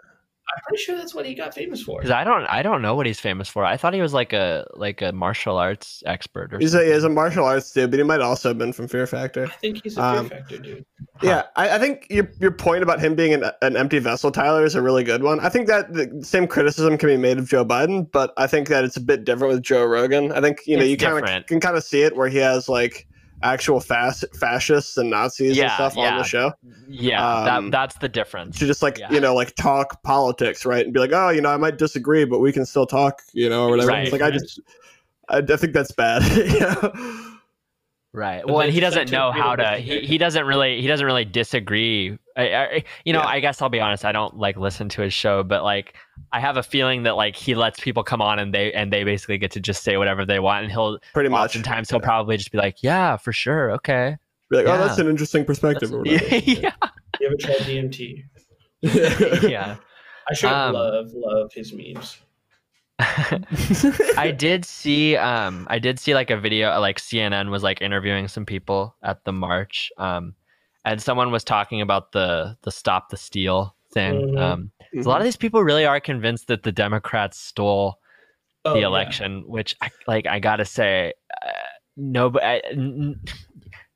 I'm 0.56 0.64
pretty 0.68 0.84
sure 0.84 0.97
that's 0.97 1.14
what 1.14 1.26
he 1.26 1.36
got 1.36 1.54
famous 1.54 1.82
for. 1.82 2.00
Because 2.00 2.12
I 2.12 2.24
don't, 2.24 2.45
I 2.45 2.62
don't 2.62 2.82
know 2.82 2.95
what 2.95 3.06
he's 3.06 3.20
famous 3.20 3.47
for. 3.47 3.66
I 3.66 3.78
thought 3.78 3.93
he 3.93 4.02
was 4.02 4.14
like 4.14 4.34
a 4.34 4.66
like 4.74 5.02
a 5.02 5.12
martial 5.12 5.58
arts 5.58 6.02
expert 6.06 6.54
or 6.54 6.60
He's 6.60 6.74
a, 6.74 6.84
he's 6.84 7.04
a 7.04 7.10
martial 7.10 7.45
arts 7.45 7.72
dude, 7.72 7.91
but 7.91 8.00
he 8.00 8.04
might 8.04 8.22
also 8.22 8.50
have 8.50 8.58
been 8.58 8.74
from 8.74 8.88
Fear 8.88 9.08
Factor. 9.08 9.45
I 9.45 9.50
think 9.50 9.84
he's 9.84 9.97
a 9.97 10.04
Um, 10.04 10.30
Fear 10.30 10.38
Factor 10.39 10.58
dude. 10.58 10.86
Yeah, 11.22 11.43
I, 11.56 11.76
I 11.76 11.80
think 11.80 12.08
your 12.10 12.32
your 12.39 12.52
point 12.52 12.82
about 12.82 13.00
him 13.00 13.16
being 13.16 13.34
an, 13.34 13.43
an 13.62 13.76
empty 13.76 14.00
vessel, 14.00 14.32
Tyler, 14.32 14.64
is 14.64 14.76
a 14.76 14.82
really 14.82 15.04
good 15.04 15.22
one. 15.24 15.39
I 15.41 15.50
think 15.50 15.68
that 15.68 15.93
the 15.93 16.24
same 16.24 16.47
criticism 16.47 16.97
can 16.97 17.10
be 17.10 17.18
made 17.18 17.38
of 17.38 17.50
Joe 17.50 17.66
Biden, 17.66 18.10
but 18.10 18.34
I 18.38 18.47
think 18.47 18.70
that 18.70 18.84
it's 18.84 18.97
a 18.97 19.02
bit 19.02 19.26
different 19.26 19.54
with 19.54 19.64
Joe 19.64 19.86
Rogan. 19.86 20.32
I 20.32 20.41
think 20.41 20.62
you 20.66 20.78
know 20.78 20.84
It's 20.84 20.91
you 20.91 20.97
kind 20.97 21.28
of 21.28 21.45
can 21.45 21.60
kind 21.60 21.76
of 21.76 21.84
see 21.84 22.04
it 22.04 22.16
where 22.16 22.30
he 22.30 22.38
has 22.38 22.70
like 22.70 23.08
actual 23.44 23.80
fas- 23.80 24.26
fascists 24.40 24.98
and 24.98 25.10
Nazis 25.10 25.50
and 25.52 25.58
Yeah, 25.58 25.76
stuff 25.76 25.98
on 25.98 26.18
the 26.18 26.24
show 26.24 26.54
yeah, 26.88 27.26
um, 27.26 27.46
that 27.70 27.72
that's 27.72 27.98
the 28.00 28.10
difference. 28.10 28.60
to 28.60 28.66
just 28.68 28.82
like 28.82 28.98
Yeah. 28.98 29.12
you 29.12 29.20
know 29.20 29.34
like 29.36 29.56
talk 29.56 30.02
politics, 30.04 30.66
right? 30.66 30.84
And 30.84 30.94
be 30.94 31.00
like, 31.00 31.14
oh, 31.14 31.30
you 31.30 31.42
know, 31.42 31.50
I 31.50 31.58
might 31.58 31.78
disagree, 31.78 32.26
but 32.26 32.40
we 32.40 32.52
can 32.52 32.66
still 32.66 32.86
talk, 32.86 33.22
you 33.34 33.50
know, 33.50 33.66
or 33.68 33.70
whatever. 33.72 33.90
Right. 33.90 34.04
It's 34.04 34.12
like 34.12 34.22
I 34.22 34.32
just, 34.32 34.60
I, 35.30 35.38
I 35.38 35.56
think 35.58 35.74
that's 35.74 35.92
bad. 35.92 36.22
yeah. 36.38 37.26
Right. 38.12 38.46
Well, 38.46 38.62
and 38.62 38.74
he 38.74 38.80
doesn't 38.80 39.12
know 39.12 39.32
how 39.32 39.56
to. 39.56 39.78
He, 39.78 40.00
he 40.00 40.18
doesn't 40.18 40.44
really. 40.46 40.82
He 40.82 40.88
doesn't 40.88 41.06
really 41.06 41.26
disagree. 41.26 42.18
I, 42.36 42.56
I, 42.56 42.84
you 43.06 43.14
know, 43.14 43.20
Yeah. 43.20 43.28
I 43.28 43.40
guess 43.40 43.62
I'll 43.62 43.70
be 43.70 43.80
honest. 43.80 44.04
I 44.04 44.12
don't 44.12 44.36
like 44.36 44.58
listen 44.58 44.90
to 44.90 45.04
his 45.04 45.14
show, 45.14 45.44
but 45.44 45.64
like, 45.64 45.96
I 46.32 46.39
have 46.39 46.57
a 46.57 46.63
feeling 46.63 47.03
that 47.03 47.15
like 47.15 47.36
he 47.36 47.55
lets 47.55 47.80
people 47.80 48.03
come 48.03 48.22
on 48.22 48.39
and 48.39 48.53
they 48.53 48.72
and 48.74 48.91
they 48.93 49.03
basically 49.03 49.38
get 49.38 49.51
to 49.51 49.59
just 49.59 49.84
say 49.84 49.97
whatever 49.97 50.26
they 50.26 50.39
want, 50.39 50.63
and 50.63 50.72
he'll 50.72 50.99
Pretty 51.13 51.30
much. 51.30 51.49
oftentimes 51.55 51.89
he'll 51.89 51.99
probably 51.99 52.38
just 52.38 52.51
be 52.51 52.57
like, 52.57 52.78
"Yeah, 52.84 53.17
for 53.17 53.32
sure, 53.34 53.72
okay." 53.74 54.17
Be 54.49 54.57
like, 54.57 54.65
oh, 54.67 54.78
that's 54.80 54.97
an 54.97 55.07
interesting 55.07 55.45
perspective. 55.45 55.93
Or 55.93 55.99
whatever. 55.99 56.36
yeah, 56.38 56.72
You 57.20 57.28
ever 57.28 57.36
tried 57.39 57.57
DMT? 57.67 58.24
yeah. 59.49 59.76
I 60.30 60.34
should 60.34 60.49
Um, 60.51 60.74
love 60.74 61.11
love 61.13 61.51
his 61.53 61.72
memes. 61.74 62.17
I 64.17 64.34
did 64.38 64.65
see 64.65 65.15
um 65.15 65.67
I 65.70 65.80
did 65.80 65.99
see 65.99 66.13
like 66.13 66.30
a 66.30 66.38
video 66.38 66.78
like 66.80 66.99
CNN 66.99 67.49
was 67.49 67.63
like 67.63 67.82
interviewing 67.82 68.28
some 68.28 68.45
people 68.45 68.95
at 69.03 69.24
the 69.24 69.32
march 69.32 69.91
um 69.97 70.36
and 70.86 71.01
someone 71.01 71.32
was 71.32 71.43
talking 71.43 71.82
about 71.82 72.11
the 72.11 72.57
the 72.63 72.72
stop 72.72 73.09
the 73.09 73.17
steal 73.17 73.76
thing 73.93 74.15
Mhm. 74.15 74.39
um 74.41 74.72
'cause 74.94 75.06
a 75.06 75.10
lot 75.10 75.20
of 75.22 75.26
these 75.26 75.38
people 75.38 75.64
really 75.64 75.86
are 75.86 76.00
convinced 76.00 76.48
that 76.48 76.64
the 76.64 76.72
Democrats 76.72 77.40
stole 77.40 78.00
Oh, 78.66 78.74
the 78.74 78.82
yeah. 78.82 78.88
election 78.88 79.44
which 79.48 79.76
I, 79.82 79.90
like 80.08 80.28
I 80.28 80.40
got 80.40 80.58
to 80.58 80.66
say 80.66 81.14
uh, 81.46 81.50
no 81.96 82.30
but 82.30 82.44
I, 82.44 82.58
n- 82.72 83.20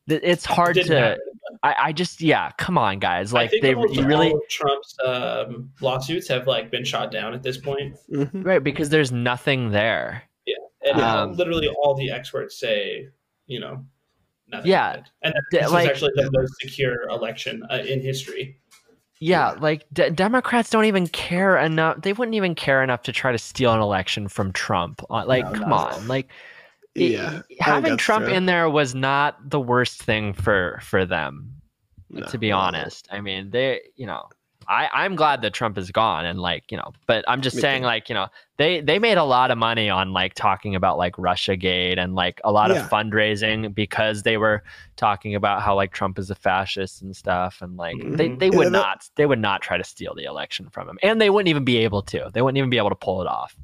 n- 0.10 0.20
it's 0.24 0.46
hard 0.46 0.76
Didn't 0.76 0.90
to. 0.92 1.18
I, 1.64 1.76
I 1.80 1.92
just 1.94 2.22
yeah 2.22 2.50
come 2.58 2.78
on 2.78 3.00
guys 3.00 3.34
I 3.34 3.40
like 3.42 3.50
think 3.52 3.62
they 3.62 3.74
almost 3.76 3.96
you 3.96 4.06
really 4.06 4.32
all 4.32 4.42
Trump's 4.50 4.96
um, 5.06 5.70
lawsuits 5.82 6.28
have 6.30 6.48
like 6.48 6.72
been 6.72 6.84
shot 6.86 7.12
down 7.12 7.34
at 7.34 7.44
this 7.44 7.58
point, 7.58 7.96
Mhm. 8.12 8.46
right 8.46 8.64
because 8.64 8.90
there's 8.90 9.12
nothing 9.12 9.72
there 9.72 10.24
Yeah, 10.46 10.56
and 10.86 11.02
Um, 11.02 11.34
literally 11.34 11.68
all 11.68 11.94
the 11.96 12.10
experts 12.12 12.58
say, 12.58 13.10
you 13.48 13.60
know, 13.60 13.86
nothing. 14.48 14.72
Yeah. 14.72 14.88
happened. 14.88 15.10
and 15.24 15.34
D- 15.52 15.58
this 15.60 15.72
like- 15.72 15.84
is 15.86 15.90
actually 15.92 16.12
the 16.16 16.30
most 16.32 16.54
secure 16.62 17.04
election 17.10 17.64
uh, 17.70 17.80
in 17.86 18.02
history. 18.02 18.58
Yeah, 19.20 19.54
Yeah. 19.54 19.60
like 19.60 19.86
d- 19.94 20.10
Democrats 20.10 20.70
don't 20.70 20.86
even 20.86 21.08
care 21.08 21.58
enough. 21.58 22.02
They 22.02 22.14
wouldn't 22.14 22.36
even 22.36 22.56
care 22.56 22.84
enough 22.84 23.04
to 23.04 23.12
try 23.12 23.32
to 23.32 23.38
steal 23.38 23.74
an 23.74 23.80
election 23.80 24.28
from 24.28 24.52
Trump. 24.52 25.02
Uh, 25.10 25.24
Like, 25.26 25.46
No, 25.46 25.52
come 25.54 25.74
at 25.74 25.94
on, 25.96 26.08
like 26.08 26.30
Yeah, 26.96 27.42
having 27.60 27.98
Trump 27.98 28.26
true. 28.26 28.34
in 28.34 28.46
there 28.46 28.70
was 28.70 28.94
not 28.94 29.50
the 29.50 29.60
worst 29.60 30.04
thing 30.04 30.34
for 30.34 30.80
for 30.84 31.06
them. 31.06 31.54
No, 32.10 32.28
to 32.28 32.38
be 32.38 32.50
no. 32.50 32.58
honest, 32.58 33.08
I 33.12 33.22
mean, 33.22 33.50
they, 33.50 33.82
you 33.96 34.06
know, 34.06 34.28
I 34.68 34.90
I'm 34.94 35.16
glad 35.16 35.42
that 35.42 35.54
Trump 35.54 35.78
is 35.78 35.92
gone, 35.92 36.26
and 36.26 36.40
like, 36.40 36.72
you 36.72 36.78
know, 36.78 36.92
but 37.08 37.24
I'm 37.28 37.42
just 37.42 37.56
Me 37.56 37.62
saying, 37.62 37.82
too. 37.82 37.88
like, 37.88 38.10
you 38.10 38.16
know, 38.16 38.28
they 38.58 38.82
they 38.82 39.00
made 39.00 39.18
a 39.18 39.24
lot 39.24 39.52
of 39.52 39.58
money 39.58 39.90
on 39.90 40.14
like 40.14 40.34
talking 40.34 40.76
about 40.76 40.98
like 40.98 41.18
Russia 41.18 41.56
Gate 41.56 41.98
and 41.98 42.16
like 42.16 42.40
a 42.44 42.52
lot 42.52 42.70
Yeah. 42.72 42.84
of 42.84 42.90
fundraising 42.90 43.74
because 43.74 44.24
they 44.24 44.38
were 44.38 44.64
talking 44.96 45.36
about 45.36 45.62
how 45.62 45.76
like 45.76 45.92
Trump 45.94 46.18
is 46.20 46.30
a 46.30 46.36
fascist 46.36 47.02
and 47.02 47.16
stuff, 47.16 47.62
and 47.62 47.78
like 47.78 47.96
they 47.98 48.30
Mhm. 48.30 48.40
they 48.40 48.48
Yeah, 48.50 48.58
would 48.58 48.68
that- 48.68 48.72
not 48.72 49.10
they 49.16 49.26
would 49.26 49.40
not 49.40 49.62
try 49.62 49.78
to 49.78 49.84
steal 49.84 50.14
the 50.16 50.24
election 50.24 50.70
from 50.70 50.90
him, 50.90 50.98
and 51.04 51.20
they 51.20 51.30
wouldn't 51.30 51.50
even 51.50 51.64
be 51.66 51.78
able 51.78 52.02
to. 52.04 52.30
They 52.34 52.42
wouldn't 52.42 52.58
even 52.58 52.70
be 52.70 52.78
able 52.78 52.90
to 52.90 52.96
pull 52.96 53.22
it 53.22 53.28
off. 53.28 53.56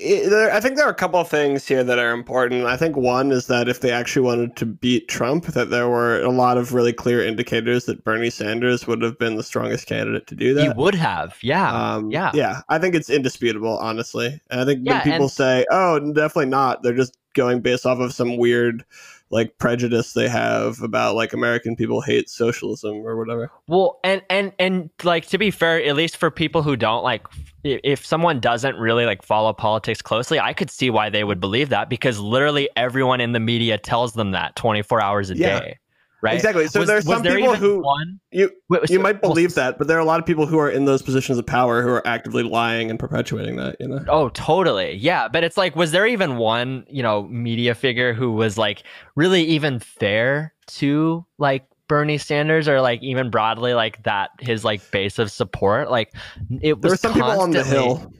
There, 0.00 0.52
I 0.52 0.60
think 0.60 0.76
there 0.76 0.86
are 0.86 0.90
a 0.90 0.94
couple 0.94 1.20
of 1.20 1.28
things 1.28 1.66
here 1.66 1.84
that 1.84 1.98
are 1.98 2.12
important. 2.12 2.64
I 2.64 2.76
think 2.76 2.96
one 2.96 3.30
is 3.32 3.46
that 3.48 3.68
if 3.68 3.80
they 3.80 3.90
actually 3.92 4.22
wanted 4.22 4.56
to 4.56 4.66
beat 4.66 5.08
Trump, 5.08 5.46
that 5.46 5.70
there 5.70 5.88
were 5.88 6.20
a 6.22 6.30
lot 6.30 6.58
of 6.58 6.72
really 6.72 6.92
clear 6.92 7.24
indicators 7.24 7.84
that 7.84 8.02
Bernie 8.04 8.30
Sanders 8.30 8.86
would 8.86 9.02
have 9.02 9.18
been 9.18 9.36
the 9.36 9.42
strongest 9.42 9.86
candidate 9.86 10.26
to 10.28 10.34
do 10.34 10.54
that. 10.54 10.62
He 10.62 10.68
would 10.70 10.94
have, 10.94 11.36
yeah, 11.42 11.94
Um, 11.94 12.10
yeah. 12.10 12.30
yeah. 12.34 12.62
I 12.68 12.78
think 12.78 12.94
it's 12.94 13.10
indisputable, 13.10 13.78
honestly. 13.78 14.40
And 14.50 14.60
I 14.60 14.64
think 14.64 14.80
Yeah, 14.84 14.94
when 14.94 15.02
people 15.02 15.22
and- 15.22 15.30
say, 15.30 15.66
"Oh, 15.70 15.98
definitely 16.12 16.46
not," 16.50 16.82
they're 16.82 16.92
just 16.94 17.16
going 17.34 17.60
based 17.60 17.86
off 17.86 17.98
of 18.00 18.12
some 18.12 18.36
weird, 18.38 18.84
like 19.32 19.56
prejudice 19.58 20.14
they 20.14 20.28
have 20.28 20.82
about 20.82 21.14
like 21.14 21.32
American 21.32 21.76
people 21.76 22.00
hate 22.00 22.28
socialism 22.28 22.96
or 23.06 23.16
whatever. 23.16 23.48
Well, 23.68 24.00
and 24.02 24.22
and 24.28 24.52
and 24.58 24.90
like 25.04 25.26
to 25.28 25.38
be 25.38 25.52
fair, 25.52 25.80
at 25.84 25.94
least 25.94 26.16
for 26.16 26.30
people 26.32 26.62
who 26.62 26.74
don't 26.74 27.04
like, 27.04 27.24
if 27.64 28.04
someone 28.04 28.40
doesn't 28.40 28.76
really 28.76 29.04
like 29.06 29.22
follow 29.22 29.52
politics 29.52 30.02
closely, 30.02 30.40
I 30.40 30.52
could 30.52 30.70
see 30.70 30.90
why 30.90 31.10
they 31.10 31.24
would 31.24 31.40
believe 31.40 31.68
that 31.70 31.88
because 31.88 32.18
literally 32.18 32.68
everyone 32.76 33.20
in 33.20 33.32
the 33.32 33.40
media 33.40 33.78
tells 33.78 34.12
them 34.14 34.30
that 34.32 34.56
twenty 34.56 34.82
four 34.82 35.00
hours 35.02 35.30
a 35.30 35.36
Yeah. 35.36 35.60
day, 35.60 35.78
right? 36.22 36.34
Exactly. 36.36 36.66
So 36.68 36.80
Was- 36.80 36.88
there's 36.88 37.04
was 37.06 37.16
some 37.16 37.22
there 37.22 37.36
people 37.36 37.54
who 37.54 37.80
one, 37.82 38.20
you 38.30 38.50
Wait, 38.68 38.88
you 38.90 38.98
might 39.00 39.22
well, 39.22 39.32
believe 39.32 39.54
that, 39.54 39.78
but 39.78 39.88
there 39.88 39.96
are 39.96 40.00
a 40.00 40.04
lot 40.04 40.20
of 40.20 40.26
people 40.26 40.46
who 40.46 40.58
are 40.58 40.70
in 40.70 40.84
those 40.84 41.02
positions 41.02 41.38
of 41.38 41.46
power 41.46 41.82
who 41.82 41.88
are 41.90 42.06
actively 42.06 42.42
lying 42.42 42.88
and 42.90 42.98
perpetuating 42.98 43.56
that. 43.56 43.76
You 43.80 43.88
know. 43.88 44.04
Oh, 44.08 44.28
totally. 44.30 44.94
Yeah. 44.96 45.28
But 45.28 45.44
it's 45.44 45.56
like, 45.56 45.76
was 45.76 45.90
there 45.92 46.06
even 46.06 46.36
one, 46.36 46.84
you 46.88 47.02
know, 47.02 47.24
media 47.24 47.74
figure 47.74 48.12
who 48.14 48.32
was 48.32 48.56
like 48.56 48.82
really 49.16 49.42
even 49.44 49.78
fair 49.80 50.54
to 50.68 51.26
like 51.38 51.64
Bernie 51.90 52.18
Sanders 52.18 52.68
or 52.68 52.80
like 52.80 53.02
even 53.02 53.30
broadly 53.30 53.74
like 53.74 54.00
that, 54.04 54.30
his 54.38 54.64
like 54.64 54.80
base 54.92 55.18
of 55.18 55.30
support? 55.32 55.90
Like 55.90 56.14
it 56.62 56.74
was 56.74 56.82
There 56.82 56.90
were 56.92 56.96
some 56.96 57.12
people 57.14 57.30
on 57.30 57.50
the 57.50 57.58
constantly- 57.58 57.84
hill. 57.84 58.12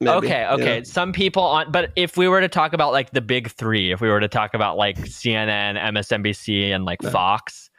maybe, 0.00 0.10
okay, 0.12 0.46
okay. 0.46 0.78
know? 0.78 0.82
Some 0.84 1.12
people 1.12 1.42
on, 1.42 1.72
but 1.72 1.90
if 1.96 2.16
we 2.16 2.28
were 2.28 2.40
to 2.40 2.46
talk 2.48 2.72
about 2.72 2.92
like 2.92 3.10
the 3.10 3.20
big 3.20 3.50
three, 3.50 3.90
if 3.90 4.00
we 4.00 4.08
were 4.08 4.20
to 4.20 4.28
talk 4.28 4.54
about 4.54 4.76
like 4.76 4.96
CNN, 4.98 5.76
MSNBC, 5.76 6.70
and 6.72 6.84
like 6.84 7.02
No. 7.02 7.10
Fox, 7.10 7.70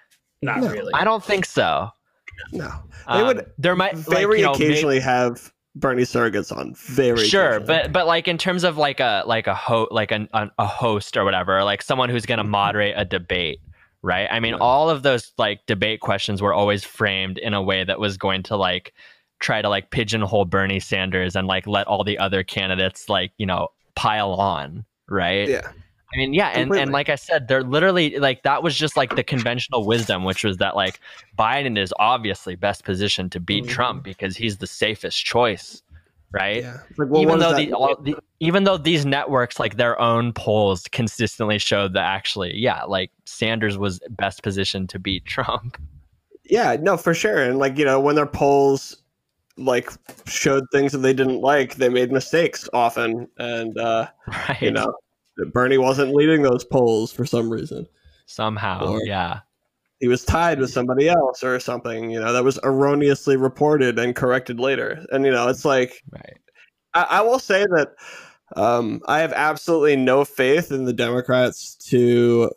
Not 0.41 0.60
No. 0.60 0.70
really. 0.70 0.93
I 0.93 1.03
don't 1.05 1.24
think 1.24 1.45
so. 1.45 1.89
No, 2.51 2.68
they 3.07 3.14
Um, 3.14 3.28
would 3.28 3.45
there 3.57 3.76
might 3.78 3.95
very 3.95 4.26
like, 4.26 4.38
you 4.39 4.43
know, 4.45 4.51
may- 4.51 4.66
occasionally 4.66 4.99
have 4.99 5.51
Bernie 5.76 6.03
surrogates 6.03 6.55
on. 6.55 6.74
Very 6.76 7.26
sure 7.28 7.60
but 7.62 7.91
but 7.93 8.07
like 8.07 8.28
in 8.28 8.38
terms 8.38 8.64
of 8.66 8.78
like 8.78 8.99
a 8.99 9.24
like 9.26 9.47
a 9.47 9.53
ho 9.55 9.88
like 9.91 10.12
an, 10.12 10.28
an, 10.34 10.49
a 10.57 10.66
host 10.66 11.16
or 11.16 11.24
whatever 11.26 11.64
like 11.64 11.82
someone 11.82 12.10
who's 12.10 12.26
going 12.26 12.38
to 12.39 12.43
Mhm. 12.43 12.49
moderate 12.49 12.93
a 12.97 13.05
debate 13.05 13.60
right? 14.02 14.28
I 14.32 14.39
mean, 14.39 14.54
Yeah. 14.54 14.60
all 14.60 14.89
of 14.89 15.04
those 15.04 15.32
like 15.38 15.66
debate 15.66 16.00
questions 16.00 16.41
were 16.41 16.54
always 16.54 16.84
framed 16.84 17.38
in 17.38 17.54
a 17.54 17.62
way 17.62 17.84
that 17.84 18.00
was 18.00 18.18
going 18.18 18.43
to 18.43 18.56
like 18.56 18.93
try 19.39 19.62
to 19.62 19.70
like 19.70 19.89
pigeonhole 19.91 20.45
Bernie 20.45 20.80
Sanders 20.80 21.36
and 21.36 21.47
like 21.47 21.66
let 21.68 21.88
all 21.88 22.04
the 22.04 22.18
other 22.20 22.43
candidates 22.43 23.10
like, 23.10 23.32
you 23.38 23.45
know, 23.45 23.70
pile 23.95 24.34
on, 24.34 24.86
right? 25.08 25.47
Yeah. 25.50 25.72
I 26.14 26.18
mean, 26.18 26.34
yeah, 26.34 26.47
and, 26.50 26.74
and 26.74 26.91
like 26.91 27.08
I 27.10 27.16
said, 27.16 27.47
they're 27.47 27.64
literally 27.64 28.18
like 28.18 28.41
that 28.41 28.64
was 28.64 28.76
just 28.76 28.97
like 28.97 29.16
the 29.16 29.24
conventional 29.24 29.86
wisdom, 29.86 30.24
which 30.24 30.43
was 30.43 30.58
that 30.58 30.76
like 30.76 31.00
Biden 31.38 31.78
is 31.78 31.93
obviously 32.00 32.56
best 32.56 32.84
positioned 32.84 33.32
to 33.34 33.39
beat 33.39 33.66
Mhm. 33.66 33.70
Trump 33.70 34.04
because 34.04 34.36
he's 34.36 34.58
the 34.58 34.66
safest 34.66 35.24
choice, 35.24 35.84
right? 36.32 36.64
Yeah. 36.64 36.78
Like, 36.98 37.10
well, 37.10 37.22
even 37.22 37.40
though 37.40 37.56
the, 37.56 37.74
all, 37.74 37.96
the 38.02 38.16
even 38.40 38.64
though 38.64 38.78
these 38.78 39.06
networks 39.06 39.60
like 39.60 39.78
their 39.78 40.00
own 40.00 40.34
polls 40.34 40.84
consistently 40.92 41.58
showed 41.58 41.94
that 41.94 42.06
actually, 42.06 42.56
yeah, 42.56 42.84
like 42.84 43.12
Sanders 43.26 43.78
was 43.78 44.00
best 44.12 44.44
positioned 44.44 44.90
to 44.90 45.00
beat 45.00 45.26
Trump. 45.26 45.78
Yeah, 46.50 46.78
no, 46.80 46.98
for 46.98 47.14
sure. 47.14 47.44
And 47.44 47.60
like, 47.60 47.78
you 47.78 47.86
know, 47.86 48.00
when 48.00 48.16
their 48.16 48.26
polls 48.26 48.98
like 49.58 49.92
showed 50.26 50.64
things 50.72 50.92
that 50.94 51.00
they 51.00 51.14
didn't 51.14 51.42
like, 51.42 51.76
they 51.76 51.90
made 51.90 52.12
mistakes 52.12 52.68
often. 52.74 53.28
And 53.38 53.78
uh, 53.78 54.08
Right. 54.28 54.62
you 54.62 54.72
know, 54.72 54.94
Bernie 55.54 55.78
wasn't 55.78 56.16
leading 56.16 56.42
those 56.42 56.64
polls 56.66 57.12
for 57.12 57.26
some 57.26 57.50
reason. 57.52 57.88
Somehow. 58.26 58.88
Or- 58.88 59.04
yeah. 59.04 59.42
He 60.00 60.08
was 60.08 60.24
tied 60.24 60.60
with 60.60 60.72
somebody 60.72 61.10
else 61.10 61.43
or 61.43 61.60
something, 61.60 62.10
you 62.10 62.20
know, 62.20 62.32
that 62.32 62.43
was 62.43 62.58
erroneously 62.64 63.36
reported 63.36 64.00
and 64.00 64.16
corrected 64.16 64.60
later. 64.60 65.06
And 65.12 65.26
you 65.26 65.32
know, 65.32 65.47
it's 65.50 65.66
like 65.66 66.02
Right. 66.12 66.38
I, 66.93 67.04
I 67.10 67.22
will 67.22 67.39
say 67.39 67.66
that 67.66 67.89
um, 68.56 69.02
I 69.08 69.20
have 69.20 69.34
absolutely 69.34 69.95
no 69.97 70.24
faith 70.26 70.72
in 70.72 70.86
the 70.86 70.93
Democrats 70.93 71.76
to 71.89 72.50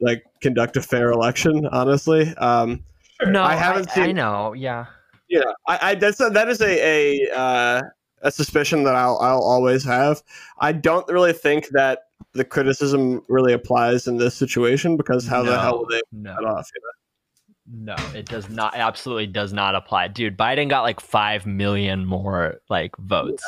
like 0.00 0.24
conduct 0.40 0.76
a 0.76 0.82
fair 0.82 1.10
election. 1.10 1.66
Honestly, 1.72 2.34
um, 2.36 2.84
No, 3.26 3.42
I 3.42 3.52
I 3.52 3.56
haven't 3.56 3.90
I, 3.90 4.06
seen- 4.06 4.16
know. 4.16 4.52
Yeah. 4.52 4.86
Yeah, 5.28 5.42
I, 5.66 5.78
I 5.90 5.94
that's 5.96 6.20
a, 6.20 6.30
that 6.30 6.48
is 6.48 6.60
a 6.60 7.26
a 7.26 7.36
uh, 7.36 7.82
a 8.22 8.30
suspicion 8.30 8.84
that 8.84 8.94
I'll 8.94 9.18
I'll 9.18 9.42
always 9.42 9.82
have. 9.84 10.22
I 10.60 10.70
don't 10.70 11.06
really 11.08 11.32
think 11.32 11.66
that 11.72 12.02
the 12.32 12.44
criticism 12.44 13.22
really 13.28 13.52
applies 13.52 14.06
in 14.06 14.16
this 14.16 14.34
situation 14.34 14.96
because 14.96 15.26
how 15.26 15.42
the 15.42 15.58
hell 15.58 15.78
will 15.78 15.86
they 15.86 16.00
No. 16.12 16.34
cut 16.34 16.44
off? 16.44 16.70
You 16.74 16.80
No, 17.68 17.96
it 18.14 18.26
does 18.26 18.48
not. 18.48 18.74
Absolutely 18.76 19.26
does 19.26 19.52
not 19.52 19.74
apply, 19.74 20.08
dude. 20.08 20.36
Biden 20.36 20.68
got 20.68 20.82
like 20.82 21.00
five 21.00 21.46
million 21.46 22.04
more 22.04 22.60
like 22.68 22.96
votes, 22.98 23.42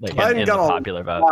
like 0.00 0.12
in, 0.12 0.16
Biden 0.18 0.30
in 0.32 0.38
the 0.40 0.44
got 0.46 0.66
a 0.66 0.68
popular 0.68 1.02
vote. 1.02 1.24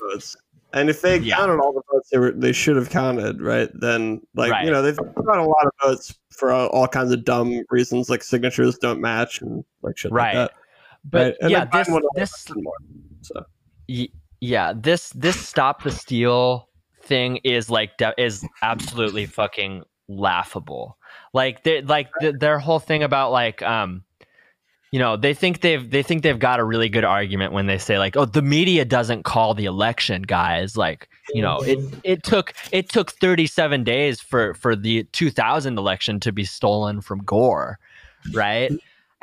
votes. 0.00 0.36
And 0.72 0.88
if 0.90 1.02
they 1.02 1.18
Yeah. 1.18 1.36
counted 1.36 1.60
all 1.60 1.72
the 1.72 1.82
votes 1.92 2.08
they 2.10 2.18
were 2.18 2.32
they 2.32 2.52
should 2.52 2.76
have 2.76 2.88
counted, 2.90 3.40
right? 3.40 3.68
Then 3.74 4.22
like 4.34 4.50
Right. 4.50 4.64
you 4.64 4.70
know 4.70 4.80
they've 4.82 4.96
got 4.96 5.38
a 5.38 5.44
lot 5.44 5.66
of 5.66 5.72
votes 5.82 6.18
for 6.30 6.50
all, 6.50 6.68
all 6.68 6.88
kinds 6.88 7.12
of 7.12 7.24
dumb 7.24 7.62
reasons, 7.70 8.08
like 8.10 8.22
signatures 8.22 8.76
don't 8.78 9.00
match 9.00 9.40
and 9.42 9.64
like 9.82 9.96
shit 9.98 10.10
Right. 10.10 10.34
like 10.34 10.48
that. 10.48 10.52
But 11.04 11.36
Right. 11.42 11.50
Yeah, 11.50 11.64
this 11.66 11.88
this 12.16 12.48
more. 12.56 12.72
So 13.20 13.44
y- 13.88 14.08
yeah 14.44 14.72
this 14.74 15.10
this 15.10 15.40
stop 15.40 15.82
the 15.82 15.90
steal 15.90 16.68
thing 17.02 17.38
is 17.44 17.70
like 17.70 17.92
is 18.18 18.46
absolutely 18.62 19.26
fucking 19.26 19.82
laughable. 20.08 20.98
Like 21.32 21.62
they 21.64 21.82
like 21.82 22.08
th- 22.20 22.36
their 22.38 22.58
whole 22.58 22.78
thing 22.78 23.02
about 23.02 23.32
like 23.32 23.62
um 23.62 24.04
you 24.92 24.98
know 24.98 25.16
they 25.16 25.34
think 25.34 25.60
they've 25.60 25.90
they 25.90 26.02
think 26.02 26.22
they've 26.22 26.38
got 26.38 26.60
a 26.60 26.64
really 26.64 26.88
good 26.88 27.04
argument 27.04 27.52
when 27.52 27.66
they 27.66 27.78
say 27.78 27.98
like 27.98 28.16
oh 28.16 28.24
the 28.24 28.42
media 28.42 28.84
doesn't 28.84 29.24
call 29.24 29.54
the 29.54 29.64
election 29.64 30.22
guys 30.22 30.76
like 30.76 31.08
you 31.32 31.42
know 31.42 31.58
it 31.62 31.78
it 32.04 32.22
took 32.22 32.54
it 32.70 32.88
took 32.88 33.10
37 33.10 33.82
days 33.82 34.20
for 34.20 34.54
for 34.54 34.76
the 34.76 35.04
2000 35.12 35.78
election 35.78 36.20
to 36.20 36.32
be 36.32 36.44
stolen 36.44 37.00
from 37.00 37.18
gore 37.20 37.78
right 38.32 38.70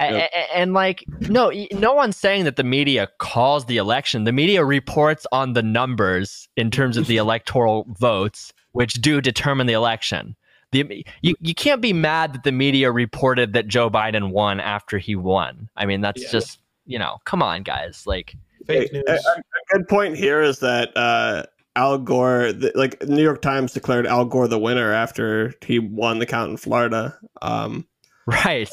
Yep. 0.02 0.30
a- 0.34 0.58
and, 0.58 0.74
like 0.74 1.04
no 1.30 1.52
no 1.74 1.94
one's 1.94 2.18
saying 2.18 2.44
that 2.46 2.56
the 2.56 2.64
media 2.64 3.08
calls 3.20 3.66
the 3.66 3.78
election 3.78 4.24
the 4.24 4.32
media 4.32 4.64
reports 4.66 5.26
on 5.32 5.54
the 5.54 5.62
numbers 5.64 6.48
in 6.58 6.72
terms 6.72 6.98
of 6.98 7.08
the 7.08 7.18
electoral 7.26 7.86
votes 8.00 8.54
which 8.74 8.94
do 8.96 9.22
determine 9.22 9.68
the 9.68 9.74
election 9.74 10.36
the, 10.72 11.06
you, 11.22 11.36
you 11.42 11.54
can't 11.54 11.82
be 11.82 11.92
mad 11.92 12.32
that 12.34 12.44
the 12.44 12.52
media 12.54 12.92
reported 12.94 13.52
that 13.54 13.68
Joe 13.68 13.90
Biden 13.90 14.32
won 14.32 14.62
after 14.62 14.98
he 14.98 15.18
won. 15.18 15.68
I 15.76 15.86
mean, 15.86 16.00
that's 16.00 16.22
Yeah. 16.24 16.30
just, 16.32 16.60
you 16.86 16.98
know, 16.98 17.18
come 17.26 17.44
on, 17.44 17.64
guys. 17.64 18.04
Like, 18.08 18.36
Fake 18.66 18.90
Hey, 18.90 19.00
news. 19.00 19.04
A, 19.10 19.12
a- 19.12 19.40
a 19.40 19.78
good 19.78 19.90
point 19.90 20.16
here 20.16 20.42
is 20.42 20.60
that 20.60 20.96
uh, 20.96 21.44
Al 21.76 21.98
Gore, 21.98 22.54
the, 22.54 22.72
like 22.74 23.06
New 23.06 23.22
York 23.22 23.42
Times 23.42 23.74
declared 23.74 24.08
Al 24.08 24.24
Gore 24.24 24.48
the 24.48 24.58
winner 24.58 24.94
after 24.94 25.54
he 25.62 25.78
won 25.78 26.20
the 26.20 26.26
count 26.26 26.52
in 26.52 26.56
Florida. 26.56 27.18
Um, 27.42 27.86
right. 28.26 28.70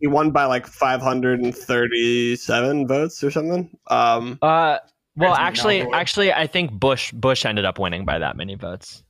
He 0.00 0.06
won 0.06 0.30
by 0.30 0.44
like 0.44 0.66
537 0.66 2.86
votes 2.88 3.22
or 3.24 3.30
something. 3.30 3.70
Um, 3.88 4.38
Uh, 4.42 4.78
well, 5.16 5.34
actually, 5.34 5.82
actually, 5.92 6.32
I 6.32 6.46
think 6.46 6.70
Bush 6.72 7.10
Bush 7.12 7.44
ended 7.44 7.64
up 7.64 7.78
winning 7.78 8.04
by 8.04 8.18
that 8.20 8.36
many 8.36 8.54
votes. 8.54 9.02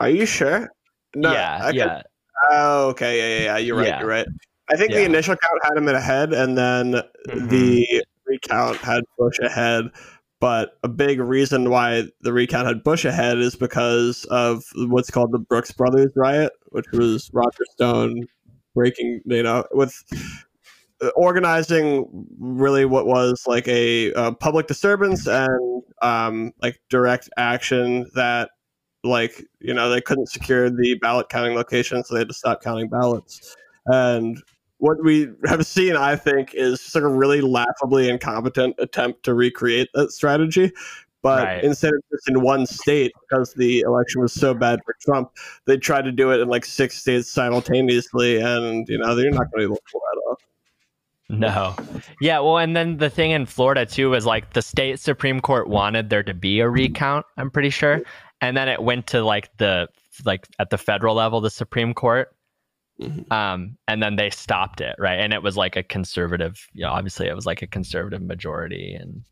are 0.00 0.08
you 0.08 0.24
sure? 0.26 0.68
yeah, 1.14 1.58
I 1.62 1.66
could- 1.66 1.74
yeah, 1.76 2.02
Oh, 2.50 2.88
okay. 2.88 3.18
Yeah, 3.18 3.38
yeah, 3.38 3.44
yeah. 3.44 3.58
You're 3.58 3.76
right. 3.76 3.86
Yeah. 3.86 4.00
You're 4.00 4.08
right. 4.08 4.26
I 4.68 4.74
think 4.76 4.90
the 4.92 5.04
initial 5.04 5.36
count 5.36 5.60
had 5.64 5.76
him 5.76 5.86
in 5.86 5.94
ahead, 5.94 6.32
and 6.32 6.56
then 6.58 6.94
Mhm. 7.28 7.48
the 7.50 8.02
recount 8.26 8.78
had 8.78 9.04
Bush 9.18 9.38
ahead. 9.40 9.84
But 10.40 10.78
a 10.82 10.88
big 10.88 11.20
reason 11.20 11.70
why 11.70 12.08
the 12.22 12.32
recount 12.32 12.66
had 12.66 12.82
Bush 12.82 13.04
ahead 13.04 13.38
is 13.38 13.54
because 13.54 14.24
of 14.30 14.64
what's 14.74 15.08
called 15.10 15.30
the 15.30 15.38
Brooks 15.38 15.70
Brothers 15.70 16.10
riot, 16.16 16.50
which 16.70 16.86
was 16.92 17.30
Roger 17.32 17.64
Stone 17.72 18.26
breaking, 18.74 19.20
you 19.26 19.42
know, 19.42 19.64
with 19.72 20.02
uh, 21.02 21.08
organizing 21.16 22.06
really 22.38 22.84
what 22.84 23.06
was 23.06 23.44
like 23.46 23.66
a, 23.68 24.12
uh 24.14 24.32
public 24.32 24.66
disturbance 24.66 25.26
and 25.26 25.82
um, 26.02 26.52
like 26.62 26.80
direct 26.90 27.28
action 27.36 28.10
that 28.14 28.50
like 29.04 29.44
you 29.60 29.74
know 29.74 29.90
they 29.90 30.00
couldn't 30.00 30.28
secure 30.28 30.70
the 30.70 30.96
ballot 31.00 31.28
counting 31.28 31.54
location 31.54 32.04
so 32.04 32.14
they 32.14 32.20
had 32.20 32.28
to 32.28 32.34
stop 32.34 32.62
counting 32.62 32.88
ballots. 32.88 33.56
And 33.86 34.40
what 34.82 35.02
we 35.04 35.28
have 35.46 35.64
seen 35.64 35.94
i 35.94 36.16
think 36.16 36.52
is 36.54 36.80
just 36.80 36.96
a 36.96 37.06
really 37.06 37.40
laughably 37.40 38.08
incompetent 38.08 38.74
attempt 38.78 39.22
to 39.22 39.32
recreate 39.32 39.88
that 39.94 40.10
strategy 40.10 40.72
but 41.22 41.44
Right. 41.44 41.64
instead 41.64 41.92
of 41.94 42.00
just 42.10 42.28
in 42.28 42.40
one 42.40 42.66
state 42.66 43.12
because 43.28 43.54
the 43.54 43.80
election 43.80 44.20
was 44.20 44.32
so 44.32 44.54
bad 44.54 44.80
for 44.84 44.94
trump 45.00 45.30
they 45.66 45.76
tried 45.76 46.04
to 46.04 46.12
do 46.12 46.30
it 46.32 46.40
in 46.40 46.48
like 46.48 46.64
six 46.64 46.98
states 46.98 47.30
simultaneously 47.30 48.40
and 48.40 48.88
you 48.88 48.98
know 48.98 49.14
they're 49.14 49.30
not 49.30 49.50
going 49.50 49.50
to 49.50 49.56
be 49.58 49.64
able 49.64 49.76
to 49.76 49.82
pull 49.90 50.00
that 50.12 50.20
off 50.30 50.38
no, 51.28 51.74
yeah. 52.20 52.40
Well, 52.40 52.58
and 52.58 52.76
then 52.76 52.98
the 52.98 53.08
thing 53.08 53.30
in 53.30 53.46
Florida 53.46 53.86
too 53.86 54.10
was 54.10 54.26
like 54.26 54.52
the 54.52 54.60
state 54.60 55.00
supreme 55.00 55.40
court 55.40 55.66
wanted 55.66 56.10
there 56.10 56.22
to 56.22 56.34
be 56.34 56.60
a 56.60 56.68
recount. 56.68 57.24
I'm 57.38 57.50
pretty 57.50 57.70
sure, 57.70 58.02
and 58.42 58.54
then 58.54 58.68
it 58.68 58.82
went 58.82 59.06
to 59.08 59.22
like 59.24 59.48
the 59.56 59.88
like 60.26 60.46
at 60.58 60.68
the 60.68 60.76
federal 60.76 61.14
level, 61.14 61.40
the 61.40 61.48
Supreme 61.48 61.94
Court, 61.94 62.36
Mhm. 63.00 63.32
um, 63.32 63.78
and 63.88 64.02
then 64.02 64.16
they 64.16 64.28
stopped 64.28 64.82
it, 64.82 64.94
right? 64.98 65.18
And 65.18 65.32
it 65.32 65.42
was 65.42 65.56
like 65.56 65.74
a 65.74 65.82
conservative, 65.82 66.68
you 66.74 66.82
know, 66.82 66.90
obviously 66.92 67.28
it 67.28 67.34
was 67.34 67.46
like 67.46 67.62
a 67.62 67.66
conservative 67.66 68.20
majority, 68.20 68.92
and 68.92 69.24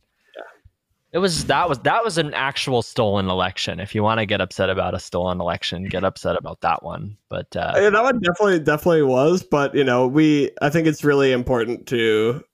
it 1.13 1.19
was 1.19 1.47
that 1.47 1.69
was 1.69 1.79
that 1.81 2.05
was 2.05 2.19
an 2.19 2.33
actual 2.35 2.83
stolen 2.83 3.29
election. 3.29 3.81
If 3.81 3.95
you 3.95 4.03
want 4.03 4.21
to 4.21 4.27
get 4.27 4.41
upset 4.41 4.71
about 4.71 4.95
a 4.95 4.99
stolen 5.01 5.41
election, 5.41 5.85
get 5.85 6.05
upset 6.05 6.37
about 6.37 6.61
that 6.61 6.83
one. 6.83 7.17
But 7.29 7.55
uh, 7.57 7.73
Yeah, 7.77 7.91
that 7.91 8.03
one 8.03 8.21
definitely 8.21 8.61
definitely 8.61 9.03
was, 9.03 9.43
but 9.43 9.75
you 9.75 9.85
know, 9.85 10.07
we 10.07 10.51
I 10.63 10.71
think 10.71 10.87
it's 10.87 11.03
really 11.05 11.33
important 11.33 11.87
to 11.89 12.45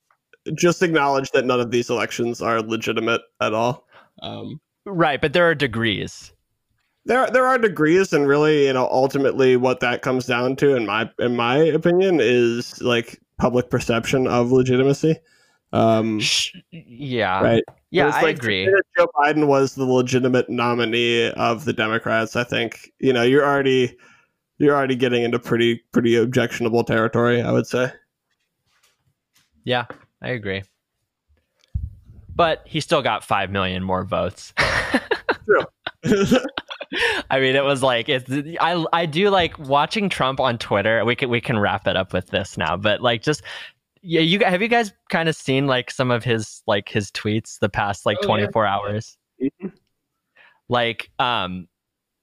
just 0.55 0.83
acknowledge 0.83 1.31
that 1.33 1.45
none 1.45 1.61
of 1.61 1.70
these 1.70 1.91
elections 1.91 2.41
are 2.41 2.61
legitimate 2.62 3.20
at 3.41 3.53
all. 3.53 3.87
Um, 4.23 4.61
right, 4.87 5.20
but 5.20 5.33
there 5.33 5.49
are 5.49 5.55
degrees. 5.55 6.33
there 7.05 7.28
there 7.31 7.47
are 7.47 7.59
degrees, 7.59 8.12
and 8.12 8.27
really, 8.27 8.66
you 8.66 8.73
know, 8.73 8.89
ultimately, 8.91 9.57
what 9.57 9.81
that 9.81 10.03
comes 10.03 10.24
down 10.27 10.57
to, 10.57 10.74
in 10.77 10.87
my 10.87 11.11
in 11.19 11.37
my 11.37 11.57
opinion, 11.59 12.20
is 12.20 12.81
like 12.81 13.20
public 13.39 13.69
perception 13.70 14.27
of 14.27 14.51
legitimacy. 14.53 15.16
Um, 15.73 16.20
Yeah, 16.70 17.43
right. 17.43 17.65
Yeah, 17.97 18.14
I 18.14 18.23
like, 18.23 18.36
agree. 18.36 18.66
Joe 18.97 19.09
Biden 19.16 19.47
was 19.47 19.74
the 19.74 19.85
legitimate 19.85 20.48
nominee 20.48 21.31
of 21.31 21.64
the 21.64 21.73
Democrats. 21.73 22.36
I 22.36 22.44
think 22.44 22.93
you 22.98 23.12
know 23.12 23.23
you're 23.23 23.44
already 23.44 23.97
you're 24.59 24.74
already 24.74 24.97
getting 24.97 25.23
into 25.23 25.39
pretty 25.39 25.82
pretty 25.93 26.16
objectionable 26.16 26.85
territory. 26.85 27.43
I 27.43 27.52
would 27.52 27.66
say. 27.66 27.93
Yeah, 29.64 29.86
I 30.23 30.28
agree. 30.31 30.62
But 32.35 32.62
he 32.66 32.81
still 32.81 33.02
got 33.02 33.24
five 33.24 33.51
million 33.51 33.82
more 33.82 34.05
votes. 34.05 34.52
True. 35.44 35.64
I 37.31 37.40
mean, 37.40 37.56
it 37.56 37.64
was 37.64 37.82
like 37.82 38.09
it's. 38.09 38.31
I 38.60 38.85
I 38.93 39.06
do 39.06 39.31
like 39.31 39.59
watching 39.59 40.09
Trump 40.09 40.40
on 40.40 40.59
Twitter. 40.59 41.05
We 41.05 41.16
can 41.16 41.28
we 41.31 41.40
can 41.40 41.59
wrap 41.59 41.86
it 41.86 41.97
up 41.97 42.12
with 42.12 42.28
this 42.28 42.56
now, 42.56 42.77
but 42.77 43.01
like 43.01 43.23
just 43.23 43.43
yeah, 44.07 44.20
you 44.20 44.45
have 44.45 44.62
you 44.62 44.69
guys 44.69 44.93
kind 45.11 45.28
of 45.28 45.35
seen 45.37 45.66
like 45.66 45.91
some 45.91 46.11
of 46.11 46.23
his 46.24 46.62
like 46.66 46.89
his 46.89 47.11
tweets 47.11 47.59
the 47.59 47.69
past 47.69 48.07
like 48.07 48.19
Oh, 48.19 48.23
yeah. 48.23 48.27
twenty 48.27 48.47
four 48.53 48.65
hours? 48.66 49.19
Mhm. 49.43 49.73
Like 50.69 51.11
um 51.19 51.69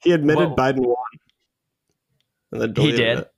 he 0.02 0.12
admitted 0.12 0.50
Whoa. 0.50 0.56
Biden 0.56 0.80
won. 0.86 0.96
and 2.52 2.62
then 2.62 2.74
deleted 2.74 2.98
did? 2.98 3.18
it. 3.20 3.32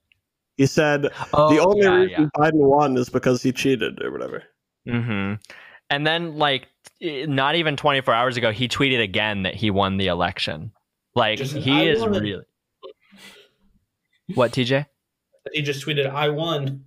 He 0.56 0.66
said 0.66 1.08
Oh, 1.34 1.52
the 1.52 1.60
only 1.60 1.82
yeah, 1.84 1.94
reason 1.96 2.30
Biden 2.36 2.54
won 2.54 2.96
is 2.96 3.08
because 3.08 3.42
he 3.42 3.52
cheated 3.52 4.00
or 4.02 4.10
whatever. 4.10 4.42
hmm 4.86 5.34
And 5.90 6.06
then, 6.06 6.36
like, 6.38 6.68
not 7.00 7.54
even 7.56 7.76
24 7.76 8.14
hours 8.14 8.36
ago, 8.38 8.50
he 8.52 8.66
tweeted 8.66 9.02
again 9.02 9.42
that 9.42 9.54
he 9.54 9.70
won 9.70 9.98
the 9.98 10.06
election. 10.06 10.72
Like, 11.14 11.38
Just, 11.38 11.54
he 11.56 11.70
"I 11.72 11.82
is 11.84 12.00
won." 12.00 12.12
really. 12.12 12.42
What, 14.34 14.52
TJ? 14.52 14.86
He 15.52 15.60
just 15.62 15.84
tweeted, 15.86 16.10
"I 16.10 16.30
won." 16.30 16.85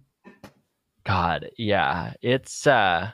God, 1.10 1.50
yeah, 1.58 2.14
it's 2.22 2.68
uh, 2.68 3.10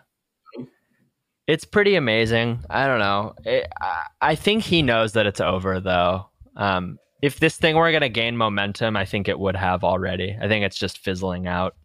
it's 1.48 1.64
pretty 1.64 1.96
amazing. 1.96 2.60
I 2.70 2.88
don't 2.88 3.00
know. 3.00 3.36
It, 3.46 3.72
I, 3.82 4.04
I 4.20 4.36
think 4.36 4.64
he 4.64 4.82
knows 4.82 5.14
that 5.14 5.26
it's 5.26 5.40
over, 5.40 5.80
though. 5.80 6.30
Um, 6.58 7.00
if 7.22 7.40
this 7.40 7.56
thing 7.56 7.78
were 7.78 7.94
gonna 7.94 8.10
gain 8.10 8.36
momentum, 8.36 8.98
I 8.98 9.06
think 9.06 9.30
it 9.30 9.40
would 9.40 9.56
have 9.56 9.86
already. 9.86 10.36
I 10.42 10.50
think 10.50 10.66
it's 10.66 10.78
just 10.78 10.98
fizzling 10.98 11.48
out. 11.48 11.78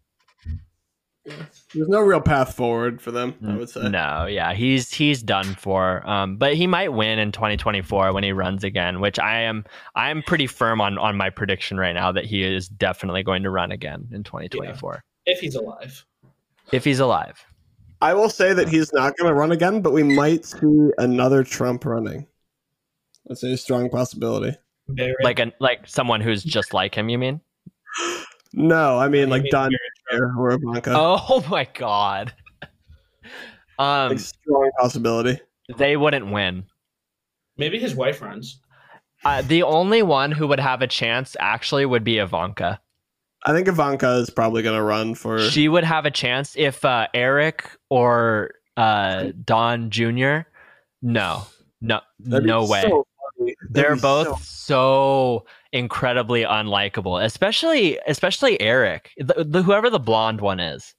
There's 1.72 1.88
no 1.88 2.00
real 2.00 2.20
path 2.20 2.56
forward 2.56 3.00
for 3.00 3.12
them, 3.12 3.36
I 3.46 3.56
would 3.56 3.70
say. 3.70 3.88
No, 3.88 4.26
yeah, 4.26 4.52
he's 4.52 4.92
he's 4.92 5.22
done 5.22 5.54
for. 5.54 6.04
Um, 6.10 6.38
but 6.38 6.54
he 6.54 6.66
might 6.66 6.92
win 6.92 7.20
in 7.20 7.30
2024 7.30 8.12
when 8.12 8.24
he 8.24 8.32
runs 8.32 8.64
again, 8.64 8.98
which 8.98 9.20
I 9.20 9.42
am 9.42 9.64
I 9.94 10.10
am 10.10 10.24
pretty 10.24 10.48
firm 10.48 10.80
on 10.80 10.98
on 10.98 11.16
my 11.16 11.30
prediction 11.30 11.78
right 11.78 11.92
now 11.92 12.10
that 12.10 12.24
he 12.24 12.42
is 12.42 12.66
definitely 12.66 13.22
going 13.22 13.44
to 13.44 13.50
run 13.50 13.70
again 13.70 14.08
in 14.10 14.24
2024 14.24 15.04
If 15.30 15.40
he's 15.40 15.54
alive. 15.54 16.04
if 16.72 16.84
he's 16.84 17.00
alive. 17.00 17.44
I 18.02 18.14
will 18.14 18.30
say 18.30 18.54
that 18.54 18.68
he's 18.68 18.92
not 18.92 19.16
going 19.16 19.28
to 19.28 19.34
run 19.34 19.52
again, 19.52 19.82
but 19.82 19.92
we 19.92 20.02
might 20.02 20.44
see 20.46 20.90
another 20.98 21.44
Trump 21.44 21.84
running. 21.84 22.26
That's 23.26 23.42
a 23.42 23.56
strong 23.56 23.90
possibility. 23.90 24.56
Barrett. 24.88 25.16
Like 25.22 25.38
a 25.38 25.52
like 25.60 25.86
someone 25.86 26.20
who's 26.20 26.42
just 26.42 26.72
like 26.74 26.94
him. 26.94 27.08
You 27.08 27.18
mean? 27.18 27.40
No, 28.52 28.98
I 28.98 29.08
mean 29.08 29.22
You 29.22 29.26
like 29.26 29.42
mean 29.42 29.52
Don 29.52 29.70
Barrett 30.10 30.32
or 30.38 30.50
Ivanka. 30.52 30.92
Oh 30.96 31.44
my 31.50 31.68
god. 31.74 32.32
Um, 33.78 34.10
like 34.10 34.18
strong 34.18 34.70
possibility. 34.80 35.40
they 35.76 35.96
wouldn't 35.96 36.30
win. 36.32 36.64
Maybe 37.56 37.78
his 37.78 37.94
wife 37.94 38.20
runs. 38.20 38.60
Uh, 39.24 39.42
the 39.42 39.62
only 39.62 40.02
one 40.02 40.32
who 40.32 40.46
would 40.48 40.60
have 40.60 40.80
a 40.82 40.86
chance 40.86 41.36
actually 41.38 41.84
would 41.86 42.02
be 42.04 42.18
Ivanka. 42.18 42.80
I 43.44 43.52
think 43.52 43.68
Ivanka 43.68 44.16
is 44.16 44.30
probably 44.30 44.62
going 44.62 44.76
to 44.76 44.82
run 44.82 45.14
for. 45.14 45.40
She 45.40 45.68
would 45.68 45.84
have 45.84 46.06
a 46.06 46.10
chance 46.10 46.54
if 46.56 46.84
uh, 46.84 47.06
Eric 47.14 47.70
or 47.88 48.52
uh, 48.76 49.32
Don 49.44 49.90
Jr. 49.90 50.40
No, 51.02 51.46
no, 51.80 52.00
That'd 52.18 52.46
no 52.46 52.66
way. 52.66 52.82
so 52.82 53.06
They're 53.70 53.96
both 53.96 54.42
so- 54.44 55.42
so... 55.42 55.46
incredibly 55.72 56.42
unlikable, 56.42 57.24
especially 57.24 57.98
especially 58.08 58.60
Eric, 58.60 59.12
the, 59.18 59.44
the, 59.46 59.62
whoever 59.62 59.88
the 59.88 60.00
blonde 60.00 60.40
one 60.40 60.58
is. 60.60 60.94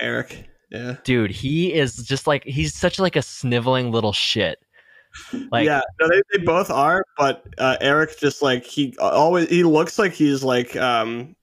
Eric. 0.00 0.48
Yeah. 0.70 0.96
Dude, 1.04 1.30
he 1.30 1.72
is 1.72 1.96
just 1.98 2.26
like 2.26 2.42
he's 2.44 2.74
such 2.74 2.98
like 2.98 3.14
a 3.14 3.22
sniveling 3.22 3.92
little 3.92 4.12
shit. 4.12 4.58
Like 5.52 5.64
yeah, 5.64 5.80
no, 6.00 6.08
they, 6.08 6.20
they 6.32 6.44
both 6.44 6.70
are, 6.70 7.04
but 7.16 7.46
uh, 7.58 7.76
Eric 7.80 8.18
just 8.18 8.42
like 8.42 8.64
he 8.64 8.96
always 8.98 9.48
he 9.48 9.62
looks 9.62 9.96
like 9.98 10.12
he's 10.12 10.42
like 10.42 10.74
um 10.76 11.36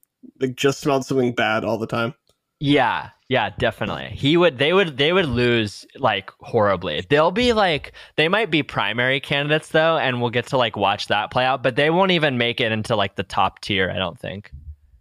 like 0.44 0.56
just 0.56 0.80
smelled 0.80 1.06
something 1.06 1.34
bad 1.34 1.64
all 1.64 1.78
the 1.78 1.88
time. 1.88 2.14
Yeah, 2.60 3.10
yeah, 3.28 3.50
definitely. 3.58 4.10
He 4.16 4.38
would 4.38 4.58
they 4.58 4.74
would 4.74 4.98
they 4.98 5.12
would 5.12 5.26
lose 5.26 5.86
like 5.96 6.32
horribly. 6.40 7.06
They'll 7.10 7.32
be 7.32 7.54
like 7.54 7.94
they 8.16 8.28
might 8.28 8.52
be 8.52 8.64
primary 8.64 9.20
candidates 9.20 9.70
though 9.70 9.98
and 9.98 10.22
we'll 10.22 10.30
get 10.30 10.48
to 10.48 10.58
like 10.58 10.76
watch 10.78 11.08
that 11.08 11.32
play 11.32 11.46
out, 11.46 11.64
but 11.64 11.76
they 11.76 11.90
won't 11.90 12.12
even 12.12 12.38
make 12.38 12.62
it 12.62 12.72
into 12.72 12.96
like 12.96 13.16
the 13.16 13.24
top 13.24 13.60
tier, 13.60 13.90
I 13.90 13.98
don't 13.98 14.20
think. 14.20 14.52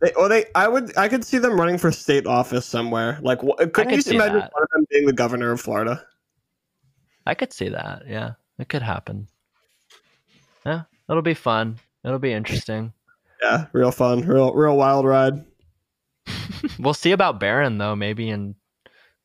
They, 0.00 0.12
or 0.14 0.28
they, 0.28 0.46
I 0.56 0.66
would, 0.66 0.96
I 0.98 1.06
could 1.06 1.24
see 1.24 1.38
them 1.38 1.60
running 1.60 1.78
for 1.78 1.92
state 1.92 2.26
office 2.26 2.66
somewhere. 2.66 3.20
Like, 3.22 3.38
couldn't 3.38 3.72
could 3.72 4.04
you 4.04 4.14
imagine 4.14 4.40
that. 4.40 4.52
one 4.52 4.62
of 4.64 4.68
them 4.74 4.84
being 4.90 5.06
the 5.06 5.12
governor 5.12 5.52
of 5.52 5.60
Florida? 5.60 6.04
I 7.24 7.34
could 7.34 7.52
see 7.52 7.68
that. 7.68 8.02
Yeah. 8.08 8.32
It 8.58 8.68
could 8.68 8.82
happen. 8.82 9.28
Yeah, 10.64 10.82
it'll 11.08 11.22
be 11.22 11.34
fun. 11.34 11.80
It'll 12.04 12.18
be 12.20 12.32
interesting. 12.32 12.92
Yeah, 13.42 13.66
real 13.72 13.90
fun, 13.90 14.20
real, 14.26 14.52
real 14.54 14.76
wild 14.76 15.04
ride. 15.04 15.44
we'll 16.78 16.94
see 16.94 17.12
about 17.12 17.40
Barron 17.40 17.78
though, 17.78 17.96
maybe 17.96 18.28
in 18.30 18.54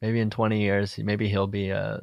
maybe 0.01 0.19
in 0.19 0.29
20 0.29 0.59
years, 0.59 0.97
maybe 0.97 1.27
he'll 1.29 1.47
be 1.47 1.69
a 1.69 2.01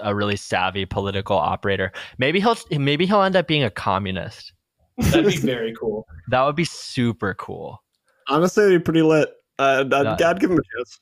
a 0.00 0.14
really 0.14 0.36
savvy 0.36 0.84
political 0.86 1.36
operator. 1.36 1.90
Maybe 2.18 2.38
he'll 2.40 2.56
maybe 2.70 3.06
he'll 3.06 3.22
end 3.22 3.34
up 3.36 3.48
being 3.48 3.64
a 3.64 3.70
communist. 3.70 4.52
That'd 4.98 5.26
be 5.26 5.36
very 5.38 5.74
cool. 5.74 6.06
That 6.28 6.42
would 6.44 6.56
be 6.56 6.64
super 6.64 7.34
cool. 7.34 7.82
Honestly, 8.28 8.64
it'd 8.64 8.80
be 8.80 8.84
pretty 8.84 9.02
lit. 9.02 9.28
Uh, 9.58 9.84
I'd, 9.92 10.20
Yeah. 10.20 10.30
I'd 10.30 10.40
give 10.40 10.50
him 10.50 10.58
a 10.58 10.76
chance. 10.76 11.00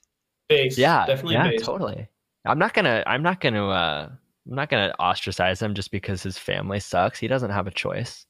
Base. 0.49 0.77
Yeah, 0.79 1.07
Definitely 1.07 1.35
yeah, 1.35 1.49
base. 1.49 1.63
totally. 1.63 2.09
I'm 2.45 2.59
not 2.59 2.75
gonna. 2.75 3.03
I'm 3.07 3.23
not 3.23 3.41
gonna. 3.41 3.67
Uh, 3.69 4.09
I'm 4.49 4.55
not 4.55 4.69
gonna 4.69 4.95
ostracize 4.99 5.61
him 5.63 5.73
just 5.75 5.91
because 5.91 6.23
his 6.23 6.37
family 6.37 6.79
sucks. 6.81 7.19
He 7.19 7.27
doesn't 7.29 7.51
have 7.51 7.67
a 7.67 7.71
choice. 7.71 8.27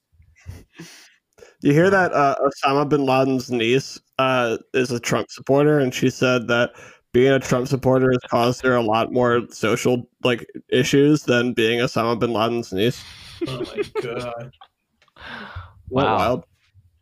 You 1.64 1.72
hear 1.72 1.88
that 1.88 2.12
uh, 2.12 2.36
Osama 2.44 2.86
bin 2.86 3.06
Laden's 3.06 3.50
niece 3.50 3.98
uh, 4.18 4.58
is 4.74 4.90
a 4.90 5.00
Trump 5.00 5.30
supporter, 5.30 5.78
and 5.78 5.94
she 5.94 6.10
said 6.10 6.46
that 6.48 6.72
being 7.14 7.32
a 7.32 7.40
Trump 7.40 7.68
supporter 7.68 8.10
has 8.10 8.20
caused 8.28 8.60
her 8.64 8.74
a 8.74 8.82
lot 8.82 9.12
more 9.12 9.40
social 9.48 10.06
like 10.22 10.46
issues 10.68 11.22
than 11.22 11.54
being 11.54 11.78
Osama 11.78 12.18
bin 12.18 12.34
Laden's 12.34 12.70
niece. 12.70 13.02
Oh 13.48 13.60
my 13.60 13.82
god. 14.02 14.52
Wow. 15.88 16.16
wild? 16.16 16.44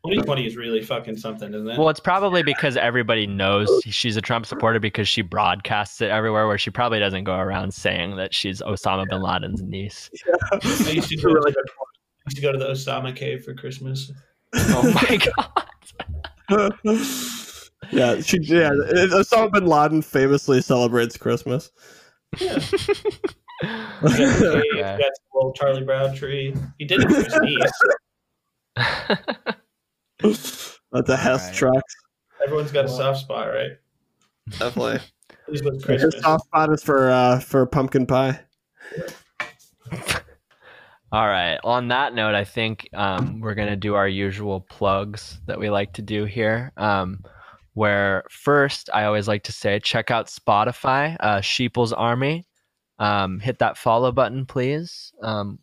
2020 0.07 0.47
is 0.47 0.57
really 0.57 0.81
fucking 0.81 1.17
something, 1.17 1.53
isn't 1.53 1.69
it? 1.69 1.77
Well, 1.77 1.89
it's 1.89 1.99
probably 1.99 2.45
because 2.45 2.77
everybody 2.77 3.27
knows 3.27 3.69
she's 3.85 4.17
a 4.17 4.23
Trump 4.23 4.47
supporter 4.47 4.79
because 4.79 5.09
she 5.09 5.23
broadcasts 5.23 6.01
it 6.01 6.11
everywhere. 6.11 6.47
Where 6.47 6.59
she 6.59 6.71
probably 6.71 7.01
doesn't 7.01 7.25
go 7.25 7.35
around 7.35 7.75
saying 7.75 8.15
that 8.15 8.33
she's 8.33 8.63
Osama 8.63 9.09
bin 9.09 9.23
Laden's 9.23 9.61
niece. 9.61 10.09
I 10.53 10.61
used 10.63 11.09
to, 11.09 11.17
go 11.21 11.31
I 11.31 11.53
used 12.29 12.37
to 12.37 12.43
go 12.43 12.53
to 12.53 12.59
the 12.59 12.69
Osama 12.69 13.17
cave 13.17 13.43
for 13.45 13.55
Christmas. 13.55 14.13
Oh 14.74 14.93
my 15.11 15.19
god. 16.51 16.74
yeah, 17.91 18.20
she 18.20 18.39
yeah. 18.43 18.70
Osama 18.70 19.51
bin 19.53 19.66
Laden 19.66 20.03
famously 20.03 20.61
celebrates 20.61 21.16
Christmas. 21.16 21.70
Yeah. 22.39 22.59
You 23.62 23.69
got 23.69 24.03
the 24.03 24.09
cave, 24.09 24.19
Okay. 24.43 24.77
you 24.77 24.83
got 24.83 24.99
the 24.99 25.12
little 25.35 25.53
Charlie 25.53 25.85
Brown 25.85 26.15
tree. 26.15 26.55
He 26.79 26.85
did 26.85 27.01
it 27.01 27.09
for 27.09 27.15
his 27.23 27.39
niece. 30.23 30.51
That's 30.93 31.09
a 31.09 31.16
Hess 31.16 31.43
Alright. 31.43 31.55
truck. 31.57 31.85
Everyone's 32.45 32.73
got 32.73 32.85
a 32.87 32.89
soft 32.89 33.20
spot, 33.20 33.49
right? 33.49 33.70
Definitely. 34.59 34.97
At 35.31 35.49
least 35.49 35.87
His 35.87 36.15
soft 36.20 36.45
spot 36.47 36.73
is 36.73 36.83
for 36.83 37.11
uh, 37.11 37.39
for 37.41 37.65
pumpkin 37.66 38.07
pie. 38.07 38.41
All 41.13 41.29
right. 41.29 41.59
On 41.63 41.89
that 41.89 42.15
note, 42.15 42.35
I 42.35 42.45
think 42.45 42.89
um, 42.95 43.41
we're 43.41 43.55
going 43.55 43.69
to 43.69 43.77
do 43.77 43.95
our 43.95 44.09
usual 44.09 44.61
plugs 44.61 45.41
that 45.47 45.61
we 45.61 45.69
like 45.69 45.93
to 45.95 46.03
do 46.03 46.25
here. 46.25 46.73
Um, 46.79 47.23
where 47.75 48.25
first, 48.31 48.89
I 48.95 49.05
always 49.05 49.29
like 49.29 49.43
to 49.45 49.53
say, 49.53 49.79
check 49.79 50.11
out 50.11 50.29
Spotify, 50.29 51.17
uh, 51.21 51.43
Sheeple's 51.43 51.93
Army. 51.93 52.47
Um, 52.99 53.41
hit 53.41 53.59
that 53.59 53.77
follow 53.77 54.11
button, 54.11 54.47
please. 54.47 55.13
Um, 55.23 55.59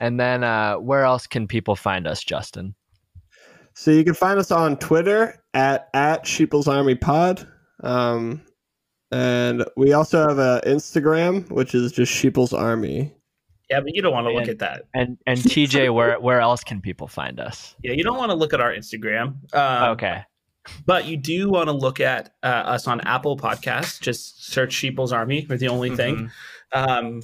and 0.00 0.18
then, 0.18 0.42
uh, 0.42 0.76
where 0.76 1.04
else 1.04 1.28
can 1.28 1.46
people 1.46 1.76
find 1.76 2.08
us, 2.08 2.24
Justin? 2.24 2.74
So 3.74 3.92
you 3.92 4.02
can 4.02 4.14
find 4.14 4.40
us 4.40 4.50
on 4.50 4.76
Twitter 4.78 5.40
at 5.54 5.88
at 5.94 6.26
Sheeple's 6.26 6.66
Army 6.66 6.96
Pod, 6.96 7.46
um, 7.84 8.42
and 9.12 9.64
we 9.76 9.92
also 9.92 10.26
have 10.26 10.38
a 10.38 10.60
Instagram 10.66 11.48
which 11.52 11.74
is 11.76 11.92
just 11.92 12.12
Sheeple's 12.12 12.52
Army. 12.52 13.14
Yeah, 13.70 13.80
but 13.80 13.94
you 13.94 14.00
don't 14.02 14.12
want 14.12 14.26
to 14.26 14.32
look 14.32 14.42
And- 14.42 14.50
at 14.50 14.58
that. 14.60 14.82
And 14.94 15.18
and 15.26 15.38
TJ, 15.38 15.92
where 15.94 16.18
where 16.20 16.40
else 16.40 16.64
can 16.64 16.80
people 16.80 17.06
find 17.06 17.38
us? 17.40 17.74
Yeah, 17.82 17.92
you 17.92 18.02
don't 18.04 18.16
want 18.16 18.30
to 18.30 18.34
look 18.36 18.52
at 18.54 18.60
our 18.60 18.72
Instagram. 18.72 19.36
Um, 19.54 19.90
Okay. 19.92 20.22
But 20.84 21.06
you 21.06 21.16
do 21.16 21.48
want 21.48 21.68
to 21.68 21.72
look 21.72 21.98
at 21.98 22.34
uh, 22.42 22.46
us 22.46 22.86
on 22.86 23.00
Apple 23.02 23.38
Podcasts. 23.38 23.98
Just 24.00 24.44
search 24.52 24.72
Sheeple's 24.74 25.12
Army. 25.14 25.46
We're 25.48 25.56
the 25.56 25.68
only 25.68 25.96
thing. 25.96 26.30
Mhm. 26.74 26.88
Um, 26.88 27.22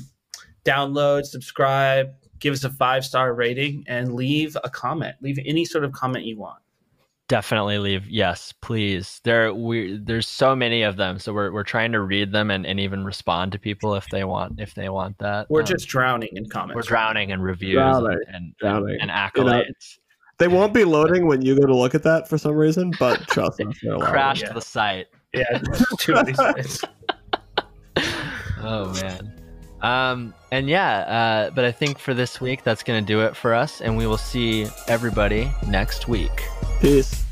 download, 0.64 1.24
subscribe, 1.24 2.08
give 2.38 2.54
us 2.54 2.64
a 2.64 2.70
five 2.70 3.04
star 3.04 3.34
rating, 3.34 3.84
and 3.86 4.14
leave 4.14 4.56
a 4.64 4.70
comment. 4.70 5.16
Leave 5.20 5.38
any 5.44 5.66
sort 5.66 5.84
of 5.84 5.92
comment 5.92 6.24
you 6.24 6.38
want. 6.38 6.58
Definitely 7.26 7.78
leave. 7.78 8.06
Yes, 8.08 8.52
please. 8.60 9.20
There 9.24 9.54
we 9.54 9.96
there's 9.96 10.28
so 10.28 10.54
many 10.54 10.82
of 10.82 10.96
them, 10.96 11.18
so 11.18 11.32
we're 11.32 11.50
we're 11.52 11.62
trying 11.64 11.92
to 11.92 12.00
read 12.02 12.32
them 12.32 12.50
and, 12.50 12.66
and 12.66 12.78
even 12.78 13.02
respond 13.04 13.52
to 13.52 13.58
people 13.58 13.94
if 13.94 14.06
they 14.10 14.24
want 14.24 14.60
if 14.60 14.74
they 14.74 14.90
want 14.90 15.16
that. 15.18 15.46
We're 15.48 15.60
Um, 15.60 15.66
just 15.66 15.88
drowning 15.88 16.28
in 16.32 16.46
comments. 16.50 16.74
we're 16.76 16.82
drowning 16.82 17.30
in 17.30 17.40
reviews 17.40 17.76
Drowning, 17.76 18.18
and, 18.26 18.34
and, 18.36 18.56
drowning. 18.58 18.98
and 19.00 19.10
You 19.36 19.44
know, 19.44 19.52
accolades. 19.52 19.98
They 20.36 20.48
won't 20.48 20.74
be 20.74 20.84
loading 20.84 21.26
when 21.26 21.40
you 21.40 21.58
go 21.58 21.66
to 21.66 21.74
look 21.74 21.94
at 21.94 22.02
that 22.02 22.28
for 22.28 22.36
some 22.36 22.56
reason, 22.56 22.92
but 22.98 23.20
trust 23.28 23.58
us, 23.60 23.74
they're. 23.82 23.98
Crashed 23.98 24.42
yeah. 24.42 24.52
the 24.52 24.60
site. 24.60 25.06
Yeah, 25.32 25.62
too 25.98 26.12
many 26.14 26.34
sites. 26.34 26.82
Oh 28.66 28.92
man. 28.94 29.33
Um 29.84 30.32
and 30.50 30.68
yeah, 30.68 30.98
uh, 30.98 31.50
but 31.50 31.64
I 31.64 31.72
think 31.72 31.98
for 31.98 32.14
this 32.14 32.40
week 32.40 32.62
that's 32.64 32.82
gonna 32.82 33.02
do 33.02 33.20
it 33.20 33.36
for 33.36 33.52
us, 33.52 33.80
and 33.80 33.96
we 33.96 34.06
will 34.06 34.16
see 34.16 34.66
everybody 34.88 35.50
next 35.66 36.08
week. 36.08 36.48
Peace. 36.80 37.23